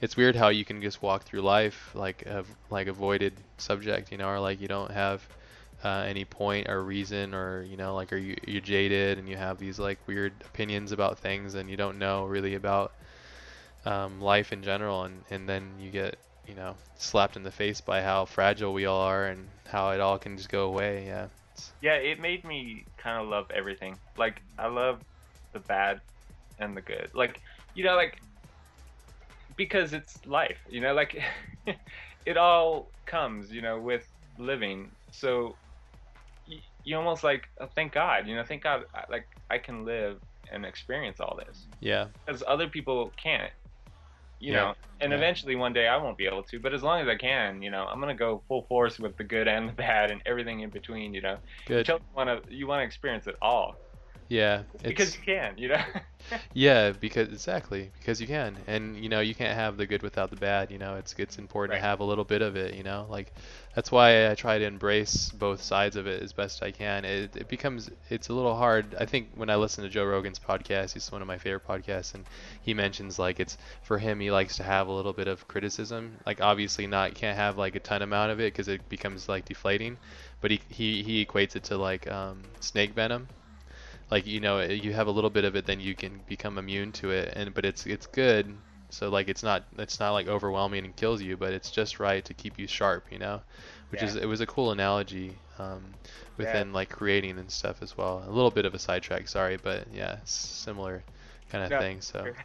It's 0.02 0.16
weird 0.16 0.36
how 0.36 0.48
you 0.50 0.64
can 0.64 0.82
just 0.82 1.02
walk 1.02 1.24
through 1.24 1.42
life 1.42 1.92
like 1.94 2.22
a 2.26 2.44
like 2.70 2.88
avoided 2.88 3.34
subject, 3.58 4.12
you 4.12 4.18
know, 4.18 4.28
or 4.28 4.40
like 4.40 4.60
you 4.60 4.68
don't 4.68 4.90
have 4.92 5.26
uh, 5.84 6.04
any 6.08 6.24
point 6.24 6.68
or 6.68 6.82
reason, 6.82 7.34
or 7.34 7.62
you 7.62 7.76
know, 7.76 7.94
like 7.94 8.12
are 8.12 8.18
you 8.18 8.36
you're 8.46 8.60
jaded 8.60 9.18
and 9.18 9.28
you 9.28 9.36
have 9.36 9.58
these 9.58 9.78
like 9.78 9.98
weird 10.06 10.32
opinions 10.46 10.92
about 10.92 11.18
things, 11.18 11.54
and 11.54 11.70
you 11.70 11.76
don't 11.76 11.98
know 11.98 12.26
really 12.26 12.54
about 12.54 12.92
um, 13.86 14.20
life 14.20 14.52
in 14.52 14.62
general, 14.62 15.04
and 15.04 15.22
and 15.30 15.48
then 15.48 15.70
you 15.80 15.90
get 15.90 16.18
you 16.46 16.54
know 16.54 16.76
slapped 16.98 17.36
in 17.36 17.42
the 17.42 17.50
face 17.52 17.80
by 17.80 18.02
how 18.02 18.24
fragile 18.24 18.72
we 18.72 18.86
all 18.86 19.00
are 19.00 19.26
and 19.26 19.48
how 19.68 19.90
it 19.90 20.00
all 20.00 20.18
can 20.18 20.36
just 20.36 20.48
go 20.48 20.66
away. 20.66 21.06
Yeah. 21.06 21.24
It's- 21.54 21.72
Yeah, 21.80 21.94
it 21.94 22.20
made 22.20 22.44
me 22.44 22.84
kind 22.96 23.22
of 23.22 23.28
love 23.28 23.46
everything. 23.54 23.98
Like 24.16 24.42
I 24.58 24.66
love 24.68 25.00
the 25.52 25.60
bad 25.60 26.00
and 26.58 26.76
the 26.76 26.80
good. 26.80 27.10
Like 27.14 27.40
you 27.74 27.84
know, 27.84 27.96
like 27.96 28.20
because 29.56 29.92
it's 29.92 30.20
life. 30.26 30.58
You 30.68 30.80
know, 30.80 30.94
like 30.94 31.16
it 32.26 32.36
all 32.36 32.92
comes. 33.06 33.50
You 33.52 33.62
know, 33.62 33.80
with 33.80 34.06
living. 34.38 34.92
So 35.10 35.58
you, 36.46 36.58
you 36.84 36.96
almost 36.96 37.24
like 37.24 37.44
oh, 37.60 37.68
thank 37.74 37.92
God. 37.92 38.26
You 38.26 38.36
know, 38.36 38.44
thank 38.44 38.62
God. 38.62 38.82
Like 39.10 39.26
I 39.50 39.58
can 39.58 39.84
live 39.84 40.18
and 40.50 40.64
experience 40.66 41.20
all 41.20 41.38
this 41.46 41.66
Yeah. 41.80 42.08
because 42.26 42.42
other 42.46 42.68
people 42.68 43.12
can't. 43.22 43.52
You 44.40 44.52
Yeah. 44.52 44.60
know, 44.60 44.74
and 45.00 45.12
Yeah. 45.12 45.18
eventually 45.18 45.54
one 45.56 45.72
day 45.72 45.86
I 45.88 45.96
won't 45.96 46.18
be 46.18 46.26
able 46.26 46.42
to. 46.44 46.58
But 46.60 46.74
as 46.74 46.82
long 46.82 47.00
as 47.00 47.08
I 47.08 47.16
can, 47.16 47.62
you 47.62 47.70
know, 47.70 47.86
I'm 47.86 48.00
gonna 48.00 48.14
go 48.14 48.42
full 48.48 48.66
force 48.68 48.98
with 48.98 49.16
the 49.16 49.24
good 49.24 49.48
and 49.48 49.68
the 49.68 49.72
bad 49.72 50.10
and 50.10 50.20
everything 50.26 50.60
in 50.60 50.70
between. 50.70 51.14
You 51.14 51.22
know 51.22 51.38
Good. 51.66 51.88
you 51.88 51.98
want 52.14 52.28
to 52.28 52.54
you 52.54 52.66
want 52.66 52.80
to 52.80 52.84
experience 52.84 53.26
it 53.26 53.36
all 53.40 53.76
Yeah. 54.32 54.62
because 54.86 55.14
you 55.16 55.22
can 55.24 55.58
you 55.58 55.68
know 55.68 55.82
yeah, 56.54 56.92
because 56.92 57.28
exactly 57.28 57.90
because 57.98 58.20
you 58.20 58.26
can, 58.26 58.56
and 58.66 58.96
you 58.96 59.08
know 59.08 59.20
you 59.20 59.34
can't 59.34 59.54
have 59.54 59.76
the 59.76 59.86
good 59.86 60.02
without 60.02 60.30
the 60.30 60.36
bad. 60.36 60.70
You 60.70 60.78
know, 60.78 60.94
it's 60.96 61.14
it's 61.18 61.36
important 61.38 61.72
Right. 61.72 61.80
to 61.80 61.84
have 61.86 62.00
a 62.00 62.04
little 62.04 62.24
bit 62.24 62.42
of 62.42 62.56
it. 62.56 62.74
You 62.74 62.82
know, 62.84 63.06
like 63.10 63.32
that's 63.74 63.90
why 63.90 64.30
I 64.30 64.34
try 64.34 64.58
to 64.58 64.64
embrace 64.64 65.30
both 65.32 65.60
sides 65.62 65.96
of 65.96 66.06
it 66.06 66.22
as 66.22 66.32
best 66.32 66.62
I 66.62 66.70
can. 66.70 67.04
It 67.04 67.36
it 67.36 67.48
becomes 67.48 67.90
it's 68.08 68.28
a 68.28 68.32
little 68.32 68.54
hard. 68.56 68.94
I 68.98 69.04
think 69.06 69.30
when 69.34 69.50
I 69.50 69.56
listen 69.56 69.84
to 69.84 69.90
Joe 69.90 70.04
Rogan's 70.04 70.38
podcast, 70.38 70.92
he's 70.94 71.10
one 71.10 71.22
of 71.22 71.28
my 71.28 71.38
favorite 71.38 71.66
podcasts, 71.66 72.14
and 72.14 72.24
he 72.62 72.74
mentions 72.74 73.18
like 73.18 73.40
it's 73.40 73.58
for 73.82 73.98
him 73.98 74.20
he 74.20 74.30
likes 74.30 74.56
to 74.56 74.62
have 74.62 74.86
a 74.88 74.92
little 74.92 75.12
bit 75.12 75.28
of 75.28 75.48
criticism. 75.48 76.18
Like 76.24 76.40
obviously 76.40 76.86
not 76.86 77.14
can't 77.14 77.36
have 77.36 77.58
like 77.58 77.74
a 77.74 77.80
ton 77.80 78.02
amount 78.02 78.30
of 78.32 78.40
it 78.40 78.52
because 78.52 78.68
it 78.68 78.88
becomes 78.88 79.28
like 79.28 79.44
deflating, 79.44 79.98
but 80.40 80.50
he 80.50 80.60
he 80.68 81.02
he 81.02 81.26
equates 81.26 81.56
it 81.56 81.64
to 81.64 81.76
like 81.76 82.06
um, 82.10 82.42
snake 82.60 82.94
venom 82.94 83.28
like 84.12 84.26
you 84.26 84.40
know 84.40 84.60
you 84.60 84.92
have 84.92 85.08
a 85.08 85.12
little 85.12 85.30
bit 85.30 85.44
of 85.44 85.56
it 85.56 85.66
then 85.66 85.80
you 85.80 85.94
can 85.96 86.22
become 86.26 86.58
immune 86.58 86.92
to 86.92 87.10
it 87.10 87.32
and 87.36 87.54
but 87.54 87.64
it's 87.66 87.86
it's 87.86 88.06
good. 88.06 88.62
So 88.90 89.08
like 89.10 89.28
it's 89.28 89.42
not 89.42 89.64
it's 89.78 90.00
not 90.00 90.12
like 90.12 90.28
overwhelming 90.28 90.84
and 90.84 90.96
kills 90.96 91.22
you 91.22 91.36
but 91.38 91.52
it's 91.54 91.70
just 91.70 92.00
right 92.00 92.24
to 92.26 92.34
keep 92.34 92.58
you 92.58 92.66
sharp 92.68 93.06
you 93.12 93.18
know? 93.18 93.42
Which 93.90 94.02
Yeah. 94.02 94.04
is 94.04 94.16
it 94.16 94.26
was 94.26 94.40
a 94.42 94.46
cool 94.46 94.72
analogy 94.72 95.40
um, 95.58 95.96
within 96.38 96.72
like 96.74 96.90
creating 96.90 97.38
and 97.38 97.50
stuff 97.50 97.82
as 97.82 97.96
well. 97.96 98.24
A 98.26 98.30
little 98.30 98.50
bit 98.52 98.66
of 98.66 98.74
a 98.74 98.78
sidetrack 98.78 99.28
sorry 99.28 99.56
but 99.58 99.88
yeah 99.92 100.18
similar 100.24 101.04
kind 101.50 101.64
of 101.64 101.72
No, 101.72 101.84
thing 101.84 102.00
so. 102.02 102.36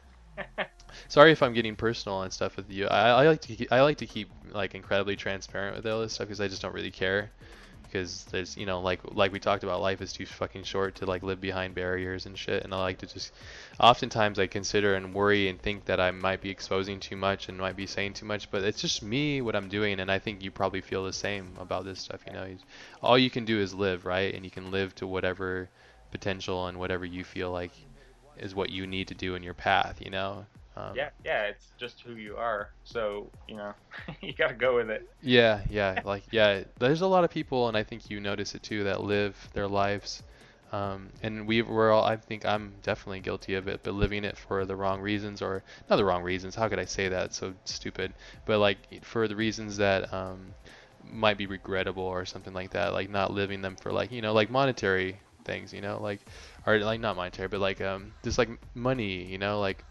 sorry 1.10 1.32
if 1.32 1.42
I'm 1.44 1.54
getting 1.54 1.76
personal 1.76 2.22
and 2.22 2.32
stuff 2.34 2.58
with 2.58 2.70
you. 2.70 2.88
I, 2.88 3.10
I 3.24 3.28
like 3.28 3.42
to 3.42 3.56
keep, 3.56 3.72
I 3.72 3.82
like 3.82 3.98
to 3.98 4.08
keep 4.08 4.32
like 4.52 4.76
incredibly 4.76 5.16
transparent 5.16 5.76
with 5.76 5.86
all 5.88 6.02
this 6.02 6.14
stuff 6.14 6.28
because 6.28 6.42
I 6.42 6.48
just 6.48 6.62
don't 6.62 6.74
really 6.74 6.92
care. 6.92 7.32
Because 7.88 8.26
there's, 8.26 8.58
you 8.58 8.66
know, 8.66 8.82
like 8.82 9.00
like 9.14 9.32
we 9.32 9.40
talked 9.40 9.64
about, 9.64 9.82
life 9.82 10.02
is 10.02 10.14
too 10.14 10.26
fucking 10.26 10.64
short 10.64 10.96
to 10.96 11.06
like 11.06 11.24
live 11.24 11.42
behind 11.42 11.74
barriers 11.74 12.26
and 12.26 12.38
shit. 12.38 12.64
And 12.64 12.74
I 12.74 12.80
like 12.80 13.00
to 13.00 13.08
just, 13.08 13.34
oftentimes 13.80 14.38
I 14.40 14.48
consider 14.48 14.96
and 14.96 15.14
worry 15.14 15.48
and 15.50 15.62
think 15.62 15.86
that 15.86 16.00
I 16.00 16.12
might 16.12 16.42
be 16.42 16.50
exposing 16.50 17.00
too 17.00 17.16
much 17.16 17.50
and 17.50 17.58
might 17.58 17.76
be 17.76 17.88
saying 17.88 18.14
too 18.14 18.26
much. 18.26 18.52
But 18.52 18.64
it's 18.64 18.82
just 18.82 19.02
me, 19.02 19.42
what 19.42 19.56
I'm 19.56 19.70
doing, 19.70 20.00
and 20.00 20.12
I 20.12 20.20
think 20.20 20.44
you 20.44 20.52
probably 20.52 20.82
feel 20.82 21.04
the 21.04 21.14
same 21.14 21.54
about 21.60 21.86
this 21.86 22.00
stuff. 22.00 22.22
You 22.28 22.34
know, 22.34 22.48
all 23.02 23.18
you 23.18 23.30
can 23.30 23.46
do 23.46 23.60
is 23.60 23.74
live, 23.74 24.06
right? 24.06 24.34
And 24.34 24.44
you 24.44 24.52
can 24.52 24.72
live 24.72 24.94
to 24.96 25.08
whatever 25.08 25.70
potential 26.12 26.68
and 26.68 26.78
whatever 26.78 27.06
you 27.06 27.24
feel 27.24 27.52
like 27.52 27.72
is 28.38 28.54
what 28.54 28.70
you 28.70 28.86
need 28.86 29.08
to 29.08 29.16
do 29.16 29.36
in 29.36 29.44
your 29.44 29.54
path. 29.54 30.02
You 30.02 30.12
know. 30.12 30.46
Um, 30.78 30.96
yeah, 30.96 31.10
yeah, 31.26 31.44
it's 31.44 31.72
just 31.78 32.02
who 32.02 32.14
you 32.16 32.36
are. 32.38 32.70
So 32.84 33.32
you 33.48 33.56
know, 33.56 33.74
you 34.22 34.34
gotta 34.34 34.54
go 34.54 34.76
with 34.76 34.90
it. 34.90 35.08
Yeah, 35.22 35.62
yeah, 35.70 36.02
like 36.06 36.24
yeah. 36.32 36.64
There's 36.80 37.02
a 37.02 37.08
lot 37.08 37.24
of 37.24 37.32
people, 37.32 37.68
and 37.68 37.76
I 37.78 37.84
think 37.84 38.10
you 38.10 38.20
notice 38.20 38.54
it 38.56 38.64
too, 38.64 38.84
that 38.84 39.04
live 39.04 39.50
their 39.54 39.68
lives, 39.68 40.24
um, 40.72 41.10
and 41.24 41.48
we 41.48 41.62
we're 41.64 41.92
all. 41.92 42.04
I 42.04 42.18
think 42.18 42.46
I'm 42.46 42.74
definitely 42.84 43.22
guilty 43.22 43.56
of 43.56 43.68
it, 43.68 43.82
but 43.84 43.94
living 43.94 44.24
it 44.24 44.38
for 44.38 44.66
the 44.66 44.76
wrong 44.76 45.02
reasons, 45.02 45.42
or 45.42 45.64
not 45.90 45.96
the 45.96 46.06
wrong 46.06 46.24
reasons. 46.24 46.56
How 46.56 46.70
could 46.70 46.80
I 46.80 46.86
say 46.86 47.10
that? 47.10 47.26
It's 47.28 47.38
so 47.38 47.54
stupid. 47.66 48.14
But 48.46 48.60
like 48.60 49.04
for 49.04 49.28
the 49.28 49.36
reasons 49.36 49.78
that 49.78 50.14
um, 50.14 50.54
might 51.04 51.38
be 51.38 51.46
regrettable 51.48 52.04
or 52.04 52.26
something 52.26 52.54
like 52.54 52.72
that. 52.72 52.94
Like 52.94 53.10
not 53.10 53.32
living 53.34 53.62
them 53.62 53.76
for 53.76 53.92
like 53.92 54.12
you 54.12 54.22
know 54.22 54.34
like 54.34 54.50
monetary 54.50 55.20
things. 55.46 55.74
You 55.74 55.82
know 55.82 56.00
like 56.02 56.22
or 56.66 56.78
like 56.80 57.00
not 57.00 57.16
monetary, 57.16 57.48
but 57.48 57.60
like 57.60 57.82
um 57.82 58.14
just 58.24 58.38
like 58.38 58.50
money. 58.76 59.24
You 59.24 59.38
know 59.38 59.60
like 59.60 59.84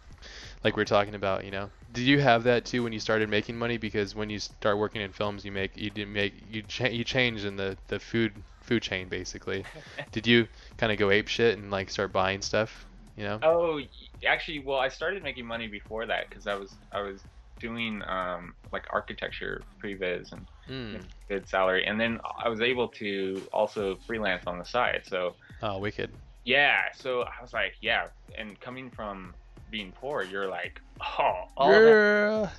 like 0.64 0.76
we 0.76 0.82
are 0.82 0.86
talking 0.86 1.14
about, 1.14 1.44
you 1.44 1.50
know. 1.50 1.70
Did 1.92 2.02
you 2.02 2.20
have 2.20 2.44
that 2.44 2.64
too 2.64 2.82
when 2.82 2.92
you 2.92 3.00
started 3.00 3.28
making 3.28 3.56
money? 3.56 3.76
Because 3.78 4.14
when 4.14 4.30
you 4.30 4.38
start 4.38 4.78
working 4.78 5.00
in 5.00 5.12
films, 5.12 5.44
you 5.44 5.52
make 5.52 5.76
you 5.76 5.90
didn't 5.90 6.12
make 6.12 6.34
you 6.50 6.62
cha- 6.62 6.88
you 6.88 7.04
change 7.04 7.44
in 7.44 7.56
the 7.56 7.76
the 7.88 7.98
food 7.98 8.42
food 8.60 8.82
chain 8.82 9.08
basically. 9.08 9.64
Did 10.12 10.26
you 10.26 10.46
kind 10.78 10.92
of 10.92 10.98
go 10.98 11.10
ape 11.10 11.28
shit 11.28 11.58
and 11.58 11.70
like 11.70 11.90
start 11.90 12.12
buying 12.12 12.42
stuff? 12.42 12.86
You 13.16 13.24
know. 13.24 13.40
Oh, 13.42 13.80
actually, 14.26 14.60
well, 14.64 14.78
I 14.78 14.88
started 14.88 15.22
making 15.22 15.46
money 15.46 15.68
before 15.68 16.06
that 16.06 16.28
because 16.28 16.46
I 16.46 16.54
was 16.54 16.78
I 16.92 17.00
was 17.02 17.24
doing 17.60 18.02
um, 18.06 18.54
like 18.72 18.84
architecture 18.92 19.64
previs 19.82 20.32
and 20.32 20.46
Mm. 20.68 21.00
good 21.28 21.48
salary, 21.48 21.86
and 21.86 22.00
then 22.00 22.18
I 22.44 22.48
was 22.48 22.60
able 22.60 22.88
to 22.88 23.46
also 23.52 23.96
freelance 24.06 24.44
on 24.46 24.58
the 24.58 24.64
side. 24.64 25.02
So 25.04 25.36
Oh, 25.62 25.78
wicked. 25.78 26.10
yeah, 26.44 26.82
so 26.94 27.22
I 27.22 27.42
was 27.42 27.52
like, 27.52 27.74
yeah, 27.80 28.08
and 28.38 28.58
coming 28.60 28.90
from 28.90 29.34
being 29.70 29.92
poor, 29.92 30.22
you're 30.22 30.48
like, 30.48 30.80
oh, 31.18 31.44
all 31.56 31.70
that, 31.70 32.52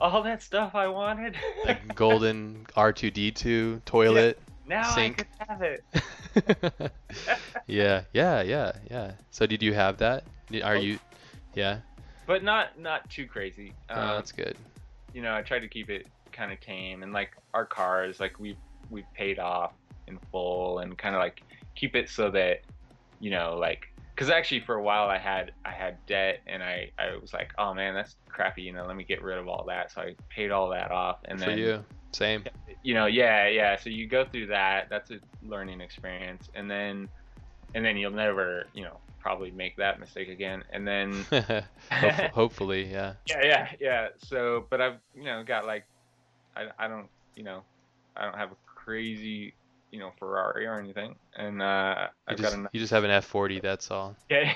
all 0.00 0.22
that 0.22 0.42
stuff 0.42 0.74
I 0.74 0.88
wanted. 0.88 1.36
like 1.64 1.94
golden 1.94 2.66
R2D2 2.76 3.84
toilet. 3.84 4.38
now 4.66 4.82
sink. 4.94 5.26
I 5.40 5.52
have 5.52 5.62
it. 5.62 5.84
yeah, 7.66 8.02
yeah, 8.12 8.42
yeah, 8.42 8.72
yeah. 8.90 9.12
So 9.30 9.46
did 9.46 9.62
you 9.62 9.72
have 9.74 9.98
that? 9.98 10.24
Are 10.62 10.76
Oh. 10.76 10.80
you? 10.80 10.98
Yeah. 11.54 11.78
But 12.26 12.42
not 12.42 12.78
not 12.78 13.08
too 13.10 13.26
crazy. 13.26 13.72
Oh, 13.90 14.00
Um, 14.00 14.08
that's 14.16 14.32
good. 14.32 14.56
you 15.12 15.22
know, 15.22 15.34
I 15.34 15.42
tried 15.42 15.60
to 15.60 15.68
keep 15.68 15.90
it 15.90 16.06
kind 16.32 16.52
of 16.52 16.60
tame 16.60 17.02
and 17.02 17.12
like 17.12 17.32
our 17.52 17.64
cars, 17.66 18.18
like 18.20 18.38
we 18.40 18.56
we 18.90 19.04
paid 19.14 19.38
off 19.38 19.72
in 20.06 20.18
full 20.32 20.78
and 20.80 20.96
kind 20.98 21.14
of 21.14 21.20
like 21.20 21.42
keep 21.74 21.94
it 21.96 22.08
so 22.08 22.30
that 22.30 22.60
you 23.20 23.30
know, 23.30 23.56
like 23.58 23.90
because 24.14 24.30
actually 24.30 24.60
for 24.60 24.76
a 24.76 24.82
while 24.82 25.08
I 25.08 25.18
had 25.18 25.52
I 25.64 25.70
had 25.72 26.04
debt 26.06 26.40
and 26.46 26.62
I 26.62 26.90
I 26.98 27.16
was 27.16 27.32
like, 27.32 27.52
oh 27.58 27.74
man, 27.74 27.94
that's 27.94 28.16
crappy. 28.28 28.62
You 28.62 28.72
know, 28.72 28.86
let 28.86 28.96
me 28.96 29.04
get 29.04 29.22
rid 29.22 29.38
of 29.38 29.48
all 29.48 29.64
that. 29.68 29.90
So 29.92 30.02
I 30.02 30.14
paid 30.28 30.50
all 30.50 30.68
that 30.70 30.90
off 30.90 31.18
and 31.24 31.38
For 31.38 31.46
then 31.46 31.58
you. 31.58 31.84
Same. 32.12 32.44
you 32.84 32.94
know, 32.94 33.06
yeah, 33.06 33.48
yeah. 33.48 33.76
So 33.76 33.90
you 33.90 34.06
go 34.06 34.24
through 34.24 34.46
that. 34.46 34.88
That's 34.88 35.10
a 35.10 35.18
learning 35.42 35.80
experience, 35.80 36.48
and 36.54 36.70
then 36.70 37.08
and 37.74 37.84
then 37.84 37.96
you'll 37.96 38.12
never, 38.12 38.66
you 38.72 38.84
know, 38.84 38.98
probably 39.18 39.50
make 39.50 39.76
that 39.78 39.98
mistake 39.98 40.28
again. 40.28 40.62
And 40.70 40.86
then 40.86 41.12
Hope- 41.90 42.12
hopefully, 42.32 42.84
yeah. 42.84 43.14
yeah, 43.26 43.40
yeah, 43.44 43.68
yeah. 43.80 44.08
So, 44.18 44.66
but 44.70 44.80
I've 44.80 44.98
you 45.16 45.24
know 45.24 45.42
got 45.42 45.66
like, 45.66 45.86
I, 46.56 46.66
I 46.78 46.86
don't 46.86 47.08
you 47.34 47.42
know, 47.42 47.62
I 48.16 48.24
don't 48.26 48.36
have 48.38 48.52
a 48.52 48.56
crazy 48.64 49.54
you 49.94 50.00
know 50.00 50.10
Ferrari 50.18 50.66
or 50.66 50.74
anything, 50.74 51.14
and 51.36 51.62
uh, 51.62 52.08
You 52.28 52.32
I've 52.32 52.36
just, 52.38 52.56
got 52.56 52.66
a 52.66 52.68
you 52.72 52.80
just 52.80 52.90
have 52.90 53.04
an 53.04 53.10
F40. 53.10 53.62
That's 53.62 53.92
all. 53.92 54.16
yeah, 54.28 54.52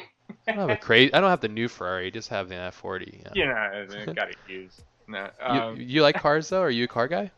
I 0.48 0.52
don't 0.52 0.68
have 0.68 0.70
a 0.70 0.76
crazy. 0.76 1.14
I 1.14 1.20
don't 1.20 1.30
have 1.30 1.40
the 1.40 1.48
new 1.48 1.68
Ferrari. 1.68 2.10
Just 2.10 2.28
have 2.30 2.48
the 2.48 2.56
F40. 2.56 3.22
Yeah. 3.36 4.04
you 4.06 4.14
got 4.14 4.28
to 4.30 4.52
use. 4.52 4.72
No, 5.06 5.30
You, 5.40 5.60
um, 5.60 5.76
you 5.80 6.02
like 6.02 6.16
cars 6.16 6.48
though? 6.48 6.60
Are 6.60 6.70
you 6.70 6.84
a 6.84 6.88
car 6.88 7.06
guy? 7.06 7.30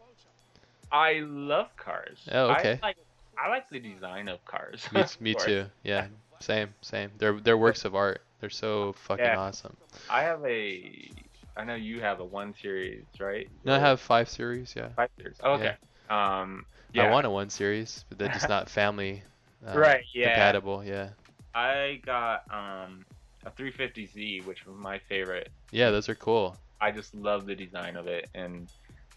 I 0.90 1.20
love 1.24 1.68
cars. 1.76 2.18
Oh, 2.32 2.50
okay. 2.52 2.80
I 2.82 2.86
like, 2.86 2.96
I 3.38 3.48
like 3.48 3.68
the 3.68 3.78
design 3.78 4.28
of 4.28 4.44
cars. 4.44 4.84
Me, 4.92 5.00
of 5.02 5.20
me 5.20 5.34
too. 5.34 5.66
Yeah. 5.84 6.06
Same. 6.40 6.70
Same. 6.80 7.10
They're 7.18 7.38
they're 7.38 7.58
works 7.58 7.84
of 7.84 7.94
art. 7.94 8.22
They're 8.40 8.48
so 8.50 8.94
fucking 9.04 9.24
Yeah. 9.24 9.38
awesome. 9.38 9.76
I 10.08 10.22
have 10.22 10.42
a. 10.46 11.10
I 11.56 11.64
know 11.64 11.74
you 11.74 12.00
have 12.00 12.20
a 12.20 12.24
one 12.24 12.54
series, 12.60 13.04
right? 13.20 13.48
No, 13.64 13.74
I 13.74 13.78
have 13.78 14.00
five 14.00 14.30
series. 14.30 14.74
Yeah. 14.74 14.88
five 14.96 15.10
series. 15.18 15.36
Oh, 15.44 15.52
okay. 15.52 15.76
Um, 16.08 16.64
yeah. 16.92 17.04
I 17.04 17.10
want 17.10 17.26
a 17.26 17.30
one 17.30 17.50
series, 17.50 18.04
but 18.08 18.18
they're 18.18 18.28
just 18.28 18.48
not 18.56 18.68
family. 18.68 19.22
Uh, 19.66 19.78
right. 19.78 20.04
Yeah. 20.14 20.28
Compatible. 20.34 20.84
Yeah. 20.84 21.10
I 21.54 22.00
got 22.04 22.44
um 22.50 23.04
a 23.44 23.50
350Z, 23.50 24.44
which 24.44 24.66
was 24.66 24.76
my 24.76 24.98
favorite. 24.98 25.50
Yeah. 25.70 25.90
Those 25.90 26.08
are 26.08 26.14
cool. 26.14 26.56
I 26.80 26.90
just 26.90 27.14
love 27.14 27.46
the 27.46 27.54
design 27.54 27.96
of 27.96 28.06
it, 28.06 28.28
and 28.34 28.68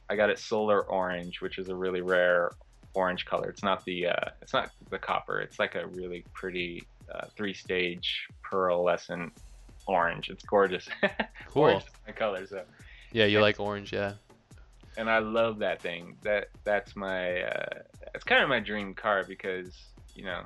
I 0.09 0.15
got 0.15 0.29
it 0.29 0.39
solar 0.39 0.81
orange, 0.81 1.41
which 1.41 1.57
is 1.57 1.69
a 1.69 1.75
really 1.75 2.01
rare 2.01 2.51
orange 2.93 3.25
color. 3.25 3.49
It's 3.49 3.63
not 3.63 3.83
the 3.85 4.07
uh, 4.07 4.29
it's 4.41 4.53
not 4.53 4.69
the 4.89 4.99
copper. 4.99 5.39
It's 5.39 5.59
like 5.59 5.75
a 5.75 5.87
really 5.87 6.25
pretty 6.33 6.83
uh, 7.13 7.27
three 7.35 7.53
stage 7.53 8.27
pearlescent 8.49 9.31
orange. 9.87 10.29
It's 10.29 10.43
gorgeous. 10.43 10.87
Cool. 11.49 11.63
orange 11.63 11.83
my 12.07 12.13
color, 12.13 12.47
so 12.47 12.63
Yeah. 13.11 13.25
You 13.25 13.39
like 13.39 13.59
orange? 13.59 13.93
Yeah. 13.93 14.13
And 14.97 15.09
I 15.09 15.19
love 15.19 15.59
that 15.59 15.81
thing. 15.81 16.17
That 16.23 16.47
that's 16.63 16.95
my 16.95 17.41
uh, 17.41 17.79
it's 18.13 18.23
kind 18.23 18.43
of 18.43 18.49
my 18.49 18.59
dream 18.59 18.93
car 18.93 19.23
because 19.27 19.75
you 20.15 20.25
know 20.25 20.43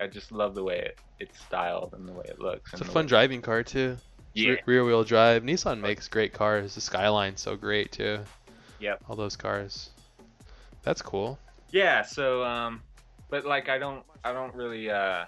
I 0.00 0.06
just 0.06 0.32
love 0.32 0.54
the 0.54 0.62
way 0.62 0.78
it, 0.78 0.98
it's 1.20 1.40
styled 1.40 1.94
and 1.94 2.08
the 2.08 2.12
way 2.12 2.24
it 2.26 2.40
looks. 2.40 2.72
It's 2.72 2.82
a 2.82 2.84
fun 2.84 3.06
driving 3.06 3.42
car 3.42 3.62
too. 3.62 3.96
Yeah. 4.34 4.50
re- 4.50 4.62
rear 4.66 4.84
wheel 4.84 5.04
drive. 5.04 5.42
Nissan 5.42 5.80
makes 5.80 6.08
great 6.08 6.32
cars. 6.32 6.74
The 6.74 6.80
Skyline's 6.80 7.40
so 7.40 7.56
great 7.56 7.92
too. 7.92 8.20
Yep. 8.80 9.04
All 9.08 9.16
those 9.16 9.36
cars. 9.36 9.90
That's 10.82 11.02
cool. 11.02 11.38
Yeah. 11.70 12.02
So 12.02 12.44
um, 12.44 12.82
but 13.30 13.44
like 13.44 13.68
I 13.68 13.78
don't 13.78 14.04
I 14.24 14.32
don't 14.32 14.54
really 14.54 14.90
uh 14.90 15.24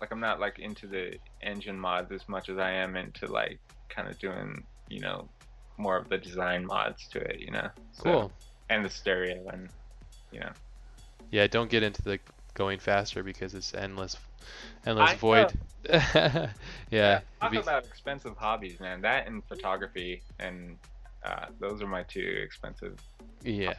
like 0.00 0.10
I'm 0.10 0.20
not 0.20 0.40
like 0.40 0.58
into 0.58 0.86
the 0.86 1.18
engine 1.42 1.78
mods 1.78 2.12
as 2.12 2.28
much 2.28 2.48
as 2.48 2.58
I 2.58 2.70
am 2.70 2.96
into 2.96 3.26
like 3.26 3.58
kind 3.88 4.08
of 4.08 4.18
doing 4.18 4.64
you 4.88 5.00
know 5.00 5.28
more 5.76 5.96
of 5.96 6.08
the 6.08 6.18
design 6.18 6.66
mods 6.66 7.08
to 7.08 7.18
it. 7.20 7.40
You 7.40 7.50
know. 7.52 7.68
So- 7.92 8.02
Cool. 8.02 8.32
and 8.70 8.84
the 8.84 8.90
stereo 8.90 9.46
and 9.48 9.68
you 10.32 10.40
know. 10.40 10.50
Yeah, 11.30 11.46
don't 11.46 11.70
get 11.70 11.82
into 11.82 12.02
the 12.02 12.18
going 12.54 12.78
faster 12.78 13.22
because 13.22 13.54
it's 13.54 13.74
endless, 13.74 14.16
endless 14.86 15.10
I 15.10 15.14
void. 15.16 15.52
yeah. 15.90 16.50
Talk 16.90 17.22
if 17.42 17.52
you- 17.52 17.60
about 17.60 17.84
expensive 17.84 18.36
hobbies, 18.36 18.78
man. 18.80 19.00
That 19.00 19.26
and 19.26 19.42
photography, 19.44 20.22
and 20.38 20.76
uh, 21.24 21.46
those 21.58 21.82
are 21.82 21.86
my 21.86 22.02
two 22.04 22.40
expensive. 22.44 22.98
yeah. 23.42 23.74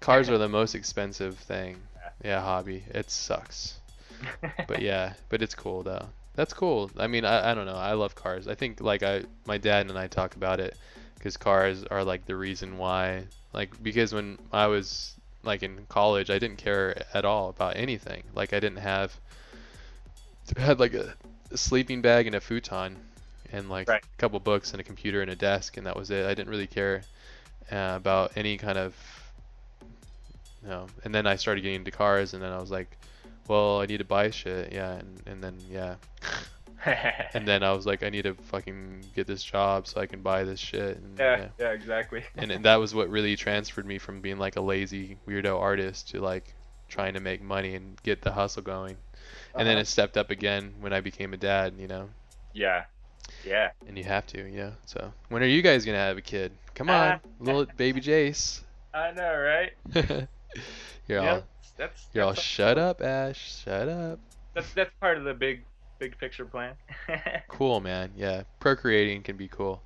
Cars 0.00 0.30
are 0.30 0.38
the 0.38 0.48
most 0.48 0.74
expensive 0.74 1.36
thing. 1.38 1.76
Yeah, 2.24 2.40
hobby. 2.40 2.84
It 2.94 3.10
sucks. 3.10 3.78
But 4.68 4.80
yeah, 4.82 5.14
but 5.30 5.42
it's 5.42 5.54
cool 5.54 5.82
though. 5.82 6.06
That's 6.34 6.52
cool. 6.54 6.90
I 6.98 7.06
mean, 7.06 7.24
I, 7.24 7.50
I 7.50 7.54
don't 7.54 7.66
know. 7.66 7.74
I 7.74 7.92
love 7.94 8.14
cars. 8.14 8.46
I 8.48 8.54
think 8.54 8.80
like 8.80 9.02
I 9.02 9.24
my 9.46 9.58
dad 9.58 9.88
and 9.88 9.98
I 9.98 10.06
talk 10.06 10.36
about 10.36 10.60
it 10.60 10.76
because 11.20 11.36
cars 11.36 11.84
are 11.84 12.02
like 12.02 12.24
the 12.24 12.34
reason 12.34 12.78
why. 12.78 13.24
Like 13.52 13.82
because 13.82 14.14
when 14.14 14.38
I 14.52 14.68
was 14.68 15.14
like 15.42 15.62
in 15.62 15.84
college, 15.88 16.30
I 16.30 16.38
didn't 16.38 16.56
care 16.56 17.02
at 17.12 17.24
all 17.26 17.50
about 17.50 17.76
anything. 17.76 18.22
Like 18.34 18.54
I 18.54 18.60
didn't 18.60 18.78
have 18.78 19.14
I 20.56 20.60
had 20.70 20.80
like 20.80 20.94
a, 20.94 21.14
a 21.50 21.58
sleeping 21.58 22.00
bag 22.00 22.26
and 22.26 22.34
a 22.34 22.40
futon 22.40 22.96
and 23.52 23.68
like 23.68 23.88
Right. 23.88 24.02
a 24.02 24.16
couple 24.16 24.40
books 24.40 24.72
and 24.72 24.80
a 24.80 24.84
computer 24.84 25.20
and 25.20 25.30
a 25.30 25.36
desk 25.36 25.76
and 25.76 25.86
that 25.86 25.96
was 25.96 26.10
it. 26.10 26.24
I 26.24 26.34
didn't 26.34 26.48
really 26.48 26.66
care 26.66 27.02
uh, 27.70 27.94
about 27.96 28.32
any 28.36 28.56
kind 28.56 28.78
of 28.78 28.94
you 30.62 30.70
know. 30.70 30.86
And 31.04 31.14
then 31.14 31.26
I 31.26 31.36
started 31.36 31.60
getting 31.60 31.76
into 31.76 31.90
cars 31.90 32.32
and 32.32 32.42
then 32.42 32.52
I 32.52 32.58
was 32.58 32.70
like, 32.70 32.96
well, 33.46 33.80
I 33.80 33.86
need 33.86 33.98
to 33.98 34.04
buy 34.04 34.30
shit. 34.30 34.72
Yeah, 34.72 34.92
and 34.92 35.22
and 35.26 35.44
then 35.44 35.56
yeah. 35.70 35.96
And 37.34 37.46
then 37.46 37.62
I 37.62 37.72
was 37.72 37.86
like, 37.86 38.02
I 38.02 38.10
need 38.10 38.22
to 38.22 38.34
fucking 38.34 39.10
get 39.14 39.26
this 39.26 39.42
job 39.42 39.86
so 39.86 40.00
I 40.00 40.06
can 40.06 40.20
buy 40.22 40.44
this 40.44 40.58
shit. 40.58 40.96
And, 40.96 41.18
yeah, 41.18 41.48
yeah, 41.58 41.70
exactly. 41.72 42.24
and, 42.36 42.50
and 42.50 42.64
that 42.64 42.76
was 42.76 42.94
what 42.94 43.08
really 43.08 43.36
transferred 43.36 43.86
me 43.86 43.98
from 43.98 44.20
being 44.20 44.38
like 44.38 44.56
a 44.56 44.60
lazy 44.60 45.16
weirdo 45.28 45.58
artist 45.60 46.10
to 46.10 46.20
like 46.20 46.54
trying 46.88 47.14
to 47.14 47.20
make 47.20 47.42
money 47.42 47.74
and 47.76 48.00
get 48.02 48.22
the 48.22 48.32
hustle 48.32 48.62
going. 48.62 48.96
And 49.56 49.66
then 49.68 49.76
Uh-huh. 49.76 49.82
it 49.82 49.86
stepped 49.86 50.16
up 50.16 50.30
again 50.30 50.74
when 50.80 50.92
I 50.92 51.00
became 51.00 51.32
a 51.34 51.36
dad, 51.36 51.74
you 51.78 51.86
know. 51.88 52.08
yeah, 52.52 52.84
yeah. 53.44 53.70
And 53.86 53.96
you 53.98 54.04
have 54.04 54.26
to, 54.28 54.38
you 54.38 54.56
know. 54.58 54.72
So 54.86 55.12
when 55.28 55.42
are 55.42 55.46
you 55.46 55.62
guys 55.62 55.84
gonna 55.84 55.98
have 55.98 56.16
a 56.18 56.22
kid? 56.22 56.52
Come 56.74 56.90
on, 56.90 57.20
little 57.38 57.66
baby 57.76 58.00
Jayse. 58.00 58.62
I 58.94 59.12
know, 59.12 59.36
right? 59.36 59.72
you're 61.06 61.20
Yeah, 61.20 61.40
all 61.40 61.44
that's 61.76 62.08
you're 62.12 62.24
all 62.24 62.34
shut 62.34 62.78
up, 62.78 63.00
Ash. 63.02 63.62
Shut 63.64 63.88
up. 63.88 64.18
that's 64.54 64.72
that's 64.74 64.90
part 65.00 65.18
of 65.18 65.24
the 65.24 65.34
big 65.34 65.64
big 66.00 66.18
picture 66.18 66.44
plan. 66.44 66.74
Cool, 67.48 67.80
man. 67.80 68.10
Yeah, 68.16 68.42
procreating 68.58 69.22
can 69.22 69.36
be 69.36 69.46
cool. 69.48 69.80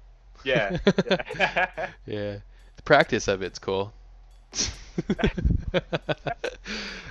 yeah. 0.45 0.79
yeah. 1.37 1.89
Yeah. 2.07 2.37
The 2.77 2.83
practice 2.85 3.29
of 3.29 3.43
it's 3.43 3.59
cool. 3.59 3.93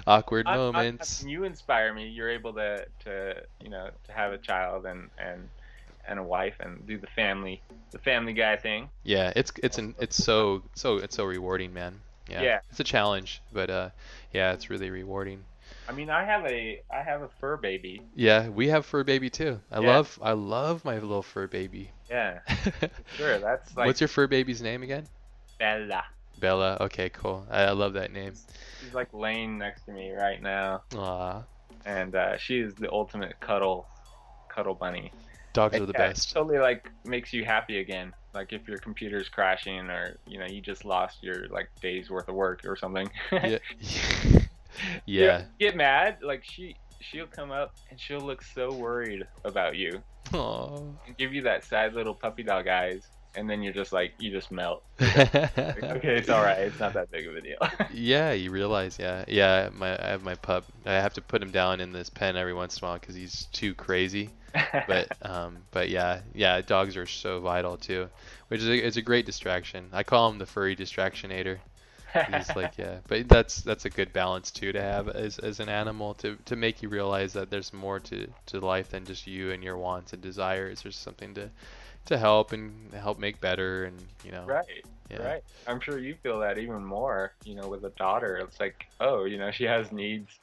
Awkward 0.07 0.47
I- 0.47 0.53
I- 0.53 0.57
moments. 0.57 1.23
you 1.23 1.43
inspire 1.43 1.93
me. 1.93 2.07
You're 2.07 2.29
able 2.31 2.53
to, 2.53 2.85
to 3.05 3.43
you 3.61 3.69
know 3.69 3.89
to 4.05 4.11
have 4.11 4.33
a 4.33 4.37
child 4.37 4.85
and 4.85 5.09
and 5.17 5.47
and 6.07 6.19
a 6.19 6.23
wife 6.23 6.55
and 6.59 6.85
do 6.87 6.97
the 6.97 7.07
family 7.07 7.61
the 7.91 7.99
family 7.99 8.33
guy 8.33 8.57
thing. 8.57 8.89
Yeah, 9.03 9.31
it's 9.35 9.51
it's 9.61 9.77
an 9.77 9.95
it's 9.99 10.15
so 10.21 10.63
so 10.75 10.97
it's 10.97 11.15
so 11.15 11.25
rewarding, 11.25 11.73
man. 11.73 11.99
Yeah. 12.29 12.41
Yeah. 12.41 12.59
It's 12.69 12.79
a 12.79 12.83
challenge, 12.85 13.41
but 13.51 13.69
uh 13.69 13.89
yeah, 14.33 14.53
it's 14.53 14.69
really 14.69 14.89
rewarding. 14.89 15.43
I 15.87 15.91
mean, 15.93 16.09
I 16.09 16.25
have 16.25 16.45
a 16.45 16.81
I 16.91 17.03
have 17.03 17.21
a 17.21 17.29
fur 17.39 17.57
baby. 17.57 18.05
Yeah, 18.15 18.49
we 18.49 18.69
have 18.69 18.85
fur 18.85 19.03
baby 19.03 19.29
too. 19.29 19.61
I 19.71 19.79
Yeah. 19.79 19.87
love 19.87 20.19
I 20.21 20.31
love 20.33 20.83
my 20.85 20.95
little 20.99 21.21
fur 21.21 21.47
baby. 21.47 21.91
Yeah, 22.09 22.39
sure. 23.15 23.39
That's 23.39 23.75
like 23.75 23.95
What's 23.95 24.01
your 24.01 24.07
fur 24.07 24.27
baby's 24.27 24.61
name 24.61 24.83
again? 24.83 25.07
Bella. 25.59 26.03
Bella. 26.39 26.77
Okay, 26.81 27.09
cool. 27.09 27.45
I, 27.49 27.63
I 27.63 27.71
love 27.71 27.93
that 27.93 28.11
name. 28.11 28.33
She's 28.79 28.93
like 28.93 29.13
laying 29.13 29.57
next 29.57 29.85
to 29.85 29.91
me 29.91 30.11
right 30.11 30.41
now, 30.41 30.83
Aw. 30.95 31.43
and 31.85 32.15
uh, 32.15 32.37
she 32.37 32.59
is 32.59 32.75
the 32.75 32.91
ultimate 32.91 33.39
cuddle 33.39 33.89
cuddle 34.49 34.75
bunny. 34.75 35.13
Dogs 35.53 35.77
And 35.77 35.81
are 35.81 35.85
the 35.85 35.93
yeah, 35.93 36.13
best. 36.13 36.35
totally 36.35 36.59
like 36.59 36.89
makes 37.05 37.33
you 37.33 37.45
happy 37.45 37.79
again. 37.79 38.13
Like 38.33 38.53
if 38.53 38.67
your 38.67 38.79
computer's 38.79 39.29
crashing 39.29 39.89
or 39.89 40.19
you 40.25 40.39
know 40.39 40.45
you 40.45 40.61
just 40.61 40.85
lost 40.85 41.19
your 41.23 41.47
like 41.49 41.69
day's 41.81 42.09
worth 42.09 42.29
of 42.29 42.35
work 42.35 42.61
or 42.65 42.75
something. 42.75 43.09
Yeah. 43.41 43.59
You 45.05 45.25
yeah. 45.25 45.43
Get 45.59 45.75
mad 45.75 46.17
like 46.21 46.43
she 46.43 46.75
she'll 46.99 47.27
come 47.27 47.51
up 47.51 47.75
and 47.89 47.99
she'll 47.99 48.21
look 48.21 48.41
so 48.41 48.73
worried 48.73 49.27
about 49.43 49.75
you 49.75 50.01
Aw. 50.33 50.77
and 51.05 51.17
give 51.17 51.33
you 51.33 51.41
that 51.43 51.63
sad 51.63 51.93
little 51.93 52.15
puppy 52.15 52.43
dog 52.43 52.67
eyes, 52.67 53.07
and 53.35 53.49
then 53.49 53.61
you're 53.61 53.73
just 53.73 53.91
like 53.91 54.13
you 54.19 54.31
just 54.31 54.51
melt. 54.51 54.83
Like, 54.99 55.35
okay, 55.57 56.17
it's 56.17 56.29
all 56.29 56.43
right. 56.43 56.59
It's 56.59 56.79
not 56.79 56.93
that 56.93 57.11
big 57.11 57.27
of 57.27 57.35
a 57.35 57.41
deal. 57.41 57.57
Yeah, 57.93 58.31
you 58.31 58.51
realize, 58.51 58.97
yeah, 58.99 59.25
yeah. 59.27 59.69
My 59.73 59.97
I 60.03 60.09
have 60.09 60.23
my 60.23 60.35
pup. 60.35 60.65
I 60.85 60.93
have 60.93 61.13
to 61.15 61.21
put 61.21 61.41
him 61.41 61.51
down 61.51 61.79
in 61.79 61.91
this 61.91 62.09
pen 62.09 62.37
every 62.37 62.53
once 62.53 62.77
in 62.77 62.85
a 62.85 62.89
while 62.89 62.99
because 62.99 63.15
he's 63.15 63.45
too 63.51 63.73
crazy. 63.73 64.29
But 64.87 65.17
um, 65.21 65.57
but 65.71 65.89
yeah, 65.89 66.21
yeah. 66.33 66.61
Dogs 66.61 66.95
are 66.95 67.05
so 67.05 67.39
vital 67.39 67.77
too, 67.77 68.09
which 68.47 68.61
is 68.61 68.67
a, 68.67 68.75
it's 68.75 68.97
a 68.97 69.01
great 69.01 69.25
distraction. 69.25 69.89
I 69.91 70.03
call 70.03 70.29
him 70.29 70.37
the 70.37 70.45
furry 70.45 70.75
distractionator. 70.75 71.59
He's 72.21 72.55
like, 72.55 72.77
yeah, 72.77 72.99
but 73.07 73.27
that's 73.27 73.61
that's 73.61 73.85
a 73.85 73.89
good 73.89 74.13
balance 74.13 74.51
too 74.51 74.71
to 74.71 74.81
have 74.81 75.07
as 75.09 75.39
as 75.39 75.59
an 75.59 75.69
animal 75.69 76.13
to 76.15 76.37
to 76.45 76.55
make 76.55 76.81
you 76.81 76.89
realize 76.89 77.33
that 77.33 77.49
there's 77.49 77.73
more 77.73 77.99
to 78.01 78.27
to 78.47 78.59
life 78.59 78.89
than 78.89 79.05
just 79.05 79.27
you 79.27 79.51
and 79.51 79.63
your 79.63 79.77
wants 79.77 80.13
and 80.13 80.21
desires. 80.21 80.81
There's 80.83 80.95
something 80.97 81.33
to 81.35 81.49
to 82.05 82.17
help 82.17 82.51
and 82.53 82.93
help 82.93 83.17
make 83.19 83.39
better 83.41 83.85
and 83.85 84.07
you 84.23 84.31
know. 84.31 84.51
right. 84.51 84.85
Yeah. 85.09 85.33
Right. 85.33 85.43
I'm 85.67 85.79
sure 85.79 85.97
you 85.99 86.15
feel 86.23 86.39
that 86.39 86.57
even 86.57 86.83
more, 86.83 87.33
you 87.43 87.55
know, 87.55 87.67
with 87.67 87.83
a 87.85 87.89
daughter. 87.91 88.37
It's 88.37 88.59
like, 88.59 88.85
oh, 88.99 89.25
you 89.25 89.37
know, 89.37 89.51
she 89.51 89.63
has 89.65 89.91
needs 89.91 90.39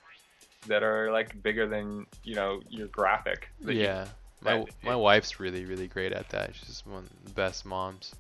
that 0.66 0.82
are 0.82 1.10
like 1.12 1.40
bigger 1.42 1.66
than, 1.68 2.06
you 2.24 2.34
know, 2.34 2.60
your 2.68 2.88
graphic. 2.88 3.48
that 3.64 3.76
you- 3.76 3.88
Yeah. 3.88 4.08
My 4.42 4.64
my 4.82 4.96
wife's 4.96 5.38
really 5.40 5.64
really 5.64 5.88
great 5.88 6.12
at 6.12 6.28
that. 6.30 6.54
She's 6.54 6.84
one 6.86 7.04
of 7.04 7.24
the 7.24 7.30
best 7.30 7.64
moms 7.64 8.14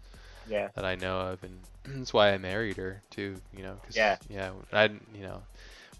yeah. 0.50 0.68
that 0.74 0.84
I 0.84 0.94
know 0.96 1.20
of, 1.20 1.42
and 1.44 1.60
that's 1.84 2.12
why 2.12 2.32
I 2.32 2.38
married 2.38 2.76
her 2.76 3.02
too. 3.10 3.36
You 3.56 3.62
know, 3.62 3.76
'cause, 3.84 3.96
Yeah. 3.96 4.16
yeah. 4.28 4.50
I 4.72 4.84
you 4.84 5.22
know, 5.22 5.42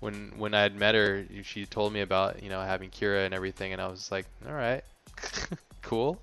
when 0.01 0.33
when 0.37 0.55
I 0.55 0.63
had 0.63 0.75
met 0.77 0.95
her, 0.95 1.25
she 1.43 1.67
told 1.67 1.93
me 1.93 2.01
about 2.03 2.43
you 2.43 2.49
know 2.51 2.61
having 2.61 2.91
Kira 2.91 3.25
and 3.25 3.35
everything, 3.35 3.73
and 3.73 3.81
I 3.81 3.89
was 3.89 4.11
like, 4.13 4.27
all 4.47 4.55
right, 4.55 4.85
cool. 5.83 6.21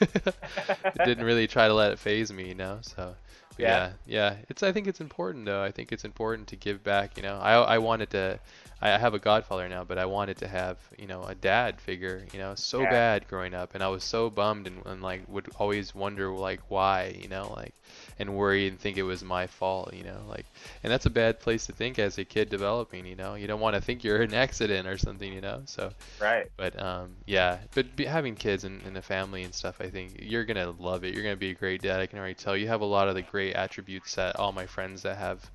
Didn't 1.04 1.24
really 1.24 1.46
try 1.46 1.68
to 1.68 1.74
let 1.74 1.92
it 1.92 1.98
phase 1.98 2.32
me, 2.32 2.48
you 2.48 2.54
know. 2.54 2.78
So. 2.82 3.14
Yeah. 3.58 3.66
yeah, 3.68 3.92
yeah. 4.06 4.36
It's. 4.48 4.62
I 4.62 4.72
think 4.72 4.86
it's 4.86 5.00
important 5.02 5.44
though. 5.44 5.62
I 5.62 5.70
think 5.70 5.92
it's 5.92 6.04
important 6.06 6.48
to 6.48 6.56
give 6.56 6.82
back. 6.82 7.16
You 7.18 7.22
know, 7.22 7.38
I 7.38 7.54
I 7.60 7.78
wanted 7.78 8.10
to. 8.10 8.38
I 8.80 8.92
I 8.94 8.98
have 8.98 9.14
a 9.14 9.18
godfather 9.18 9.68
now, 9.68 9.84
but 9.84 9.98
I 9.98 10.06
wanted 10.06 10.38
to 10.38 10.48
have, 10.48 10.78
you 10.98 11.06
know, 11.06 11.24
a 11.24 11.34
dad 11.34 11.80
figure, 11.80 12.26
you 12.32 12.38
know, 12.38 12.54
so 12.54 12.84
Yeah. 12.84 12.86
bad 12.86 13.26
growing 13.28 13.54
up, 13.54 13.74
and 13.74 13.82
I 13.84 13.88
was 13.88 14.04
so 14.04 14.30
bummed 14.30 14.66
and, 14.66 14.82
and 14.86 15.02
like 15.02 15.24
would 15.28 15.48
always 15.56 15.94
wonder 15.94 16.30
like 16.32 16.60
why, 16.70 17.16
you 17.18 17.28
know, 17.28 17.52
like 17.56 17.74
and 18.18 18.34
worry 18.36 18.68
and 18.68 18.78
think 18.80 18.96
it 18.98 19.02
was 19.04 19.22
my 19.24 19.46
fault, 19.46 19.94
you 19.94 20.04
know, 20.04 20.24
like 20.28 20.46
and 20.82 20.92
that's 20.92 21.06
a 21.06 21.10
bad 21.10 21.40
place 21.40 21.66
to 21.66 21.72
think 21.72 21.98
as 21.98 22.18
a 22.18 22.24
kid 22.24 22.48
developing, 22.50 23.06
you 23.06 23.16
know. 23.16 23.34
You 23.34 23.46
don't 23.46 23.60
want 23.60 23.76
to 23.76 23.80
think 23.80 24.04
you're 24.04 24.22
an 24.22 24.34
accident 24.34 24.86
or 24.88 24.98
something, 24.98 25.32
you 25.32 25.40
know. 25.40 25.62
So, 25.66 25.92
Right. 26.18 26.50
but 26.56 26.80
um 26.80 27.16
yeah, 27.26 27.58
but 27.74 27.96
be, 27.96 28.04
having 28.04 28.36
kids 28.36 28.64
and, 28.64 28.82
and 28.82 28.96
a 28.96 29.02
family 29.02 29.44
and 29.44 29.54
stuff, 29.54 29.80
I 29.80 29.88
think 29.90 30.18
you're 30.20 30.44
going 30.44 30.56
to 30.56 30.70
love 30.82 31.04
it. 31.04 31.14
You're 31.14 31.22
going 31.22 31.34
to 31.34 31.40
be 31.40 31.50
a 31.50 31.54
great 31.54 31.82
dad. 31.82 32.00
I 32.00 32.06
can 32.06 32.18
already 32.18 32.34
tell. 32.34 32.56
You 32.56 32.68
have 32.68 32.80
a 32.82 32.84
lot 32.86 33.08
of 33.08 33.14
the 33.14 33.22
great 33.22 33.54
attributes 33.54 34.14
that 34.16 34.36
all 34.36 34.52
my 34.52 34.66
friends 34.66 35.02
that 35.02 35.16
have 35.18 35.50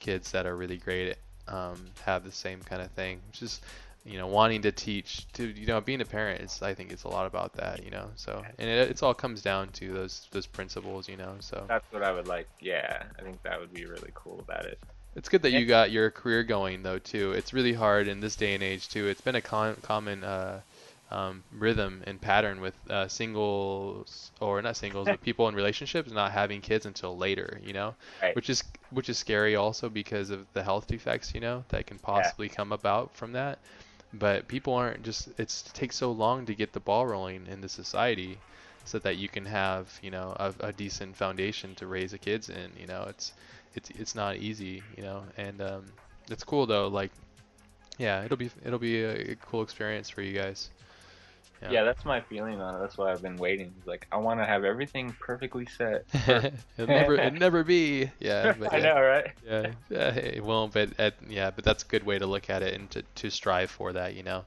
kids 0.00 0.32
that 0.32 0.46
are 0.46 0.56
really 0.56 0.78
great 0.78 1.16
um, 1.48 1.86
have 2.04 2.24
the 2.24 2.32
same 2.32 2.60
kind 2.60 2.82
of 2.82 2.90
thing. 2.92 3.20
Is, 3.40 3.60
you 4.04 4.18
know, 4.18 4.28
wanting 4.28 4.62
to 4.62 4.72
teach 4.72 5.26
to 5.32 5.46
you 5.46 5.66
know 5.66 5.80
being 5.80 6.00
a 6.00 6.04
parent. 6.04 6.40
Is 6.42 6.62
I 6.62 6.74
think 6.74 6.92
it's 6.92 7.04
a 7.04 7.08
lot 7.08 7.26
about 7.26 7.52
that. 7.54 7.84
You 7.84 7.90
know, 7.90 8.08
so 8.16 8.44
and 8.58 8.68
it 8.70 8.90
it's 8.90 9.02
all 9.02 9.14
comes 9.14 9.42
down 9.42 9.68
to 9.72 9.92
those 9.92 10.28
those 10.30 10.46
principles. 10.46 11.08
You 11.08 11.16
know, 11.16 11.36
so 11.40 11.64
That's 11.68 11.84
what 11.92 12.02
I 12.02 12.12
would 12.12 12.28
like. 12.28 12.48
Yeah. 12.60 13.02
I 13.18 13.22
think 13.22 13.42
that 13.42 13.58
would 13.60 13.72
be 13.74 13.84
really 13.86 14.10
cool 14.14 14.38
about 14.40 14.64
it. 14.66 14.78
it's 15.16 15.28
good 15.28 15.42
that 15.42 15.52
you 15.52 15.66
got 15.66 15.90
your 15.90 16.10
career 16.10 16.42
going 16.44 16.82
though 16.82 16.98
too. 16.98 17.32
It's 17.32 17.52
really 17.52 17.72
hard 17.72 18.06
in 18.06 18.20
this 18.20 18.36
day 18.36 18.54
and 18.54 18.62
age 18.62 18.88
too. 18.88 19.06
It's 19.08 19.20
been 19.20 19.34
a 19.34 19.40
con- 19.40 19.76
common 19.82 20.22
uh, 20.22 20.60
um, 21.10 21.44
rhythm 21.52 22.02
and 22.06 22.20
pattern 22.20 22.60
with 22.60 22.74
uh, 22.90 23.08
singles 23.08 24.30
or 24.40 24.60
not 24.62 24.76
singles, 24.76 25.08
but 25.08 25.20
people 25.22 25.48
in 25.48 25.54
relationships 25.54 26.10
not 26.10 26.32
having 26.32 26.60
kids 26.60 26.86
until 26.86 27.16
later. 27.16 27.60
You 27.64 27.72
know, 27.72 27.94
Right. 28.22 28.34
which 28.34 28.50
is 28.50 28.62
which 28.90 29.08
is 29.08 29.18
scary 29.18 29.56
also 29.56 29.88
because 29.88 30.30
of 30.30 30.46
the 30.52 30.62
health 30.62 30.86
defects 30.86 31.34
you 31.34 31.40
know 31.40 31.64
that 31.68 31.86
can 31.86 31.98
possibly 31.98 32.48
come 32.48 32.72
about 32.72 33.14
from 33.14 33.32
that. 33.32 33.58
But 34.12 34.48
people 34.48 34.74
aren't 34.74 35.02
just 35.02 35.28
it's, 35.38 35.66
it 35.66 35.74
takes 35.74 35.96
so 35.96 36.10
long 36.12 36.46
to 36.46 36.54
get 36.54 36.72
the 36.72 36.80
ball 36.80 37.06
rolling 37.06 37.46
in 37.46 37.60
the 37.60 37.68
society 37.68 38.42
so 38.84 38.98
that 39.00 39.16
you 39.16 39.28
can 39.28 39.44
have 39.46 39.98
you 40.02 40.10
know 40.10 40.34
a, 40.38 40.54
a 40.68 40.72
decent 40.72 41.16
foundation 41.16 41.74
to 41.76 41.86
raise 41.86 42.12
the 42.12 42.18
kids 42.18 42.48
in. 42.48 42.72
You 42.76 42.86
know, 42.86 43.04
it's 43.08 43.32
it's 43.74 43.90
it's 43.90 44.14
not 44.14 44.36
easy, 44.36 44.84
you 44.96 45.02
know, 45.02 45.24
and 45.36 45.60
um, 45.62 45.92
it's 46.30 46.44
cool 46.44 46.66
though. 46.66 46.88
Like, 46.88 47.12
yeah, 47.98 48.24
it'll 48.24 48.36
be 48.36 48.50
it'll 48.64 48.78
be 48.78 49.02
a, 49.02 49.32
a 49.32 49.36
cool 49.36 49.62
experience 49.62 50.08
for 50.10 50.22
you 50.22 50.32
guys. 50.34 50.70
Yeah. 51.62 51.84
that's 51.84 52.04
my 52.04 52.20
feeling 52.20 52.60
on 52.60 52.74
it. 52.76 52.78
That's 52.80 52.96
why 52.98 53.12
I've 53.12 53.22
been 53.22 53.36
waiting. 53.36 53.72
Like, 53.86 54.06
I 54.12 54.16
want 54.16 54.40
to 54.40 54.46
have 54.46 54.64
everything 54.64 55.14
perfectly 55.20 55.66
set. 55.66 56.04
it'll 56.78 56.86
never 56.86 57.14
it'll 57.14 57.30
never 57.38 57.64
be. 57.64 58.10
Yeah, 58.20 58.54
but 58.58 58.72
I 58.72 58.78
yeah, 58.78 58.84
know, 58.94 59.00
right? 59.00 59.26
yeah, 59.46 59.66
yeah, 59.90 60.14
it 60.14 60.44
won't. 60.44 60.72
But 60.72 60.90
at, 60.98 61.14
yeah, 61.28 61.50
but 61.50 61.64
that's 61.64 61.82
a 61.82 61.86
good 61.86 62.04
way 62.04 62.18
to 62.18 62.26
look 62.26 62.50
at 62.50 62.62
it 62.62 62.74
and 62.74 62.90
to 62.90 63.02
to 63.02 63.30
strive 63.30 63.70
for 63.70 63.92
that, 63.92 64.14
you 64.14 64.22
know, 64.22 64.44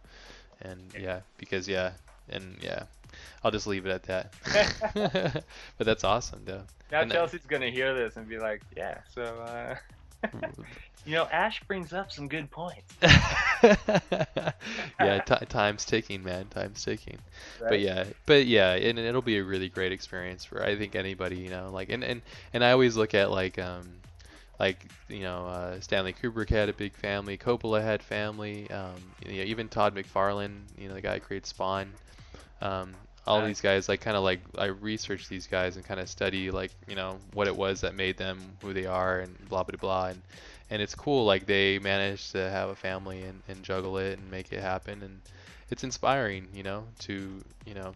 and 0.61 0.79
yeah, 0.97 1.21
because 1.37 1.67
yeah, 1.67 1.91
and 2.29 2.57
yeah, 2.61 2.83
I'll 3.43 3.51
just 3.51 3.67
leave 3.67 3.85
it 3.85 3.91
at 3.91 4.03
that. 4.03 4.33
but 5.77 5.85
that's 5.87 6.03
awesome, 6.03 6.41
though. 6.45 6.63
Now 6.91 7.01
And, 7.01 7.11
uh, 7.11 7.15
Chelsea's 7.15 7.45
gonna 7.45 7.69
hear 7.71 7.93
this 7.93 8.17
and 8.17 8.27
be 8.27 8.39
like, 8.39 8.61
"Yeah, 8.75 8.99
so 9.13 9.21
uh, 9.41 9.75
you 11.05 11.13
know, 11.15 11.25
Ash 11.25 11.61
brings 11.67 11.93
up 11.93 12.11
some 12.11 12.27
good 12.27 12.49
points." 12.51 12.93
yeah, 15.01 15.19
t- 15.25 15.45
time's 15.47 15.85
ticking, 15.85 16.23
man. 16.23 16.45
Time's 16.47 16.83
ticking. 16.83 17.17
But 17.59 17.79
yeah, 17.79 18.05
but 18.25 18.45
yeah, 18.45 18.73
and 18.73 18.99
it'll 18.99 19.21
be 19.21 19.37
a 19.37 19.43
really 19.43 19.69
great 19.69 19.91
experience 19.91 20.45
for 20.45 20.63
I 20.63 20.75
think 20.75 20.95
anybody, 20.95 21.37
you 21.37 21.49
know, 21.49 21.69
like 21.71 21.89
and 21.89 22.03
and 22.03 22.21
and 22.53 22.63
I 22.63 22.71
always 22.71 22.95
look 22.95 23.13
at 23.13 23.31
like 23.31 23.59
um 23.59 23.89
like 24.59 24.85
you 25.07 25.21
know 25.21 25.45
uh, 25.45 25.79
Stanley 25.79 26.13
Kubrick 26.13 26.49
had 26.49 26.69
a 26.69 26.73
big 26.73 26.93
family, 26.93 27.37
Coppola 27.37 27.81
had 27.81 28.03
family, 28.03 28.69
um 28.71 28.95
you 29.25 29.37
know, 29.37 29.43
even 29.43 29.69
Todd 29.69 29.95
McFarlane, 29.95 30.59
you 30.77 30.89
know, 30.89 30.95
the 30.95 31.01
guy 31.01 31.15
who 31.15 31.19
created 31.21 31.45
Spawn. 31.45 31.93
Um 32.61 32.93
all 33.27 33.45
these 33.45 33.61
guys 33.61 33.87
like 33.87 34.01
kind 34.01 34.17
of 34.17 34.23
like 34.23 34.39
I 34.57 34.65
research 34.65 35.29
these 35.29 35.45
guys 35.45 35.75
and 35.75 35.85
kind 35.85 35.99
of 35.99 36.09
study 36.09 36.49
like, 36.49 36.71
you 36.87 36.95
know, 36.95 37.19
what 37.33 37.47
it 37.47 37.55
was 37.55 37.81
that 37.81 37.93
made 37.93 38.17
them 38.17 38.39
who 38.61 38.73
they 38.73 38.87
are 38.87 39.19
and 39.19 39.37
blah 39.49 39.63
blah 39.63 39.77
blah 39.79 40.07
and 40.07 40.21
and 40.69 40.81
it's 40.81 40.95
cool 40.95 41.25
like 41.25 41.45
they 41.45 41.79
manage 41.79 42.31
to 42.31 42.49
have 42.49 42.69
a 42.69 42.75
family 42.75 43.23
and, 43.23 43.41
and 43.47 43.63
juggle 43.63 43.97
it 43.97 44.19
and 44.19 44.31
make 44.31 44.51
it 44.51 44.61
happen 44.61 45.01
and 45.01 45.21
it's 45.69 45.83
inspiring 45.83 46.47
you 46.53 46.63
know 46.63 46.83
to 46.99 47.41
you 47.65 47.73
know 47.73 47.93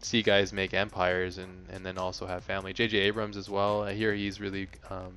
see 0.00 0.22
guys 0.22 0.52
make 0.52 0.74
empires 0.74 1.38
and 1.38 1.66
and 1.70 1.84
then 1.84 1.96
also 1.96 2.26
have 2.26 2.44
family. 2.44 2.74
Jj 2.74 2.94
abrams 2.94 3.36
as 3.36 3.48
well 3.48 3.82
i 3.82 3.94
hear 3.94 4.12
he's 4.14 4.40
really 4.40 4.68
um 4.90 5.14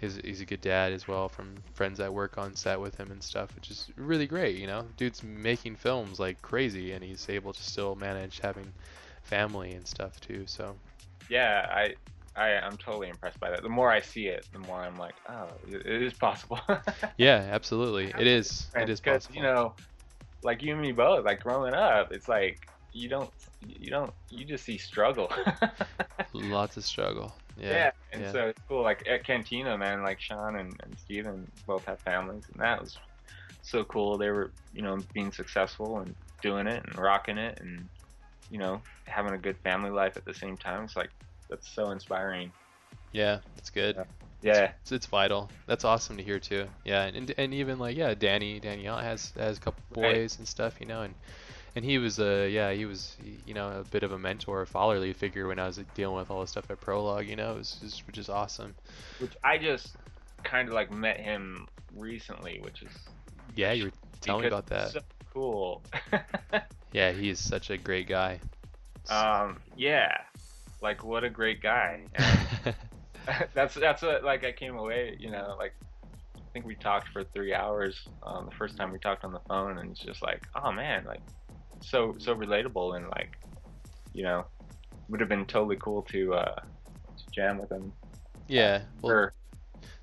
he's, 0.00 0.16
he's 0.16 0.40
a 0.40 0.44
good 0.44 0.60
dad 0.60 0.92
as 0.92 1.06
well 1.08 1.28
from 1.28 1.54
friends 1.74 1.98
that 1.98 2.12
work 2.12 2.36
on 2.38 2.54
set 2.54 2.80
with 2.80 2.96
him 2.96 3.10
and 3.10 3.22
stuff 3.22 3.54
which 3.54 3.70
is 3.70 3.88
really 3.96 4.26
great 4.26 4.56
you 4.56 4.66
know? 4.66 4.84
Dude's 4.96 5.22
making 5.22 5.76
films 5.76 6.18
like 6.18 6.40
crazy 6.42 6.92
and 6.92 7.02
he's 7.04 7.28
able 7.28 7.52
to 7.52 7.62
still 7.62 7.94
manage 7.94 8.40
having 8.40 8.72
family 9.22 9.72
and 9.72 9.86
stuff 9.86 10.20
too 10.20 10.44
so. 10.46 10.76
Yeah, 11.28 11.66
I 11.70 11.96
I 12.36 12.52
I'm 12.58 12.76
totally 12.76 13.08
impressed 13.08 13.40
by 13.40 13.50
that. 13.50 13.62
The 13.62 13.68
more 13.68 13.90
I 13.90 14.00
see 14.00 14.26
it, 14.26 14.46
the 14.52 14.58
more 14.60 14.80
I'm 14.80 14.96
like, 14.96 15.14
oh, 15.28 15.48
it, 15.68 15.86
is 15.86 16.14
possible. 16.14 16.58
Yeah, 17.18 17.48
absolutely. 17.50 18.12
It 18.18 18.26
is. 18.26 18.66
It 18.76 18.88
is 18.88 19.00
Because, 19.00 19.26
possible. 19.26 19.36
you 19.36 19.42
know, 19.42 19.74
like 20.42 20.62
you 20.62 20.72
and 20.72 20.80
me 20.80 20.92
both. 20.92 21.24
Like 21.24 21.40
growing 21.40 21.74
up, 21.74 22.12
it's 22.12 22.28
like 22.28 22.68
you 22.92 23.08
don't 23.08 23.30
you 23.66 23.90
don't 23.90 24.12
you 24.30 24.44
just 24.44 24.64
see 24.64 24.78
struggle. 24.78 25.30
Lots 26.32 26.76
of 26.76 26.84
struggle. 26.84 27.34
Yeah, 27.58 27.70
Yeah. 27.70 27.90
and 28.12 28.22
yeah. 28.22 28.32
so 28.32 28.46
it's 28.48 28.60
cool. 28.68 28.82
Like 28.82 29.06
at 29.08 29.24
Cantina, 29.24 29.76
man, 29.76 30.02
like 30.02 30.20
Sean 30.20 30.56
and, 30.58 30.74
and 30.82 30.96
Stephen 30.98 31.50
both 31.66 31.84
have 31.86 32.00
families, 32.00 32.44
and 32.52 32.62
that 32.62 32.80
was 32.80 32.96
so 33.62 33.84
cool. 33.84 34.18
They 34.18 34.30
were, 34.30 34.52
you 34.72 34.82
know, 34.82 34.98
being 35.14 35.32
successful 35.32 35.98
and 35.98 36.14
doing 36.42 36.66
it 36.66 36.84
and 36.84 36.98
rocking 36.98 37.38
it, 37.38 37.58
and 37.60 37.88
you 38.50 38.58
know, 38.58 38.80
having 39.06 39.32
a 39.34 39.38
good 39.38 39.56
family 39.58 39.90
life 39.90 40.16
at 40.16 40.24
the 40.24 40.34
same 40.34 40.56
time. 40.56 40.84
It's 40.84 40.96
like 40.96 41.10
that's 41.48 41.68
so 41.68 41.90
inspiring. 41.90 42.52
Yeah, 43.12 43.38
it's 43.56 43.70
good. 43.70 43.96
Yeah. 43.96 44.04
Yeah, 44.42 44.72
It's, 44.82 44.92
it's 44.92 45.06
vital. 45.06 45.50
That's 45.66 45.84
awesome 45.84 46.16
to 46.18 46.22
hear 46.22 46.38
too. 46.38 46.66
Yeah, 46.84 47.04
and 47.04 47.32
and 47.38 47.54
even 47.54 47.78
like 47.78 47.96
yeah, 47.96 48.14
Danny 48.14 48.60
Danielle 48.60 48.98
has 48.98 49.32
has 49.36 49.56
a 49.56 49.60
couple 49.60 49.82
Right. 49.96 50.14
boys 50.14 50.38
and 50.38 50.46
stuff, 50.46 50.74
you 50.80 50.86
know, 50.86 51.02
and 51.02 51.14
and 51.74 51.84
he 51.84 51.98
was 51.98 52.20
uh 52.20 52.46
yeah 52.50 52.72
he 52.72 52.84
was 52.84 53.16
you 53.46 53.54
know 53.54 53.80
a 53.80 53.84
bit 53.84 54.02
of 54.02 54.12
a 54.12 54.18
mentor, 54.18 54.62
a 54.62 54.66
fatherly 54.66 55.12
figure 55.14 55.48
when 55.48 55.58
I 55.58 55.66
was 55.66 55.78
like, 55.78 55.92
dealing 55.94 56.16
with 56.16 56.30
all 56.30 56.42
this 56.42 56.50
stuff 56.50 56.70
at 56.70 56.80
Prologue, 56.80 57.26
you 57.26 57.36
know, 57.36 57.52
it 57.54 57.58
was 57.58 57.78
just, 57.82 58.06
which 58.06 58.18
is 58.18 58.28
awesome. 58.28 58.74
which 59.18 59.32
I 59.42 59.58
just 59.58 59.96
kind 60.44 60.68
of 60.68 60.74
like 60.74 60.92
met 60.92 61.18
him 61.18 61.66
recently, 61.96 62.60
which 62.62 62.82
is 62.82 62.92
Yeah, 63.56 63.72
you 63.72 63.86
were 63.86 63.92
telling 64.20 64.42
me 64.42 64.48
about 64.48 64.66
that. 64.66 64.90
So 64.92 65.00
cool. 65.32 65.82
Yeah, 66.92 67.12
he 67.12 67.30
is 67.30 67.38
such 67.40 67.70
a 67.70 67.76
great 67.76 68.06
guy. 68.06 68.40
um, 69.08 69.58
yeah, 69.76 70.18
like 70.82 71.04
what 71.04 71.24
a 71.24 71.30
great 71.30 71.62
guy. 71.62 72.04
And 73.28 73.46
that's 73.54 73.74
that's 73.74 74.02
what 74.02 74.22
like 74.24 74.44
I 74.44 74.52
came 74.52 74.76
away, 74.76 75.16
you 75.18 75.30
know, 75.30 75.56
like 75.58 75.72
I 76.36 76.40
think 76.52 76.64
we 76.66 76.76
talked 76.76 77.08
for 77.08 77.24
three 77.24 77.52
hours 77.54 77.98
um, 78.22 78.46
the 78.48 78.54
first 78.56 78.76
time 78.76 78.92
we 78.92 78.98
talked 78.98 79.24
on 79.24 79.32
the 79.32 79.40
phone, 79.48 79.78
and 79.78 79.90
it's 79.90 80.00
just 80.00 80.22
like, 80.22 80.42
oh 80.54 80.70
man, 80.72 81.04
like 81.06 81.20
so 81.82 82.14
so 82.18 82.34
relatable 82.34 82.96
and 82.96 83.08
like, 83.08 83.30
you 84.14 84.22
know, 84.22 84.46
would 85.08 85.20
have 85.20 85.28
been 85.28 85.44
totally 85.46 85.76
cool 85.76 86.02
to 86.02 86.34
uh, 86.34 86.54
to 86.54 87.24
jam 87.34 87.58
with 87.58 87.70
him. 87.70 87.92
yeah, 88.48 88.82
well, 89.02 89.12
Or 89.12 89.34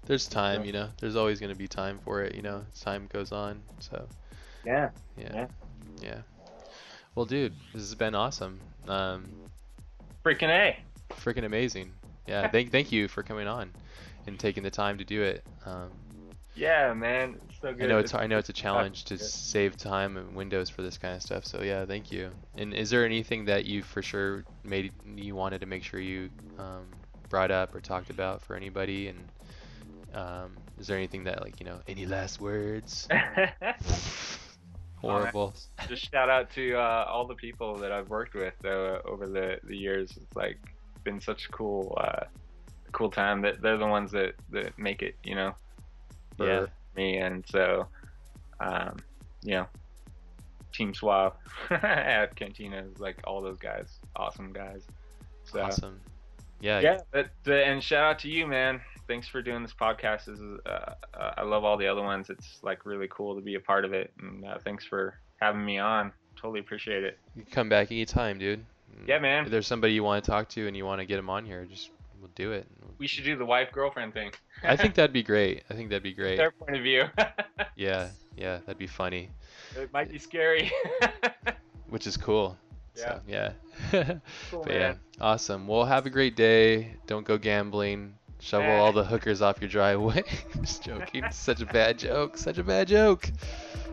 there's 0.06 0.28
time, 0.28 0.62
Yeah. 0.62 0.66
you 0.66 0.74
know. 0.74 0.90
There's 1.00 1.16
always 1.16 1.40
going 1.40 1.52
to 1.52 1.58
be 1.58 1.68
time 1.68 2.00
for 2.04 2.22
it, 2.24 2.36
you 2.36 2.42
know. 2.42 2.66
As 2.74 2.82
time 2.82 3.08
goes 3.12 3.32
on, 3.32 3.62
so 3.80 4.06
yeah, 4.66 4.90
yeah, 5.18 5.32
Yeah. 5.34 5.48
yeah. 6.02 6.22
Well, 7.16 7.26
dude, 7.26 7.54
this 7.74 7.82
has 7.84 7.96
been 7.96 8.16
awesome. 8.16 8.60
Um, 8.88 9.43
freaking 10.24 10.50
a. 10.50 10.78
freaking 11.12 11.46
amazing. 11.46 11.92
Yeah, 12.28 12.50
thank 12.50 12.72
thank 12.72 12.92
you 12.92 13.08
for 13.08 13.24
coming 13.24 13.48
on 13.48 13.72
and 14.28 14.40
taking 14.40 14.64
the 14.64 14.72
time 14.72 14.98
to 14.98 15.04
do 15.04 15.22
it. 15.24 15.44
Um, 15.66 15.92
Yeah, 16.56 16.94
man, 16.94 17.36
it's 17.50 17.60
so 17.62 17.74
good. 17.74 17.84
I 17.84 17.88
know 17.88 17.98
it's 18.00 18.14
I 18.14 18.28
know 18.28 18.38
it's 18.38 18.50
a 18.50 18.54
challenge 18.54 19.06
to 19.06 19.18
save 19.18 19.76
time 19.78 20.18
and 20.18 20.36
windows 20.36 20.70
for 20.70 20.82
this 20.82 20.98
kind 20.98 21.16
of 21.16 21.22
stuff. 21.22 21.46
So 21.46 21.62
yeah, 21.62 21.86
thank 21.86 22.12
you. 22.12 22.30
And 22.58 22.74
is 22.74 22.90
there 22.90 23.06
anything 23.06 23.46
that 23.46 23.66
you 23.66 23.82
for 23.84 24.02
sure 24.02 24.46
made 24.64 24.92
you 25.16 25.36
wanted 25.36 25.60
to 25.62 25.66
make 25.68 25.84
sure 25.84 26.00
you 26.00 26.30
um, 26.58 26.86
brought 27.30 27.52
up 27.52 27.76
or 27.76 27.82
talked 27.82 28.10
about 28.10 28.42
for 28.42 28.56
anybody? 28.56 29.10
And 29.10 29.18
um, 30.14 30.52
is 30.80 30.88
there 30.88 30.98
anything 30.98 31.24
that 31.26 31.42
like 31.42 31.60
you 31.60 31.66
know 31.66 31.80
any 31.88 32.06
last 32.06 32.40
words? 32.40 33.08
Horrible. 35.12 35.54
just 35.88 36.10
shout 36.12 36.30
out 36.30 36.50
to 36.52 36.76
uh, 36.76 37.06
all 37.10 37.28
the 37.28 37.36
people 37.36 37.76
that 37.78 37.92
I've 37.92 38.10
worked 38.10 38.34
with 38.36 38.54
uh, 38.66 39.00
over 39.06 39.28
the, 39.28 39.60
the 39.64 39.76
years. 39.76 40.12
It's 40.18 40.36
like 40.36 40.58
been 41.04 41.20
such 41.20 41.46
a 41.48 41.50
cool 41.50 41.98
uh, 42.00 42.26
cool 42.92 43.10
time. 43.12 43.42
That 43.42 43.62
they're 43.62 43.78
the 43.78 43.88
ones 43.88 44.12
that, 44.12 44.34
that 44.52 44.78
make 44.80 45.02
it, 45.02 45.16
you 45.24 45.36
know, 45.36 45.54
for 46.38 46.48
Yeah. 46.48 46.66
me. 46.96 47.18
And 47.18 47.44
so, 47.48 47.88
um, 48.60 48.98
you 49.44 49.52
know, 49.56 49.68
Team 50.72 50.94
Swap 50.94 51.40
at 51.70 52.36
Cantina 52.36 52.84
is 52.92 53.00
like 53.00 53.18
all 53.26 53.42
those 53.42 53.58
guys, 53.60 54.00
awesome 54.16 54.52
guys. 54.54 54.84
So 55.44 55.62
Awesome. 55.62 56.00
Yeah. 56.62 56.80
yeah, 56.80 57.02
but- 57.12 57.30
and 57.46 57.84
shout 57.84 58.04
out 58.06 58.20
to 58.20 58.30
you, 58.30 58.48
man. 58.48 58.80
Thanks 59.08 59.28
for 59.28 59.42
doing 59.42 59.62
this 59.64 59.74
podcast. 59.74 60.26
This 60.26 60.40
is, 60.40 60.60
uh, 60.66 60.94
uh, 61.14 61.34
I 61.38 61.44
love 61.44 61.64
all 61.64 61.78
the 61.78 61.88
other 61.88 62.02
ones. 62.02 62.30
It's 62.30 62.60
like 62.64 62.86
really 62.86 63.08
cool 63.12 63.36
to 63.36 63.42
be 63.42 63.56
a 63.56 63.60
part 63.60 63.84
of 63.86 63.94
it. 63.94 64.14
And 64.20 64.46
uh, 64.46 64.58
thanks 64.64 64.86
for 64.86 65.20
having 65.42 65.64
me 65.66 65.78
on. 65.78 66.12
Totally 66.36 66.60
appreciate 66.62 67.04
it. 67.04 67.20
You 67.36 67.44
can 67.44 67.52
come 67.52 67.70
back 67.70 67.92
anytime, 67.92 68.40
dude. 68.40 68.66
Yeah, 69.08 69.20
man. 69.20 69.46
If 69.46 69.52
there's 69.52 69.68
somebody 69.68 69.94
you 69.94 70.04
want 70.04 70.24
to 70.24 70.32
talk 70.32 70.48
to 70.50 70.68
and 70.68 70.76
you 70.78 70.86
want 70.86 71.00
to 71.02 71.06
get 71.06 71.18
them 71.18 71.30
on 71.30 71.46
here, 71.46 71.66
just 71.66 71.90
we'll 72.20 72.30
do 72.36 72.52
it. 72.54 72.66
We 72.98 73.08
should 73.08 73.26
do 73.26 73.36
the 73.36 73.46
wife 73.46 73.72
girlfriend 73.72 74.14
thing. 74.14 74.32
I 74.64 74.76
think 74.76 74.96
that'd 74.96 75.12
be 75.14 75.24
great. 75.34 75.64
I 75.70 75.74
think 75.74 75.90
that'd 75.90 76.04
be 76.04 76.14
great. 76.14 76.38
their 76.38 76.52
point 76.52 76.76
of 76.78 76.84
view. 76.84 77.06
Yeah, 77.76 78.10
yeah, 78.38 78.58
that'd 78.60 78.78
be 78.78 78.88
funny. 78.88 79.30
it 79.76 79.92
might 79.92 80.12
be 80.12 80.20
scary. 80.20 80.72
Which 81.90 82.06
is 82.06 82.18
cool. 82.18 82.56
Yeah. 82.96 83.02
So, 83.02 83.22
yeah. 83.28 84.14
cool, 84.52 84.66
yeah, 84.70 84.94
awesome. 85.20 85.68
Well, 85.68 85.84
have 85.86 86.06
a 86.06 86.10
great 86.12 86.36
day. 86.36 86.96
Don't 87.08 87.26
go 87.26 87.38
gambling. 87.40 88.14
Shovel 88.44 88.72
all 88.72 88.92
the 88.92 89.06
hookers 89.06 89.42
off 89.42 89.62
your 89.62 89.70
driveway. 89.70 90.22
just 90.62 90.84
joking. 90.84 91.24
Such 91.32 91.62
a 91.62 91.66
bad 91.66 91.98
joke. 91.98 92.36
Such 92.38 92.58
a 92.58 92.64
bad 92.64 92.90
joke. 92.90 93.32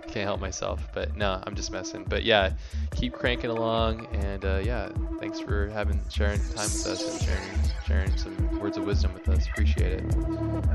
Can't 0.08 0.26
help 0.26 0.40
myself. 0.40 0.88
But 0.92 1.16
no, 1.16 1.40
I'm 1.46 1.54
just 1.54 1.70
messing. 1.70 2.02
But 2.02 2.24
yeah, 2.24 2.54
keep 2.96 3.12
cranking 3.12 3.50
along. 3.50 4.08
And 4.12 4.44
uh, 4.44 4.60
yeah, 4.64 4.88
thanks 5.20 5.38
for 5.38 5.68
having 5.68 6.00
sharing 6.10 6.40
time 6.40 6.64
with 6.64 6.86
us 6.88 7.12
and 7.12 7.22
sharing 7.22 7.48
sharing 7.86 8.16
some 8.16 8.58
words 8.58 8.76
of 8.76 8.84
wisdom 8.84 9.14
with 9.14 9.28
us. 9.28 9.46
Appreciate 9.46 9.92
it. 9.92 10.04
Yeah, 10.04 10.26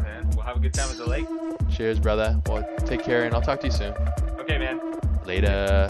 man. 0.02 0.30
We'll 0.32 0.46
have 0.46 0.56
a 0.56 0.62
good 0.62 0.74
time 0.74 0.90
at 0.90 0.96
the 0.96 1.06
lake. 1.06 1.28
Cheers, 1.70 2.00
brother. 2.00 2.42
Well, 2.48 2.66
take 2.86 3.04
care, 3.04 3.26
and 3.26 3.36
I'll 3.36 3.42
talk 3.42 3.60
to 3.60 3.68
you 3.68 3.74
soon. 3.74 3.94
Okay, 4.40 4.58
man. 4.58 4.80
Later. 5.26 5.90